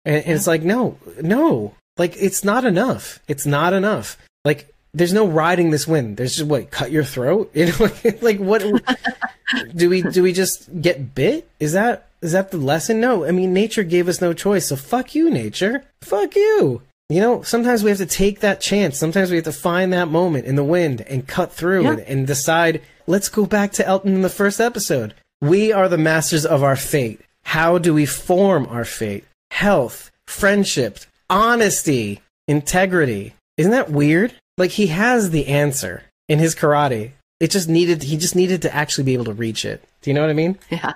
and, 0.07 0.17
and 0.25 0.33
it's 0.37 0.47
like, 0.47 0.63
no, 0.63 0.97
no, 1.21 1.75
like 1.99 2.15
it's 2.17 2.43
not 2.45 2.65
enough. 2.65 3.21
It's 3.29 3.45
not 3.45 3.75
enough. 3.75 4.17
Like 4.45 4.73
there's 4.95 5.13
no 5.13 5.27
riding 5.27 5.71
this 5.71 5.87
wind. 5.87 6.17
There's 6.17 6.37
just 6.37 6.49
what 6.49 6.71
cut 6.71 6.91
your 6.91 7.05
throat. 7.05 7.51
You 7.55 7.67
know, 7.67 7.91
like 8.23 8.39
what 8.39 8.63
do 9.77 9.91
we 9.91 10.03
do? 10.03 10.23
We 10.23 10.33
just 10.33 10.81
get 10.81 11.15
bit? 11.15 11.49
Is 11.61 11.73
that 11.75 12.09
is 12.23 12.33
that 12.33 12.51
the 12.51 12.57
lesson? 12.57 13.01
No. 13.01 13.25
I 13.27 13.31
mean, 13.33 13.53
nature 13.53 13.85
gave 13.85 14.09
us 14.09 14.21
no 14.23 14.33
choice. 14.33 14.69
So 14.69 14.77
fuck 14.77 15.15
you, 15.15 15.29
nature. 15.31 15.85
Fuck 16.01 16.35
you. 16.35 16.83
You 17.09 17.21
know, 17.21 17.43
sometimes 17.43 17.85
we 17.85 17.91
have 17.91 17.99
to 17.99 18.07
take 18.07 18.41
that 18.41 18.61
chance. 18.61 18.99
Sometimes 18.99 19.31
we 19.31 19.37
have 19.37 19.45
to 19.45 19.53
find 19.53 19.93
that 19.93 20.09
moment 20.09 20.47
in 20.47 20.57
the 20.57 20.65
wind 20.65 21.03
and 21.03 21.27
cut 21.29 21.53
through 21.53 21.83
Yeah. 21.85 21.91
and, 21.93 22.01
and 22.01 22.27
decide, 22.27 22.83
let's 23.07 23.29
go 23.29 23.47
back 23.47 23.71
to 23.73 23.87
Elton 23.87 24.15
in 24.15 24.23
the 24.23 24.29
first 24.29 24.61
episode. 24.61 25.15
We 25.41 25.73
are 25.73 25.89
the 25.89 25.99
masters 25.99 26.45
of 26.45 26.65
our 26.65 26.75
fate. 26.75 27.21
How 27.45 27.79
do 27.79 27.95
we 27.95 28.07
form 28.07 28.67
our 28.67 28.85
fate? 28.85 29.25
Health, 29.57 30.11
friendship, 30.27 30.99
honesty, 31.31 32.21
integrity. 32.47 33.33
Isn't 33.57 33.73
that 33.73 33.91
weird? 33.91 34.35
Like 34.59 34.73
he 34.73 34.89
has 34.89 35.31
the 35.31 35.47
answer 35.47 36.03
in 36.29 36.39
his 36.39 36.55
karate. 36.55 37.13
It 37.41 37.53
just 37.53 37.67
needed, 37.67 38.03
he 38.03 38.19
just 38.19 38.37
needed 38.37 38.61
to 38.63 38.75
actually 38.75 39.05
be 39.05 39.15
able 39.15 39.25
to 39.25 39.33
reach 39.33 39.65
it. 39.65 39.83
Do 40.03 40.11
you 40.11 40.15
know 40.15 40.21
what 40.21 40.29
I 40.29 40.35
mean? 40.35 40.59
Yeah. 40.69 40.93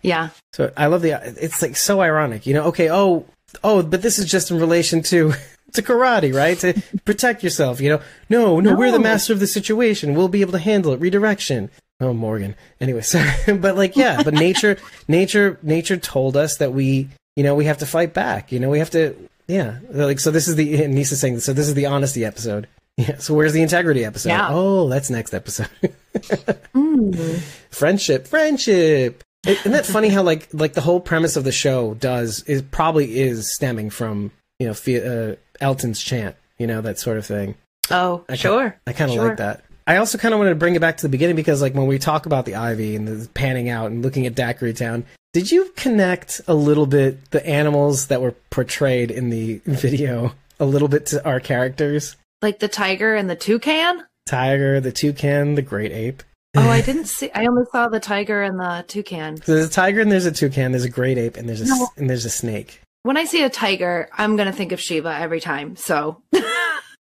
Yeah. 0.00 0.30
So 0.54 0.72
I 0.74 0.86
love 0.86 1.02
the. 1.02 1.20
It's 1.38 1.60
like 1.60 1.76
so 1.76 2.00
ironic, 2.00 2.46
you 2.46 2.54
know. 2.54 2.64
Okay, 2.68 2.90
oh, 2.90 3.26
oh, 3.62 3.82
but 3.82 4.00
this 4.00 4.18
is 4.18 4.24
just 4.24 4.50
in 4.50 4.58
relation 4.58 5.02
to 5.02 5.34
to 5.74 5.82
karate, 5.82 6.34
right? 6.34 6.58
To 6.60 6.82
protect 7.04 7.42
yourself, 7.42 7.78
you 7.78 7.90
know. 7.90 8.00
No, 8.30 8.58
no, 8.58 8.74
we're 8.74 8.90
the 8.90 8.98
master 8.98 9.34
of 9.34 9.40
the 9.40 9.46
situation. 9.46 10.14
We'll 10.14 10.28
be 10.28 10.40
able 10.40 10.52
to 10.52 10.58
handle 10.58 10.94
it. 10.94 11.00
Redirection. 11.00 11.68
Oh, 12.00 12.14
Morgan. 12.14 12.54
Anyway, 12.80 13.00
sorry, 13.02 13.58
but 13.58 13.76
like, 13.76 13.96
yeah, 13.96 14.22
but 14.22 14.32
nature, 14.32 14.78
nature, 15.08 15.58
nature 15.62 15.96
told 15.96 16.38
us 16.38 16.56
that 16.56 16.72
we, 16.72 17.08
you 17.38 17.44
know, 17.44 17.54
we 17.54 17.64
have 17.66 17.78
to 17.78 17.86
fight 17.86 18.12
back. 18.12 18.50
You 18.52 18.58
know, 18.58 18.68
we 18.68 18.80
have 18.80 18.90
to. 18.90 19.14
Yeah, 19.46 19.78
like 19.90 20.18
so. 20.20 20.30
This 20.30 20.48
is 20.48 20.56
the 20.56 20.82
and 20.84 20.94
Nisa's 20.94 21.20
saying. 21.20 21.40
So 21.40 21.52
this 21.52 21.68
is 21.68 21.74
the 21.74 21.86
honesty 21.86 22.24
episode. 22.24 22.66
Yeah. 22.98 23.18
So 23.18 23.32
where's 23.32 23.52
the 23.52 23.62
integrity 23.62 24.04
episode? 24.04 24.30
Yeah. 24.30 24.48
Oh, 24.50 24.88
that's 24.88 25.08
next 25.08 25.32
episode. 25.32 25.68
Mm. 26.74 27.38
friendship 27.70 28.26
friendship 28.26 29.22
isn't 29.46 29.70
that 29.70 29.86
funny 29.86 30.08
how 30.08 30.22
like 30.22 30.48
like 30.52 30.72
the 30.72 30.80
whole 30.80 31.00
premise 31.00 31.36
of 31.36 31.44
the 31.44 31.52
show 31.52 31.94
does 31.94 32.42
is 32.48 32.60
probably 32.60 33.20
is 33.20 33.54
stemming 33.54 33.90
from 33.90 34.32
you 34.58 34.66
know 34.66 34.72
uh, 34.98 35.36
elton's 35.60 36.00
chant 36.02 36.34
you 36.58 36.66
know, 36.66 36.80
that 36.80 36.98
sort 36.98 37.18
of 37.18 37.24
thing. 37.26 37.54
Oh, 37.90 38.24
I 38.28 38.34
sure. 38.34 38.78
I 38.86 38.92
kind 38.92 39.10
of 39.10 39.14
Sure. 39.14 39.28
like 39.28 39.36
that. 39.38 39.62
I 39.88 39.96
also 39.96 40.18
kind 40.18 40.34
of 40.34 40.38
wanted 40.38 40.50
to 40.50 40.56
bring 40.56 40.74
it 40.74 40.80
back 40.82 40.98
to 40.98 41.02
the 41.02 41.08
beginning 41.08 41.34
because, 41.34 41.62
like, 41.62 41.72
when 41.74 41.86
we 41.86 41.98
talk 41.98 42.26
about 42.26 42.44
the 42.44 42.56
Ivy 42.56 42.94
and 42.94 43.08
the 43.08 43.26
panning 43.30 43.70
out 43.70 43.90
and 43.90 44.02
looking 44.02 44.26
at 44.26 44.34
Daiquiri 44.34 44.74
Town, 44.74 45.06
did 45.32 45.50
you 45.50 45.72
connect 45.76 46.42
a 46.46 46.52
little 46.52 46.84
bit 46.84 47.30
the 47.30 47.44
animals 47.48 48.08
that 48.08 48.20
were 48.20 48.32
portrayed 48.50 49.10
in 49.10 49.30
the 49.30 49.62
video 49.64 50.32
a 50.60 50.66
little 50.66 50.88
bit 50.88 51.06
to 51.06 51.24
our 51.26 51.40
characters? 51.40 52.16
Like 52.42 52.58
the 52.58 52.68
tiger 52.68 53.14
and 53.14 53.30
the 53.30 53.34
toucan? 53.34 54.04
Tiger, 54.26 54.78
the 54.78 54.92
toucan, 54.92 55.54
the 55.54 55.62
great 55.62 55.90
ape. 55.90 56.22
Oh, 56.54 56.68
I 56.68 56.80
didn't 56.88 57.06
see. 57.06 57.30
I 57.34 57.46
only 57.46 57.64
saw 57.72 57.88
the 57.88 57.98
tiger 57.98 58.42
and 58.42 58.60
the 58.60 58.84
toucan. 58.88 59.38
So 59.38 59.54
there's 59.54 59.68
a 59.68 59.70
tiger 59.70 60.02
and 60.02 60.12
there's 60.12 60.26
a 60.26 60.32
toucan. 60.32 60.72
There's 60.72 60.84
a 60.84 60.90
great 60.90 61.16
ape 61.16 61.38
and 61.38 61.48
there's 61.48 61.62
a 61.62 61.66
No. 61.66 61.88
and 61.96 62.10
there's 62.10 62.26
a 62.26 62.30
snake. 62.30 62.82
When 63.04 63.16
I 63.16 63.24
see 63.24 63.42
a 63.42 63.48
tiger, 63.48 64.10
I'm 64.18 64.36
gonna 64.36 64.52
think 64.52 64.72
of 64.72 64.82
Shiva 64.82 65.16
every 65.18 65.40
time. 65.40 65.76
So 65.76 66.20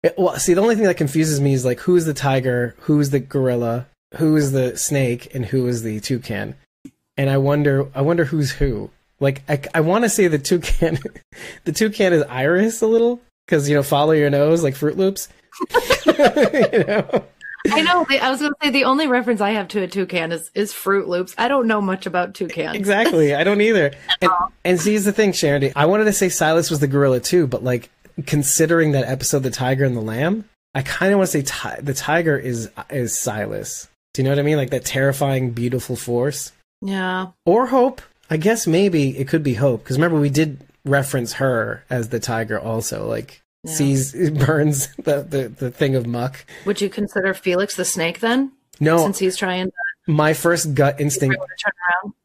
It- 0.06 0.18
well, 0.18 0.38
see, 0.38 0.54
the 0.54 0.60
only 0.60 0.76
thing 0.76 0.84
that 0.84 0.96
confuses 0.96 1.40
me 1.40 1.52
is 1.52 1.64
like 1.64 1.80
who's 1.80 2.04
the 2.04 2.14
tiger, 2.14 2.76
who's 2.80 3.10
the 3.10 3.18
gorilla, 3.18 3.86
who 4.16 4.36
is 4.36 4.52
the 4.52 4.76
snake, 4.76 5.34
and 5.34 5.44
who 5.46 5.66
is 5.66 5.82
the 5.82 5.98
toucan. 6.00 6.54
And 7.16 7.28
I 7.28 7.38
wonder, 7.38 7.88
I 7.94 8.02
wonder 8.02 8.24
who's 8.24 8.52
who. 8.52 8.90
Like, 9.18 9.42
I, 9.48 9.60
I 9.74 9.80
want 9.80 10.04
to 10.04 10.08
say 10.10 10.28
the 10.28 10.38
toucan, 10.38 10.98
the 11.64 11.72
toucan 11.72 12.12
is 12.12 12.22
Iris 12.24 12.82
a 12.82 12.86
little 12.86 13.20
because 13.46 13.68
you 13.68 13.74
know 13.74 13.82
follow 13.82 14.12
your 14.12 14.30
nose 14.30 14.62
like 14.62 14.74
Froot 14.74 14.96
Loops. 14.96 15.28
you 16.72 16.84
know? 16.84 17.24
I 17.72 17.82
know. 17.82 18.06
I 18.08 18.30
was 18.30 18.40
gonna 18.40 18.54
say 18.62 18.70
the 18.70 18.84
only 18.84 19.08
reference 19.08 19.40
I 19.40 19.50
have 19.50 19.68
to 19.68 19.82
a 19.82 19.88
toucan 19.88 20.30
is 20.32 20.50
is 20.54 20.72
Froot 20.72 21.06
Loops. 21.08 21.34
I 21.36 21.48
don't 21.48 21.66
know 21.66 21.80
much 21.80 22.06
about 22.06 22.34
toucans. 22.34 22.76
Exactly. 22.76 23.34
I 23.34 23.42
don't 23.42 23.60
either. 23.60 23.92
And, 24.20 24.30
and 24.64 24.80
see, 24.80 24.92
here's 24.92 25.04
the 25.04 25.12
thing, 25.12 25.32
Sharon. 25.32 25.72
I 25.74 25.86
wanted 25.86 26.04
to 26.04 26.12
say 26.12 26.28
Silas 26.28 26.70
was 26.70 26.80
the 26.80 26.86
gorilla 26.86 27.20
too, 27.20 27.46
but 27.46 27.64
like 27.64 27.90
considering 28.24 28.92
that 28.92 29.04
episode, 29.08 29.40
the 29.42 29.50
tiger 29.50 29.84
and 29.84 29.96
the 29.96 30.00
lamb, 30.00 30.44
I 30.74 30.82
kind 30.82 31.12
of 31.12 31.18
want 31.18 31.30
to 31.30 31.42
say 31.42 31.42
ti- 31.42 31.82
the 31.82 31.94
tiger 31.94 32.36
is 32.38 32.70
is 32.90 33.18
Silas. 33.18 33.88
Do 34.14 34.22
you 34.22 34.24
know 34.24 34.30
what 34.30 34.38
I 34.38 34.42
mean? 34.42 34.56
Like 34.56 34.70
that 34.70 34.84
terrifying, 34.84 35.50
beautiful 35.50 35.96
force, 35.96 36.52
Yeah. 36.82 37.28
or 37.44 37.66
Hope. 37.66 38.00
I 38.30 38.36
guess 38.38 38.66
maybe 38.66 39.16
it 39.18 39.28
could 39.28 39.42
be 39.42 39.54
Hope 39.54 39.82
because 39.84 39.96
remember 39.98 40.18
we 40.18 40.30
did 40.30 40.58
reference 40.84 41.34
her 41.34 41.84
as 41.90 42.08
the 42.08 42.20
tiger 42.20 42.58
also. 42.58 43.06
Like 43.08 43.42
Yeah. 43.64 43.72
sees 43.74 44.30
burns 44.46 44.88
the, 44.96 45.22
the 45.22 45.48
the 45.48 45.70
thing 45.70 45.94
of 45.94 46.06
muck. 46.06 46.44
Would 46.64 46.80
you 46.80 46.88
consider 46.88 47.34
Felix 47.34 47.76
the 47.76 47.84
snake 47.84 48.20
then? 48.20 48.52
No, 48.80 48.98
Since 48.98 49.18
he's 49.18 49.36
trying 49.36 49.66
to 49.66 49.72
my 50.12 50.34
first 50.34 50.74
gut 50.74 51.00
instinct. 51.00 51.36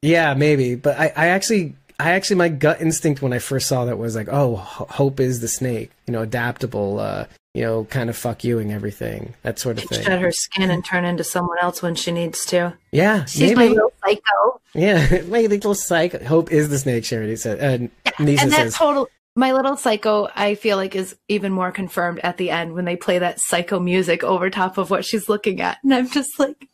Yeah, 0.01 0.33
maybe. 0.33 0.75
But 0.75 0.99
I, 0.99 1.05
I 1.15 1.27
actually, 1.27 1.75
I 2.01 2.11
actually, 2.11 2.37
my 2.37 2.49
gut 2.49 2.81
instinct 2.81 3.21
when 3.21 3.33
I 3.33 3.39
first 3.39 3.67
saw 3.67 3.85
that 3.85 3.97
was 3.97 4.15
like, 4.15 4.27
oh, 4.31 4.55
Hope 4.55 5.19
is 5.19 5.39
the 5.39 5.47
snake. 5.47 5.91
You 6.07 6.13
know, 6.13 6.21
adaptable. 6.21 6.99
Uh, 6.99 7.25
you 7.53 7.63
know, 7.63 7.83
kind 7.85 8.09
of 8.09 8.15
fuck 8.15 8.43
you 8.43 8.59
and 8.59 8.71
everything. 8.71 9.33
That 9.43 9.59
sort 9.59 9.77
of 9.77 9.89
thing. 9.89 10.03
Shed 10.03 10.21
her 10.21 10.31
skin 10.31 10.71
and 10.71 10.83
turn 10.83 11.03
into 11.03 11.23
someone 11.23 11.57
else 11.61 11.81
when 11.81 11.95
she 11.95 12.11
needs 12.11 12.45
to. 12.45 12.73
Yeah, 12.91 13.25
She's 13.25 13.55
my 13.55 13.67
little 13.67 13.91
psycho. 14.03 14.61
Yeah, 14.73 15.21
my 15.27 15.41
little 15.41 15.75
psycho. 15.75 16.23
Hope 16.23 16.51
is 16.51 16.69
the 16.69 16.79
snake. 16.79 17.03
Charity 17.03 17.35
said. 17.35 17.59
Uh, 17.59 18.13
Nisa 18.23 18.43
and 18.43 18.51
that 18.51 18.57
says. 18.57 18.75
total 18.75 19.07
my 19.35 19.53
little 19.53 19.77
psycho 19.77 20.27
i 20.35 20.55
feel 20.55 20.75
like 20.75 20.93
is 20.93 21.15
even 21.29 21.53
more 21.53 21.71
confirmed 21.71 22.19
at 22.21 22.35
the 22.35 22.49
end 22.49 22.73
when 22.73 22.83
they 22.83 22.97
play 22.97 23.19
that 23.19 23.39
psycho 23.39 23.79
music 23.79 24.25
over 24.25 24.49
top 24.49 24.77
of 24.77 24.89
what 24.89 25.05
she's 25.05 25.29
looking 25.29 25.61
at 25.61 25.77
and 25.83 25.93
i'm 25.93 26.09
just 26.09 26.37
like 26.37 26.67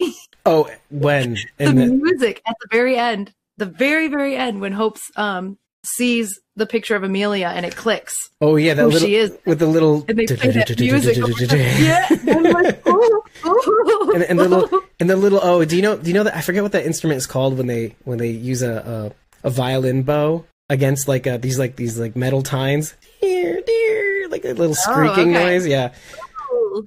oh, 0.46 0.68
when 0.90 1.36
the 1.56 1.66
the, 1.72 1.86
music 1.86 2.42
at 2.46 2.56
the 2.60 2.68
very 2.70 2.96
end 2.96 3.32
the 3.58 3.66
very 3.66 4.08
very 4.08 4.36
end 4.36 4.60
when 4.60 4.72
hope's 4.72 5.02
um 5.16 5.58
sees 5.84 6.40
the 6.56 6.66
picture 6.66 6.96
of 6.96 7.02
amelia 7.02 7.48
and 7.48 7.64
it 7.64 7.76
clicks. 7.76 8.14
Oh 8.40 8.56
yeah, 8.56 8.74
that 8.74 8.86
little 8.86 9.00
she 9.00 9.16
is. 9.16 9.36
with 9.46 9.58
the 9.58 9.66
little 9.66 10.04
and 10.08 10.18
they 10.18 10.26
play 10.26 10.50
that 10.50 10.78
music. 10.78 11.16
The- 11.16 12.08
yeah. 12.26 12.34
And 12.34 12.44
like, 12.44 12.86
"Ooh, 12.86 13.22
ooh." 13.46 14.12
and, 14.14 14.24
and 14.24 14.38
the 14.38 14.48
little 14.48 14.80
and 14.98 15.10
the 15.10 15.16
little 15.16 15.40
oh 15.42 15.64
do 15.64 15.76
you 15.76 15.82
know 15.82 15.96
do 15.96 16.08
you 16.08 16.14
know 16.14 16.24
that 16.24 16.36
I 16.36 16.40
forget 16.40 16.62
what 16.62 16.72
that 16.72 16.84
instrument 16.84 17.18
is 17.18 17.26
called 17.26 17.56
when 17.56 17.66
they 17.66 17.94
when 18.04 18.18
they 18.18 18.30
use 18.30 18.62
a 18.62 19.12
a, 19.44 19.48
a 19.48 19.50
violin 19.50 20.02
bow 20.02 20.44
against 20.68 21.08
like 21.08 21.26
uh 21.26 21.36
these 21.38 21.58
like 21.58 21.76
these 21.76 21.98
like 21.98 22.16
metal 22.16 22.42
tines? 22.42 22.94
Dear 23.20 23.60
dear 23.62 24.28
like 24.28 24.44
a 24.44 24.52
little 24.52 24.74
squeaking 24.74 25.34
okay. 25.34 25.44
noise 25.44 25.66
yeah. 25.66 25.92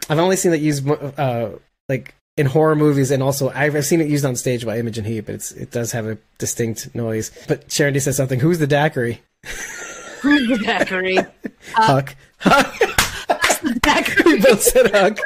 I've 0.10 0.20
only 0.20 0.36
seen 0.36 0.52
that 0.52 0.60
used 0.60 0.88
uh 0.90 1.50
like 1.90 2.16
in 2.38 2.46
horror 2.46 2.76
movies 2.76 3.12
and 3.12 3.22
also 3.22 3.50
I've, 3.50 3.76
I've 3.76 3.86
seen 3.86 4.02
it 4.02 4.08
used 4.08 4.26
on 4.26 4.36
stage 4.36 4.66
by 4.66 4.78
Imogen 4.80 5.06
Heap 5.06 5.26
but 5.26 5.36
it's 5.36 5.52
it 5.52 5.72
does 5.72 5.92
have 5.92 6.08
a 6.08 6.18
distinct 6.38 6.94
noise 6.96 7.32
but 7.48 7.72
Sharon 7.72 7.94
D 7.94 8.00
says 8.00 8.16
something 8.18 8.40
who's 8.40 8.60
the 8.60 8.68
daiquiri 8.68 9.22
Zachary. 10.64 11.18
Huck 11.74 12.16
Huck 12.40 12.76
Zachary. 13.86 14.24
we 14.34 14.42
both 14.42 14.62
said 14.62 14.92
Huck 14.92 15.20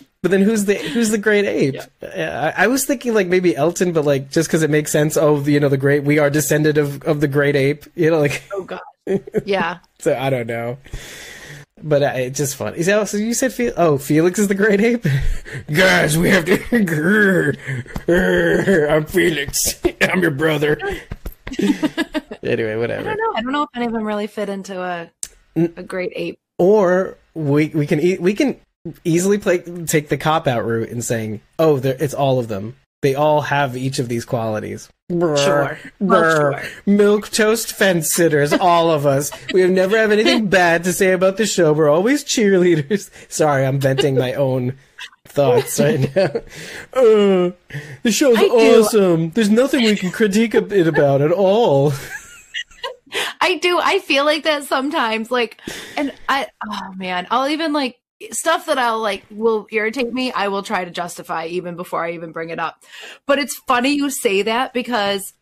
But 0.20 0.32
then 0.32 0.42
who's 0.42 0.64
the 0.64 0.74
who's 0.74 1.10
the 1.10 1.18
great 1.18 1.44
ape? 1.44 1.76
I, 2.02 2.52
I 2.56 2.66
was 2.66 2.84
thinking 2.84 3.14
like 3.14 3.28
maybe 3.28 3.54
Elton, 3.54 3.92
but 3.92 4.04
like 4.04 4.30
just 4.30 4.48
because 4.48 4.64
it 4.64 4.70
makes 4.70 4.90
sense. 4.90 5.16
Oh, 5.16 5.38
you 5.44 5.60
know 5.60 5.68
the 5.68 5.76
great. 5.76 6.02
We 6.02 6.18
are 6.18 6.28
descended 6.28 6.76
of 6.76 7.04
of 7.04 7.20
the 7.20 7.28
great 7.28 7.54
ape. 7.54 7.84
You 7.94 8.10
know, 8.10 8.18
like 8.18 8.42
oh 8.52 8.64
god 8.64 8.80
yeah 9.44 9.78
so. 10.00 10.16
I 10.16 10.28
don't 10.28 10.46
know, 10.46 10.78
but 11.82 12.02
uh, 12.02 12.12
it's 12.16 12.38
just 12.38 12.56
fun. 12.56 12.74
Is 12.74 12.86
that 12.86 13.08
so? 13.08 13.16
You 13.16 13.34
said 13.34 13.52
oh 13.76 13.98
Felix 13.98 14.38
is 14.38 14.48
the 14.48 14.54
great 14.54 14.80
ape. 14.80 15.04
Guys, 15.72 16.16
we 16.18 16.30
have 16.30 16.44
to. 16.46 16.56
Grr, 16.58 17.56
I'm 18.90 19.04
Felix. 19.06 19.80
I'm 20.02 20.20
your 20.22 20.30
brother. 20.30 20.78
anyway, 22.42 22.76
whatever. 22.76 23.08
i 23.08 23.14
don't 23.14 23.18
know 23.18 23.32
i 23.36 23.40
don't 23.42 23.52
know 23.52 23.62
if 23.62 23.68
any 23.74 23.86
of 23.86 23.92
them 23.92 24.04
really 24.04 24.26
fit 24.26 24.48
into 24.50 24.80
a 24.82 25.10
a 25.56 25.82
great 25.82 26.12
ape 26.14 26.38
Or 26.58 27.16
we 27.34 27.68
we 27.68 27.86
can 27.86 28.00
e- 28.00 28.18
we 28.18 28.34
can 28.34 28.60
easily 29.04 29.38
play 29.38 29.58
take 29.86 30.08
the 30.08 30.16
cop 30.18 30.46
out 30.46 30.64
route 30.64 30.88
in 30.88 31.02
saying, 31.02 31.40
oh, 31.58 31.76
it's 31.78 32.14
all 32.14 32.38
of 32.38 32.48
them. 32.48 32.76
They 33.02 33.14
all 33.14 33.42
have 33.42 33.76
each 33.76 33.98
of 33.98 34.08
these 34.08 34.24
qualities. 34.24 34.88
Brr, 35.10 35.36
Sure. 35.38 35.78
Well, 36.00 36.20
brr. 36.20 36.60
sure. 36.60 36.70
Milk 36.84 37.30
toast 37.30 37.72
fence 37.72 38.12
sitters, 38.12 38.52
all 38.52 38.90
of 38.90 39.06
us. 39.06 39.30
We 39.54 39.62
have 39.62 39.70
never 39.70 39.96
have 39.96 40.12
anything 40.12 40.48
bad 40.50 40.84
to 40.84 40.92
say 40.92 41.12
about 41.12 41.38
the 41.38 41.46
show. 41.46 41.72
We're 41.72 41.88
always 41.88 42.24
cheerleaders. 42.24 43.10
Sorry, 43.32 43.64
I'm 43.64 43.80
venting 43.80 44.16
my 44.16 44.34
own 44.34 44.76
thoughts 45.26 45.80
right 45.80 46.00
now. 46.16 46.24
Uh, 46.92 47.52
the 48.02 48.10
show's 48.12 48.36
I 48.36 48.42
do. 48.42 48.50
awesome. 48.82 49.30
There's 49.30 49.48
nothing 49.50 49.84
we 49.84 49.96
can 49.96 50.10
critique 50.10 50.54
it 50.54 50.86
about 50.86 51.22
at 51.22 51.32
all. 51.32 51.92
I 53.40 53.56
do. 53.62 53.80
I 53.82 54.00
feel 54.00 54.26
like 54.26 54.44
that 54.44 54.64
sometimes. 54.64 55.30
Like, 55.30 55.58
and 55.96 56.12
I, 56.28 56.48
oh 56.70 56.92
man, 56.96 57.26
I'll 57.30 57.48
even 57.48 57.72
like 57.72 57.96
stuff 58.30 58.66
that 58.66 58.78
I'll 58.78 59.00
like 59.00 59.24
will 59.30 59.66
irritate 59.70 60.12
me. 60.12 60.32
I 60.32 60.48
will 60.48 60.62
try 60.62 60.84
to 60.84 60.90
justify 60.90 61.46
even 61.46 61.76
before 61.76 62.04
I 62.04 62.12
even 62.12 62.32
bring 62.32 62.50
it 62.50 62.58
up. 62.58 62.84
But 63.26 63.38
it's 63.38 63.56
funny 63.66 63.90
you 63.90 64.10
say 64.10 64.42
that 64.42 64.72
because 64.72 65.32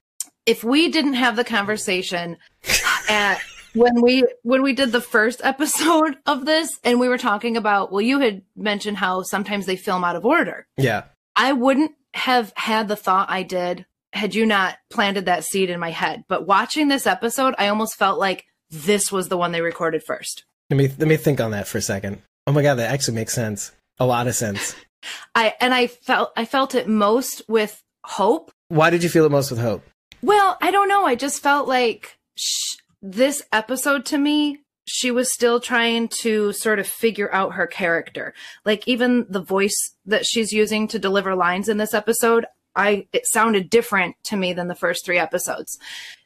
if 0.44 0.62
we 0.62 0.88
didn't 0.90 1.14
have 1.14 1.36
the 1.36 1.44
conversation 1.44 2.36
at 3.08 3.40
when 3.74 4.00
we 4.00 4.24
when 4.42 4.62
we 4.62 4.72
did 4.72 4.92
the 4.92 5.00
first 5.00 5.40
episode 5.44 6.16
of 6.26 6.46
this 6.46 6.70
and 6.84 6.98
we 7.00 7.08
were 7.08 7.18
talking 7.18 7.56
about 7.56 7.92
well 7.92 8.00
you 8.00 8.20
had 8.20 8.42
mentioned 8.56 8.96
how 8.96 9.22
sometimes 9.22 9.66
they 9.66 9.76
film 9.76 10.02
out 10.04 10.16
of 10.16 10.24
order 10.24 10.66
Yeah. 10.76 11.04
I 11.34 11.52
wouldn't 11.52 11.92
have 12.14 12.52
had 12.56 12.88
the 12.88 12.96
thought 12.96 13.28
I 13.28 13.42
did 13.42 13.84
had 14.14 14.34
you 14.34 14.46
not 14.46 14.78
planted 14.90 15.26
that 15.26 15.44
seed 15.44 15.68
in 15.70 15.78
my 15.78 15.90
head. 15.90 16.24
But 16.28 16.46
watching 16.46 16.88
this 16.88 17.06
episode, 17.06 17.54
I 17.58 17.68
almost 17.68 17.96
felt 17.96 18.18
like 18.18 18.46
this 18.70 19.12
was 19.12 19.28
the 19.28 19.36
one 19.36 19.52
they 19.52 19.60
recorded 19.60 20.02
first. 20.02 20.44
Let 20.70 20.76
me 20.78 20.88
let 20.88 21.06
me 21.06 21.16
think 21.16 21.40
on 21.40 21.52
that 21.52 21.68
for 21.68 21.78
a 21.78 21.82
second. 21.82 22.22
Oh 22.46 22.52
my 22.52 22.62
god, 22.62 22.74
that 22.76 22.92
actually 22.92 23.14
makes 23.14 23.32
sense. 23.34 23.72
A 23.98 24.06
lot 24.06 24.28
of 24.28 24.34
sense. 24.34 24.74
I 25.34 25.54
and 25.60 25.74
I 25.74 25.86
felt 25.86 26.32
I 26.36 26.44
felt 26.44 26.74
it 26.74 26.88
most 26.88 27.42
with 27.48 27.82
Hope. 28.04 28.52
Why 28.68 28.90
did 28.90 29.02
you 29.02 29.08
feel 29.08 29.24
it 29.24 29.30
most 29.30 29.50
with 29.50 29.60
Hope? 29.60 29.84
Well, 30.22 30.56
I 30.60 30.70
don't 30.70 30.88
know. 30.88 31.04
I 31.04 31.14
just 31.14 31.42
felt 31.42 31.68
like 31.68 32.18
sh- 32.36 32.76
this 33.02 33.42
episode 33.52 34.04
to 34.06 34.18
me, 34.18 34.60
she 34.86 35.10
was 35.10 35.32
still 35.32 35.60
trying 35.60 36.08
to 36.20 36.52
sort 36.52 36.78
of 36.78 36.86
figure 36.86 37.32
out 37.32 37.54
her 37.54 37.66
character. 37.66 38.34
Like 38.64 38.86
even 38.88 39.26
the 39.28 39.42
voice 39.42 39.94
that 40.06 40.24
she's 40.24 40.52
using 40.52 40.88
to 40.88 40.98
deliver 40.98 41.34
lines 41.34 41.68
in 41.68 41.76
this 41.76 41.94
episode, 41.94 42.46
I 42.74 43.06
it 43.12 43.26
sounded 43.26 43.70
different 43.70 44.16
to 44.24 44.36
me 44.36 44.52
than 44.52 44.68
the 44.68 44.74
first 44.74 45.04
3 45.04 45.18
episodes. 45.18 45.78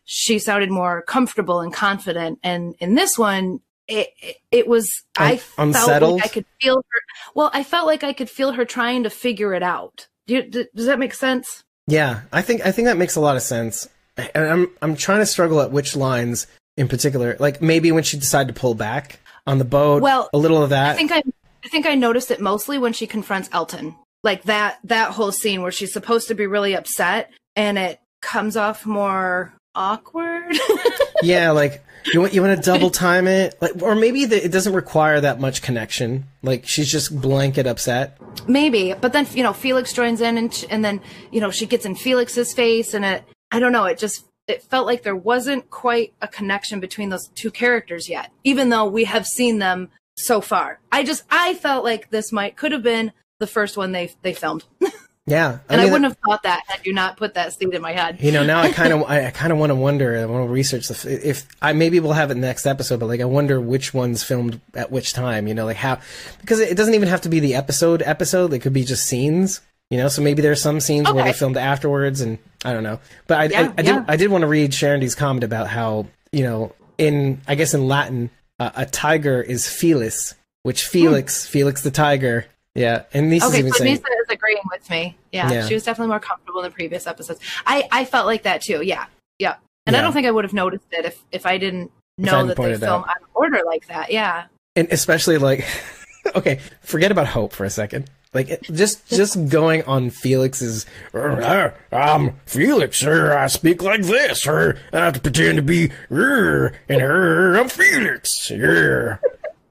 She 0.04 0.38
sounded 0.38 0.70
more 0.70 1.02
comfortable 1.02 1.60
and 1.60 1.72
confident 1.72 2.38
and 2.42 2.74
in 2.78 2.94
this 2.94 3.18
one 3.18 3.60
it 3.90 4.08
it, 4.20 4.36
it 4.50 4.66
was 4.66 4.90
I 5.18 5.40
Un- 5.58 5.72
felt 5.72 6.14
like 6.14 6.24
I 6.24 6.28
could 6.28 6.46
feel 6.60 6.76
her 6.76 7.00
well, 7.34 7.50
I 7.52 7.62
felt 7.62 7.86
like 7.86 8.04
I 8.04 8.12
could 8.12 8.30
feel 8.30 8.52
her 8.52 8.64
trying 8.64 9.04
to 9.04 9.10
figure 9.10 9.54
it 9.54 9.62
out. 9.62 10.08
Do 10.26 10.34
you, 10.34 10.42
does 10.42 10.86
that 10.86 10.98
make 10.98 11.14
sense? 11.14 11.62
Yeah, 11.86 12.22
I 12.32 12.42
think 12.42 12.64
I 12.64 12.72
think 12.72 12.86
that 12.86 12.96
makes 12.96 13.16
a 13.16 13.20
lot 13.20 13.36
of 13.36 13.42
sense. 13.42 13.88
And 14.16 14.44
I'm 14.44 14.70
I'm 14.82 14.96
trying 14.96 15.20
to 15.20 15.26
struggle 15.26 15.60
at 15.60 15.72
which 15.72 15.96
lines 15.96 16.46
in 16.76 16.88
particular. 16.88 17.36
Like 17.38 17.60
maybe 17.62 17.92
when 17.92 18.04
she 18.04 18.18
decided 18.18 18.54
to 18.54 18.60
pull 18.60 18.74
back 18.74 19.20
on 19.46 19.58
the 19.58 19.64
boat. 19.64 20.02
Well, 20.02 20.28
a 20.32 20.38
little 20.38 20.62
of 20.62 20.70
that. 20.70 20.94
I 20.94 20.96
think 20.96 21.12
I, 21.12 21.22
I 21.64 21.68
think 21.68 21.86
I 21.86 21.94
noticed 21.94 22.30
it 22.30 22.40
mostly 22.40 22.78
when 22.78 22.92
she 22.92 23.06
confronts 23.06 23.48
Elton, 23.52 23.96
like 24.22 24.44
that 24.44 24.78
that 24.84 25.12
whole 25.12 25.32
scene 25.32 25.62
where 25.62 25.72
she's 25.72 25.92
supposed 25.92 26.28
to 26.28 26.34
be 26.34 26.46
really 26.46 26.74
upset, 26.74 27.30
and 27.56 27.78
it 27.78 28.00
comes 28.22 28.56
off 28.56 28.86
more 28.86 29.52
awkward. 29.74 30.56
yeah, 31.22 31.50
like 31.50 31.82
you 32.12 32.20
want 32.20 32.34
you 32.34 32.42
want 32.42 32.62
to 32.62 32.70
double 32.70 32.90
time 32.90 33.26
it, 33.26 33.56
like, 33.60 33.82
or 33.82 33.94
maybe 33.94 34.24
the, 34.24 34.44
it 34.44 34.52
doesn't 34.52 34.72
require 34.72 35.20
that 35.20 35.40
much 35.40 35.62
connection. 35.62 36.26
Like 36.42 36.66
she's 36.66 36.90
just 36.90 37.20
blanket 37.20 37.66
upset. 37.66 38.18
Maybe, 38.46 38.94
but 38.94 39.12
then 39.12 39.26
you 39.32 39.42
know 39.42 39.52
Felix 39.52 39.92
joins 39.92 40.20
in, 40.20 40.38
and 40.38 40.66
and 40.70 40.84
then 40.84 41.00
you 41.30 41.40
know 41.40 41.50
she 41.50 41.66
gets 41.66 41.84
in 41.84 41.94
Felix's 41.94 42.52
face, 42.52 42.94
and 42.94 43.04
it 43.04 43.24
I 43.50 43.58
don't 43.58 43.72
know, 43.72 43.84
it 43.84 43.98
just 43.98 44.24
it 44.46 44.62
felt 44.62 44.86
like 44.86 45.02
there 45.02 45.16
wasn't 45.16 45.70
quite 45.70 46.14
a 46.20 46.28
connection 46.28 46.80
between 46.80 47.10
those 47.10 47.28
two 47.34 47.50
characters 47.50 48.08
yet, 48.08 48.30
even 48.44 48.68
though 48.70 48.84
we 48.84 49.04
have 49.04 49.26
seen 49.26 49.58
them 49.58 49.90
so 50.16 50.40
far. 50.40 50.80
I 50.90 51.04
just 51.04 51.24
I 51.30 51.54
felt 51.54 51.84
like 51.84 52.10
this 52.10 52.32
might 52.32 52.56
could 52.56 52.72
have 52.72 52.82
been 52.82 53.12
the 53.38 53.46
first 53.46 53.76
one 53.76 53.92
they 53.92 54.14
they 54.22 54.32
filmed. 54.32 54.64
Yeah, 55.26 55.58
I 55.68 55.74
and 55.74 55.80
mean, 55.80 55.80
I 55.80 55.84
wouldn't 55.92 56.04
have 56.04 56.16
thought 56.24 56.42
that 56.42 56.62
had 56.66 56.84
you 56.86 56.92
not 56.92 57.16
put 57.16 57.34
that 57.34 57.52
seed 57.52 57.72
in 57.72 57.82
my 57.82 57.92
head. 57.92 58.18
You 58.20 58.32
know, 58.32 58.44
now 58.44 58.60
I 58.60 58.72
kind 58.72 58.92
of, 58.92 59.02
I 59.08 59.30
kind 59.30 59.52
of 59.52 59.58
want 59.58 59.70
to 59.70 59.74
wonder. 59.74 60.18
I 60.18 60.24
want 60.24 60.48
to 60.48 60.52
research 60.52 60.88
the, 60.88 61.28
if 61.28 61.46
I 61.60 61.72
maybe 61.72 62.00
we'll 62.00 62.14
have 62.14 62.30
it 62.30 62.36
next 62.36 62.66
episode, 62.66 63.00
but 63.00 63.06
like 63.06 63.20
I 63.20 63.26
wonder 63.26 63.60
which 63.60 63.94
ones 63.94 64.24
filmed 64.24 64.60
at 64.74 64.90
which 64.90 65.12
time. 65.12 65.46
You 65.46 65.54
know, 65.54 65.66
like 65.66 65.76
how 65.76 65.98
because 66.40 66.60
it 66.60 66.76
doesn't 66.76 66.94
even 66.94 67.08
have 67.08 67.20
to 67.22 67.28
be 67.28 67.40
the 67.40 67.54
episode 67.54 68.02
episode. 68.02 68.52
It 68.52 68.60
could 68.60 68.72
be 68.72 68.84
just 68.84 69.06
scenes. 69.06 69.60
You 69.90 69.98
know, 69.98 70.08
so 70.08 70.22
maybe 70.22 70.40
there's 70.40 70.62
some 70.62 70.78
scenes 70.78 71.08
okay. 71.08 71.16
where 71.16 71.24
they 71.24 71.32
filmed 71.32 71.56
afterwards, 71.56 72.20
and 72.20 72.38
I 72.64 72.72
don't 72.72 72.84
know. 72.84 73.00
But 73.26 73.38
I, 73.38 73.44
yeah, 73.44 73.60
I, 73.60 73.62
I 73.62 73.66
yeah. 73.66 73.82
did, 73.82 74.04
I 74.06 74.16
did 74.16 74.30
want 74.30 74.42
to 74.42 74.48
read 74.48 74.72
Sharon 74.72 75.00
D's 75.00 75.16
comment 75.16 75.44
about 75.44 75.66
how 75.66 76.06
you 76.32 76.44
know, 76.44 76.72
in 76.98 77.40
I 77.46 77.54
guess 77.54 77.74
in 77.74 77.86
Latin, 77.86 78.30
uh, 78.58 78.70
a 78.74 78.86
tiger 78.86 79.42
is 79.42 79.66
Felis, 79.66 80.34
which 80.62 80.84
Felix. 80.84 81.46
Felix 81.46 81.82
the 81.82 81.90
tiger, 81.90 82.46
yeah, 82.74 83.04
and 83.12 83.30
Nisa's 83.30 83.50
okay, 83.50 83.62
so 83.68 83.70
saying, 83.70 83.94
Nisa 83.94 84.06
is 84.22 84.28
agreeing 84.28 84.62
with 84.70 84.88
me. 84.90 85.16
Yeah, 85.32 85.50
yeah, 85.50 85.66
she 85.66 85.74
was 85.74 85.84
definitely 85.84 86.10
more 86.10 86.20
comfortable 86.20 86.60
in 86.60 86.64
the 86.64 86.70
previous 86.70 87.06
episodes. 87.06 87.40
I 87.66 87.88
I 87.90 88.04
felt 88.04 88.26
like 88.26 88.44
that 88.44 88.62
too. 88.62 88.82
Yeah, 88.82 89.06
yeah, 89.38 89.56
and 89.86 89.94
yeah. 89.94 90.00
I 90.00 90.02
don't 90.02 90.12
think 90.12 90.26
I 90.26 90.30
would 90.30 90.44
have 90.44 90.52
noticed 90.52 90.86
it 90.92 91.04
if 91.04 91.22
if 91.32 91.46
I 91.46 91.58
didn't 91.58 91.90
know 92.16 92.46
that 92.46 92.56
they 92.56 92.76
film 92.76 93.04
out 93.04 93.22
of 93.22 93.28
order 93.34 93.62
like 93.66 93.88
that. 93.88 94.12
Yeah, 94.12 94.44
and 94.76 94.86
especially 94.92 95.36
like, 95.38 95.66
okay, 96.36 96.60
forget 96.80 97.10
about 97.10 97.26
hope 97.26 97.52
for 97.52 97.64
a 97.64 97.70
second. 97.70 98.08
Like 98.32 98.62
just 98.62 99.08
just 99.08 99.48
going 99.48 99.82
on 99.82 100.10
Felix's, 100.10 100.86
uh, 101.12 101.70
I'm 101.90 102.36
Felix, 102.46 102.98
sir. 102.98 103.36
I 103.36 103.48
speak 103.48 103.82
like 103.82 104.02
this, 104.02 104.42
sir. 104.42 104.78
I 104.92 104.98
have 104.98 105.14
to 105.14 105.20
pretend 105.20 105.56
to 105.56 105.62
be, 105.62 105.90
uh, 106.08 106.68
and 106.88 107.00
her, 107.00 107.58
I'm 107.58 107.68
Felix. 107.68 108.48
Yeah 108.48 109.16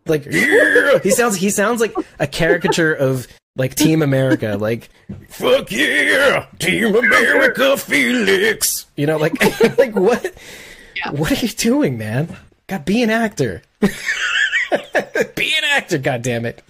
like 0.10 0.26
he 0.26 1.12
sounds 1.12 1.38
he 1.38 1.50
sounds 1.50 1.82
like 1.82 1.94
a 2.20 2.28
caricature 2.28 2.94
of 2.94 3.28
like 3.56 3.76
Team 3.76 4.02
America, 4.02 4.58
like 4.60 4.90
fuck 5.28 5.72
yeah, 5.72 6.48
Team 6.60 6.96
America, 6.96 7.78
Felix. 7.78 8.86
You 8.96 9.08
know, 9.08 9.18
like 9.18 9.34
like 9.78 9.96
what? 9.96 10.34
Yeah. 10.96 11.12
What 11.12 11.32
are 11.32 11.46
you 11.46 11.50
doing, 11.50 11.98
man? 11.98 12.36
God, 12.68 12.86
be 12.86 13.02
an 13.02 13.10
actor. 13.10 13.62
be 13.80 13.88
an 15.58 15.64
actor, 15.72 15.98
God 15.98 16.22
damn 16.22 16.46
it. 16.46 16.62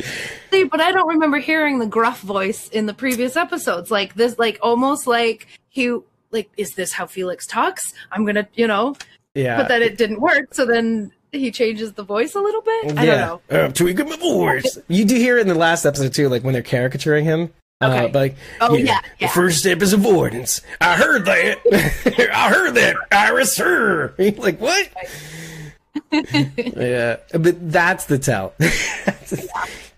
See, 0.52 0.64
but 0.64 0.80
I 0.80 0.92
don't 0.92 1.08
remember 1.08 1.38
hearing 1.38 1.80
the 1.80 1.86
gruff 1.86 2.22
voice 2.22 2.70
in 2.70 2.86
the 2.86 2.94
previous 2.94 3.36
episodes. 3.36 3.92
Like 3.92 4.16
this, 4.16 4.40
like 4.40 4.58
almost 4.62 5.08
like 5.08 5.48
he, 5.68 5.98
like, 6.32 6.50
is 6.58 6.74
this 6.76 6.94
how 6.94 7.06
Felix 7.06 7.46
talks? 7.46 7.94
I'm 8.12 8.26
gonna, 8.26 8.48
you 8.56 8.68
know. 8.68 8.96
Yeah. 9.36 9.58
But 9.58 9.68
then 9.68 9.82
it 9.82 9.98
didn't 9.98 10.22
work. 10.22 10.54
So 10.54 10.66
then 10.66 11.12
he 11.32 11.52
changes 11.52 11.94
the 11.94 12.04
voice 12.04 12.36
a 12.36 12.40
little 12.40 12.62
bit. 12.62 12.98
I 12.98 13.04
yeah. 13.04 13.26
don't 13.28 13.52
know. 13.52 13.64
I'm 13.66 13.74
tweaking 13.74 14.10
my 14.10 14.18
voice. 14.18 14.78
you 14.88 15.06
do 15.06 15.16
hear 15.16 15.38
it 15.38 15.42
in 15.42 15.48
the 15.48 15.56
last 15.56 15.86
episode 15.86 16.14
too, 16.14 16.30
like 16.30 16.44
when 16.44 16.54
they're 16.54 16.64
caricaturing 16.64 17.26
him. 17.26 17.54
Uh, 17.82 17.88
okay. 17.88 18.06
Uh, 18.06 18.20
like, 18.20 18.36
oh 18.60 18.76
yeah, 18.76 19.00
yeah, 19.20 19.28
The 19.28 19.34
first 19.34 19.60
step 19.60 19.82
is 19.82 19.94
avoidance. 19.94 20.62
I 20.82 20.96
heard 20.96 21.26
that. 21.26 21.60
I 22.34 22.50
heard 22.50 22.76
that. 22.76 22.98
Iris, 23.12 23.58
her. 23.58 24.14
like 24.38 24.60
what? 24.60 24.90
yeah, 26.12 27.18
but 27.32 27.72
that's 27.72 28.06
the 28.06 28.20
tell. 28.20 28.54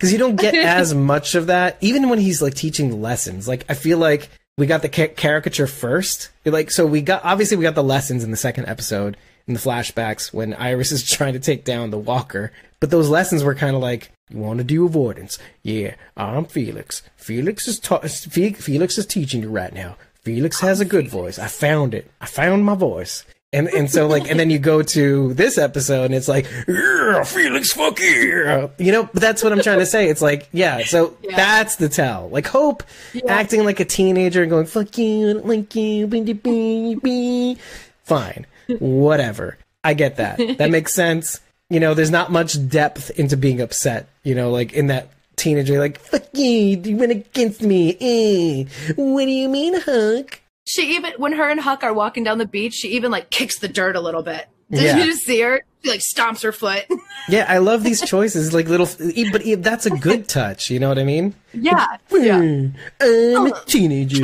Because 0.02 0.12
you 0.12 0.18
don't 0.18 0.36
get 0.36 0.56
as 0.56 0.96
much 0.96 1.36
of 1.36 1.46
that, 1.46 1.78
even 1.80 2.10
when 2.10 2.18
he's 2.18 2.42
like 2.42 2.56
teaching 2.56 3.04
lessons. 3.04 3.48
Like 3.48 3.66
I 3.70 3.76
feel 3.76 4.00
like 4.00 4.32
we 4.58 4.66
got 4.66 4.82
the 4.82 4.90
ca- 4.90 5.14
caricature 5.14 5.68
first. 5.68 6.32
Like 6.44 6.72
so, 6.72 6.88
we 6.88 7.04
got 7.04 7.24
obviously 7.24 7.56
we 7.56 7.62
got 7.62 7.76
the 7.76 7.84
lessons 7.84 8.24
in 8.24 8.32
the 8.32 8.38
second 8.38 8.66
episode, 8.66 9.16
in 9.48 9.54
the 9.54 9.60
flashbacks 9.60 10.34
when 10.34 10.54
Iris 10.54 10.92
is 10.92 11.10
trying 11.10 11.34
to 11.34 11.40
take 11.40 11.66
down 11.66 11.92
the 11.92 11.98
walker. 11.98 12.52
But 12.80 12.90
those 12.90 13.10
lessons 13.10 13.44
were 13.44 13.56
kind 13.56 13.76
of 13.76 13.82
like, 13.82 14.12
you 14.30 14.40
want 14.40 14.58
to 14.60 14.64
do 14.64 14.86
avoidance? 14.86 15.38
Yeah, 15.62 15.96
I'm 16.18 16.46
Felix. 16.46 17.04
Felix 17.16 17.68
is 17.68 17.80
ta- 17.80 18.00
Felix 18.00 18.98
is 18.98 19.06
teaching 19.06 19.42
you 19.42 19.50
right 19.50 19.74
now. 19.74 19.98
Felix 20.24 20.60
has 20.62 20.80
a 20.80 20.86
good 20.86 21.08
voice. 21.08 21.38
I 21.38 21.48
found 21.48 21.94
it. 21.94 22.10
I 22.22 22.26
found 22.26 22.66
my 22.66 22.76
voice. 22.76 23.26
And 23.54 23.68
and 23.68 23.92
so 23.92 24.08
like 24.08 24.32
and 24.32 24.40
then 24.40 24.50
you 24.50 24.60
go 24.60 24.82
to 24.82 25.34
this 25.34 25.58
episode 25.58 26.06
and 26.06 26.16
it's 26.16 26.30
like 26.30 26.50
yeah, 26.70 27.22
Felix 27.24 27.74
fuck 27.74 28.00
yeah. 28.00 28.68
You 28.78 28.94
know, 28.94 29.04
but 29.12 29.22
that's 29.22 29.44
what 29.44 29.52
I'm 29.52 29.62
trying 29.62 29.80
to 29.80 29.86
say. 29.86 30.08
It's 30.08 30.22
like, 30.22 30.48
yeah, 30.54 30.86
so 30.86 31.18
yeah. 31.22 31.36
that's 31.36 31.76
the 31.76 31.90
tell. 31.90 32.30
Like 32.30 32.48
Hope 32.48 32.82
yeah. 33.14 33.24
acting 33.26 33.66
like 33.66 33.82
a 33.82 33.86
teenager 33.86 34.42
and 34.42 34.50
going, 34.50 34.68
fuck 34.68 34.98
you, 34.98 35.32
I 35.32 35.34
don't 35.34 35.46
like 35.48 35.76
you, 35.76 36.08
bee, 36.08 36.32
bee, 36.32 36.96
bee. 36.96 37.58
fine 38.04 38.46
whatever. 38.80 39.58
I 39.84 39.94
get 39.94 40.18
that. 40.18 40.38
That 40.58 40.70
makes 40.72 40.94
sense. 40.94 41.40
You 41.70 41.80
know, 41.80 41.94
there's 41.94 42.12
not 42.12 42.32
much 42.32 42.68
depth 42.70 43.12
into 43.12 43.38
being 43.38 43.62
upset. 43.62 44.08
You 44.24 44.36
know, 44.36 44.52
like 44.52 44.74
in 44.74 44.88
that 44.88 45.10
teenager, 45.36 45.80
like 45.80 46.00
fuck 46.00 46.24
you, 46.34 46.82
you 46.84 46.98
went 46.98 47.12
against 47.12 47.62
me. 47.62 47.98
Eh. 48.00 48.94
What 48.96 49.26
do 49.26 49.32
you 49.32 49.50
mean, 49.50 49.80
Huck? 49.80 50.42
She 50.68 50.96
even 50.96 51.14
when 51.18 51.34
her 51.34 51.50
and 51.50 51.60
Huck 51.60 51.84
are 51.84 51.94
walking 51.94 52.24
down 52.24 52.38
the 52.38 52.46
beach, 52.46 52.74
she 52.74 52.90
even 52.90 53.12
like 53.12 53.30
kicks 53.30 53.60
the 53.60 53.68
dirt 53.68 53.96
a 53.96 54.02
little 54.02 54.24
bit. 54.24 54.48
Did 54.70 54.84
yeah. 54.84 54.98
you 54.98 55.06
just 55.06 55.24
see 55.24 55.42
her? 55.42 55.62
She 55.84 55.90
like 55.90 56.00
stomps 56.00 56.44
her 56.44 56.52
foot. 56.52 56.86
yeah, 57.30 57.46
I 57.50 57.58
love 57.58 57.84
these 57.84 58.02
choices. 58.02 58.54
Like 58.54 58.68
little, 58.68 58.88
but 59.32 59.64
that's 59.64 59.86
a 59.86 59.90
good 59.90 60.30
touch. 60.30 60.70
You 60.70 60.80
know 60.80 60.88
what 60.88 61.00
I 61.00 61.04
mean? 61.04 61.34
Yeah. 61.54 61.98
yeah. 62.12 62.38
I'm 62.38 62.76
oh, 63.02 63.48
a 63.48 63.66
teenager. 63.66 64.24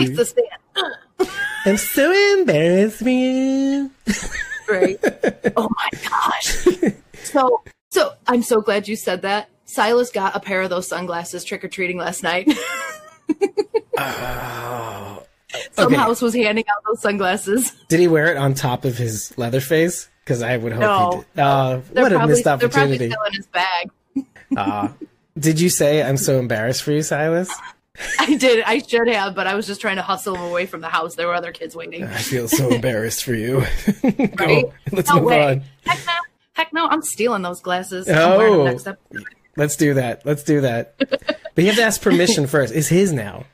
I'm 1.65 1.77
so 1.77 2.37
embarrassed 2.39 2.99
for 2.99 3.09
you. 3.09 3.91
right. 4.69 4.97
Oh 5.55 5.69
my 5.69 5.89
gosh. 6.09 6.93
So, 7.23 7.63
so 7.89 8.13
I'm 8.27 8.41
so 8.43 8.61
glad 8.61 8.87
you 8.87 8.95
said 8.95 9.23
that. 9.23 9.49
Silas 9.65 10.11
got 10.11 10.35
a 10.35 10.39
pair 10.39 10.61
of 10.61 10.69
those 10.69 10.87
sunglasses 10.87 11.43
trick 11.43 11.63
or 11.63 11.67
treating 11.67 11.97
last 11.97 12.23
night. 12.23 12.49
oh. 13.97 15.23
Some 15.71 15.93
house 15.93 16.21
was 16.21 16.33
handing 16.33 16.65
out 16.69 16.83
those 16.87 17.01
sunglasses. 17.01 17.71
Did 17.87 17.99
he 17.99 18.07
wear 18.07 18.31
it 18.31 18.37
on 18.37 18.53
top 18.53 18.85
of 18.85 18.97
his 18.97 19.35
leather 19.37 19.61
face? 19.61 20.09
Because 20.23 20.41
I 20.41 20.57
would 20.57 20.73
hope 20.73 20.81
no, 20.81 21.09
he 21.11 21.17
did. 21.17 21.39
Uh, 21.39 21.77
what 21.93 22.13
a 22.13 22.27
missed 22.27 22.47
opportunity. 22.47 23.07
They're 23.07 23.09
probably 23.09 23.09
still 23.09 23.23
in 23.23 23.33
his 23.33 23.47
bag. 23.47 23.91
uh, 24.57 24.89
did 25.39 25.59
you 25.59 25.69
say 25.69 26.03
I'm 26.03 26.17
so 26.17 26.37
embarrassed 26.39 26.83
for 26.83 26.91
you, 26.91 27.01
Silas? 27.01 27.49
I 28.19 28.35
did. 28.35 28.63
I 28.65 28.79
should 28.79 29.07
have, 29.07 29.35
but 29.35 29.47
I 29.47 29.55
was 29.55 29.67
just 29.67 29.81
trying 29.81 29.95
to 29.95 30.01
hustle 30.01 30.35
him 30.35 30.43
away 30.43 30.65
from 30.65 30.81
the 30.81 30.89
house. 30.89 31.15
There 31.15 31.27
were 31.27 31.33
other 31.33 31.51
kids 31.51 31.75
waiting. 31.75 32.03
I 32.03 32.17
feel 32.17 32.47
so 32.47 32.69
embarrassed 32.73 33.23
for 33.23 33.33
you. 33.33 33.63
Go. 34.35 34.45
Right? 34.45 34.65
Let's 34.91 35.09
no 35.09 35.15
move 35.15 35.25
way. 35.25 35.43
on. 35.43 35.63
Heck 35.85 36.05
no. 36.05 36.13
Heck 36.53 36.73
no. 36.73 36.87
I'm 36.87 37.01
stealing 37.01 37.41
those 37.41 37.61
glasses. 37.61 38.07
Oh. 38.09 38.77
Let's 39.55 39.75
do 39.75 39.95
that. 39.95 40.25
Let's 40.25 40.43
do 40.43 40.61
that. 40.61 40.95
but 40.97 41.57
you 41.57 41.65
have 41.67 41.75
to 41.75 41.83
ask 41.83 42.01
permission 42.01 42.45
first. 42.45 42.73
It's 42.73 42.87
his 42.87 43.11
now. 43.11 43.45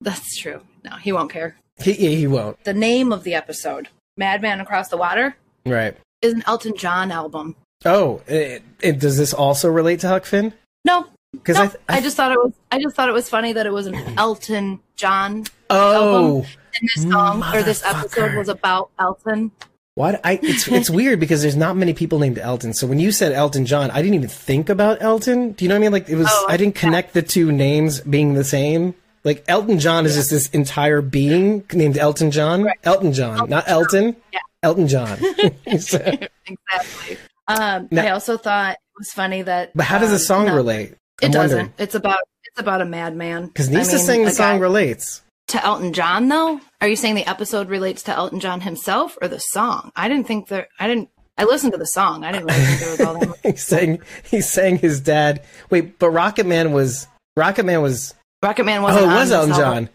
That's 0.00 0.36
true. 0.36 0.60
No, 0.84 0.96
he 0.96 1.12
won't 1.12 1.32
care. 1.32 1.56
He, 1.78 1.92
he 1.92 2.26
won't. 2.26 2.62
The 2.64 2.74
name 2.74 3.12
of 3.12 3.24
the 3.24 3.34
episode, 3.34 3.88
Madman 4.16 4.60
Across 4.60 4.88
the 4.88 4.96
Water, 4.96 5.36
right, 5.64 5.96
is 6.22 6.32
an 6.32 6.42
Elton 6.46 6.76
John 6.76 7.10
album. 7.10 7.56
Oh, 7.84 8.22
it, 8.26 8.62
it, 8.80 8.98
does 8.98 9.18
this 9.18 9.34
also 9.34 9.68
relate 9.68 10.00
to 10.00 10.08
Huck 10.08 10.24
Finn? 10.24 10.54
No, 10.84 11.06
because 11.36 11.56
no, 11.56 11.62
I, 11.62 11.66
th- 11.66 11.80
I, 11.88 12.00
just 12.00 12.16
thought 12.16 12.32
it 12.32 12.38
was 12.38 12.52
I 12.70 12.80
just 12.80 12.96
thought 12.96 13.08
it 13.08 13.12
was 13.12 13.28
funny 13.28 13.52
that 13.52 13.66
it 13.66 13.72
was 13.72 13.86
an 13.86 13.94
Elton 14.18 14.80
John 14.96 15.44
oh, 15.70 15.94
album, 15.94 16.50
and 16.74 16.90
this 16.94 17.10
song 17.10 17.44
or 17.54 17.62
this 17.62 17.84
episode 17.84 18.34
was 18.34 18.48
about 18.48 18.90
Elton. 18.98 19.52
What 19.94 20.20
I 20.24 20.38
it's 20.42 20.68
it's 20.68 20.90
weird 21.00 21.20
because 21.20 21.42
there's 21.42 21.56
not 21.56 21.76
many 21.76 21.94
people 21.94 22.18
named 22.18 22.38
Elton. 22.38 22.74
So 22.74 22.86
when 22.86 22.98
you 22.98 23.12
said 23.12 23.32
Elton 23.32 23.64
John, 23.64 23.90
I 23.90 24.02
didn't 24.02 24.14
even 24.14 24.28
think 24.28 24.68
about 24.68 25.00
Elton. 25.00 25.52
Do 25.52 25.64
you 25.64 25.68
know 25.68 25.74
what 25.74 25.78
I 25.78 25.82
mean? 25.82 25.92
Like 25.92 26.08
it 26.08 26.16
was 26.16 26.28
oh, 26.30 26.46
I 26.48 26.56
didn't 26.56 26.74
connect 26.74 27.14
the 27.14 27.22
two 27.22 27.50
names 27.50 28.00
being 28.00 28.34
the 28.34 28.44
same. 28.44 28.94
Like 29.24 29.44
Elton 29.48 29.78
John 29.78 30.04
yeah. 30.04 30.10
is 30.10 30.16
just 30.16 30.30
this 30.30 30.48
entire 30.50 31.00
being 31.00 31.64
named 31.72 31.98
Elton 31.98 32.30
John. 32.30 32.62
Right. 32.62 32.78
Elton 32.84 33.12
John, 33.12 33.38
Elton 33.38 33.50
not 33.50 33.66
John. 33.66 33.74
Elton. 33.74 34.16
Yeah. 34.32 34.40
Elton 34.62 34.88
John. 34.88 35.18
exactly. 35.66 37.18
Um, 37.48 37.88
now, 37.90 38.04
I 38.04 38.10
also 38.10 38.36
thought 38.36 38.72
it 38.72 38.98
was 38.98 39.12
funny 39.12 39.42
that. 39.42 39.72
But 39.74 39.86
how 39.86 39.98
does 39.98 40.10
the 40.10 40.16
um, 40.16 40.20
song 40.20 40.46
no, 40.46 40.54
relate? 40.54 40.94
I'm 41.22 41.30
it 41.30 41.32
doesn't. 41.32 41.56
Wondering. 41.56 41.74
It's 41.78 41.94
about 41.94 42.20
it's 42.44 42.60
about 42.60 42.80
a 42.80 42.84
madman. 42.84 43.46
Because 43.46 43.68
Nisa 43.68 43.92
I 43.92 43.94
mean, 43.96 44.06
saying 44.06 44.24
the 44.24 44.30
song 44.30 44.60
relates 44.60 45.22
to 45.48 45.64
Elton 45.64 45.92
John, 45.92 46.28
though. 46.28 46.60
Are 46.80 46.88
you 46.88 46.96
saying 46.96 47.14
the 47.14 47.28
episode 47.28 47.68
relates 47.68 48.02
to 48.04 48.12
Elton 48.12 48.40
John 48.40 48.60
himself 48.60 49.16
or 49.20 49.28
the 49.28 49.38
song? 49.38 49.92
I 49.96 50.08
didn't 50.08 50.26
think 50.26 50.48
there. 50.48 50.68
I 50.78 50.86
didn't. 50.86 51.10
I 51.38 51.44
listened 51.44 51.72
to 51.72 51.78
the 51.78 51.86
song. 51.86 52.24
I 52.24 52.32
didn't 52.32 52.46
really 52.46 52.60
think 52.60 52.80
there 52.80 52.90
was 52.90 53.00
all 53.00 53.18
that. 53.18 53.38
he's 53.42 53.62
saying 53.62 54.00
he's 54.24 54.48
saying 54.48 54.78
his 54.78 55.00
dad. 55.00 55.44
Wait, 55.70 55.98
but 55.98 56.10
Rocket 56.10 56.46
Man 56.46 56.72
was 56.72 57.06
Rocket 57.36 57.64
Man 57.64 57.82
was 57.82 58.14
Rocket 58.42 58.64
Man 58.64 58.82
was. 58.82 58.96
Oh, 58.96 59.04
it 59.04 59.14
was 59.14 59.32
Elton 59.32 59.54
John. 59.54 59.88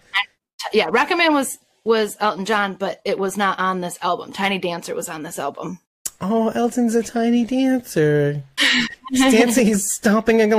Yeah, 0.73 0.89
Rocket 0.91 1.18
Man 1.18 1.34
was 1.34 1.57
was 1.84 2.15
Elton 2.19 2.45
John, 2.45 2.76
but 2.76 3.02
it 3.06 3.18
was 3.18 3.38
not 3.38 3.60
on 3.60 3.81
this 3.81 3.98
album. 4.02 4.31
Tiny 4.31 4.60
Dancer 4.60 4.93
was 4.95 5.10
on 5.10 5.23
this 5.23 5.39
album. 5.39 5.80
Oh, 6.22 6.49
Elton's 6.49 6.95
a 6.95 7.02
tiny 7.03 7.43
dancer. 7.43 8.43
He's 9.10 9.31
dancing, 9.34 9.65
he's 9.65 9.91
stomping 9.91 10.53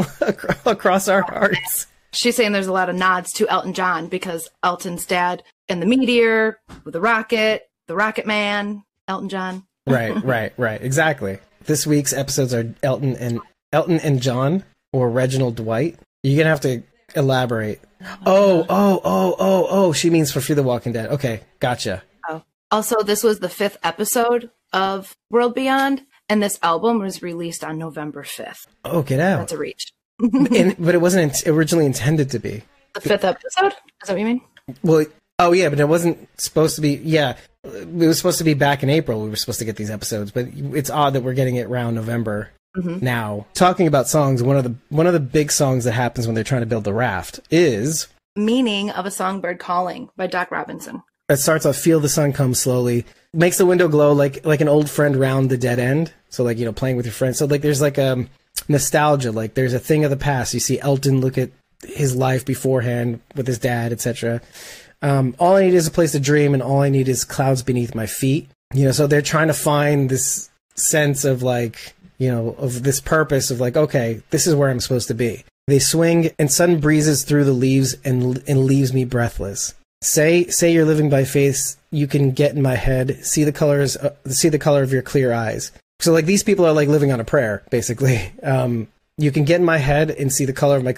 across 0.66 1.08
our 1.08 1.22
hearts. 1.22 1.86
She's 2.12 2.36
saying 2.36 2.52
there's 2.52 2.66
a 2.66 2.72
lot 2.72 2.90
of 2.90 2.96
nods 2.96 3.32
to 3.34 3.48
Elton 3.48 3.72
John 3.72 4.08
because 4.08 4.50
Elton's 4.62 5.06
dad 5.06 5.42
and 5.68 5.80
the 5.80 5.86
Meteor, 5.86 6.58
with 6.84 6.92
the 6.92 7.00
Rocket, 7.00 7.70
the 7.86 7.94
Rocket 7.94 8.26
Man, 8.26 8.82
Elton 9.08 9.28
John. 9.28 9.64
right, 9.86 10.22
right, 10.22 10.52
right. 10.58 10.82
Exactly. 10.82 11.38
This 11.64 11.86
week's 11.86 12.12
episodes 12.12 12.52
are 12.52 12.74
Elton 12.82 13.16
and 13.16 13.40
Elton 13.72 14.00
and 14.00 14.20
John 14.20 14.64
or 14.92 15.08
Reginald 15.08 15.56
Dwight. 15.56 15.98
You're 16.22 16.38
gonna 16.38 16.50
have 16.50 16.60
to 16.62 16.82
elaborate. 17.14 17.80
Oh, 18.26 18.66
oh, 18.68 19.00
oh, 19.04 19.36
oh, 19.38 19.66
oh. 19.70 19.92
She 19.92 20.10
means 20.10 20.32
for 20.32 20.40
Fear 20.40 20.56
the 20.56 20.62
Walking 20.62 20.92
Dead. 20.92 21.10
Okay, 21.10 21.40
gotcha. 21.60 22.02
Oh. 22.28 22.42
Also, 22.70 23.02
this 23.02 23.22
was 23.22 23.38
the 23.38 23.48
fifth 23.48 23.78
episode 23.82 24.50
of 24.72 25.16
World 25.30 25.54
Beyond, 25.54 26.02
and 26.28 26.42
this 26.42 26.58
album 26.62 26.98
was 26.98 27.22
released 27.22 27.64
on 27.64 27.78
November 27.78 28.22
5th. 28.22 28.66
Oh, 28.84 29.02
get 29.02 29.20
out. 29.20 29.38
That's 29.38 29.52
a 29.52 29.58
reach. 29.58 29.92
and, 30.20 30.76
but 30.78 30.94
it 30.94 31.00
wasn't 31.00 31.46
originally 31.46 31.86
intended 31.86 32.30
to 32.30 32.38
be. 32.38 32.62
The 32.94 33.00
fifth 33.00 33.24
episode? 33.24 33.72
Is 34.02 34.08
that 34.08 34.12
what 34.12 34.20
you 34.20 34.26
mean? 34.26 34.40
Well, 34.82 35.06
oh 35.38 35.52
yeah, 35.52 35.68
but 35.68 35.80
it 35.80 35.88
wasn't 35.88 36.28
supposed 36.40 36.76
to 36.76 36.82
be. 36.82 37.00
Yeah, 37.02 37.36
it 37.64 37.88
was 37.88 38.18
supposed 38.18 38.38
to 38.38 38.44
be 38.44 38.54
back 38.54 38.82
in 38.82 38.90
April. 38.90 39.22
We 39.22 39.30
were 39.30 39.36
supposed 39.36 39.58
to 39.60 39.64
get 39.64 39.76
these 39.76 39.90
episodes, 39.90 40.30
but 40.30 40.46
it's 40.54 40.90
odd 40.90 41.14
that 41.14 41.22
we're 41.22 41.34
getting 41.34 41.56
it 41.56 41.66
around 41.66 41.94
November 41.94 42.50
mm-hmm. 42.76 43.04
now. 43.04 43.46
Talking 43.54 43.86
about 43.86 44.08
songs, 44.08 44.42
one 44.42 44.56
of 44.56 44.64
the 44.64 44.74
one 44.90 45.06
of 45.06 45.12
the 45.12 45.20
big 45.20 45.50
songs 45.50 45.84
that 45.84 45.92
happens 45.92 46.26
when 46.26 46.34
they're 46.34 46.44
trying 46.44 46.62
to 46.62 46.66
build 46.66 46.84
the 46.84 46.94
raft 46.94 47.40
is 47.50 48.08
"Meaning 48.36 48.90
of 48.90 49.06
a 49.06 49.10
Songbird 49.10 49.58
Calling" 49.58 50.10
by 50.16 50.26
Doc 50.26 50.50
Robinson. 50.50 51.02
It 51.28 51.36
starts 51.36 51.66
off 51.66 51.76
"Feel 51.76 52.00
the 52.00 52.08
sun 52.08 52.32
come 52.32 52.54
slowly." 52.54 53.04
makes 53.34 53.56
the 53.58 53.66
window 53.66 53.88
glow 53.88 54.12
like 54.12 54.44
like 54.44 54.60
an 54.60 54.68
old 54.68 54.90
friend 54.90 55.16
round 55.16 55.50
the 55.50 55.56
dead 55.56 55.78
end. 55.78 56.12
So 56.28 56.44
like 56.44 56.58
you 56.58 56.64
know 56.64 56.72
playing 56.72 56.96
with 56.96 57.06
your 57.06 57.12
friends. 57.12 57.38
So 57.38 57.46
like 57.46 57.62
there's 57.62 57.80
like 57.80 57.98
a 57.98 58.12
um, 58.12 58.28
nostalgia. 58.68 59.32
Like 59.32 59.54
there's 59.54 59.74
a 59.74 59.78
thing 59.78 60.04
of 60.04 60.10
the 60.10 60.16
past. 60.16 60.54
You 60.54 60.60
see 60.60 60.80
Elton 60.80 61.20
look 61.20 61.38
at 61.38 61.50
his 61.84 62.14
life 62.14 62.44
beforehand 62.44 63.20
with 63.34 63.46
his 63.46 63.58
dad, 63.58 63.92
etc. 63.92 64.40
Um, 65.00 65.34
all 65.38 65.56
I 65.56 65.64
need 65.64 65.74
is 65.74 65.86
a 65.86 65.92
place 65.92 66.12
to 66.12 66.20
dream, 66.20 66.54
and 66.54 66.62
all 66.62 66.80
I 66.80 66.88
need 66.88 67.08
is 67.08 67.24
clouds 67.24 67.62
beneath 67.62 67.94
my 67.94 68.06
feet. 68.06 68.48
You 68.72 68.86
know, 68.86 68.92
so 68.92 69.06
they're 69.06 69.22
trying 69.22 69.48
to 69.48 69.54
find 69.54 70.08
this 70.08 70.50
sense 70.74 71.24
of 71.24 71.42
like 71.42 71.94
you 72.18 72.30
know 72.30 72.50
of 72.58 72.82
this 72.82 73.00
purpose 73.00 73.50
of 73.50 73.60
like 73.60 73.76
okay, 73.76 74.22
this 74.30 74.46
is 74.46 74.54
where 74.54 74.68
I'm 74.68 74.80
supposed 74.80 75.08
to 75.08 75.14
be. 75.14 75.44
They 75.68 75.78
swing, 75.78 76.30
and 76.38 76.50
sudden 76.50 76.80
breezes 76.80 77.24
through 77.24 77.44
the 77.44 77.52
leaves 77.52 77.96
and 78.04 78.42
and 78.46 78.64
leaves 78.64 78.92
me 78.92 79.04
breathless. 79.04 79.74
Say 80.02 80.48
say 80.48 80.72
you're 80.72 80.84
living 80.84 81.08
by 81.08 81.24
faith. 81.24 81.76
You 81.92 82.08
can 82.08 82.32
get 82.32 82.54
in 82.54 82.60
my 82.60 82.74
head. 82.74 83.24
See 83.24 83.44
the 83.44 83.52
colors. 83.52 83.96
Uh, 83.96 84.14
see 84.26 84.48
the 84.48 84.58
color 84.58 84.82
of 84.82 84.92
your 84.92 85.02
clear 85.02 85.32
eyes. 85.32 85.70
So 86.00 86.12
like 86.12 86.26
these 86.26 86.42
people 86.42 86.66
are 86.66 86.72
like 86.72 86.88
living 86.88 87.12
on 87.12 87.20
a 87.20 87.24
prayer, 87.24 87.62
basically. 87.70 88.32
Um, 88.42 88.88
you 89.18 89.30
can 89.30 89.44
get 89.44 89.60
in 89.60 89.66
my 89.66 89.76
head 89.76 90.10
and 90.10 90.32
see 90.32 90.46
the 90.46 90.52
color 90.52 90.76
of 90.76 90.82
my 90.82 90.94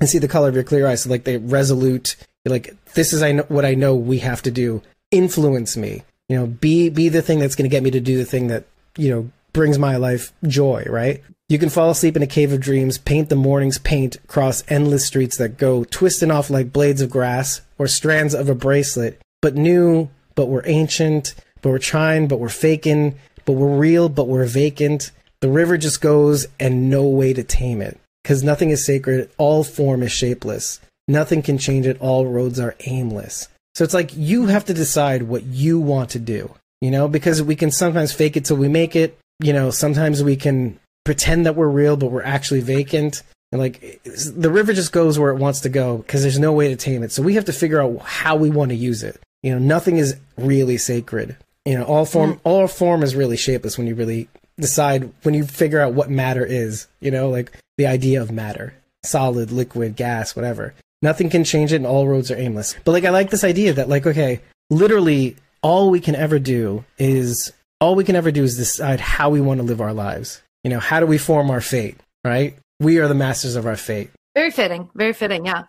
and 0.00 0.08
see 0.08 0.18
the 0.18 0.28
color 0.28 0.48
of 0.48 0.54
your 0.54 0.64
clear 0.64 0.86
eyes. 0.86 1.02
So 1.02 1.10
like 1.10 1.24
they 1.24 1.36
resolute. 1.36 2.16
like 2.46 2.74
this 2.94 3.12
is 3.12 3.22
I 3.22 3.32
know 3.32 3.44
what 3.48 3.66
I 3.66 3.74
know 3.74 3.94
we 3.94 4.20
have 4.20 4.40
to 4.42 4.50
do. 4.50 4.80
Influence 5.10 5.76
me. 5.76 6.02
You 6.28 6.38
know, 6.38 6.46
be 6.46 6.88
be 6.88 7.10
the 7.10 7.20
thing 7.20 7.40
that's 7.40 7.54
going 7.54 7.68
to 7.68 7.74
get 7.74 7.82
me 7.82 7.90
to 7.90 8.00
do 8.00 8.16
the 8.16 8.24
thing 8.24 8.46
that 8.46 8.64
you 8.96 9.10
know 9.10 9.30
brings 9.52 9.78
my 9.78 9.96
life 9.96 10.32
joy. 10.46 10.84
Right. 10.88 11.22
You 11.48 11.58
can 11.58 11.70
fall 11.70 11.90
asleep 11.90 12.14
in 12.14 12.22
a 12.22 12.26
cave 12.26 12.52
of 12.52 12.60
dreams, 12.60 12.98
paint 12.98 13.30
the 13.30 13.36
morning's 13.36 13.78
paint, 13.78 14.18
cross 14.26 14.62
endless 14.68 15.06
streets 15.06 15.38
that 15.38 15.56
go 15.56 15.84
twisting 15.84 16.30
off 16.30 16.50
like 16.50 16.72
blades 16.72 17.00
of 17.00 17.08
grass 17.08 17.62
or 17.78 17.86
strands 17.86 18.34
of 18.34 18.50
a 18.50 18.54
bracelet, 18.54 19.18
but 19.40 19.54
new, 19.54 20.10
but 20.34 20.48
we're 20.48 20.66
ancient, 20.66 21.34
but 21.62 21.70
we're 21.70 21.78
trying, 21.78 22.28
but 22.28 22.38
we're 22.38 22.50
faking, 22.50 23.18
but 23.46 23.52
we're 23.52 23.78
real, 23.78 24.10
but 24.10 24.28
we're 24.28 24.44
vacant. 24.44 25.10
The 25.40 25.48
river 25.48 25.78
just 25.78 26.02
goes 26.02 26.46
and 26.60 26.90
no 26.90 27.04
way 27.08 27.32
to 27.32 27.42
tame 27.42 27.80
it. 27.80 27.98
Because 28.22 28.42
nothing 28.42 28.68
is 28.68 28.84
sacred, 28.84 29.30
all 29.38 29.64
form 29.64 30.02
is 30.02 30.12
shapeless. 30.12 30.80
Nothing 31.06 31.40
can 31.40 31.56
change 31.56 31.86
it, 31.86 31.98
all 31.98 32.26
roads 32.26 32.60
are 32.60 32.76
aimless. 32.84 33.48
So 33.74 33.84
it's 33.84 33.94
like 33.94 34.10
you 34.14 34.46
have 34.46 34.66
to 34.66 34.74
decide 34.74 35.22
what 35.22 35.44
you 35.44 35.80
want 35.80 36.10
to 36.10 36.18
do, 36.18 36.54
you 36.82 36.90
know, 36.90 37.08
because 37.08 37.42
we 37.42 37.56
can 37.56 37.70
sometimes 37.70 38.12
fake 38.12 38.36
it 38.36 38.44
till 38.44 38.58
we 38.58 38.68
make 38.68 38.94
it. 38.94 39.16
You 39.40 39.52
know, 39.52 39.70
sometimes 39.70 40.22
we 40.22 40.36
can 40.36 40.78
pretend 41.04 41.46
that 41.46 41.56
we're 41.56 41.68
real, 41.68 41.96
but 41.96 42.10
we're 42.10 42.22
actually 42.22 42.60
vacant. 42.60 43.22
And 43.50 43.60
like 43.60 44.00
the 44.04 44.50
river 44.50 44.74
just 44.74 44.92
goes 44.92 45.18
where 45.18 45.30
it 45.30 45.38
wants 45.38 45.60
to 45.60 45.68
go 45.68 45.98
because 45.98 46.22
there's 46.22 46.38
no 46.38 46.52
way 46.52 46.68
to 46.68 46.76
tame 46.76 47.02
it. 47.02 47.12
So 47.12 47.22
we 47.22 47.34
have 47.34 47.46
to 47.46 47.52
figure 47.52 47.80
out 47.80 47.98
how 48.02 48.36
we 48.36 48.50
want 48.50 48.70
to 48.70 48.76
use 48.76 49.02
it. 49.02 49.20
You 49.42 49.52
know, 49.52 49.58
nothing 49.58 49.96
is 49.96 50.16
really 50.36 50.76
sacred. 50.76 51.36
You 51.64 51.78
know, 51.78 51.84
all 51.84 52.04
form 52.04 52.34
mm. 52.34 52.40
all 52.44 52.66
form 52.68 53.02
is 53.02 53.14
really 53.14 53.36
shapeless 53.36 53.78
when 53.78 53.86
you 53.86 53.94
really 53.94 54.28
decide 54.58 55.12
when 55.22 55.34
you 55.34 55.44
figure 55.44 55.80
out 55.80 55.94
what 55.94 56.10
matter 56.10 56.44
is. 56.44 56.88
You 57.00 57.10
know, 57.10 57.30
like 57.30 57.52
the 57.78 57.86
idea 57.86 58.20
of 58.20 58.30
matter, 58.30 58.74
solid, 59.02 59.50
liquid, 59.50 59.96
gas, 59.96 60.36
whatever. 60.36 60.74
Nothing 61.00 61.30
can 61.30 61.44
change 61.44 61.72
it, 61.72 61.76
and 61.76 61.86
all 61.86 62.08
roads 62.08 62.30
are 62.30 62.36
aimless. 62.36 62.74
But 62.84 62.92
like, 62.92 63.04
I 63.04 63.10
like 63.10 63.30
this 63.30 63.44
idea 63.44 63.72
that 63.74 63.88
like, 63.88 64.06
okay, 64.06 64.40
literally, 64.68 65.36
all 65.62 65.90
we 65.90 66.00
can 66.00 66.16
ever 66.16 66.38
do 66.38 66.84
is 66.98 67.52
all 67.80 67.94
we 67.94 68.04
can 68.04 68.16
ever 68.16 68.30
do 68.30 68.42
is 68.42 68.56
decide 68.56 69.00
how 69.00 69.30
we 69.30 69.40
want 69.40 69.58
to 69.58 69.64
live 69.64 69.80
our 69.80 69.92
lives. 69.92 70.42
You 70.64 70.70
know, 70.70 70.80
how 70.80 71.00
do 71.00 71.06
we 71.06 71.18
form 71.18 71.50
our 71.50 71.60
fate, 71.60 71.96
right? 72.24 72.56
We 72.80 72.98
are 72.98 73.08
the 73.08 73.14
masters 73.14 73.56
of 73.56 73.66
our 73.66 73.76
fate. 73.76 74.10
Very 74.34 74.50
fitting. 74.50 74.90
Very 74.94 75.12
fitting. 75.12 75.46
Yeah. 75.46 75.64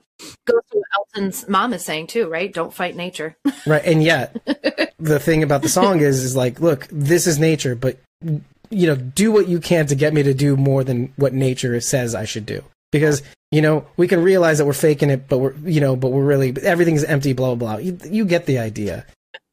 Goes 0.46 0.62
to 0.72 0.78
what 0.78 0.88
Elton's 0.96 1.48
mom 1.48 1.74
is 1.74 1.84
saying 1.84 2.08
too, 2.08 2.28
right? 2.28 2.54
Don't 2.54 2.74
fight 2.74 2.96
nature. 2.96 3.38
right. 3.66 3.84
And 3.86 4.04
yet, 4.04 4.36
the 5.00 5.20
thing 5.20 5.44
about 5.44 5.62
the 5.62 5.70
song 5.70 6.02
is, 6.02 6.24
is 6.24 6.36
like, 6.36 6.60
look, 6.60 6.88
this 6.92 7.26
is 7.26 7.40
nature, 7.40 7.76
but 7.76 8.00
you 8.70 8.88
know, 8.88 8.96
do 8.96 9.32
what 9.32 9.48
you 9.48 9.60
can 9.60 9.88
to 9.88 9.96
get 9.96 10.14
me 10.14 10.24
to 10.24 10.34
do 10.34 10.58
more 10.58 10.84
than 10.84 11.14
what 11.16 11.34
nature 11.34 11.80
says 11.80 12.14
I 12.14 12.26
should 12.26 12.46
do. 12.46 12.64
Because 12.92 13.24
you 13.52 13.62
know, 13.62 13.88
we 13.98 14.08
can 14.08 14.22
realize 14.22 14.58
that 14.58 14.66
we're 14.66 14.74
faking 14.74 15.10
it, 15.10 15.28
but 15.28 15.38
we're 15.38 15.56
you 15.64 15.80
know, 15.80 15.96
but 15.96 16.10
we're 16.10 16.26
really 16.26 16.54
everything's 16.64 17.04
empty. 17.04 17.34
Blah 17.34 17.56
blah 17.56 17.78
blah. 17.78 17.78
You, 17.78 17.98
you 18.06 18.26
get 18.26 18.46
the 18.46 18.60
idea. 18.60 19.06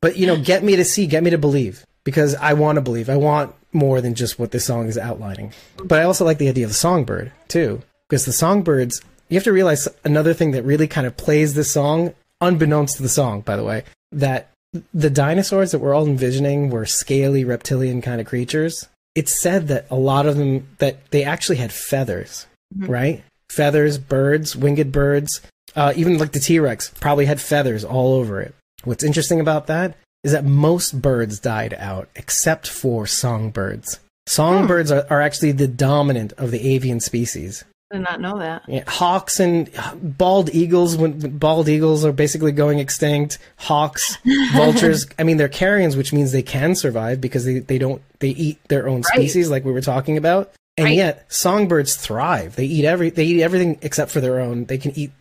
But 0.02 0.16
you 0.16 0.26
know, 0.26 0.36
get 0.36 0.64
me 0.64 0.76
to 0.76 0.84
see, 0.84 1.06
get 1.06 1.22
me 1.22 1.30
to 1.30 1.38
believe 1.38 1.85
because 2.06 2.36
I 2.36 2.52
want 2.52 2.76
to 2.76 2.80
believe. 2.80 3.10
I 3.10 3.16
want 3.16 3.52
more 3.72 4.00
than 4.00 4.14
just 4.14 4.38
what 4.38 4.52
this 4.52 4.64
song 4.64 4.86
is 4.86 4.96
outlining. 4.96 5.52
But 5.84 5.98
I 5.98 6.04
also 6.04 6.24
like 6.24 6.38
the 6.38 6.48
idea 6.48 6.64
of 6.64 6.70
the 6.70 6.74
songbird 6.74 7.32
too, 7.48 7.82
because 8.08 8.24
the 8.24 8.32
songbirds. 8.32 9.02
You 9.28 9.34
have 9.34 9.44
to 9.44 9.52
realize 9.52 9.88
another 10.04 10.32
thing 10.32 10.52
that 10.52 10.62
really 10.62 10.86
kind 10.86 11.04
of 11.04 11.16
plays 11.16 11.54
this 11.54 11.72
song, 11.72 12.14
unbeknownst 12.40 12.98
to 12.98 13.02
the 13.02 13.08
song, 13.08 13.40
by 13.40 13.56
the 13.56 13.64
way, 13.64 13.82
that 14.12 14.52
the 14.94 15.10
dinosaurs 15.10 15.72
that 15.72 15.80
we're 15.80 15.94
all 15.94 16.06
envisioning 16.06 16.70
were 16.70 16.86
scaly 16.86 17.44
reptilian 17.44 18.00
kind 18.00 18.20
of 18.20 18.26
creatures. 18.28 18.86
It's 19.16 19.42
said 19.42 19.66
that 19.66 19.86
a 19.90 19.96
lot 19.96 20.26
of 20.26 20.36
them 20.36 20.68
that 20.78 21.10
they 21.10 21.24
actually 21.24 21.56
had 21.56 21.72
feathers, 21.72 22.46
mm-hmm. 22.72 22.90
right? 22.90 23.24
Feathers, 23.50 23.98
birds, 23.98 24.54
winged 24.54 24.92
birds, 24.92 25.40
uh, 25.74 25.92
even 25.96 26.18
like 26.18 26.30
the 26.30 26.38
T 26.38 26.60
Rex 26.60 26.88
probably 27.00 27.26
had 27.26 27.40
feathers 27.40 27.84
all 27.84 28.14
over 28.14 28.40
it. 28.40 28.54
What's 28.84 29.02
interesting 29.02 29.40
about 29.40 29.66
that 29.66 29.96
is 30.26 30.32
that 30.32 30.44
most 30.44 31.00
birds 31.00 31.38
died 31.38 31.72
out 31.78 32.08
except 32.16 32.68
for 32.68 33.06
songbirds. 33.06 34.00
Songbirds 34.26 34.90
hmm. 34.90 34.96
are, 34.96 35.06
are 35.08 35.22
actually 35.22 35.52
the 35.52 35.68
dominant 35.68 36.32
of 36.32 36.50
the 36.50 36.74
avian 36.74 36.98
species. 36.98 37.64
I 37.92 37.98
did 37.98 38.02
not 38.02 38.20
know 38.20 38.40
that. 38.40 38.62
Yeah, 38.66 38.82
hawks 38.88 39.38
and 39.38 39.70
bald 40.02 40.52
eagles. 40.52 40.96
When 40.96 41.38
bald 41.38 41.68
eagles 41.68 42.04
are 42.04 42.10
basically 42.10 42.50
going 42.50 42.80
extinct, 42.80 43.38
hawks, 43.56 44.18
vultures. 44.52 45.06
I 45.20 45.22
mean, 45.22 45.36
they're 45.36 45.48
carrions, 45.48 45.96
which 45.96 46.12
means 46.12 46.32
they 46.32 46.42
can 46.42 46.74
survive 46.74 47.20
because 47.20 47.44
they, 47.44 47.60
they 47.60 47.78
don't 47.78 48.02
they 48.18 48.30
eat 48.30 48.58
their 48.66 48.88
own 48.88 49.04
species, 49.04 49.48
like 49.48 49.64
we 49.64 49.70
were 49.70 49.80
talking 49.80 50.16
about. 50.16 50.52
And 50.76 50.86
right. 50.86 50.96
yet, 50.96 51.32
songbirds 51.32 51.94
thrive. 51.94 52.56
They 52.56 52.66
eat 52.66 52.84
every 52.84 53.10
they 53.10 53.24
eat 53.24 53.42
everything 53.42 53.78
except 53.82 54.10
for 54.10 54.20
their 54.20 54.40
own. 54.40 54.64
They 54.64 54.78
can 54.78 54.90
eat, 54.98 55.12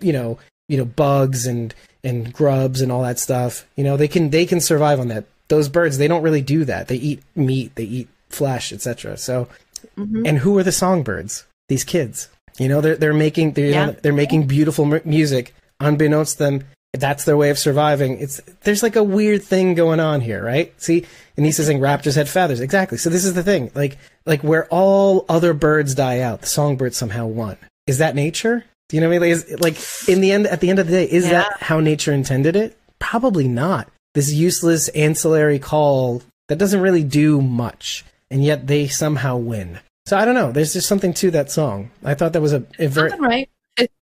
you 0.00 0.12
know, 0.12 0.38
you 0.68 0.78
know, 0.78 0.84
bugs 0.84 1.48
and 1.48 1.74
and 2.04 2.32
grubs 2.32 2.80
and 2.80 2.92
all 2.92 3.02
that 3.02 3.18
stuff. 3.18 3.66
You 3.76 3.84
know, 3.84 3.96
they 3.96 4.08
can 4.08 4.30
they 4.30 4.46
can 4.46 4.60
survive 4.60 5.00
on 5.00 5.08
that. 5.08 5.24
Those 5.48 5.68
birds, 5.68 5.98
they 5.98 6.08
don't 6.08 6.22
really 6.22 6.42
do 6.42 6.64
that. 6.64 6.88
They 6.88 6.96
eat 6.96 7.22
meat, 7.34 7.74
they 7.74 7.84
eat 7.84 8.08
flesh, 8.30 8.72
etc. 8.72 9.16
So, 9.16 9.48
mm-hmm. 9.96 10.26
and 10.26 10.38
who 10.38 10.56
are 10.58 10.62
the 10.62 10.72
songbirds? 10.72 11.44
These 11.68 11.84
kids. 11.84 12.28
You 12.58 12.68
know, 12.68 12.80
they're 12.80 12.96
they're 12.96 13.14
making 13.14 13.52
they're 13.52 13.70
yeah. 13.70 13.90
they're 14.02 14.12
making 14.12 14.46
beautiful 14.46 14.92
m- 14.94 15.02
music. 15.04 15.54
Unbeknownst 15.80 16.38
to 16.38 16.44
them, 16.44 16.64
that's 16.92 17.24
their 17.24 17.36
way 17.36 17.50
of 17.50 17.58
surviving. 17.58 18.18
It's 18.18 18.40
there's 18.62 18.82
like 18.82 18.96
a 18.96 19.02
weird 19.02 19.42
thing 19.42 19.74
going 19.74 20.00
on 20.00 20.20
here, 20.20 20.42
right? 20.42 20.72
See, 20.80 21.04
and 21.36 21.44
he's 21.44 21.56
saying 21.56 21.80
raptors 21.80 22.14
had 22.14 22.28
feathers. 22.28 22.60
Exactly. 22.60 22.98
So 22.98 23.10
this 23.10 23.24
is 23.24 23.34
the 23.34 23.42
thing. 23.42 23.70
Like 23.74 23.98
like 24.24 24.42
where 24.42 24.66
all 24.66 25.24
other 25.28 25.52
birds 25.52 25.94
die 25.94 26.20
out, 26.20 26.42
the 26.42 26.46
songbird 26.46 26.94
somehow 26.94 27.26
won. 27.26 27.56
Is 27.86 27.98
that 27.98 28.14
nature? 28.14 28.64
Do 28.88 28.96
you 28.96 29.00
know 29.00 29.08
what 29.08 29.16
I 29.16 29.18
mean? 29.18 29.30
Like, 29.30 29.30
is, 29.30 29.60
like 29.60 30.08
in 30.08 30.20
the 30.20 30.32
end, 30.32 30.46
at 30.46 30.60
the 30.60 30.70
end 30.70 30.78
of 30.78 30.86
the 30.86 30.92
day, 30.92 31.10
is 31.10 31.24
yeah. 31.24 31.42
that 31.42 31.62
how 31.62 31.80
nature 31.80 32.12
intended 32.12 32.56
it? 32.56 32.78
Probably 32.98 33.48
not. 33.48 33.88
This 34.14 34.32
useless 34.32 34.88
ancillary 34.88 35.58
call 35.58 36.22
that 36.48 36.58
doesn't 36.58 36.80
really 36.80 37.02
do 37.02 37.40
much, 37.40 38.04
and 38.30 38.44
yet 38.44 38.66
they 38.66 38.86
somehow 38.86 39.36
win. 39.36 39.80
So 40.06 40.16
I 40.16 40.24
don't 40.24 40.34
know. 40.34 40.52
There's 40.52 40.74
just 40.74 40.88
something 40.88 41.14
to 41.14 41.30
that 41.32 41.50
song. 41.50 41.90
I 42.04 42.14
thought 42.14 42.34
that 42.34 42.42
was 42.42 42.52
a, 42.52 42.64
a 42.78 42.86
very 42.86 43.10
right. 43.18 43.48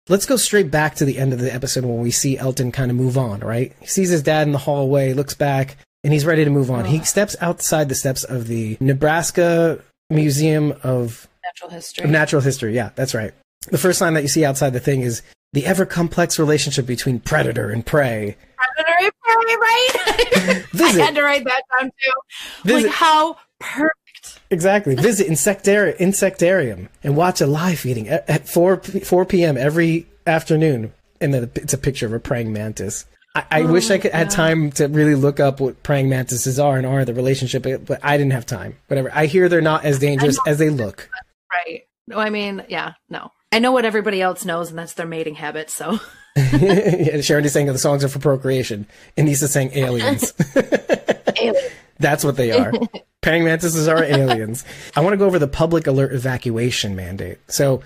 Let's 0.06 0.26
go 0.26 0.36
straight 0.36 0.70
back 0.70 0.96
to 0.96 1.06
the 1.06 1.16
end 1.16 1.32
of 1.32 1.38
the 1.38 1.54
episode 1.54 1.86
when 1.86 2.00
we 2.00 2.10
see 2.10 2.36
Elton 2.36 2.72
kind 2.72 2.90
of 2.90 2.96
move 2.96 3.16
on, 3.16 3.40
right? 3.40 3.72
He 3.80 3.86
sees 3.86 4.10
his 4.10 4.22
dad 4.22 4.46
in 4.46 4.52
the 4.52 4.58
hallway, 4.58 5.14
looks 5.14 5.32
back, 5.32 5.78
and 6.02 6.12
he's 6.12 6.26
ready 6.26 6.44
to 6.44 6.50
move 6.50 6.70
on. 6.70 6.84
He 6.84 7.02
steps 7.04 7.36
outside 7.40 7.88
the 7.88 7.94
steps 7.94 8.22
of 8.22 8.46
the 8.46 8.76
Nebraska 8.80 9.82
Museum 10.10 10.74
of 10.82 11.26
Natural 11.42 11.70
history. 11.70 12.04
of 12.04 12.10
Natural 12.10 12.42
History. 12.42 12.74
Yeah, 12.74 12.90
that's 12.94 13.14
right. 13.14 13.32
The 13.70 13.78
first 13.78 13.98
sign 13.98 14.14
that 14.14 14.22
you 14.22 14.28
see 14.28 14.44
outside 14.44 14.70
the 14.72 14.80
thing 14.80 15.00
is 15.02 15.22
the 15.52 15.66
ever 15.66 15.86
complex 15.86 16.38
relationship 16.38 16.86
between 16.86 17.20
predator 17.20 17.70
and 17.70 17.84
prey. 17.84 18.36
Predator 18.56 18.96
and 19.00 19.12
prey, 19.22 19.56
right? 19.56 20.64
Visit. 20.72 21.00
I 21.00 21.04
had 21.06 21.14
to 21.14 21.22
write 21.22 21.44
that 21.44 21.62
down 21.80 21.90
too. 21.90 22.12
Visit- 22.64 22.86
Like 22.88 22.94
how 22.96 23.36
perfect. 23.60 24.40
Exactly. 24.50 24.94
Visit 24.94 25.26
Insectari- 25.28 25.96
Insectarium 25.98 26.88
and 27.02 27.16
watch 27.16 27.40
a 27.40 27.46
live 27.46 27.78
feeding 27.78 28.08
at, 28.08 28.28
at 28.28 28.48
4, 28.48 28.78
4 28.78 29.24
p.m. 29.26 29.56
every 29.56 30.06
afternoon. 30.26 30.92
And 31.20 31.32
then 31.32 31.50
it's 31.54 31.72
a 31.72 31.78
picture 31.78 32.06
of 32.06 32.12
a 32.12 32.20
praying 32.20 32.52
mantis. 32.52 33.06
I, 33.34 33.44
I 33.50 33.62
oh 33.62 33.72
wish 33.72 33.90
I 33.90 33.98
could 33.98 34.12
had 34.12 34.30
time 34.30 34.70
to 34.72 34.86
really 34.86 35.14
look 35.14 35.40
up 35.40 35.60
what 35.60 35.82
praying 35.82 36.08
mantises 36.08 36.58
are 36.58 36.76
and 36.76 36.86
are 36.86 37.04
the 37.04 37.14
relationship, 37.14 37.62
but 37.64 37.84
but 37.84 38.00
I 38.02 38.16
didn't 38.16 38.32
have 38.32 38.46
time. 38.46 38.76
Whatever. 38.88 39.10
I 39.12 39.26
hear 39.26 39.48
they're 39.48 39.60
not 39.60 39.84
as 39.84 39.98
dangerous 39.98 40.38
as 40.46 40.58
they 40.58 40.70
look. 40.70 41.08
Right. 41.52 41.82
No, 42.06 42.18
I 42.18 42.30
mean, 42.30 42.62
yeah, 42.68 42.92
no. 43.08 43.30
I 43.54 43.60
know 43.60 43.70
what 43.70 43.84
everybody 43.84 44.20
else 44.20 44.44
knows, 44.44 44.70
and 44.70 44.78
that's 44.78 44.94
their 44.94 45.06
mating 45.06 45.36
habits. 45.36 45.74
So 45.74 46.00
yeah, 46.36 47.20
Sharon 47.20 47.44
is 47.44 47.52
saying 47.52 47.68
the 47.68 47.78
songs 47.78 48.02
are 48.02 48.08
for 48.08 48.18
procreation, 48.18 48.84
and 49.16 49.28
Nisa's 49.28 49.52
saying 49.52 49.70
aliens. 49.74 50.32
Alien. 51.36 51.70
That's 52.00 52.24
what 52.24 52.36
they 52.36 52.50
are. 52.50 52.72
Praying 53.22 53.44
mantises 53.44 53.86
are 53.86 54.02
aliens. 54.02 54.64
I 54.96 55.00
want 55.00 55.12
to 55.12 55.16
go 55.16 55.26
over 55.26 55.38
the 55.38 55.48
public 55.48 55.86
alert 55.86 56.12
evacuation 56.12 56.96
mandate. 56.96 57.38
So 57.48 57.82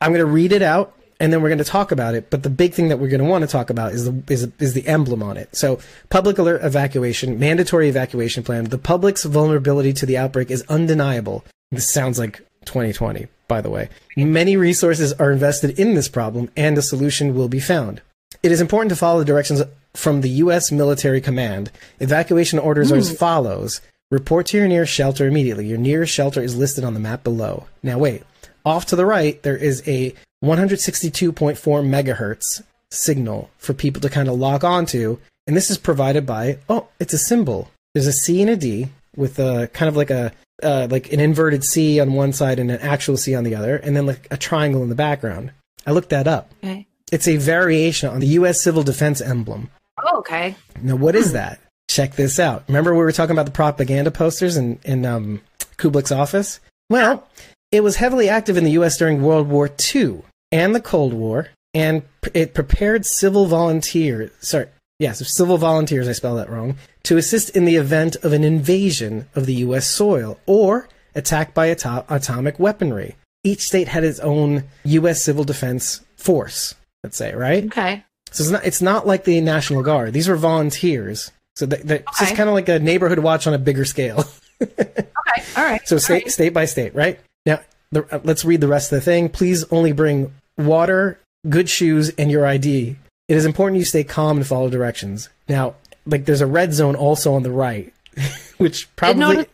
I'm 0.00 0.12
going 0.12 0.20
to 0.24 0.30
read 0.30 0.52
it 0.52 0.62
out 0.62 0.94
and 1.20 1.32
then 1.32 1.42
we're 1.42 1.48
going 1.48 1.58
to 1.58 1.64
talk 1.64 1.92
about 1.92 2.14
it. 2.14 2.30
But 2.30 2.42
the 2.42 2.50
big 2.50 2.74
thing 2.74 2.88
that 2.88 2.98
we're 2.98 3.08
going 3.08 3.22
to 3.22 3.28
want 3.28 3.42
to 3.42 3.48
talk 3.48 3.70
about 3.70 3.92
is 3.92 4.04
the 4.04 4.22
is, 4.32 4.50
is 4.58 4.74
the 4.74 4.86
emblem 4.86 5.22
on 5.22 5.36
it. 5.36 5.54
So 5.56 5.78
public 6.10 6.38
alert 6.38 6.62
evacuation, 6.64 7.38
mandatory 7.38 7.88
evacuation 7.88 8.42
plan. 8.42 8.64
The 8.64 8.78
public's 8.78 9.24
vulnerability 9.24 9.92
to 9.94 10.06
the 10.06 10.18
outbreak 10.18 10.50
is 10.50 10.62
undeniable. 10.68 11.44
This 11.70 11.90
sounds 11.90 12.18
like 12.18 12.38
2020, 12.66 13.26
by 13.48 13.60
the 13.60 13.70
way. 13.70 13.88
Many 14.16 14.56
resources 14.56 15.12
are 15.14 15.32
invested 15.32 15.78
in 15.78 15.94
this 15.94 16.08
problem 16.08 16.50
and 16.56 16.76
a 16.76 16.82
solution 16.82 17.34
will 17.34 17.48
be 17.48 17.60
found. 17.60 18.00
It 18.42 18.52
is 18.52 18.60
important 18.60 18.90
to 18.90 18.96
follow 18.96 19.18
the 19.20 19.24
directions 19.24 19.62
from 19.94 20.20
the 20.20 20.30
U.S. 20.30 20.70
military 20.70 21.20
command. 21.20 21.70
Evacuation 22.00 22.58
orders 22.58 22.92
are 22.92 22.96
as 22.96 23.10
hmm. 23.10 23.16
follows. 23.16 23.80
Report 24.10 24.46
to 24.46 24.56
your 24.56 24.68
nearest 24.68 24.92
shelter 24.92 25.26
immediately. 25.26 25.66
Your 25.66 25.78
nearest 25.78 26.12
shelter 26.12 26.40
is 26.40 26.56
listed 26.56 26.84
on 26.84 26.94
the 26.94 27.00
map 27.00 27.24
below. 27.24 27.66
Now 27.82 27.98
wait. 27.98 28.22
Off 28.64 28.86
to 28.86 28.96
the 28.96 29.06
right, 29.06 29.42
there 29.42 29.56
is 29.56 29.82
a 29.86 30.14
162.4 30.44 31.56
megahertz 31.56 32.62
signal 32.90 33.50
for 33.58 33.74
people 33.74 34.00
to 34.02 34.10
kind 34.10 34.28
of 34.28 34.38
lock 34.38 34.64
onto. 34.64 35.18
And 35.46 35.56
this 35.56 35.70
is 35.70 35.78
provided 35.78 36.26
by, 36.26 36.58
oh, 36.68 36.88
it's 36.98 37.12
a 37.12 37.18
symbol. 37.18 37.70
There's 37.94 38.06
a 38.06 38.12
C 38.12 38.42
and 38.42 38.50
a 38.50 38.56
D 38.56 38.88
with 39.16 39.38
a 39.38 39.68
kind 39.72 39.88
of 39.88 39.96
like 39.96 40.10
a, 40.10 40.32
uh, 40.62 40.88
like 40.90 41.12
an 41.12 41.20
inverted 41.20 41.64
C 41.64 42.00
on 42.00 42.14
one 42.14 42.32
side 42.32 42.58
and 42.58 42.70
an 42.70 42.80
actual 42.80 43.16
C 43.16 43.34
on 43.34 43.44
the 43.44 43.54
other, 43.54 43.76
and 43.76 43.96
then 43.96 44.06
like 44.06 44.26
a 44.30 44.36
triangle 44.36 44.82
in 44.82 44.88
the 44.88 44.94
background. 44.94 45.52
I 45.86 45.92
looked 45.92 46.10
that 46.10 46.26
up. 46.26 46.52
okay. 46.62 46.86
It's 47.12 47.28
a 47.28 47.36
variation 47.36 48.08
on 48.08 48.18
the 48.20 48.26
U.S. 48.28 48.60
Civil 48.60 48.82
Defense 48.82 49.20
emblem. 49.20 49.70
Oh, 50.02 50.18
okay. 50.18 50.56
Now, 50.82 50.96
what 50.96 51.14
is 51.14 51.32
that? 51.32 51.60
Check 51.88 52.16
this 52.16 52.40
out. 52.40 52.64
Remember 52.66 52.92
we 52.92 52.98
were 52.98 53.12
talking 53.12 53.34
about 53.34 53.46
the 53.46 53.52
propaganda 53.52 54.10
posters 54.10 54.56
in, 54.56 54.80
in 54.84 55.06
um, 55.06 55.40
Kublek's 55.76 56.10
office? 56.10 56.58
Well, 56.90 57.28
it 57.70 57.82
was 57.82 57.96
heavily 57.96 58.28
active 58.28 58.56
in 58.56 58.64
the 58.64 58.72
U.S. 58.72 58.98
during 58.98 59.22
World 59.22 59.48
War 59.48 59.70
II 59.94 60.22
and 60.50 60.74
the 60.74 60.80
Cold 60.80 61.12
War, 61.12 61.48
and 61.74 62.02
it 62.34 62.54
prepared 62.54 63.06
civil 63.06 63.46
volunteers, 63.46 64.30
sorry, 64.40 64.66
yes, 64.98 65.26
civil 65.34 65.58
volunteers, 65.58 66.08
I 66.08 66.12
spelled 66.12 66.38
that 66.38 66.50
wrong, 66.50 66.76
to 67.06 67.16
assist 67.16 67.50
in 67.56 67.64
the 67.64 67.76
event 67.76 68.16
of 68.22 68.32
an 68.32 68.44
invasion 68.44 69.28
of 69.34 69.46
the 69.46 69.54
U.S. 69.66 69.86
soil 69.86 70.38
or 70.46 70.88
attack 71.14 71.54
by 71.54 71.66
ato- 71.70 72.04
atomic 72.08 72.58
weaponry. 72.58 73.16
Each 73.44 73.60
state 73.60 73.88
had 73.88 74.04
its 74.04 74.18
own 74.20 74.64
U.S. 74.84 75.22
civil 75.22 75.44
defense 75.44 76.00
force, 76.16 76.74
let's 77.04 77.16
say, 77.16 77.32
right? 77.34 77.64
Okay. 77.66 78.04
So 78.32 78.42
it's 78.42 78.50
not 78.50 78.64
it's 78.66 78.82
not 78.82 79.06
like 79.06 79.24
the 79.24 79.40
National 79.40 79.82
Guard. 79.82 80.12
These 80.12 80.28
were 80.28 80.36
volunteers. 80.36 81.30
So 81.54 81.64
they, 81.64 81.76
they, 81.78 81.94
it's 82.00 82.22
Okay. 82.22 82.34
kind 82.34 82.48
of 82.48 82.54
like 82.54 82.68
a 82.68 82.78
neighborhood 82.78 83.20
watch 83.20 83.46
on 83.46 83.54
a 83.54 83.58
bigger 83.58 83.84
scale. 83.84 84.24
Okay. 84.58 85.42
All 85.56 85.64
right. 85.64 85.86
So 85.86 85.98
state 85.98 86.24
right. 86.24 86.32
state 86.32 86.54
by 86.54 86.64
state, 86.64 86.94
right? 86.94 87.20
Now 87.44 87.60
the, 87.92 88.04
uh, 88.10 88.20
let's 88.24 88.42
read 88.42 88.62
the 88.62 88.68
rest 88.68 88.90
of 88.90 88.96
the 88.96 89.00
thing. 89.04 89.28
Please 89.28 89.64
only 89.70 89.92
bring 89.92 90.32
water, 90.56 91.20
good 91.48 91.68
shoes, 91.68 92.08
and 92.16 92.30
your 92.30 92.46
ID. 92.46 92.96
It 93.28 93.36
is 93.36 93.44
important 93.44 93.78
you 93.78 93.84
stay 93.84 94.02
calm 94.02 94.38
and 94.38 94.46
follow 94.46 94.70
directions. 94.70 95.28
Now, 95.46 95.74
like 96.06 96.24
there's 96.24 96.40
a 96.40 96.46
red 96.46 96.72
zone 96.72 96.96
also 96.96 97.34
on 97.34 97.42
the 97.42 97.50
right, 97.50 97.92
which 98.58 98.94
probably 98.96 99.46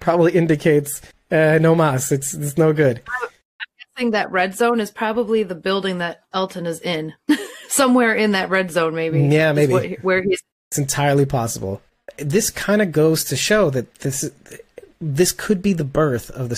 probably 0.00 0.32
indicates 0.32 1.02
uh, 1.30 1.58
no 1.60 1.74
mas. 1.74 2.10
It's 2.12 2.34
it's 2.34 2.56
no 2.56 2.72
good. 2.72 3.02
I'm 3.08 3.28
think 3.96 4.12
that 4.12 4.30
red 4.30 4.54
zone 4.54 4.80
is 4.80 4.90
probably 4.90 5.42
the 5.42 5.54
building 5.54 5.98
that 5.98 6.24
Elton 6.32 6.66
is 6.66 6.80
in. 6.80 7.14
Somewhere 7.68 8.14
in 8.14 8.32
that 8.32 8.50
red 8.50 8.70
zone, 8.70 8.94
maybe. 8.94 9.20
Yeah, 9.20 9.52
maybe. 9.52 9.72
what- 9.72 10.02
where 10.02 10.22
he's. 10.22 10.42
It's 10.70 10.78
entirely 10.78 11.24
possible. 11.26 11.80
This 12.18 12.50
kind 12.50 12.82
of 12.82 12.90
goes 12.90 13.24
to 13.24 13.36
show 13.36 13.70
that 13.70 13.94
this 13.96 14.28
this 15.04 15.32
could 15.32 15.60
be 15.60 15.74
the 15.74 15.84
birth 15.84 16.30
of 16.30 16.48
the, 16.48 16.54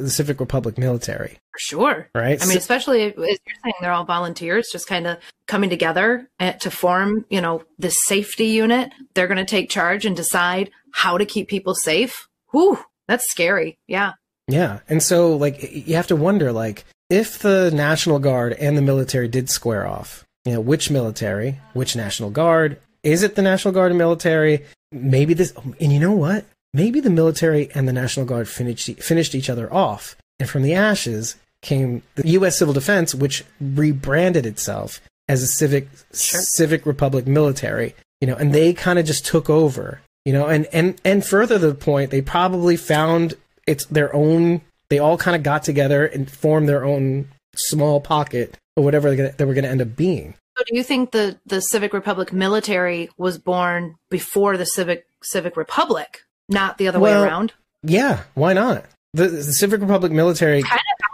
the 0.00 0.10
Civic 0.10 0.40
Republic 0.40 0.76
military, 0.76 1.38
For 1.52 1.58
sure. 1.58 2.08
right? 2.14 2.42
I 2.42 2.46
mean, 2.46 2.58
especially 2.58 3.04
as 3.04 3.14
you're 3.16 3.26
saying, 3.62 3.74
they're 3.80 3.92
all 3.92 4.04
volunteers, 4.04 4.68
just 4.72 4.88
kind 4.88 5.06
of 5.06 5.18
coming 5.46 5.70
together 5.70 6.28
eh, 6.40 6.52
to 6.52 6.70
form, 6.70 7.24
you 7.30 7.40
know, 7.40 7.62
this 7.78 7.96
safety 8.04 8.46
unit. 8.46 8.90
They're 9.14 9.28
going 9.28 9.38
to 9.38 9.44
take 9.44 9.70
charge 9.70 10.04
and 10.04 10.16
decide 10.16 10.70
how 10.92 11.18
to 11.18 11.24
keep 11.24 11.48
people 11.48 11.74
safe. 11.74 12.28
Whew, 12.50 12.78
that's 13.06 13.30
scary. 13.30 13.78
Yeah. 13.86 14.14
yeah, 14.48 14.80
and 14.88 15.02
so 15.02 15.36
like 15.36 15.62
you 15.72 15.94
have 15.94 16.08
to 16.08 16.16
wonder, 16.16 16.52
like 16.52 16.84
if 17.10 17.38
the 17.38 17.70
National 17.72 18.18
Guard 18.18 18.54
and 18.54 18.76
the 18.76 18.82
military 18.82 19.28
did 19.28 19.48
square 19.50 19.86
off, 19.86 20.24
you 20.44 20.52
know, 20.54 20.60
which 20.60 20.90
military, 20.90 21.60
which 21.74 21.94
National 21.96 22.30
Guard? 22.30 22.80
Is 23.02 23.22
it 23.22 23.34
the 23.34 23.42
National 23.42 23.72
Guard 23.74 23.92
and 23.92 23.98
military? 23.98 24.64
Maybe 24.90 25.34
this, 25.34 25.52
and 25.80 25.92
you 25.92 26.00
know 26.00 26.12
what? 26.12 26.44
Maybe 26.74 27.00
the 27.00 27.08
military 27.08 27.70
and 27.74 27.88
the 27.88 27.92
National 27.92 28.26
Guard 28.26 28.48
finished 28.48 28.90
finished 29.00 29.34
each 29.34 29.48
other 29.48 29.72
off, 29.72 30.16
and 30.38 30.50
from 30.50 30.62
the 30.62 30.74
ashes 30.74 31.36
came 31.62 32.02
the 32.16 32.28
U.S. 32.30 32.58
Civil 32.58 32.74
Defense, 32.74 33.14
which 33.14 33.44
rebranded 33.60 34.44
itself 34.44 35.00
as 35.28 35.42
a 35.42 35.46
civic 35.46 35.88
Sure. 36.12 36.40
civic 36.42 36.84
republic 36.84 37.26
military. 37.26 37.94
You 38.20 38.26
know, 38.26 38.36
and 38.36 38.52
they 38.52 38.72
kind 38.74 38.98
of 38.98 39.06
just 39.06 39.24
took 39.24 39.48
over. 39.48 40.00
You 40.24 40.32
know, 40.32 40.46
and 40.46 40.66
and 40.72 41.00
and 41.04 41.24
further 41.24 41.58
to 41.58 41.66
the 41.68 41.74
point, 41.74 42.10
they 42.10 42.20
probably 42.22 42.76
found 42.76 43.34
it's 43.66 43.86
their 43.86 44.14
own. 44.14 44.60
They 44.90 44.98
all 44.98 45.16
kind 45.16 45.36
of 45.36 45.42
got 45.42 45.62
together 45.62 46.04
and 46.04 46.30
formed 46.30 46.68
their 46.68 46.84
own 46.84 47.28
small 47.56 48.00
pocket 48.00 48.56
or 48.76 48.82
whatever 48.84 49.14
they 49.14 49.30
they 49.30 49.44
were 49.44 49.54
going 49.54 49.64
to 49.64 49.70
end 49.70 49.80
up 49.82 49.96
being. 49.96 50.34
So 50.56 50.64
do 50.68 50.76
you 50.76 50.84
think 50.84 51.10
the, 51.10 51.38
the 51.44 51.60
Civic 51.60 51.92
Republic 51.92 52.32
military 52.32 53.10
was 53.16 53.38
born 53.38 53.96
before 54.08 54.56
the 54.56 54.64
Civic 54.66 55.06
Civic 55.22 55.56
Republic, 55.56 56.22
not 56.48 56.78
the 56.78 56.88
other 56.88 57.00
Well- 57.00 57.22
way 57.22 57.28
around? 57.28 57.52
Yeah, 57.82 58.20
why 58.34 58.54
not? 58.54 58.86
The, 59.12 59.28
the 59.28 59.52
Civic 59.52 59.80
Republic 59.80 60.10
military 60.10 60.62
Kind 60.62 60.74
of 60.74 61.04
how 61.04 61.08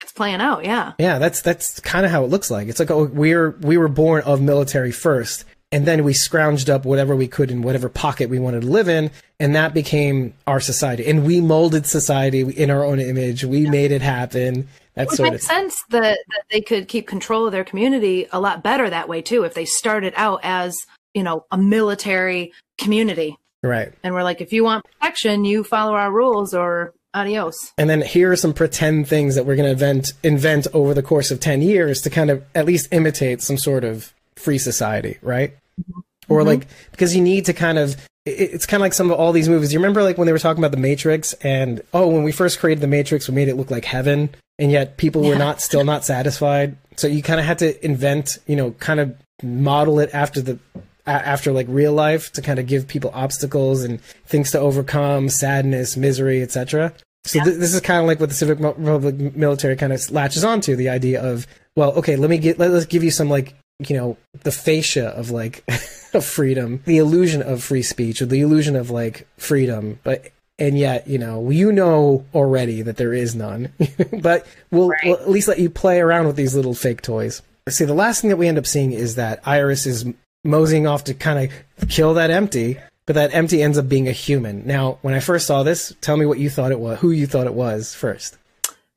it's 0.00 0.12
playing 0.12 0.40
out, 0.40 0.64
yeah. 0.64 0.92
Yeah, 0.98 1.18
that's 1.18 1.40
that's 1.42 1.78
kind 1.80 2.04
of 2.04 2.10
how 2.10 2.24
it 2.24 2.30
looks 2.30 2.50
like. 2.50 2.68
It's 2.68 2.80
like 2.80 2.90
oh, 2.90 3.04
we're 3.04 3.50
we 3.60 3.76
were 3.76 3.88
born 3.88 4.22
of 4.22 4.40
military 4.40 4.90
first, 4.90 5.44
and 5.70 5.86
then 5.86 6.02
we 6.02 6.12
scrounged 6.12 6.68
up 6.68 6.84
whatever 6.84 7.14
we 7.14 7.28
could 7.28 7.50
in 7.50 7.62
whatever 7.62 7.88
pocket 7.88 8.28
we 8.30 8.38
wanted 8.38 8.62
to 8.62 8.68
live 8.68 8.88
in, 8.88 9.10
and 9.38 9.54
that 9.54 9.74
became 9.74 10.34
our 10.46 10.60
society. 10.60 11.06
And 11.06 11.24
we 11.24 11.40
molded 11.40 11.86
society 11.86 12.40
in 12.40 12.70
our 12.70 12.84
own 12.84 12.98
image. 12.98 13.44
We 13.44 13.68
made 13.68 13.92
it 13.92 14.02
happen. 14.02 14.66
That 14.94 15.12
It 15.12 15.20
makes 15.20 15.46
sense 15.46 15.82
that, 15.90 16.18
that 16.28 16.42
they 16.50 16.60
could 16.60 16.86
keep 16.86 17.08
control 17.08 17.46
of 17.46 17.52
their 17.52 17.64
community 17.64 18.28
a 18.32 18.40
lot 18.40 18.62
better 18.62 18.88
that 18.88 19.08
way 19.08 19.22
too 19.22 19.42
if 19.42 19.54
they 19.54 19.64
started 19.64 20.12
out 20.16 20.40
as 20.44 20.76
you 21.14 21.22
know 21.22 21.44
a 21.50 21.58
military 21.58 22.52
community 22.78 23.36
right. 23.64 23.92
and 24.02 24.14
we're 24.14 24.22
like 24.22 24.40
if 24.40 24.52
you 24.52 24.62
want 24.64 24.84
protection 24.84 25.44
you 25.44 25.64
follow 25.64 25.94
our 25.94 26.12
rules 26.12 26.54
or 26.54 26.92
adios 27.14 27.72
And 27.78 27.88
then 27.88 28.02
here 28.02 28.32
are 28.32 28.36
some 28.36 28.52
pretend 28.52 29.08
things 29.08 29.36
that 29.36 29.46
we're 29.46 29.56
going 29.56 29.66
to 29.66 29.72
invent 29.72 30.12
invent 30.22 30.66
over 30.72 30.94
the 30.94 31.02
course 31.02 31.30
of 31.30 31.40
ten 31.40 31.62
years 31.62 32.02
to 32.02 32.10
kind 32.10 32.30
of 32.30 32.44
at 32.54 32.66
least 32.66 32.88
imitate 32.92 33.40
some 33.40 33.56
sort 33.56 33.84
of 33.84 34.12
free 34.36 34.58
society, 34.58 35.18
right? 35.22 35.54
Mm-hmm. 35.80 36.00
Or 36.28 36.38
mm-hmm. 36.40 36.48
like 36.48 36.66
because 36.90 37.14
you 37.14 37.22
need 37.22 37.44
to 37.46 37.52
kind 37.52 37.78
of, 37.78 37.96
it's 38.26 38.66
kind 38.66 38.80
of 38.80 38.82
like 38.82 38.94
some 38.94 39.10
of 39.10 39.18
all 39.18 39.32
these 39.32 39.48
movies. 39.48 39.72
You 39.72 39.78
remember 39.78 40.02
like 40.02 40.18
when 40.18 40.26
they 40.26 40.32
were 40.32 40.38
talking 40.40 40.62
about 40.62 40.72
the 40.72 40.76
Matrix 40.76 41.34
and 41.34 41.82
oh, 41.92 42.08
when 42.08 42.24
we 42.24 42.32
first 42.32 42.58
created 42.58 42.80
the 42.80 42.88
Matrix, 42.88 43.28
we 43.28 43.34
made 43.34 43.48
it 43.48 43.54
look 43.54 43.70
like 43.70 43.84
heaven, 43.84 44.30
and 44.58 44.72
yet 44.72 44.96
people 44.96 45.22
were 45.22 45.32
Yeah. 45.32 45.38
not 45.38 45.60
still 45.60 45.84
not 45.84 46.04
satisfied. 46.04 46.76
So 46.96 47.06
you 47.06 47.22
kind 47.22 47.38
of 47.38 47.46
had 47.46 47.58
to 47.58 47.84
invent, 47.84 48.38
you 48.46 48.56
know, 48.56 48.72
kind 48.72 48.98
of 48.98 49.14
model 49.42 50.00
it 50.00 50.10
after 50.12 50.40
the 50.40 50.58
after 51.06 51.52
like 51.52 51.66
real 51.68 51.92
life 51.92 52.32
to 52.32 52.42
kind 52.42 52.58
of 52.58 52.66
give 52.66 52.88
people 52.88 53.10
obstacles 53.14 53.82
and 53.84 54.00
things 54.26 54.50
to 54.52 54.58
overcome, 54.58 55.28
sadness, 55.28 55.96
misery, 55.96 56.42
etc. 56.42 56.92
So 57.24 57.42
th- 57.42 57.56
this 57.56 57.74
is 57.74 57.80
kind 57.80 58.00
of 58.00 58.06
like 58.06 58.20
what 58.20 58.28
the 58.28 58.34
Civic 58.34 58.60
Mo- 58.60 58.74
Republic 58.74 59.36
military 59.36 59.76
kind 59.76 59.92
of 59.92 60.10
latches 60.10 60.44
onto 60.44 60.76
the 60.76 60.88
idea 60.88 61.22
of 61.22 61.46
well, 61.76 61.92
okay, 61.94 62.16
let 62.16 62.30
me 62.30 62.38
get 62.38 62.58
let, 62.58 62.70
us 62.70 62.86
give 62.86 63.02
you 63.02 63.10
some 63.10 63.28
like 63.28 63.54
you 63.80 63.96
know 63.96 64.16
the 64.42 64.52
fascia 64.52 65.08
of 65.08 65.30
like 65.30 65.64
of 66.14 66.24
freedom, 66.24 66.82
the 66.84 66.98
illusion 66.98 67.42
of 67.42 67.62
free 67.62 67.82
speech, 67.82 68.22
or 68.22 68.26
the 68.26 68.40
illusion 68.40 68.76
of 68.76 68.90
like 68.90 69.26
freedom, 69.36 69.98
but 70.04 70.30
and 70.58 70.78
yet 70.78 71.06
you 71.08 71.18
know 71.18 71.50
you 71.50 71.72
know 71.72 72.24
already 72.34 72.82
that 72.82 72.96
there 72.96 73.12
is 73.12 73.34
none 73.34 73.72
but 74.22 74.46
we'll, 74.70 74.88
right. 74.88 75.00
we'll, 75.04 75.16
at 75.16 75.30
least 75.30 75.48
let 75.48 75.58
you 75.58 75.68
play 75.68 76.00
around 76.00 76.26
with 76.26 76.36
these 76.36 76.54
little 76.54 76.74
fake 76.74 77.02
toys 77.02 77.42
see 77.68 77.84
the 77.84 77.94
last 77.94 78.20
thing 78.20 78.30
that 78.30 78.36
we 78.36 78.46
end 78.46 78.58
up 78.58 78.66
seeing 78.66 78.92
is 78.92 79.16
that 79.16 79.40
iris 79.44 79.86
is 79.86 80.06
moseying 80.44 80.86
off 80.86 81.04
to 81.04 81.14
kind 81.14 81.50
of 81.78 81.88
kill 81.88 82.14
that 82.14 82.30
empty 82.30 82.78
but 83.06 83.14
that 83.14 83.34
empty 83.34 83.62
ends 83.62 83.76
up 83.76 83.88
being 83.88 84.08
a 84.08 84.12
human 84.12 84.66
now 84.66 84.98
when 85.02 85.14
i 85.14 85.20
first 85.20 85.46
saw 85.46 85.62
this 85.62 85.94
tell 86.00 86.16
me 86.16 86.26
what 86.26 86.38
you 86.38 86.48
thought 86.48 86.70
it 86.70 86.78
was 86.78 86.98
who 87.00 87.10
you 87.10 87.26
thought 87.26 87.46
it 87.46 87.54
was 87.54 87.94
first 87.94 88.36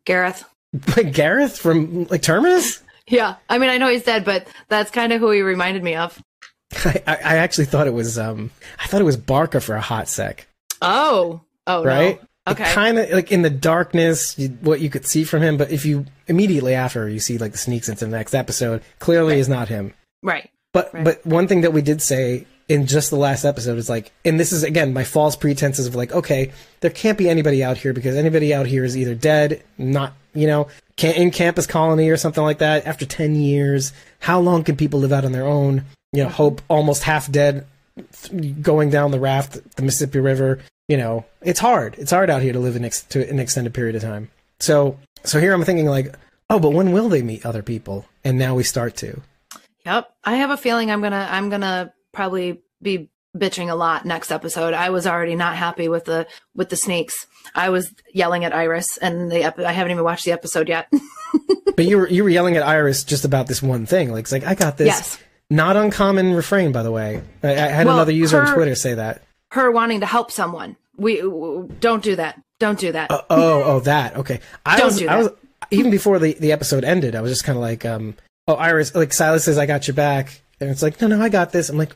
gareth 0.06 0.44
gareth 1.12 1.58
from 1.58 2.06
like 2.06 2.22
terminus 2.22 2.84
yeah 3.08 3.36
i 3.50 3.58
mean 3.58 3.70
i 3.70 3.78
know 3.78 3.90
he's 3.90 4.04
dead 4.04 4.24
but 4.24 4.48
that's 4.68 4.92
kind 4.92 5.12
of 5.14 5.20
who 5.20 5.32
he 5.32 5.42
reminded 5.42 5.84
me 5.84 5.96
of 5.96 6.22
I, 6.86 7.02
I 7.08 7.38
actually 7.38 7.66
thought 7.66 7.88
it 7.88 7.94
was 7.94 8.20
um 8.20 8.52
I 8.78 8.88
thought 8.88 9.00
it 9.00 9.06
was 9.06 9.16
Barker 9.16 9.62
for 9.62 9.76
a 9.76 9.80
hot 9.80 10.10
sec. 10.10 10.48
Oh, 10.82 11.40
Oh, 11.68 11.84
right. 11.84 12.20
No. 12.22 12.54
Okay. 12.54 12.74
Kind 12.74 12.98
of 12.98 13.10
like 13.12 13.32
in 13.32 13.42
the 13.42 13.50
darkness, 13.50 14.40
what 14.62 14.80
you 14.80 14.90
could 14.90 15.06
see 15.06 15.26
from 15.26 15.44
him, 15.44 15.58
but 15.58 15.70
if 15.70 15.86
you 15.86 16.06
immediately 16.28 16.74
after 16.74 17.08
you 17.10 17.20
see 17.20 17.38
like 17.38 17.52
the 17.52 17.58
sneaks 17.58 17.90
into 17.90 18.06
the 18.06 18.12
next 18.12 18.34
episode, 18.34 18.82
clearly 19.00 19.34
right. 19.34 19.40
is 19.40 19.50
not 19.50 19.68
him. 19.68 19.94
Right. 20.24 20.50
But 20.74 20.94
right. 20.94 21.04
but 21.04 21.26
one 21.26 21.48
thing 21.48 21.62
that 21.62 21.74
we 21.74 21.82
did 21.82 22.02
say 22.02 22.46
in 22.68 22.86
just 22.86 23.10
the 23.10 23.16
last 23.16 23.46
episode 23.46 23.78
is 23.78 23.90
like, 23.90 24.12
and 24.26 24.40
this 24.40 24.52
is 24.52 24.64
again 24.64 24.94
my 24.94 25.04
false 25.04 25.36
pretenses 25.36 25.88
of 25.88 25.96
like, 25.96 26.12
okay, 26.12 26.52
there 26.82 26.92
can't 26.92 27.18
be 27.18 27.30
anybody 27.30 27.64
out 27.64 27.78
here 27.78 27.94
because 27.94 28.16
anybody 28.16 28.54
out 28.54 28.66
here 28.66 28.84
is 28.84 28.98
either 28.98 29.16
dead, 29.16 29.64
not 29.78 30.14
you 30.34 30.48
know, 30.48 30.68
in 31.02 31.32
campus 31.32 31.66
colony 31.66 32.10
or 32.10 32.18
something 32.18 32.44
like 32.44 32.60
that. 32.60 32.86
After 32.86 33.06
ten 33.06 33.36
years, 33.36 33.94
how 34.20 34.40
long 34.40 34.64
can 34.64 34.76
people 34.76 35.00
live 35.00 35.14
out 35.14 35.26
on 35.26 35.32
their 35.32 35.48
own? 35.48 35.86
You 36.14 36.24
know, 36.24 36.30
Hope 36.30 36.62
almost 36.70 37.04
half 37.04 37.32
dead, 37.32 37.66
going 38.62 38.90
down 38.90 39.12
the 39.12 39.20
raft, 39.20 39.76
the 39.76 39.82
Mississippi 39.82 40.20
River 40.20 40.60
you 40.88 40.98
know, 40.98 41.26
it's 41.42 41.60
hard. 41.60 41.96
It's 41.98 42.12
hard 42.12 42.30
out 42.30 42.42
here 42.42 42.54
to 42.54 42.60
live 42.60 42.76
an, 42.76 42.86
ex- 42.86 43.04
to 43.04 43.30
an 43.30 43.40
extended 43.40 43.74
period 43.74 43.96
of 43.96 44.02
time. 44.02 44.30
So, 44.60 44.98
so 45.24 45.40
here 45.40 45.54
I'm 45.54 45.64
thinking 45.64 45.88
like, 45.88 46.16
oh, 46.50 46.60
but 46.60 46.72
when 46.72 46.92
will 46.92 47.10
they 47.10 47.22
meet 47.22 47.46
other 47.46 47.62
people? 47.62 48.06
And 48.24 48.38
now 48.38 48.56
we 48.56 48.64
start 48.64 48.96
to. 48.98 49.22
Yep, 49.88 50.14
I 50.26 50.36
have 50.36 50.50
a 50.50 50.58
feeling 50.58 50.92
I'm 50.92 51.02
gonna 51.02 51.28
I'm 51.32 51.50
gonna 51.50 51.94
probably 52.12 52.62
be 52.82 53.10
bitching 53.34 53.72
a 53.72 53.76
lot 53.76 54.06
next 54.06 54.32
episode. 54.32 54.74
I 54.74 54.90
was 54.90 55.08
already 55.08 55.36
not 55.36 55.56
happy 55.56 55.88
with 55.88 56.04
the 56.04 56.28
with 56.54 56.68
the 56.68 56.76
snakes. 56.76 57.26
I 57.56 57.70
was 57.70 57.94
yelling 58.14 58.44
at 58.44 58.54
Iris, 58.54 58.98
and 58.98 59.32
the 59.32 59.46
ep- 59.46 59.60
I 59.60 59.72
haven't 59.72 59.92
even 59.92 60.04
watched 60.04 60.26
the 60.26 60.34
episode 60.34 60.68
yet. 60.68 60.92
but 61.78 61.86
you 61.86 62.00
were 62.00 62.10
you 62.10 62.26
were 62.26 62.30
yelling 62.30 62.58
at 62.58 62.64
Iris 62.64 63.06
just 63.06 63.24
about 63.24 63.48
this 63.48 63.64
one 63.64 63.86
thing. 63.86 64.12
Like, 64.12 64.26
it's 64.26 64.34
like 64.34 64.46
I 64.46 64.56
got 64.56 64.78
this. 64.78 64.88
Yes. 64.88 65.20
Not 65.50 65.78
uncommon 65.78 66.34
refrain, 66.34 66.74
by 66.74 66.84
the 66.84 66.92
way. 66.92 67.22
I, 67.42 67.52
I 67.52 67.54
had 67.54 67.86
well, 67.86 67.96
another 67.96 68.12
user 68.12 68.42
her, 68.42 68.48
on 68.48 68.56
Twitter 68.56 68.76
say 68.76 68.96
that 68.96 69.24
her 69.52 69.72
wanting 69.72 70.02
to 70.02 70.06
help 70.06 70.32
someone. 70.32 70.76
We 70.98 71.22
don't 71.22 72.04
do 72.04 72.18
that. 72.18 72.42
Don't 72.60 72.78
do 72.78 72.92
that. 72.92 73.10
Uh, 73.10 73.22
oh, 73.30 73.64
oh, 73.64 73.80
that. 73.82 74.18
Okay. 74.18 74.42
I 74.66 74.78
don't 74.78 74.88
was, 74.88 74.98
do 74.98 75.06
that. 75.06 75.12
I 75.14 75.18
was 75.20 75.30
even 75.72 75.92
before 75.92 76.20
the, 76.20 76.34
the 76.34 76.52
episode 76.52 76.84
ended. 76.84 77.16
I 77.16 77.22
was 77.22 77.32
just 77.32 77.46
kind 77.46 77.56
of 77.56 77.62
like, 77.62 77.86
um, 77.86 78.16
oh, 78.48 78.56
Iris, 78.56 78.94
like 78.96 79.14
Silas 79.14 79.46
says, 79.46 79.58
I 79.58 79.66
got 79.66 79.88
your 79.88 79.96
back, 79.96 80.42
and 80.60 80.70
it's 80.70 80.82
like, 80.82 81.00
no, 81.02 81.08
no, 81.08 81.22
I 81.22 81.30
got 81.30 81.52
this. 81.52 81.70
I'm 81.70 81.78
like, 81.78 81.96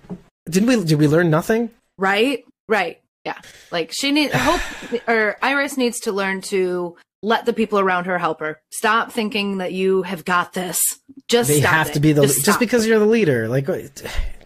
didn't 0.50 0.68
we? 0.68 0.84
Did 0.84 1.00
we 1.00 1.08
learn 1.08 1.30
nothing? 1.30 1.70
Right. 1.98 2.44
Right. 2.68 3.02
Yeah. 3.26 3.40
Like 3.72 3.92
she 3.92 4.12
needs 4.12 4.34
hope, 4.36 5.08
or 5.08 5.38
Iris 5.42 5.78
needs 5.78 6.00
to 6.02 6.12
learn 6.12 6.42
to 6.42 6.98
let 7.24 7.46
the 7.46 7.54
people 7.54 7.80
around 7.80 8.06
her 8.06 8.18
help 8.18 8.40
her. 8.40 8.60
Stop 8.72 9.12
thinking 9.12 9.58
that 9.60 9.74
you 9.74 10.02
have 10.04 10.26
got 10.26 10.54
this. 10.54 10.80
Just 11.28 11.50
they 11.50 11.60
have 11.60 11.90
it. 11.90 11.94
to 11.94 12.00
be 12.00 12.14
the 12.14 12.24
just, 12.24 12.46
just 12.46 12.60
because 12.60 12.88
you're 12.88 13.00
the 13.00 13.06
leader. 13.06 13.48
Like, 13.48 13.70
uh, 13.70 13.80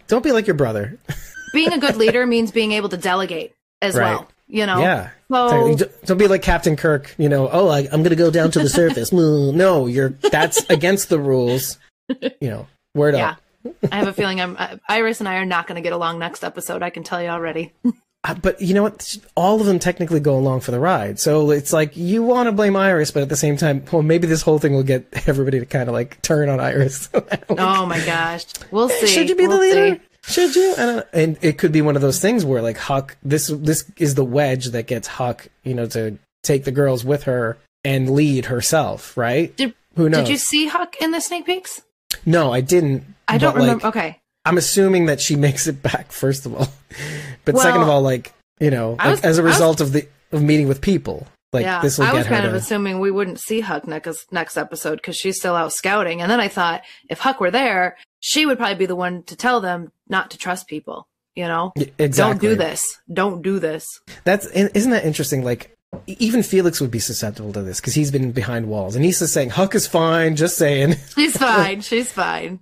don't 0.07 0.23
be 0.23 0.31
like 0.31 0.47
your 0.47 0.55
brother. 0.55 0.99
being 1.53 1.71
a 1.71 1.79
good 1.79 1.95
leader 1.95 2.25
means 2.27 2.51
being 2.51 2.73
able 2.73 2.89
to 2.89 2.97
delegate 2.97 3.53
as 3.81 3.95
right. 3.95 4.15
well. 4.15 4.27
You 4.47 4.67
know, 4.67 4.79
yeah. 4.79 5.09
So 5.31 5.67
exactly. 5.67 5.97
don't 6.05 6.17
be 6.19 6.27
like 6.27 6.43
Captain 6.43 6.75
Kirk. 6.75 7.15
You 7.17 7.29
know, 7.29 7.49
oh, 7.51 7.67
I, 7.69 7.81
am 7.81 8.03
going 8.03 8.09
to 8.09 8.15
go 8.15 8.29
down 8.29 8.51
to 8.51 8.59
the 8.59 8.69
surface. 8.69 9.09
Mmm, 9.11 9.55
no, 9.55 9.87
you're 9.87 10.09
that's 10.09 10.69
against 10.69 11.09
the 11.09 11.19
rules. 11.19 11.79
You 12.41 12.49
know, 12.49 12.67
word 12.93 13.15
yeah. 13.15 13.31
up. 13.31 13.41
I 13.91 13.97
have 13.97 14.07
a 14.07 14.13
feeling 14.13 14.39
I'm 14.39 14.55
uh, 14.57 14.77
Iris 14.87 15.19
and 15.19 15.29
I 15.29 15.37
are 15.37 15.45
not 15.45 15.67
going 15.67 15.75
to 15.75 15.81
get 15.81 15.93
along 15.93 16.19
next 16.19 16.43
episode. 16.43 16.83
I 16.83 16.89
can 16.89 17.03
tell 17.03 17.21
you 17.21 17.29
already. 17.29 17.73
uh, 18.23 18.35
but 18.35 18.61
you 18.61 18.73
know 18.73 18.83
what? 18.83 19.17
All 19.35 19.59
of 19.59 19.65
them 19.65 19.79
technically 19.79 20.19
go 20.19 20.37
along 20.37 20.61
for 20.61 20.71
the 20.71 20.79
ride. 20.79 21.19
So 21.19 21.49
it's 21.51 21.73
like 21.73 21.97
you 21.97 22.21
want 22.21 22.47
to 22.47 22.51
blame 22.51 22.75
Iris, 22.75 23.11
but 23.11 23.23
at 23.23 23.29
the 23.29 23.35
same 23.35 23.57
time, 23.57 23.83
well, 23.91 24.03
maybe 24.03 24.27
this 24.27 24.43
whole 24.43 24.59
thing 24.59 24.73
will 24.73 24.83
get 24.83 25.07
everybody 25.27 25.59
to 25.59 25.65
kind 25.65 25.89
of 25.89 25.93
like 25.93 26.21
turn 26.21 26.49
on 26.49 26.59
Iris. 26.59 27.11
like, 27.13 27.45
oh 27.49 27.85
my 27.85 28.03
gosh, 28.05 28.45
we'll 28.71 28.89
see. 28.89 29.07
Should 29.07 29.29
you 29.29 29.35
be 29.35 29.47
we'll 29.47 29.57
the 29.57 29.63
leader? 29.63 29.95
See. 29.95 30.01
Should 30.27 30.55
you? 30.55 31.05
And 31.13 31.37
it 31.41 31.57
could 31.57 31.71
be 31.71 31.81
one 31.81 31.95
of 31.95 32.01
those 32.01 32.19
things 32.19 32.43
where 32.43 32.61
like 32.61 32.77
Huck, 32.77 33.17
this 33.23 33.47
this 33.47 33.89
is 33.97 34.15
the 34.15 34.25
wedge 34.25 34.67
that 34.67 34.87
gets 34.87 35.07
Huck, 35.07 35.47
you 35.63 35.75
know, 35.75 35.85
to 35.87 36.17
take 36.43 36.63
the 36.63 36.71
girls 36.71 37.05
with 37.05 37.23
her 37.23 37.57
and 37.83 38.09
lead 38.09 38.45
herself, 38.45 39.15
right? 39.15 39.55
Did, 39.55 39.75
Who 39.95 40.09
knows? 40.09 40.23
Did 40.23 40.31
you 40.31 40.37
see 40.37 40.67
Huck 40.67 40.95
in 40.99 41.11
the 41.11 41.21
Snake 41.21 41.45
Peeks? 41.45 41.81
No, 42.25 42.51
I 42.51 42.61
didn't. 42.61 43.03
I 43.27 43.37
don't 43.37 43.55
remember. 43.55 43.85
Like, 43.85 43.95
okay. 43.95 44.21
I'm 44.45 44.57
assuming 44.57 45.07
that 45.07 45.19
she 45.19 45.35
makes 45.47 45.67
it 45.67 45.81
back 45.81 46.11
first 46.11 46.45
of 46.45 46.55
all, 46.55 46.67
but 47.45 47.55
well, 47.55 47.63
second 47.63 47.81
of 47.81 47.89
all, 47.89 48.01
like 48.01 48.33
you 48.59 48.71
know, 48.71 48.91
like, 48.99 49.07
was, 49.07 49.21
as 49.21 49.37
a 49.37 49.43
result 49.43 49.79
was, 49.79 49.89
of 49.89 49.93
the 49.93 50.07
of 50.31 50.41
meeting 50.41 50.67
with 50.67 50.81
people, 50.81 51.27
like 51.53 51.63
yeah, 51.63 51.81
this 51.81 51.97
will 51.97 52.05
I 52.05 52.13
was 52.13 52.27
kind 52.27 52.43
to... 52.43 52.49
of 52.49 52.55
assuming 52.55 52.99
we 52.99 53.11
wouldn't 53.11 53.39
see 53.39 53.61
Huck 53.61 53.87
next 53.87 54.31
next 54.31 54.57
episode 54.57 54.95
because 54.95 55.15
she's 55.15 55.37
still 55.37 55.55
out 55.55 55.73
scouting, 55.73 56.21
and 56.21 56.29
then 56.29 56.39
I 56.39 56.47
thought 56.47 56.83
if 57.09 57.19
Huck 57.19 57.39
were 57.39 57.51
there, 57.51 57.97
she 58.19 58.45
would 58.45 58.57
probably 58.57 58.75
be 58.75 58.85
the 58.85 58.95
one 58.95 59.23
to 59.23 59.35
tell 59.35 59.61
them 59.61 59.91
not 60.07 60.31
to 60.31 60.37
trust 60.37 60.67
people. 60.67 61.07
You 61.35 61.45
know, 61.45 61.73
exactly. 61.75 62.09
Don't 62.09 62.39
do 62.39 62.55
this. 62.55 62.97
Don't 63.11 63.41
do 63.41 63.59
this. 63.59 63.85
That's 64.23 64.45
isn't 64.47 64.91
that 64.91 65.03
interesting? 65.03 65.43
Like 65.43 65.74
even 66.07 66.43
Felix 66.43 66.81
would 66.81 66.91
be 66.91 66.99
susceptible 66.99 67.53
to 67.53 67.61
this 67.61 67.79
because 67.79 67.93
he's 67.93 68.11
been 68.11 68.31
behind 68.31 68.67
walls, 68.67 68.95
and 68.95 69.03
he's 69.05 69.19
just 69.19 69.33
saying 69.33 69.49
Huck 69.49 69.75
is 69.75 69.87
fine. 69.87 70.35
Just 70.35 70.57
saying, 70.57 70.95
she's 71.15 71.37
fine. 71.37 71.81
she's 71.81 72.11
fine. 72.11 72.59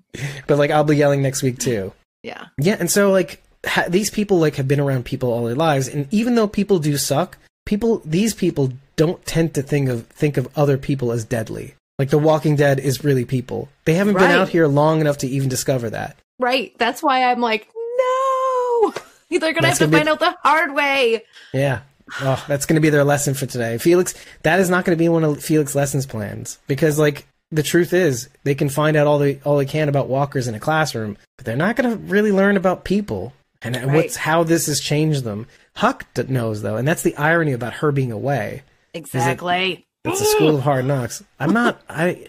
But 0.47 0.57
like, 0.57 0.71
I'll 0.71 0.83
be 0.83 0.95
yelling 0.95 1.21
next 1.21 1.43
week 1.43 1.59
too. 1.59 1.93
Yeah. 2.23 2.47
Yeah, 2.57 2.77
and 2.79 2.89
so 2.89 3.11
like 3.11 3.41
ha- 3.65 3.85
these 3.89 4.09
people 4.09 4.39
like 4.39 4.55
have 4.55 4.67
been 4.67 4.79
around 4.79 5.05
people 5.05 5.31
all 5.31 5.45
their 5.45 5.55
lives, 5.55 5.87
and 5.87 6.07
even 6.11 6.35
though 6.35 6.47
people 6.47 6.79
do 6.79 6.97
suck, 6.97 7.37
people 7.65 8.01
these 8.05 8.33
people 8.33 8.71
don't 8.95 9.23
tend 9.25 9.53
to 9.55 9.61
think 9.61 9.89
of 9.89 10.07
think 10.07 10.37
of 10.37 10.47
other 10.55 10.77
people 10.77 11.11
as 11.11 11.25
deadly. 11.25 11.75
Like 11.99 12.09
The 12.09 12.17
Walking 12.17 12.55
Dead 12.55 12.79
is 12.79 13.03
really 13.03 13.25
people. 13.25 13.69
They 13.85 13.93
haven't 13.93 14.15
right. 14.15 14.27
been 14.27 14.31
out 14.31 14.49
here 14.49 14.67
long 14.67 14.99
enough 14.99 15.19
to 15.19 15.27
even 15.27 15.49
discover 15.49 15.89
that. 15.91 16.17
Right. 16.39 16.75
That's 16.79 17.03
why 17.03 17.23
I'm 17.25 17.39
like, 17.39 17.67
no. 17.97 18.93
They're 19.29 19.53
gonna 19.53 19.67
have 19.67 19.79
to 19.79 19.87
find 19.87 20.09
out 20.09 20.19
the 20.19 20.35
hard 20.43 20.73
way. 20.73 21.23
Yeah. 21.53 21.81
Oh, 22.21 22.43
that's 22.47 22.65
gonna 22.65 22.81
be 22.81 22.89
their 22.89 23.03
lesson 23.03 23.33
for 23.33 23.45
today. 23.45 23.77
Felix 23.77 24.13
that 24.43 24.59
is 24.59 24.69
not 24.69 24.85
gonna 24.85 24.97
be 24.97 25.09
one 25.09 25.23
of 25.23 25.43
Felix 25.43 25.75
lessons 25.75 26.05
plans. 26.05 26.59
Because 26.67 26.99
like 26.99 27.27
the 27.51 27.63
truth 27.63 27.93
is, 27.93 28.29
they 28.43 28.55
can 28.55 28.69
find 28.69 28.97
out 28.97 29.07
all 29.07 29.19
they 29.19 29.39
all 29.43 29.57
they 29.57 29.65
can 29.65 29.89
about 29.89 30.09
walkers 30.09 30.47
in 30.47 30.55
a 30.55 30.59
classroom, 30.59 31.17
but 31.37 31.45
they're 31.45 31.55
not 31.55 31.75
gonna 31.75 31.95
really 31.95 32.31
learn 32.31 32.57
about 32.57 32.83
people 32.83 33.33
and 33.63 33.75
right. 33.75 33.87
what's 33.87 34.15
how 34.15 34.43
this 34.43 34.67
has 34.67 34.79
changed 34.79 35.23
them. 35.23 35.47
Huck 35.75 36.05
knows 36.29 36.61
though, 36.61 36.75
and 36.77 36.87
that's 36.87 37.03
the 37.03 37.15
irony 37.17 37.53
about 37.53 37.73
her 37.73 37.91
being 37.91 38.11
away. 38.11 38.63
Exactly. 38.93 39.85
It's 40.05 40.21
a 40.21 40.25
school 40.25 40.57
of 40.57 40.63
hard 40.63 40.85
knocks. 40.85 41.23
I'm 41.39 41.53
not. 41.53 41.81
I. 41.89 42.27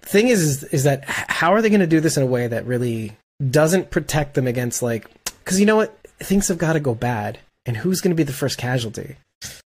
The 0.00 0.06
thing 0.06 0.28
is, 0.28 0.40
is, 0.40 0.64
is 0.64 0.84
that 0.84 1.04
how 1.04 1.52
are 1.52 1.60
they 1.60 1.68
going 1.68 1.82
to 1.82 1.86
do 1.86 2.00
this 2.00 2.16
in 2.16 2.22
a 2.22 2.26
way 2.26 2.46
that 2.46 2.64
really 2.64 3.16
doesn't 3.50 3.90
protect 3.90 4.34
them 4.34 4.46
against 4.46 4.82
like? 4.82 5.06
Because 5.24 5.60
you 5.60 5.66
know 5.66 5.76
what, 5.76 5.94
things 6.20 6.48
have 6.48 6.56
got 6.56 6.72
to 6.72 6.80
go 6.80 6.94
bad, 6.94 7.38
and 7.66 7.76
who's 7.76 8.00
going 8.00 8.10
to 8.10 8.16
be 8.16 8.22
the 8.22 8.32
first 8.32 8.58
casualty? 8.58 9.16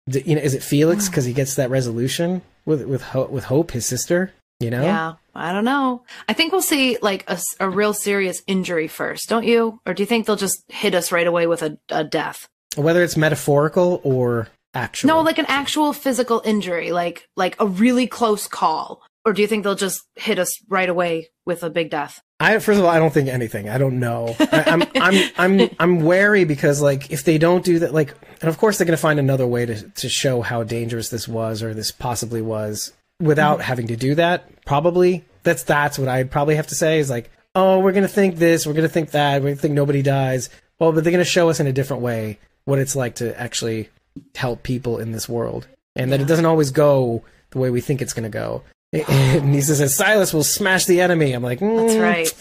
You 0.07 0.36
know, 0.36 0.41
is 0.41 0.53
it 0.53 0.64
Felix 0.64 1.10
because 1.10 1.26
he 1.26 1.34
gets 1.34 1.56
that 1.56 1.70
resolution 1.70 2.41
with 2.66 2.84
with 2.84 3.14
with 3.30 3.45
Hope, 3.45 3.72
his 3.72 3.86
sister? 3.86 4.34
You 4.60 4.70
know? 4.70 4.84
Yeah, 4.84 5.14
I 5.34 5.53
don't 5.53 5.64
know. 5.64 6.03
I 6.28 6.34
think 6.34 6.52
we'll 6.52 6.61
see 6.61 6.98
like 7.02 7.24
a, 7.30 7.40
a 7.61 7.70
real 7.70 7.94
serious 7.94 8.44
injury 8.45 8.90
first, 8.90 9.30
don't 9.30 9.45
you? 9.45 9.80
Or 9.86 9.94
do 9.94 10.03
you 10.03 10.07
think 10.07 10.26
they'll 10.26 10.36
just 10.36 10.64
hit 10.68 10.94
us 10.94 11.14
right 11.14 11.28
away 11.28 11.48
with 11.48 11.61
a, 11.61 11.78
a 11.90 12.03
death? 12.03 12.48
Whether 12.76 13.02
it's 13.02 13.16
metaphorical 13.16 14.02
or 14.03 14.49
actual. 14.74 15.07
No, 15.07 15.22
like 15.22 15.38
an 15.38 15.45
actual 15.48 15.94
physical 15.94 16.41
injury, 16.45 16.91
like 16.91 17.28
like 17.36 17.56
a 17.60 17.68
really 17.68 18.07
close 18.07 18.48
call. 18.48 19.02
Or 19.26 19.34
do 19.34 19.41
you 19.41 19.48
think 19.48 19.64
they'll 19.64 19.76
just 19.76 20.02
hit 20.16 20.40
us 20.40 20.60
right 20.70 20.90
away 20.90 21.30
with 21.46 21.64
a 21.64 21.70
big 21.70 21.90
death? 21.90 22.22
I 22.40 22.58
first 22.60 22.80
of 22.80 22.86
all, 22.86 22.91
I 22.91 23.00
don't 23.00 23.14
think 23.14 23.28
anything. 23.28 23.68
I 23.68 23.78
don't 23.78 24.00
know. 24.00 24.36
I, 24.40 24.64
am 24.68 24.84
I'm, 24.84 24.90
I'm 24.96 25.32
I'm 25.38 25.70
I'm 25.80 26.00
wary 26.02 26.46
because 26.46 26.82
like 26.82 27.12
if 27.12 27.26
they 27.26 27.38
don't 27.38 27.66
do 27.66 27.80
that, 27.80 27.94
like, 27.94 28.14
and 28.41 28.50
of 28.50 28.58
course 28.58 28.78
they're 28.78 28.86
going 28.86 28.96
to 28.96 29.02
find 29.02 29.20
another 29.20 29.46
way 29.46 29.66
to 29.66 29.82
to 29.90 30.08
show 30.08 30.41
how 30.41 30.64
dangerous 30.64 31.10
this 31.10 31.28
was 31.28 31.62
or 31.62 31.74
this 31.74 31.91
possibly 31.91 32.41
was 32.41 32.94
without 33.20 33.60
mm-hmm. 33.60 33.68
having 33.68 33.88
to 33.88 33.98
do 33.98 34.16
that. 34.16 34.64
Probably 34.66 35.26
that's 35.44 35.64
that's 35.64 36.00
what 36.00 36.08
I'd 36.08 36.32
probably 36.32 36.56
have 36.56 36.68
to 36.68 36.76
say 36.76 37.00
is 37.00 37.10
like, 37.10 37.30
oh, 37.56 37.80
we're 37.80 37.91
going 37.91 38.04
to 38.04 38.08
think 38.08 38.38
this, 38.38 38.66
we're 38.66 38.74
going 38.74 38.88
to 38.88 38.94
think 38.94 39.12
that, 39.12 39.41
we're 39.41 39.48
going 39.48 39.56
to 39.56 39.62
think 39.62 39.74
nobody 39.74 40.02
dies. 40.02 40.50
Well, 40.80 40.94
but 40.94 41.04
they're 41.04 41.12
going 41.12 41.24
to 41.24 41.30
show 41.30 41.50
us 41.50 41.60
in 41.60 41.68
a 41.68 41.74
different 41.74 42.04
way 42.04 42.40
what 42.64 42.80
it's 42.80 42.96
like 42.96 43.16
to 43.16 43.40
actually 43.40 43.90
help 44.36 44.64
people 44.64 44.98
in 44.98 45.12
this 45.12 45.28
world, 45.28 45.68
and 45.96 46.12
that 46.12 46.22
it 46.22 46.28
doesn't 46.28 46.46
always 46.46 46.72
go 46.72 47.24
the 47.50 47.60
way 47.60 47.70
we 47.70 47.82
think 47.82 48.02
it's 48.02 48.14
going 48.14 48.24
to 48.24 48.30
go. 48.30 48.64
And 48.91 49.52
Nisa 49.52 49.76
says 49.76 49.95
Silas 49.95 50.34
will 50.34 50.44
smash 50.44 50.86
the 50.86 51.02
enemy. 51.02 51.34
I'm 51.34 51.44
like, 51.44 51.60
That's 51.60 51.94
mm, 51.94 52.02
right. 52.02 52.34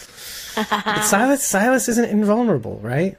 but 0.85 1.03
Silas, 1.03 1.45
Silas 1.45 1.89
isn't 1.89 2.11
invulnerable, 2.11 2.79
right? 2.83 3.17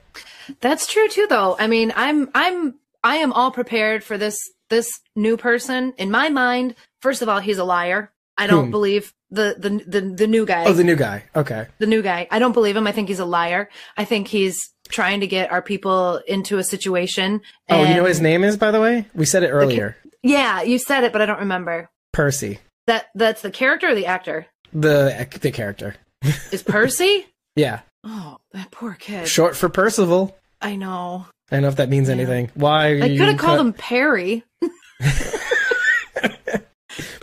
That's 0.61 0.88
true 0.88 1.07
too 1.10 1.27
though. 1.30 1.56
I 1.60 1.68
mean, 1.68 1.93
I'm 1.95 2.30
I'm 2.34 2.76
I 3.03 3.18
am 3.18 3.31
all 3.34 3.51
prepared 3.51 4.03
for 4.03 4.18
this 4.18 4.38
this 4.69 4.89
new 5.15 5.38
person. 5.38 5.93
In 5.97 6.10
my 6.11 6.30
mind, 6.30 6.76
first 7.01 7.22
of 7.22 7.30
all, 7.30 7.39
he's 7.39 7.60
a 7.60 7.64
liar. 7.64 8.11
I 8.38 8.47
don't 8.47 8.65
Hmm. 8.65 8.72
believe 8.72 9.14
the, 9.30 9.56
the 9.60 9.69
the 9.99 10.01
the 10.15 10.27
new 10.27 10.45
guy. 10.45 10.65
Oh, 10.65 10.73
the 10.73 10.84
new 10.84 10.95
guy. 10.95 11.23
Okay. 11.35 11.68
the 11.77 11.85
new 11.85 12.01
guy. 12.01 12.27
I 12.31 12.39
don't 12.39 12.53
believe 12.53 12.76
him. 12.76 12.88
I 12.88 12.91
think 12.91 13.10
he's 13.10 13.19
a 13.19 13.26
liar. 13.26 13.69
I 13.95 14.06
think 14.06 14.27
he's 14.27 14.57
trying 14.89 15.19
to 15.19 15.27
get 15.27 15.51
our 15.51 15.61
people 15.61 16.18
into 16.27 16.57
a 16.57 16.64
situation. 16.64 17.41
Oh, 17.69 17.84
you 17.84 17.93
know 17.93 18.01
what 18.01 18.10
his 18.10 18.22
name 18.22 18.43
is, 18.43 18.57
by 18.57 18.72
the 18.72 18.81
way? 18.81 19.06
We 19.14 19.26
said 19.26 19.43
it 19.43 19.49
earlier. 19.49 19.95
Yeah, 20.23 20.64
you 20.64 20.80
said 20.80 21.03
it, 21.03 21.11
but 21.14 21.22
I 21.22 21.27
don't 21.27 21.39
remember. 21.41 21.89
Percy. 22.11 22.57
That 22.90 23.06
that's 23.14 23.44
the 23.44 23.52
character 23.52 23.90
or 23.90 23.94
the 23.94 24.07
actor? 24.07 24.48
The 24.74 25.28
the 25.41 25.52
character. 25.52 25.95
Is 26.52 26.64
Percy? 26.64 27.28
Yeah. 27.56 27.82
oh, 28.03 28.38
that 28.52 28.72
poor 28.72 28.95
kid. 28.95 29.28
Short 29.28 29.56
for 29.56 29.70
Percival. 29.70 30.36
I 30.60 30.76
know. 30.76 31.28
I 31.52 31.57
don't 31.57 31.61
know 31.61 31.68
if 31.68 31.76
that 31.76 31.90
means 31.90 32.10
anything. 32.10 32.49
Why? 32.56 32.95
I 32.99 33.10
could 33.10 33.20
have 33.28 33.38
called 33.38 33.60
him 33.60 33.74
Perry. 33.74 34.44
Wait, 34.61 34.74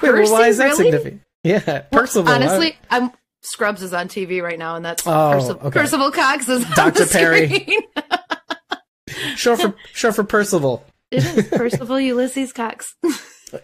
well, 0.02 0.32
why 0.32 0.46
is 0.46 0.58
that 0.58 0.66
really? 0.66 0.76
significant? 0.84 1.22
Yeah, 1.42 1.80
Percival. 1.90 2.32
Honestly, 2.32 2.78
I'm 2.88 3.10
Scrubs 3.42 3.82
is 3.82 3.92
on 3.92 4.06
TV 4.06 4.40
right 4.40 4.58
now, 4.60 4.76
and 4.76 4.84
that's 4.84 5.04
Oh, 5.04 5.10
Perci- 5.10 5.62
okay. 5.64 5.80
Percival 5.80 6.12
Cox 6.12 6.48
is 6.48 6.64
Dr. 6.76 7.06
Perry. 7.06 7.66
short 9.34 9.60
for 9.60 9.74
short 9.92 10.14
for 10.14 10.22
Percival. 10.22 10.84
it 11.10 11.24
is 11.24 11.48
Percival 11.48 11.98
Ulysses 11.98 12.52
Cox. 12.52 12.94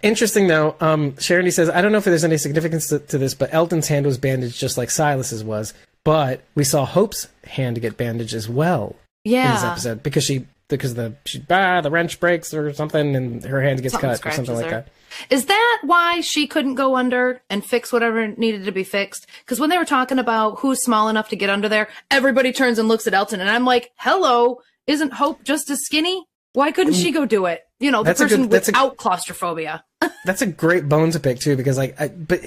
Interesting 0.03 0.47
though. 0.47 0.77
Um, 0.81 1.17
Sharon 1.19 1.51
says, 1.51 1.69
I 1.69 1.83
don't 1.83 1.93
know 1.93 1.99
if 1.99 2.05
there's 2.05 2.25
any 2.25 2.39
significance 2.39 2.89
to, 2.89 2.99
to 3.01 3.19
this, 3.19 3.35
but 3.35 3.53
Elton's 3.53 3.89
hand 3.89 4.07
was 4.07 4.19
bandaged 4.19 4.59
just 4.59 4.79
like 4.79 4.91
Silas's 4.91 5.43
was. 5.43 5.75
But 6.05 6.43
we 6.55 6.65
saw 6.65 6.85
Hope's 6.85 7.29
hand 7.45 7.81
get 7.81 7.97
bandaged 7.97 8.35
as 8.35 8.49
well 8.49 8.97
in 9.25 9.33
this 9.33 9.63
Yeah, 9.63 9.71
episode 9.73 10.03
because 10.03 10.25
she 10.25 10.47
because 10.69 10.95
the 10.95 11.15
she 11.25 11.45
ah, 11.51 11.81
the 11.81 11.91
wrench 11.91 12.19
breaks 12.19 12.55
or 12.55 12.73
something 12.73 13.15
and 13.15 13.45
her 13.45 13.61
hand 13.63 13.83
gets 13.83 13.93
Something 13.93 14.11
cut 14.11 14.27
or 14.27 14.31
something 14.33 14.55
like 14.57 14.65
her. 14.67 14.71
that. 14.71 14.89
Is 15.31 15.47
that 15.47 15.79
why 15.85 16.21
she 16.23 16.47
couldn't 16.47 16.77
go 16.77 16.97
under 16.97 17.43
and 17.51 17.65
fix 17.65 17.93
whatever 17.93 18.27
needed 18.29 18.65
to 18.65 18.73
be 18.73 18.83
fixed? 18.83 19.27
Because 19.45 19.61
when 19.61 19.69
they 19.69 19.77
were 19.79 19.85
talking 19.85 20.19
about 20.19 20.61
who's 20.61 20.83
small 20.83 21.09
enough 21.09 21.29
to 21.29 21.37
get 21.37 21.51
under 21.51 21.69
there, 21.69 21.89
everybody 22.11 22.53
turns 22.53 22.79
and 22.79 22.89
looks 22.89 23.07
at 23.07 23.15
Elton, 23.15 23.41
and 23.41 23.51
I'm 23.51 23.65
like, 23.67 23.91
"Hello, 23.97 24.61
isn't 24.87 25.13
Hope 25.13 25.45
just 25.45 25.69
as 25.71 25.81
skinny? 25.85 26.25
Why 26.55 26.73
couldn't 26.73 26.95
she 26.95 27.13
go 27.13 27.27
do 27.27 27.47
it? 27.47 27.63
You 27.83 27.91
know, 27.91 28.03
the 28.03 28.09
That's 28.11 28.21
person 28.21 28.43
good- 28.43 28.51
that's 28.51 28.69
a- 28.69 28.73
without 28.73 28.97
claustrophobia." 28.97 29.85
That's 30.25 30.41
a 30.43 30.47
great 30.47 30.89
bone 30.89 31.11
to 31.13 31.21
pick 31.21 31.41
too 31.41 31.57
because 31.57 31.77
like, 31.77 32.01
I, 32.01 32.09
but 32.09 32.41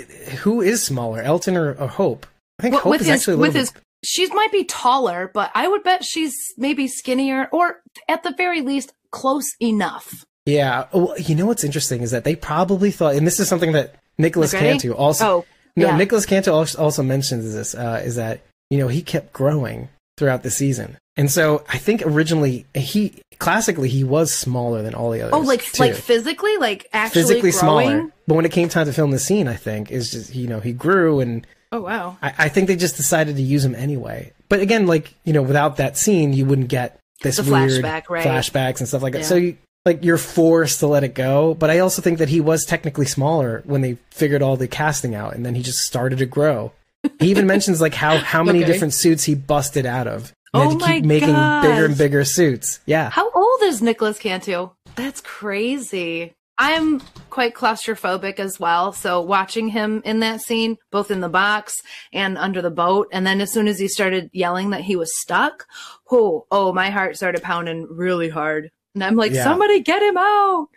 who 0.44 0.62
is 0.62 0.82
smaller, 0.84 1.22
Elton 1.22 1.58
or, 1.58 1.74
or 1.74 1.88
Hope? 1.88 2.26
I 2.60 2.64
think 2.64 2.74
Well, 2.74 2.84
Hope 2.84 2.92
with 2.92 3.02
is 3.02 3.08
his, 3.08 3.16
actually 3.22 3.36
with 3.38 3.54
his, 3.54 3.74
she 4.04 4.28
might 4.28 4.52
be 4.52 4.64
taller, 4.64 5.30
but 5.34 5.52
I 5.54 5.68
would 5.68 5.84
bet 5.84 6.04
she's 6.06 6.36
maybe 6.58 6.88
skinnier, 6.88 7.50
or 7.52 7.82
at 8.08 8.24
the 8.24 8.34
very 8.38 8.62
least, 8.62 8.94
close 9.12 9.54
enough. 9.62 10.26
Yeah. 10.46 10.86
Well, 10.94 11.16
you 11.20 11.36
know 11.36 11.46
what's 11.46 11.64
interesting 11.66 12.02
is 12.02 12.12
that 12.12 12.24
they 12.24 12.36
probably 12.36 12.92
thought, 12.92 13.16
and 13.16 13.28
this 13.28 13.40
is 13.42 13.50
something 13.50 13.74
that 13.74 13.96
Nicholas? 14.18 14.54
Cantu 14.54 14.94
also. 14.94 15.26
Oh, 15.26 15.46
no, 15.76 15.88
yeah. 15.88 15.98
Nicholas 15.98 16.26
Cantu 16.26 16.52
also 16.52 16.82
also 16.82 17.04
mentions 17.04 17.54
this. 17.54 17.76
Uh, 17.76 18.02
is 18.06 18.16
that 18.16 18.42
you 18.70 18.78
know 18.78 18.88
he 18.88 19.02
kept 19.02 19.34
growing 19.34 19.90
throughout 20.18 20.44
the 20.44 20.52
season, 20.52 20.98
and 21.18 21.30
so 21.32 21.64
I 21.70 21.78
think 21.78 22.04
originally 22.06 22.66
he 22.74 23.22
classically 23.40 23.90
he 23.90 24.04
was 24.04 24.34
smaller 24.34 24.82
than 24.82 24.94
all 24.94 25.12
the 25.12 25.22
oh, 25.22 25.28
others. 25.28 25.34
Oh, 25.34 25.40
like 25.40 25.64
too. 25.64 25.84
like 25.84 25.94
physically, 25.96 26.58
like 26.58 26.88
actually 26.94 27.22
physically 27.22 27.52
growing. 27.52 27.90
smaller. 27.90 28.12
But 28.28 28.36
when 28.36 28.46
it 28.46 28.52
came 28.52 28.70
time 28.70 28.86
to 28.88 28.94
film 28.94 29.12
the 29.12 29.20
scene, 29.20 29.48
I 29.48 29.56
think 29.56 29.92
is 29.92 30.12
just 30.12 30.36
you 30.36 30.48
know 30.48 30.60
he 30.60 30.74
grew, 30.74 31.20
and 31.20 31.46
Oh 31.72 31.82
wow. 31.82 32.18
I, 32.22 32.34
I 32.38 32.50
think 32.50 32.68
they 32.68 32.76
just 32.76 32.96
decided 32.96 33.36
to 33.36 33.42
use 33.42 33.66
him 33.66 33.76
anyway. 33.76 34.32
But 34.50 34.60
again, 34.62 34.88
like 34.88 35.14
you 35.24 35.34
know, 35.34 35.42
without 35.42 35.78
that 35.78 35.98
scene, 35.98 36.34
you 36.34 36.46
wouldn't 36.46 36.70
get 36.70 37.00
this 37.22 37.38
The 37.38 37.44
weird 37.52 37.84
flashback, 37.84 38.10
right. 38.10 38.26
flashbacks 38.26 38.80
and 38.80 38.88
stuff 38.88 39.02
like 39.02 39.14
that. 39.14 39.20
Yeah. 39.20 39.26
So 39.26 39.36
you, 39.36 39.58
like 39.86 40.04
you're 40.04 40.18
forced 40.18 40.80
to 40.80 40.88
let 40.88 41.04
it 41.04 41.14
go. 41.14 41.54
But 41.54 41.70
I 41.70 41.80
also 41.80 42.02
think 42.02 42.20
that 42.20 42.30
he 42.30 42.40
was 42.42 42.66
technically 42.66 43.06
smaller 43.06 43.62
when 43.66 43.82
they 43.82 43.98
figured 44.12 44.42
all 44.42 44.58
the 44.58 44.68
casting 44.68 45.16
out, 45.16 45.36
and 45.36 45.46
then 45.46 45.56
he 45.56 45.62
just 45.62 45.80
started 45.80 46.20
to 46.20 46.26
grow. 46.26 46.72
He 47.20 47.30
even 47.30 47.46
mentions 47.54 47.82
like 47.82 47.94
how 47.94 48.18
how 48.18 48.44
many 48.50 48.60
Okay. 48.64 48.72
different 48.72 48.94
suits 48.94 49.24
he 49.24 49.36
busted 49.36 49.86
out 49.86 50.08
of. 50.08 50.32
And 50.54 50.64
Oh 50.64 50.70
had 50.70 50.80
to 50.80 50.86
my 50.86 50.94
keep 50.94 51.06
making 51.06 51.28
bigger 51.62 51.86
and 51.86 51.98
bigger 51.98 52.24
suits. 52.26 52.80
Yeah. 52.86 53.10
How 53.10 53.30
old 53.32 53.62
is 53.64 53.82
Nicholas 53.82 54.20
Cantu? 54.20 54.70
That's 54.96 55.22
crazy. 55.22 56.34
I'm 56.58 57.02
quite 57.30 57.54
claustrophobic 57.54 58.40
as 58.40 58.58
well. 58.60 58.94
So 58.94 59.20
watching 59.22 59.68
him 59.68 60.02
in 60.06 60.22
that 60.22 60.40
scene, 60.42 60.78
both 60.90 61.12
in 61.12 61.20
the 61.20 61.28
box 61.28 61.74
and 62.14 62.38
under 62.38 62.62
the 62.62 62.72
boat, 62.72 63.10
and 63.12 63.28
then 63.28 63.42
as 63.42 63.52
soon 63.52 63.68
as 63.68 63.78
he 63.78 63.90
started 63.90 64.30
yelling 64.32 64.70
that 64.70 64.80
he 64.82 64.96
was 64.96 65.12
stuck, 65.20 65.66
oh, 66.10 66.46
oh, 66.52 66.72
my 66.72 66.90
heart 66.92 67.18
started 67.18 67.44
pounding 67.44 67.88
really 67.90 68.30
hard. 68.30 68.72
And 68.94 69.04
I'm 69.04 69.18
like, 69.18 69.34
Yeah. 69.34 69.44
somebody 69.44 69.82
get 69.82 70.02
him 70.02 70.16
out. 70.18 70.68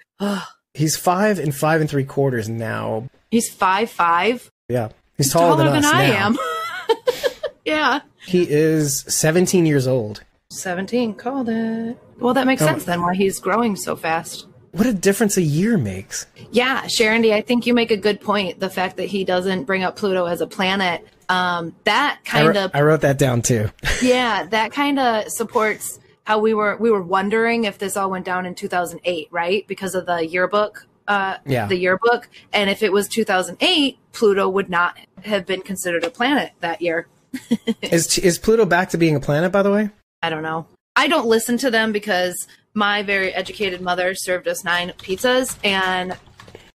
He's 0.74 0.96
five 0.96 1.38
and 1.38 1.54
five 1.54 1.80
and 1.80 1.88
three 1.88 2.04
quarters 2.04 2.48
now. 2.48 3.08
He's 3.30 3.48
five 3.48 3.88
five, 3.88 4.50
Yeah. 4.68 4.88
He's 5.16 5.32
taller, 5.32 5.56
taller 5.62 5.64
than, 5.70 5.82
than 5.82 5.84
us 5.84 5.92
I 5.94 6.06
now. 6.08 6.26
am. 6.26 6.38
yeah. 7.68 8.00
He 8.26 8.46
is 8.48 9.04
17 9.08 9.64
years 9.66 9.86
old. 9.86 10.22
17, 10.50 11.14
called 11.14 11.48
it. 11.48 11.96
Well, 12.18 12.34
that 12.34 12.46
makes 12.46 12.62
Oh. 12.62 12.66
sense 12.66 12.84
then 12.84 13.02
why 13.02 13.14
he's 13.14 13.38
growing 13.38 13.76
so 13.76 13.94
fast. 13.96 14.46
What 14.72 14.86
a 14.86 14.92
difference 14.92 15.36
a 15.36 15.42
year 15.42 15.78
makes. 15.78 16.26
Yeah, 16.50 16.86
Sharon 16.86 17.22
D, 17.22 17.32
I 17.32 17.40
think 17.40 17.66
you 17.66 17.74
make 17.74 17.90
a 17.90 17.96
good 17.96 18.20
point. 18.20 18.60
The 18.60 18.68
fact 18.70 18.96
that 18.98 19.06
he 19.06 19.24
doesn't 19.24 19.64
bring 19.64 19.82
up 19.82 19.96
Pluto 19.96 20.26
as 20.26 20.40
a 20.40 20.46
planet, 20.46 21.06
um, 21.28 21.74
that 21.84 22.18
kind 22.24 22.48
wr- 22.48 22.58
of, 22.58 22.70
I 22.74 22.82
wrote 22.82 23.00
that 23.02 23.18
down 23.18 23.42
too. 23.42 23.70
yeah, 24.02 24.44
that 24.44 24.72
kind 24.72 24.98
of 24.98 25.28
supports 25.28 25.98
how 26.24 26.38
we 26.38 26.52
were 26.52 26.76
we 26.76 26.90
were 26.90 27.02
wondering 27.02 27.64
if 27.64 27.78
this 27.78 27.96
all 27.96 28.10
went 28.10 28.26
down 28.26 28.44
in 28.44 28.54
2008, 28.54 29.28
right? 29.30 29.66
Because 29.66 29.94
of 29.94 30.04
the 30.06 30.26
yearbook, 30.26 30.86
uh, 31.08 31.36
Yeah. 31.46 31.66
the 31.66 31.76
yearbook, 31.76 32.28
and 32.52 32.68
if 32.68 32.82
it 32.82 32.92
was 32.92 33.08
2008, 33.08 33.98
Pluto 34.12 34.48
would 34.48 34.68
not 34.68 34.98
have 35.22 35.46
been 35.46 35.62
considered 35.62 36.04
a 36.04 36.10
planet 36.10 36.52
that 36.60 36.82
year. 36.82 37.06
is 37.82 38.18
is 38.18 38.38
Pluto 38.38 38.64
back 38.64 38.90
to 38.90 38.98
being 38.98 39.14
a 39.16 39.20
planet? 39.20 39.52
By 39.52 39.62
the 39.62 39.70
way, 39.70 39.90
I 40.22 40.30
don't 40.30 40.42
know. 40.42 40.66
I 40.96 41.06
don't 41.08 41.26
listen 41.26 41.58
to 41.58 41.70
them 41.70 41.92
because 41.92 42.46
my 42.74 43.02
very 43.02 43.32
educated 43.32 43.80
mother 43.80 44.14
served 44.14 44.48
us 44.48 44.64
nine 44.64 44.92
pizzas, 44.98 45.56
and 45.64 46.16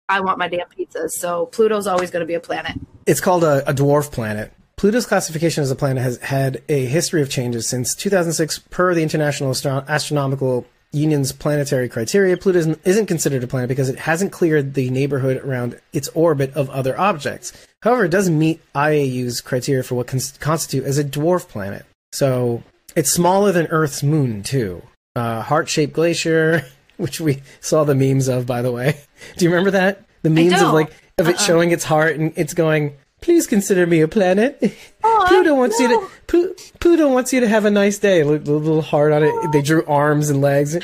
I 0.09 0.21
want 0.21 0.37
my 0.37 0.47
damn 0.47 0.67
pizzas. 0.69 1.11
So 1.11 1.47
Pluto's 1.47 1.87
always 1.87 2.11
going 2.11 2.21
to 2.21 2.27
be 2.27 2.33
a 2.33 2.39
planet. 2.39 2.77
it's 3.05 3.21
called 3.21 3.43
a, 3.43 3.67
a 3.69 3.73
dwarf 3.73 4.11
planet. 4.11 4.51
Pluto's 4.77 5.05
classification 5.05 5.61
as 5.61 5.71
a 5.71 5.75
planet 5.75 6.01
has 6.01 6.17
had 6.19 6.61
a 6.69 6.85
history 6.85 7.21
of 7.21 7.29
changes 7.29 7.67
since 7.67 7.93
2006. 7.95 8.59
Per 8.69 8.93
the 8.93 9.03
International 9.03 9.49
Astro- 9.49 9.83
Astronomical 9.87 10.65
Union's 10.91 11.31
planetary 11.31 11.87
criteria, 11.87 12.35
Pluto 12.35 12.59
isn't, 12.59 12.79
isn't 12.83 13.05
considered 13.05 13.43
a 13.43 13.47
planet 13.47 13.69
because 13.69 13.89
it 13.89 13.99
hasn't 13.99 14.31
cleared 14.31 14.73
the 14.73 14.89
neighborhood 14.89 15.37
around 15.37 15.79
its 15.93 16.07
orbit 16.09 16.53
of 16.55 16.69
other 16.69 16.99
objects. 16.99 17.53
However, 17.83 18.05
it 18.05 18.11
does 18.11 18.29
meet 18.29 18.61
IAU's 18.73 19.41
criteria 19.41 19.83
for 19.83 19.95
what 19.95 20.07
cons- 20.07 20.37
constitute 20.39 20.85
as 20.85 20.97
a 20.97 21.03
dwarf 21.03 21.47
planet. 21.47 21.85
So 22.11 22.63
it's 22.95 23.11
smaller 23.11 23.51
than 23.51 23.67
Earth's 23.67 24.01
moon 24.01 24.41
too. 24.43 24.81
Uh, 25.15 25.41
heart-shaped 25.41 25.93
glacier, 25.93 26.65
which 26.97 27.21
we 27.21 27.41
saw 27.61 27.83
the 27.83 27.95
memes 27.95 28.27
of, 28.27 28.45
by 28.45 28.61
the 28.61 28.71
way. 28.71 28.99
Do 29.37 29.45
you 29.45 29.51
remember 29.51 29.71
that? 29.71 30.05
The 30.23 30.29
memes 30.29 30.61
of 30.61 30.73
like 30.73 30.91
of 31.17 31.29
it 31.29 31.39
showing 31.39 31.71
its 31.71 31.83
heart 31.83 32.17
and 32.17 32.33
it's 32.35 32.53
going. 32.53 32.97
Please 33.21 33.47
consider 33.47 33.85
me 33.85 34.01
a 34.01 34.07
planet. 34.07 34.59
Pluto 35.01 35.55
wants 35.55 35.79
you 35.79 35.87
to. 35.89 36.07
Plu- 36.27 36.55
Pluto 36.79 37.11
wants 37.11 37.33
you 37.33 37.39
to 37.41 37.47
have 37.47 37.65
a 37.65 37.71
nice 37.71 37.97
day. 37.97 38.23
Little, 38.23 38.59
little 38.59 38.81
heart 38.81 39.11
on 39.11 39.23
it. 39.23 39.51
They 39.51 39.61
drew 39.61 39.85
arms 39.85 40.29
and 40.29 40.41
legs, 40.41 40.73
and 40.75 40.83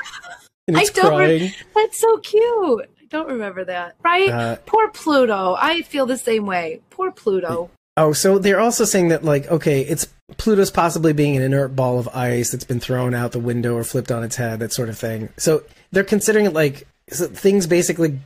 it's 0.67 0.89
I 0.97 1.01
don't. 1.01 1.19
re- 1.19 1.55
that's 1.73 1.99
so 1.99 2.17
cute. 2.17 2.89
I 3.01 3.05
don't 3.09 3.27
remember 3.27 3.63
that. 3.65 3.95
Right? 4.03 4.29
Uh, 4.29 4.55
Poor 4.65 4.89
Pluto. 4.89 5.55
I 5.57 5.81
feel 5.83 6.05
the 6.05 6.17
same 6.17 6.45
way. 6.45 6.81
Poor 6.89 7.11
Pluto. 7.11 7.69
Oh, 7.97 8.11
so 8.11 8.39
they're 8.39 8.59
also 8.59 8.83
saying 8.83 9.07
that 9.09 9.23
like, 9.23 9.47
okay, 9.47 9.81
it's 9.81 10.07
Pluto's 10.37 10.71
possibly 10.71 11.13
being 11.13 11.37
an 11.37 11.43
inert 11.43 11.75
ball 11.75 11.97
of 11.97 12.09
ice 12.09 12.51
that's 12.51 12.65
been 12.65 12.81
thrown 12.81 13.13
out 13.13 13.31
the 13.31 13.39
window 13.39 13.75
or 13.75 13.83
flipped 13.85 14.11
on 14.11 14.23
its 14.23 14.35
head, 14.35 14.59
that 14.59 14.73
sort 14.73 14.89
of 14.89 14.97
thing. 14.97 15.29
So 15.37 15.63
they're 15.91 16.03
considering 16.03 16.45
it 16.45 16.53
like 16.53 16.87
so 17.09 17.27
things 17.27 17.67
basically 17.67 18.19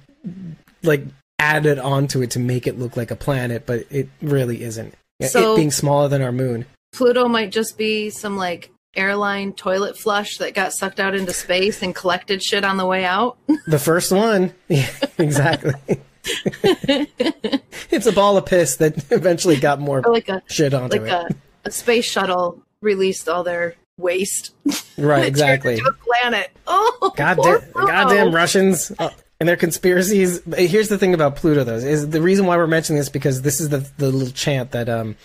like 0.81 1.03
added 1.39 1.79
onto 1.79 2.21
it 2.21 2.31
to 2.31 2.39
make 2.39 2.67
it 2.67 2.77
look 2.77 2.95
like 2.97 3.09
a 3.11 3.15
planet, 3.15 3.65
but 3.65 3.85
it 3.89 4.09
really 4.21 4.61
isn't. 4.63 4.93
So- 5.23 5.53
it 5.53 5.57
being 5.57 5.71
smaller 5.71 6.07
than 6.07 6.21
our 6.21 6.31
moon. 6.31 6.65
Pluto 6.91 7.27
might 7.27 7.51
just 7.51 7.77
be 7.77 8.09
some 8.09 8.35
like 8.37 8.71
airline 8.95 9.53
toilet 9.53 9.97
flush 9.97 10.37
that 10.37 10.53
got 10.55 10.73
sucked 10.73 10.99
out 10.99 11.13
into 11.13 11.31
space 11.33 11.83
and 11.83 11.93
collected 11.93 12.41
shit 12.41 12.63
on 12.65 12.77
the 12.77 12.85
way 12.85 13.05
out. 13.05 13.37
The 13.67 13.79
first 13.79 14.11
one. 14.11 14.53
Yeah, 14.67 14.89
exactly. 15.17 15.73
it's 16.63 18.05
a 18.07 18.11
ball 18.11 18.37
of 18.37 18.45
piss 18.45 18.77
that 18.77 19.11
eventually 19.11 19.57
got 19.57 19.79
more 19.79 20.01
or 20.05 20.11
like 20.13 20.29
a 20.29 20.41
shit 20.47 20.73
onto 20.73 20.99
like 21.01 21.11
it. 21.11 21.11
a, 21.11 21.35
a 21.65 21.71
space 21.71 22.05
shuttle 22.05 22.61
released 22.81 23.27
all 23.29 23.43
their 23.43 23.75
waste. 23.97 24.53
right, 24.97 25.25
exactly. 25.25 25.75
a 25.79 25.91
planet. 26.03 26.49
Oh, 26.67 27.13
God 27.15 27.37
poor 27.37 27.59
da- 27.59 27.65
Pluto. 27.71 27.87
goddamn 27.87 28.33
Russians. 28.35 28.91
Uh, 28.97 29.09
and 29.39 29.47
their 29.47 29.55
conspiracies. 29.55 30.41
Here's 30.57 30.89
the 30.89 30.97
thing 30.97 31.13
about 31.13 31.35
Pluto, 31.35 31.63
though, 31.63 31.75
is 31.75 32.09
the 32.09 32.21
reason 32.21 32.45
why 32.45 32.57
we're 32.57 32.67
mentioning 32.67 32.99
this 32.99 33.09
because 33.09 33.41
this 33.41 33.59
is 33.59 33.69
the 33.69 33.89
the 33.97 34.09
little 34.11 34.33
chant 34.33 34.71
that 34.71 34.89
um, 34.89 35.15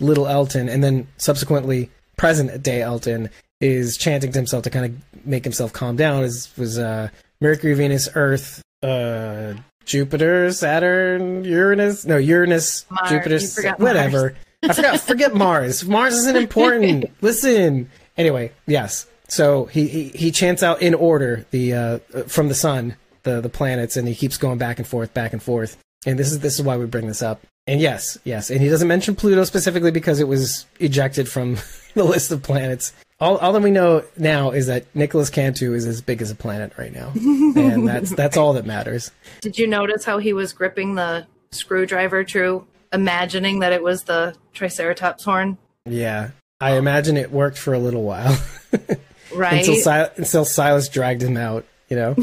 little 0.00 0.26
Elton 0.26 0.68
and 0.68 0.82
then 0.84 1.06
subsequently 1.16 1.90
present 2.16 2.62
day 2.62 2.82
Elton 2.82 3.30
is 3.60 3.96
chanting 3.96 4.32
to 4.32 4.38
himself 4.38 4.64
to 4.64 4.70
kind 4.70 4.86
of 4.86 5.26
make 5.26 5.44
himself 5.44 5.72
calm 5.72 5.96
down. 5.96 6.24
Is 6.24 6.50
was 6.56 6.78
uh, 6.78 7.08
Mercury, 7.40 7.74
Venus, 7.74 8.08
Earth, 8.14 8.62
uh, 8.82 9.54
Jupiter, 9.84 10.52
Saturn, 10.52 11.44
Uranus? 11.44 12.04
No, 12.04 12.18
Uranus, 12.18 12.84
Mars. 12.90 13.10
Jupiter, 13.10 13.38
forgot 13.40 13.78
whatever. 13.80 14.34
I 14.62 14.72
forgot. 14.74 15.00
Forget 15.00 15.34
Mars. 15.34 15.84
Mars 15.84 16.14
isn't 16.14 16.36
important. 16.36 17.06
Listen. 17.20 17.90
Anyway, 18.16 18.52
yes. 18.66 19.06
So 19.28 19.64
he, 19.64 19.88
he 19.88 20.08
he 20.08 20.30
chants 20.30 20.62
out 20.62 20.82
in 20.82 20.94
order 20.94 21.46
the 21.50 21.72
uh, 21.72 21.98
from 22.26 22.48
the 22.48 22.54
sun 22.54 22.96
the 23.22 23.40
the 23.40 23.48
planets, 23.48 23.96
and 23.96 24.06
he 24.08 24.14
keeps 24.14 24.36
going 24.36 24.58
back 24.58 24.78
and 24.78 24.86
forth, 24.86 25.12
back 25.14 25.32
and 25.32 25.42
forth. 25.42 25.76
And 26.06 26.18
this 26.18 26.30
is 26.32 26.40
this 26.40 26.58
is 26.58 26.62
why 26.64 26.76
we 26.76 26.86
bring 26.86 27.06
this 27.06 27.22
up. 27.22 27.42
And 27.66 27.80
yes, 27.80 28.18
yes, 28.24 28.50
and 28.50 28.60
he 28.60 28.68
doesn't 28.68 28.88
mention 28.88 29.14
Pluto 29.14 29.44
specifically 29.44 29.92
because 29.92 30.18
it 30.18 30.26
was 30.26 30.66
ejected 30.80 31.28
from 31.28 31.58
the 31.94 32.04
list 32.04 32.30
of 32.32 32.42
planets. 32.42 32.92
All, 33.20 33.38
all 33.38 33.52
that 33.52 33.62
we 33.62 33.70
know 33.70 34.02
now 34.16 34.50
is 34.50 34.66
that 34.66 34.84
Nicholas 34.96 35.30
Cantu 35.30 35.72
is 35.74 35.86
as 35.86 36.00
big 36.00 36.20
as 36.22 36.32
a 36.32 36.34
planet 36.34 36.72
right 36.76 36.92
now, 36.92 37.12
and 37.14 37.86
that's 37.86 38.10
that's 38.10 38.36
all 38.36 38.54
that 38.54 38.66
matters. 38.66 39.12
Did 39.42 39.58
you 39.58 39.68
notice 39.68 40.04
how 40.04 40.18
he 40.18 40.32
was 40.32 40.52
gripping 40.52 40.96
the 40.96 41.26
screwdriver, 41.52 42.24
True, 42.24 42.66
imagining 42.92 43.60
that 43.60 43.72
it 43.72 43.82
was 43.82 44.02
the 44.04 44.34
Triceratops 44.54 45.22
horn? 45.22 45.56
Yeah, 45.86 46.30
I 46.60 46.76
imagine 46.76 47.16
it 47.16 47.30
worked 47.30 47.58
for 47.58 47.74
a 47.74 47.78
little 47.78 48.02
while 48.02 48.36
Right? 49.34 49.60
until 49.60 49.76
Sil- 49.78 50.10
until 50.16 50.44
Silas 50.44 50.88
dragged 50.88 51.22
him 51.22 51.36
out. 51.36 51.64
You 51.88 51.96
know, 51.96 52.16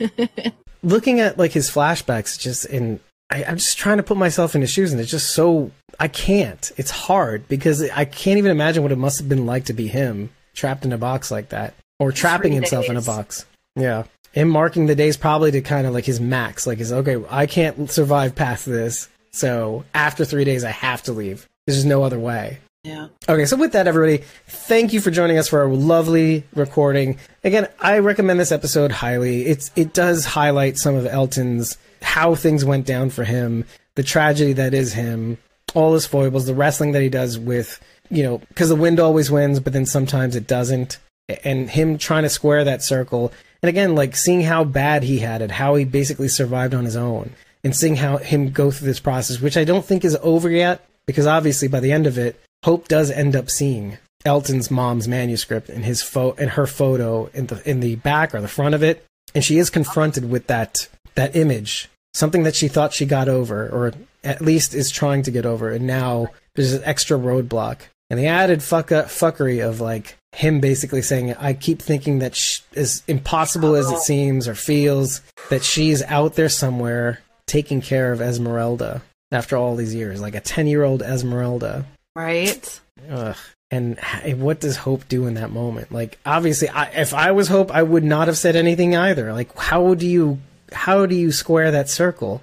looking 0.82 1.20
at 1.20 1.38
like 1.38 1.52
his 1.52 1.70
flashbacks, 1.70 2.38
just 2.38 2.64
in 2.66 3.00
I, 3.30 3.44
I'm 3.44 3.56
just 3.56 3.78
trying 3.78 3.98
to 3.98 4.02
put 4.02 4.16
myself 4.16 4.54
in 4.54 4.60
his 4.60 4.70
shoes, 4.70 4.92
and 4.92 5.00
it's 5.00 5.10
just 5.10 5.30
so 5.30 5.70
I 5.98 6.08
can't. 6.08 6.70
It's 6.76 6.90
hard 6.90 7.46
because 7.48 7.88
I 7.90 8.04
can't 8.04 8.38
even 8.38 8.50
imagine 8.50 8.82
what 8.82 8.92
it 8.92 8.98
must 8.98 9.18
have 9.18 9.28
been 9.28 9.46
like 9.46 9.66
to 9.66 9.72
be 9.72 9.86
him 9.86 10.30
trapped 10.54 10.84
in 10.84 10.92
a 10.92 10.98
box 10.98 11.30
like 11.30 11.50
that, 11.50 11.74
or 11.98 12.12
trapping 12.12 12.52
Three 12.52 12.56
himself 12.56 12.88
in 12.88 12.96
a 12.96 13.02
box. 13.02 13.46
Yeah, 13.76 14.04
him 14.32 14.48
marking 14.48 14.86
the 14.86 14.96
days 14.96 15.16
probably 15.16 15.52
to 15.52 15.60
kind 15.60 15.86
of 15.86 15.94
like 15.94 16.04
his 16.04 16.20
max, 16.20 16.66
like 16.66 16.78
his 16.78 16.92
okay, 16.92 17.22
I 17.30 17.46
can't 17.46 17.90
survive 17.90 18.34
past 18.34 18.66
this, 18.66 19.08
so 19.30 19.84
after 19.94 20.24
three 20.24 20.44
days 20.44 20.64
I 20.64 20.70
have 20.70 21.02
to 21.04 21.12
leave. 21.12 21.46
There's 21.66 21.78
just 21.78 21.86
no 21.86 22.02
other 22.02 22.18
way. 22.18 22.58
Yeah. 22.82 23.08
Okay, 23.28 23.44
so 23.44 23.56
with 23.56 23.72
that, 23.72 23.86
everybody, 23.86 24.24
thank 24.46 24.94
you 24.94 25.02
for 25.02 25.10
joining 25.10 25.36
us 25.36 25.48
for 25.48 25.60
our 25.60 25.68
lovely 25.68 26.44
recording. 26.54 27.18
Again, 27.44 27.68
I 27.78 27.98
recommend 27.98 28.40
this 28.40 28.52
episode 28.52 28.90
highly. 28.90 29.44
It's 29.44 29.70
it 29.76 29.92
does 29.92 30.24
highlight 30.24 30.78
some 30.78 30.94
of 30.94 31.06
Elton's 31.06 31.76
how 32.00 32.34
things 32.34 32.64
went 32.64 32.86
down 32.86 33.10
for 33.10 33.24
him, 33.24 33.66
the 33.96 34.02
tragedy 34.02 34.54
that 34.54 34.72
is 34.72 34.94
him, 34.94 35.36
all 35.74 35.92
his 35.92 36.06
foibles, 36.06 36.46
the 36.46 36.54
wrestling 36.54 36.92
that 36.92 37.02
he 37.02 37.10
does 37.10 37.38
with 37.38 37.78
you 38.08 38.22
know 38.22 38.38
because 38.48 38.70
the 38.70 38.76
wind 38.76 38.98
always 38.98 39.30
wins, 39.30 39.60
but 39.60 39.74
then 39.74 39.84
sometimes 39.84 40.34
it 40.34 40.46
doesn't, 40.46 40.96
and 41.44 41.68
him 41.68 41.98
trying 41.98 42.22
to 42.22 42.30
square 42.30 42.64
that 42.64 42.82
circle. 42.82 43.30
And 43.62 43.68
again, 43.68 43.94
like 43.94 44.16
seeing 44.16 44.40
how 44.40 44.64
bad 44.64 45.02
he 45.02 45.18
had 45.18 45.42
it, 45.42 45.50
how 45.50 45.74
he 45.74 45.84
basically 45.84 46.28
survived 46.28 46.72
on 46.72 46.86
his 46.86 46.96
own, 46.96 47.34
and 47.62 47.76
seeing 47.76 47.96
how 47.96 48.16
him 48.16 48.52
go 48.52 48.70
through 48.70 48.86
this 48.86 49.00
process, 49.00 49.38
which 49.38 49.58
I 49.58 49.64
don't 49.64 49.84
think 49.84 50.02
is 50.02 50.16
over 50.22 50.48
yet, 50.48 50.88
because 51.06 51.26
obviously 51.26 51.68
by 51.68 51.80
the 51.80 51.92
end 51.92 52.06
of 52.06 52.16
it, 52.16 52.40
Hope 52.64 52.88
does 52.88 53.10
end 53.10 53.34
up 53.34 53.50
seeing 53.50 53.98
Elton's 54.24 54.70
mom's 54.70 55.08
manuscript 55.08 55.68
and 55.68 55.84
his 55.84 56.02
pho- 56.02 56.34
and 56.38 56.50
her 56.50 56.66
photo 56.66 57.26
in 57.32 57.46
the 57.46 57.68
in 57.68 57.80
the 57.80 57.96
back 57.96 58.34
or 58.34 58.40
the 58.40 58.48
front 58.48 58.74
of 58.74 58.82
it, 58.82 59.04
and 59.34 59.44
she 59.44 59.58
is 59.58 59.70
confronted 59.70 60.30
with 60.30 60.46
that 60.48 60.88
that 61.14 61.34
image, 61.34 61.88
something 62.12 62.42
that 62.42 62.54
she 62.54 62.68
thought 62.68 62.92
she 62.92 63.06
got 63.06 63.28
over, 63.28 63.68
or 63.68 63.92
at 64.22 64.42
least 64.42 64.74
is 64.74 64.90
trying 64.90 65.22
to 65.22 65.30
get 65.30 65.46
over, 65.46 65.70
and 65.70 65.86
now 65.86 66.28
there's 66.54 66.74
an 66.74 66.82
extra 66.84 67.18
roadblock. 67.18 67.78
And 68.10 68.18
the 68.18 68.26
added 68.26 68.62
fuck 68.62 68.88
fuckery 68.88 69.66
of 69.66 69.80
like 69.80 70.16
him 70.32 70.60
basically 70.60 71.00
saying, 71.00 71.34
"I 71.36 71.54
keep 71.54 71.80
thinking 71.80 72.18
that 72.18 72.38
as 72.76 73.02
impossible 73.08 73.74
as 73.74 73.90
it 73.90 74.00
seems 74.00 74.46
or 74.46 74.54
feels, 74.54 75.22
that 75.48 75.64
she's 75.64 76.02
out 76.02 76.34
there 76.34 76.48
somewhere 76.48 77.20
taking 77.46 77.80
care 77.80 78.12
of 78.12 78.20
Esmeralda 78.20 79.02
after 79.32 79.56
all 79.56 79.76
these 79.76 79.94
years, 79.94 80.20
like 80.20 80.34
a 80.34 80.40
ten 80.40 80.66
year 80.66 80.84
old 80.84 81.02
Esmeralda." 81.02 81.86
Right? 82.20 82.80
Ugh. 83.10 83.36
And 83.72 83.98
what 84.38 84.60
does 84.60 84.76
Hope 84.76 85.06
do 85.08 85.26
in 85.26 85.34
that 85.34 85.50
moment? 85.50 85.92
Like, 85.92 86.18
obviously, 86.26 86.68
I, 86.68 86.86
if 86.86 87.14
I 87.14 87.30
was 87.30 87.46
Hope, 87.46 87.70
I 87.70 87.82
would 87.82 88.02
not 88.02 88.26
have 88.26 88.36
said 88.36 88.56
anything 88.56 88.96
either. 88.96 89.32
Like, 89.32 89.56
how 89.56 89.94
do 89.94 90.06
you 90.06 90.40
how 90.72 91.06
do 91.06 91.14
you 91.14 91.32
square 91.32 91.70
that 91.70 91.88
circle? 91.88 92.42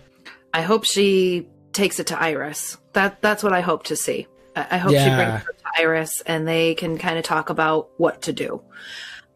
I 0.54 0.62
hope 0.62 0.86
she 0.86 1.48
takes 1.74 2.00
it 2.00 2.08
to 2.08 2.22
Iris. 2.22 2.78
That 2.94 3.22
that's 3.22 3.44
what 3.44 3.54
I 3.54 3.62
hope 3.62 3.84
to 3.86 3.96
see. 3.96 4.28
I, 4.56 4.68
I 4.72 4.78
hope 4.78 4.92
she 4.92 5.10
brings 5.10 5.42
it 5.42 5.58
to 5.60 5.82
Iris 5.82 6.22
and 6.26 6.48
they 6.48 6.76
can 6.76 6.98
kind 6.98 7.18
of 7.18 7.24
talk 7.24 7.50
about 7.50 7.90
what 7.98 8.24
to 8.24 8.34
do. 8.34 8.62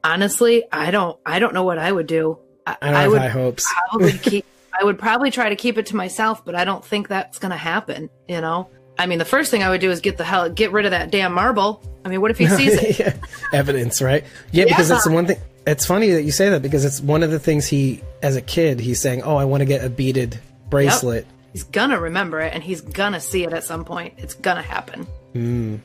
Honestly, 0.04 0.64
I 0.72 0.92
don't 0.92 1.20
I 1.26 1.40
don't 1.40 1.54
know 1.54 1.64
what 1.64 1.78
I 1.78 1.92
would 1.92 2.08
do. 2.08 2.40
I, 2.66 2.78
I 2.82 2.86
don't 2.88 2.96
I 2.96 3.02
have 3.02 3.12
would 3.12 3.22
high 3.22 3.28
hopes. 3.28 3.66
probably 3.90 4.14
keep 4.18 4.46
I 4.80 4.84
would 4.84 4.98
probably 4.98 5.30
try 5.30 5.50
to 5.50 5.56
keep 5.56 5.78
it 5.78 5.88
to 5.88 5.96
myself, 5.96 6.44
but 6.46 6.56
I 6.56 6.64
don't 6.64 6.84
think 6.84 7.08
that's 7.08 7.38
gonna 7.38 7.58
happen, 7.58 8.10
you 8.28 8.42
know? 8.42 8.70
I 9.02 9.08
mean 9.08 9.18
the 9.20 9.26
first 9.26 9.50
thing 9.50 9.64
I 9.64 9.70
would 9.70 9.82
do 9.82 9.90
is 9.90 10.00
get 10.00 10.18
the 10.18 10.24
hell 10.24 10.50
get 10.50 10.72
rid 10.72 10.86
of 10.86 10.92
that 10.92 11.10
damn 11.12 11.34
marble. 11.34 11.82
I 12.06 12.10
mean 12.10 12.22
what 12.22 12.30
if 12.32 12.38
he 12.38 12.48
sees 12.60 12.74
it? 12.74 13.00
Yeah. 13.00 13.14
Evidence, 13.52 14.02
right? 14.02 14.24
Yeah, 14.52 14.66
because 14.66 14.90
Yeah. 14.90 14.96
it's 14.98 15.06
the 15.06 15.12
one 15.12 15.26
thing. 15.26 15.38
It's 15.66 15.86
funny 15.86 16.12
that 16.12 16.24
you 16.24 16.32
say 16.32 16.50
that 16.50 16.62
because 16.62 16.86
it's 16.86 17.02
one 17.02 17.22
of 17.24 17.32
the 17.32 17.40
things 17.40 17.68
he, 17.68 18.02
as 18.24 18.36
a 18.36 18.42
kid, 18.42 18.80
he's 18.80 19.00
saying, 19.00 19.22
"Oh, 19.24 19.36
I 19.36 19.46
want 19.46 19.62
to 19.62 19.66
get 19.66 19.84
a 19.84 19.90
beaded 19.90 20.40
bracelet." 20.70 21.26
He's 21.54 21.64
gonna 21.64 22.00
remember 22.00 22.40
it 22.42 22.54
and 22.54 22.64
he's 22.64 22.82
gonna 22.82 23.20
see 23.20 23.44
it 23.44 23.54
at 23.54 23.64
some 23.64 23.84
point. 23.86 24.14
It's 24.18 24.34
gonna 24.36 24.62
happen. 24.62 25.06
Mm. 25.36 25.80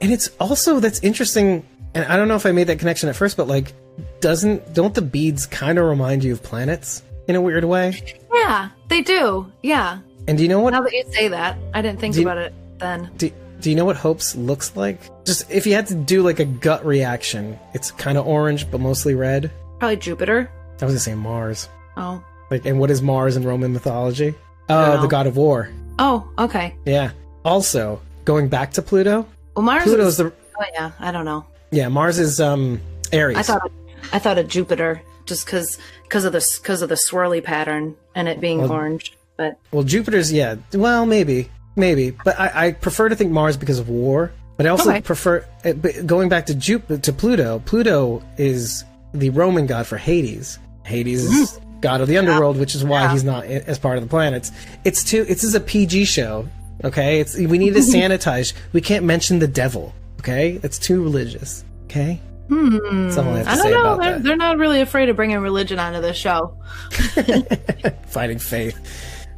And 0.00 0.12
it's 0.12 0.28
also 0.40 0.78
that's 0.80 1.00
interesting. 1.00 1.64
And 1.94 2.04
I 2.04 2.16
don't 2.16 2.28
know 2.28 2.36
if 2.36 2.46
I 2.46 2.52
made 2.52 2.66
that 2.68 2.78
connection 2.78 3.08
at 3.08 3.16
first, 3.16 3.36
but 3.36 3.48
like, 3.48 3.72
doesn't 4.20 4.74
don't 4.74 4.94
the 4.94 5.02
beads 5.02 5.46
kind 5.46 5.78
of 5.78 5.86
remind 5.86 6.22
you 6.24 6.32
of 6.32 6.42
planets 6.42 7.02
in 7.28 7.34
a 7.36 7.40
weird 7.40 7.64
way? 7.64 8.00
Yeah, 8.32 8.68
they 8.88 9.00
do. 9.02 9.50
Yeah. 9.62 9.98
And 10.28 10.36
do 10.36 10.42
you 10.42 10.48
know 10.48 10.60
what 10.60 10.72
Now 10.72 10.82
that 10.82 10.92
you 10.92 11.04
say 11.12 11.28
that, 11.28 11.56
I 11.74 11.82
didn't 11.82 12.00
think 12.00 12.16
you- 12.16 12.22
about 12.22 12.38
it 12.38 12.52
then. 12.78 13.10
Do, 13.16 13.30
do 13.60 13.70
you 13.70 13.76
know 13.76 13.84
what 13.84 13.96
Hope's 13.96 14.34
looks 14.36 14.76
like? 14.76 14.98
Just 15.24 15.50
if 15.50 15.66
you 15.66 15.74
had 15.74 15.86
to 15.88 15.94
do 15.94 16.22
like 16.22 16.40
a 16.40 16.44
gut 16.44 16.84
reaction, 16.84 17.58
it's 17.74 17.90
kind 17.92 18.18
of 18.18 18.26
orange 18.26 18.70
but 18.70 18.80
mostly 18.80 19.14
red. 19.14 19.50
Probably 19.78 19.96
Jupiter. 19.96 20.50
I 20.80 20.84
was 20.84 20.92
gonna 20.92 20.98
say 21.00 21.14
Mars. 21.14 21.68
Oh. 21.96 22.22
Like, 22.50 22.66
and 22.66 22.78
what 22.78 22.90
is 22.90 23.00
Mars 23.02 23.36
in 23.36 23.44
Roman 23.44 23.72
mythology? 23.72 24.34
Oh, 24.68 24.94
know. 24.96 25.02
the 25.02 25.08
god 25.08 25.26
of 25.26 25.36
war. 25.36 25.68
Oh, 25.98 26.28
okay. 26.38 26.74
Yeah. 26.84 27.10
Also, 27.44 28.00
going 28.24 28.48
back 28.48 28.72
to 28.72 28.82
Pluto, 28.82 29.26
Well, 29.54 29.64
Mars 29.64 29.84
Pluto's 29.84 30.08
is. 30.08 30.16
the 30.18 30.32
Oh 30.58 30.64
yeah, 30.74 30.92
I 31.00 31.10
don't 31.12 31.24
know. 31.24 31.44
yeah 31.70 31.88
Mars 31.88 32.18
is 32.18 32.40
um 32.40 32.80
Ares. 33.12 33.36
I 33.36 33.42
thought 33.42 33.70
I 34.12 34.18
thought 34.18 34.38
of 34.38 34.48
Jupiter 34.48 35.00
just 35.24 35.46
because 35.46 35.78
because 36.02 36.24
of 36.24 36.32
the 36.32 36.46
because 36.60 36.82
of 36.82 36.88
the 36.88 36.94
swirly 36.96 37.42
pattern 37.42 37.94
and 38.14 38.28
it 38.28 38.40
being 38.40 38.60
orange. 38.70 39.16
But 39.36 39.58
well, 39.70 39.82
Jupiter's 39.84 40.32
yeah. 40.32 40.56
Well, 40.72 41.06
maybe 41.06 41.50
maybe, 41.76 42.10
but 42.24 42.38
I, 42.40 42.68
I 42.68 42.72
prefer 42.72 43.08
to 43.08 43.16
think 43.16 43.32
Mars 43.32 43.56
because 43.56 43.78
of 43.78 43.88
war. 43.88 44.32
But 44.56 44.64
I 44.66 44.70
also 44.70 44.88
Okay. 44.90 45.02
prefer 45.02 45.44
uh, 45.66 45.72
going 46.06 46.30
back 46.30 46.46
to 46.46 46.54
Jup- 46.54 47.02
to 47.02 47.12
Pluto. 47.12 47.58
Pluto 47.66 48.22
is 48.38 48.84
the 49.12 49.28
Roman 49.30 49.66
god 49.66 49.86
for 49.86 49.98
Hades. 49.98 50.58
Hades 50.84 51.24
is 51.24 51.60
god 51.82 52.00
of 52.00 52.08
the 52.08 52.16
underworld, 52.16 52.56
which 52.56 52.74
is 52.74 52.82
why 52.82 53.02
Yeah. 53.02 53.12
he's 53.12 53.24
not 53.24 53.44
as 53.44 53.78
part 53.78 53.98
of 53.98 54.02
the 54.02 54.08
planets. 54.08 54.50
It's 54.84 55.04
too. 55.04 55.24
This 55.24 55.44
is 55.44 55.54
a 55.54 55.60
PG 55.60 56.06
show. 56.06 56.48
Okay, 56.84 57.20
it's 57.20 57.36
we 57.36 57.58
need 57.58 57.74
to 57.74 57.80
sanitize. 57.96 58.54
We 58.72 58.80
can't 58.80 59.04
mention 59.04 59.38
the 59.38 59.48
devil. 59.48 59.94
Okay, 60.20 60.58
it's 60.62 60.78
too 60.78 61.02
religious. 61.02 61.62
Okay, 61.84 62.20
I 62.50 62.54
I 62.54 63.56
don't 63.56 63.70
know. 63.72 63.98
They're, 63.98 64.18
they're 64.20 64.36
not 64.36 64.56
really 64.58 64.80
afraid 64.80 65.08
of 65.10 65.16
bringing 65.16 65.38
religion 65.38 65.78
onto 65.78 66.00
this 66.00 66.16
show. 66.16 66.56
fighting 68.06 68.38
faith. 68.38 68.78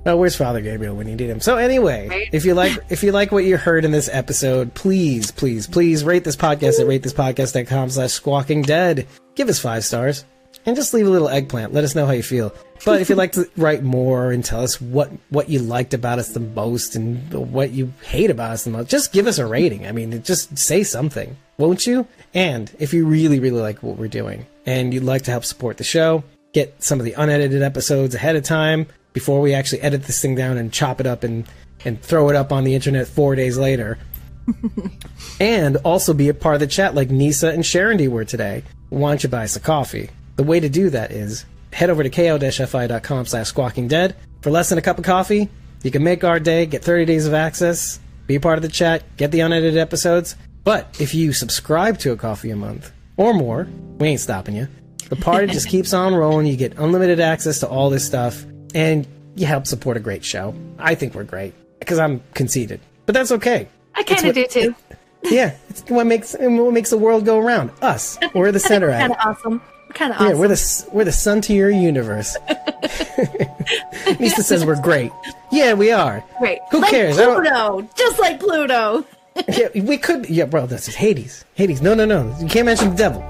Oh, 0.06 0.16
where's 0.16 0.36
Father 0.36 0.60
Gabriel 0.60 0.94
when 0.96 1.06
you 1.08 1.16
need 1.16 1.28
him? 1.28 1.40
So 1.40 1.56
anyway, 1.56 2.08
Right. 2.08 2.28
if 2.32 2.44
you 2.44 2.54
like 2.54 2.72
if 2.88 3.02
you 3.02 3.12
like 3.12 3.30
what 3.32 3.44
you 3.44 3.56
heard 3.56 3.84
in 3.84 3.90
this 3.90 4.08
episode, 4.10 4.72
please, 4.74 5.30
please, 5.30 5.66
please 5.66 6.04
rate 6.04 6.24
this 6.24 6.36
podcast 6.36 6.80
at 6.80 6.86
ratethispodcast.com 6.86 7.90
slash 7.90 8.12
squawking 8.12 8.62
dead. 8.62 9.06
Give 9.34 9.48
us 9.48 9.58
five 9.58 9.84
stars. 9.84 10.24
And 10.66 10.76
just 10.76 10.92
leave 10.92 11.06
a 11.06 11.10
little 11.10 11.28
eggplant. 11.28 11.72
Let 11.72 11.84
us 11.84 11.94
know 11.94 12.04
how 12.04 12.12
you 12.12 12.22
feel. 12.22 12.52
But 12.84 13.00
if 13.00 13.08
you'd 13.08 13.16
like 13.16 13.32
to 13.32 13.48
write 13.56 13.82
more 13.82 14.32
and 14.32 14.44
tell 14.44 14.62
us 14.62 14.80
what, 14.80 15.10
what 15.30 15.48
you 15.48 15.60
liked 15.60 15.94
about 15.94 16.18
us 16.18 16.30
the 16.30 16.40
most 16.40 16.94
and 16.96 17.32
what 17.52 17.70
you 17.70 17.92
hate 18.02 18.30
about 18.30 18.50
us 18.50 18.64
the 18.64 18.70
most, 18.70 18.88
just 18.90 19.12
give 19.12 19.26
us 19.26 19.38
a 19.38 19.46
rating. 19.46 19.86
I 19.86 19.92
mean, 19.92 20.22
just 20.22 20.58
say 20.58 20.82
something, 20.84 21.36
won't 21.58 21.86
you? 21.86 22.06
And 22.34 22.70
if 22.78 22.92
you 22.92 23.06
really, 23.06 23.40
really 23.40 23.60
like 23.60 23.82
what 23.82 23.96
we're 23.96 24.08
doing 24.08 24.46
and 24.66 24.92
you'd 24.92 25.04
like 25.04 25.22
to 25.22 25.30
help 25.30 25.44
support 25.44 25.76
the 25.78 25.84
show, 25.84 26.22
get 26.52 26.82
some 26.82 26.98
of 26.98 27.04
the 27.06 27.12
unedited 27.14 27.62
episodes 27.62 28.14
ahead 28.14 28.36
of 28.36 28.42
time 28.42 28.86
before 29.18 29.40
we 29.40 29.52
actually 29.52 29.80
edit 29.80 30.04
this 30.04 30.22
thing 30.22 30.36
down 30.36 30.56
and 30.58 30.72
chop 30.72 31.00
it 31.00 31.06
up 31.06 31.24
and, 31.24 31.44
and 31.84 32.00
throw 32.00 32.28
it 32.30 32.36
up 32.36 32.52
on 32.52 32.62
the 32.62 32.72
internet 32.72 33.08
four 33.08 33.34
days 33.34 33.58
later. 33.58 33.98
and 35.40 35.76
also 35.78 36.14
be 36.14 36.28
a 36.28 36.34
part 36.34 36.54
of 36.54 36.60
the 36.60 36.68
chat 36.68 36.94
like 36.94 37.10
Nisa 37.10 37.50
and 37.50 37.66
Sharon 37.66 37.96
D 37.96 38.06
were 38.06 38.24
today. 38.24 38.62
Why 38.90 39.10
don't 39.10 39.24
you 39.24 39.28
buy 39.28 39.42
us 39.42 39.56
a 39.56 39.60
coffee? 39.60 40.10
The 40.36 40.44
way 40.44 40.60
to 40.60 40.68
do 40.68 40.88
that 40.90 41.10
is 41.10 41.44
head 41.72 41.90
over 41.90 42.04
to 42.04 42.10
ko-fi.com 42.10 43.26
slash 43.26 43.48
squawking 43.48 43.88
dead. 43.88 44.14
For 44.40 44.52
less 44.52 44.68
than 44.68 44.78
a 44.78 44.82
cup 44.82 44.98
of 44.98 45.04
coffee, 45.04 45.48
you 45.82 45.90
can 45.90 46.04
make 46.04 46.22
our 46.22 46.38
day, 46.38 46.64
get 46.66 46.84
30 46.84 47.04
days 47.04 47.26
of 47.26 47.34
access, 47.34 47.98
be 48.28 48.36
a 48.36 48.40
part 48.40 48.56
of 48.56 48.62
the 48.62 48.68
chat, 48.68 49.02
get 49.16 49.32
the 49.32 49.40
unedited 49.40 49.78
episodes. 49.78 50.36
But 50.62 51.00
if 51.00 51.12
you 51.12 51.32
subscribe 51.32 51.98
to 51.98 52.12
a 52.12 52.16
coffee 52.16 52.50
a 52.50 52.56
month 52.56 52.92
or 53.16 53.34
more, 53.34 53.66
we 53.98 54.06
ain't 54.06 54.20
stopping 54.20 54.54
you. 54.54 54.68
The 55.08 55.16
party 55.16 55.46
just 55.52 55.68
keeps 55.68 55.92
on 55.92 56.14
rolling. 56.14 56.46
You 56.46 56.56
get 56.56 56.78
unlimited 56.78 57.18
access 57.18 57.58
to 57.60 57.68
all 57.68 57.90
this 57.90 58.06
stuff, 58.06 58.44
and 58.74 59.06
you 59.36 59.46
help 59.46 59.66
support 59.66 59.96
a 59.96 60.00
great 60.00 60.24
show. 60.24 60.54
I 60.78 60.94
think 60.94 61.14
we're 61.14 61.24
great 61.24 61.54
because 61.78 61.98
I'm 61.98 62.22
conceited, 62.34 62.80
but 63.06 63.14
that's 63.14 63.32
okay. 63.32 63.68
I 63.94 64.02
kind 64.02 64.26
of 64.26 64.34
do 64.34 64.46
too. 64.46 64.74
Yeah, 65.22 65.56
it's 65.68 65.82
what 65.88 66.06
makes 66.06 66.36
what 66.38 66.72
makes 66.72 66.90
the 66.90 66.98
world 66.98 67.24
go 67.24 67.38
around. 67.38 67.70
Us, 67.82 68.18
we're 68.34 68.52
the 68.52 68.60
center 68.60 68.90
Kind 68.90 69.12
of 69.12 69.18
it. 69.18 69.26
awesome. 69.26 69.62
Kind 69.94 70.12
of 70.12 70.20
Yeah, 70.20 70.34
we're 70.34 70.48
the 70.48 70.88
we're 70.92 71.04
the 71.04 71.12
sun 71.12 71.40
to 71.42 71.52
your 71.54 71.70
universe. 71.70 72.36
Nisa 74.20 74.42
says 74.42 74.64
we're 74.64 74.80
great. 74.80 75.10
Yeah, 75.50 75.74
we 75.74 75.90
are. 75.92 76.22
Great. 76.38 76.60
Who 76.70 76.80
like 76.80 76.90
cares? 76.90 77.16
Pluto, 77.16 77.88
just 77.96 78.18
like 78.18 78.38
Pluto. 78.40 79.04
Yeah, 79.48 79.68
we 79.74 79.98
could. 79.98 80.28
Yeah, 80.28 80.44
bro, 80.46 80.66
this 80.66 80.88
is 80.88 80.94
Hades. 80.94 81.44
Hades. 81.54 81.80
No, 81.82 81.94
no, 81.94 82.04
no. 82.04 82.34
You 82.40 82.46
can't 82.48 82.66
mention 82.66 82.90
the 82.90 82.96
devil. 82.96 83.22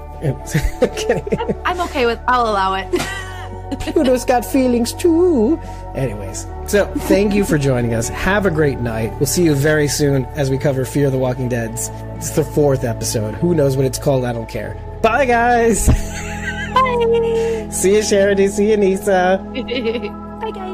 Okay. 0.83 1.23
I'm 1.65 1.79
okay 1.81 2.05
with. 2.05 2.19
I'll 2.27 2.43
allow 2.49 2.73
it. 2.75 2.87
Pluto's 3.79 4.25
got 4.25 4.45
feelings 4.45 4.93
too. 4.93 5.59
Anyways, 5.95 6.47
so 6.67 6.85
thank 7.07 7.33
you 7.33 7.43
for 7.45 7.57
joining 7.57 7.93
us. 7.93 8.09
Have 8.09 8.45
a 8.45 8.51
great 8.51 8.79
night. 8.79 9.11
We'll 9.19 9.27
see 9.27 9.43
you 9.43 9.55
very 9.55 9.87
soon 9.87 10.25
as 10.35 10.49
we 10.49 10.57
cover 10.57 10.85
Fear 10.85 11.09
the 11.09 11.17
Walking 11.17 11.49
Dead's. 11.49 11.89
It's 12.15 12.31
the 12.31 12.43
fourth 12.43 12.83
episode. 12.83 13.35
Who 13.35 13.53
knows 13.53 13.77
what 13.77 13.85
it's 13.85 13.99
called? 13.99 14.25
I 14.25 14.33
don't 14.33 14.49
care. 14.49 14.75
Bye, 15.01 15.25
guys. 15.25 15.87
Bye. 16.73 17.67
see 17.71 17.95
you, 17.95 18.03
Charity. 18.03 18.47
See 18.47 18.71
you, 18.71 18.77
Nisa. 18.77 19.43
Bye, 20.41 20.51
guys. 20.51 20.68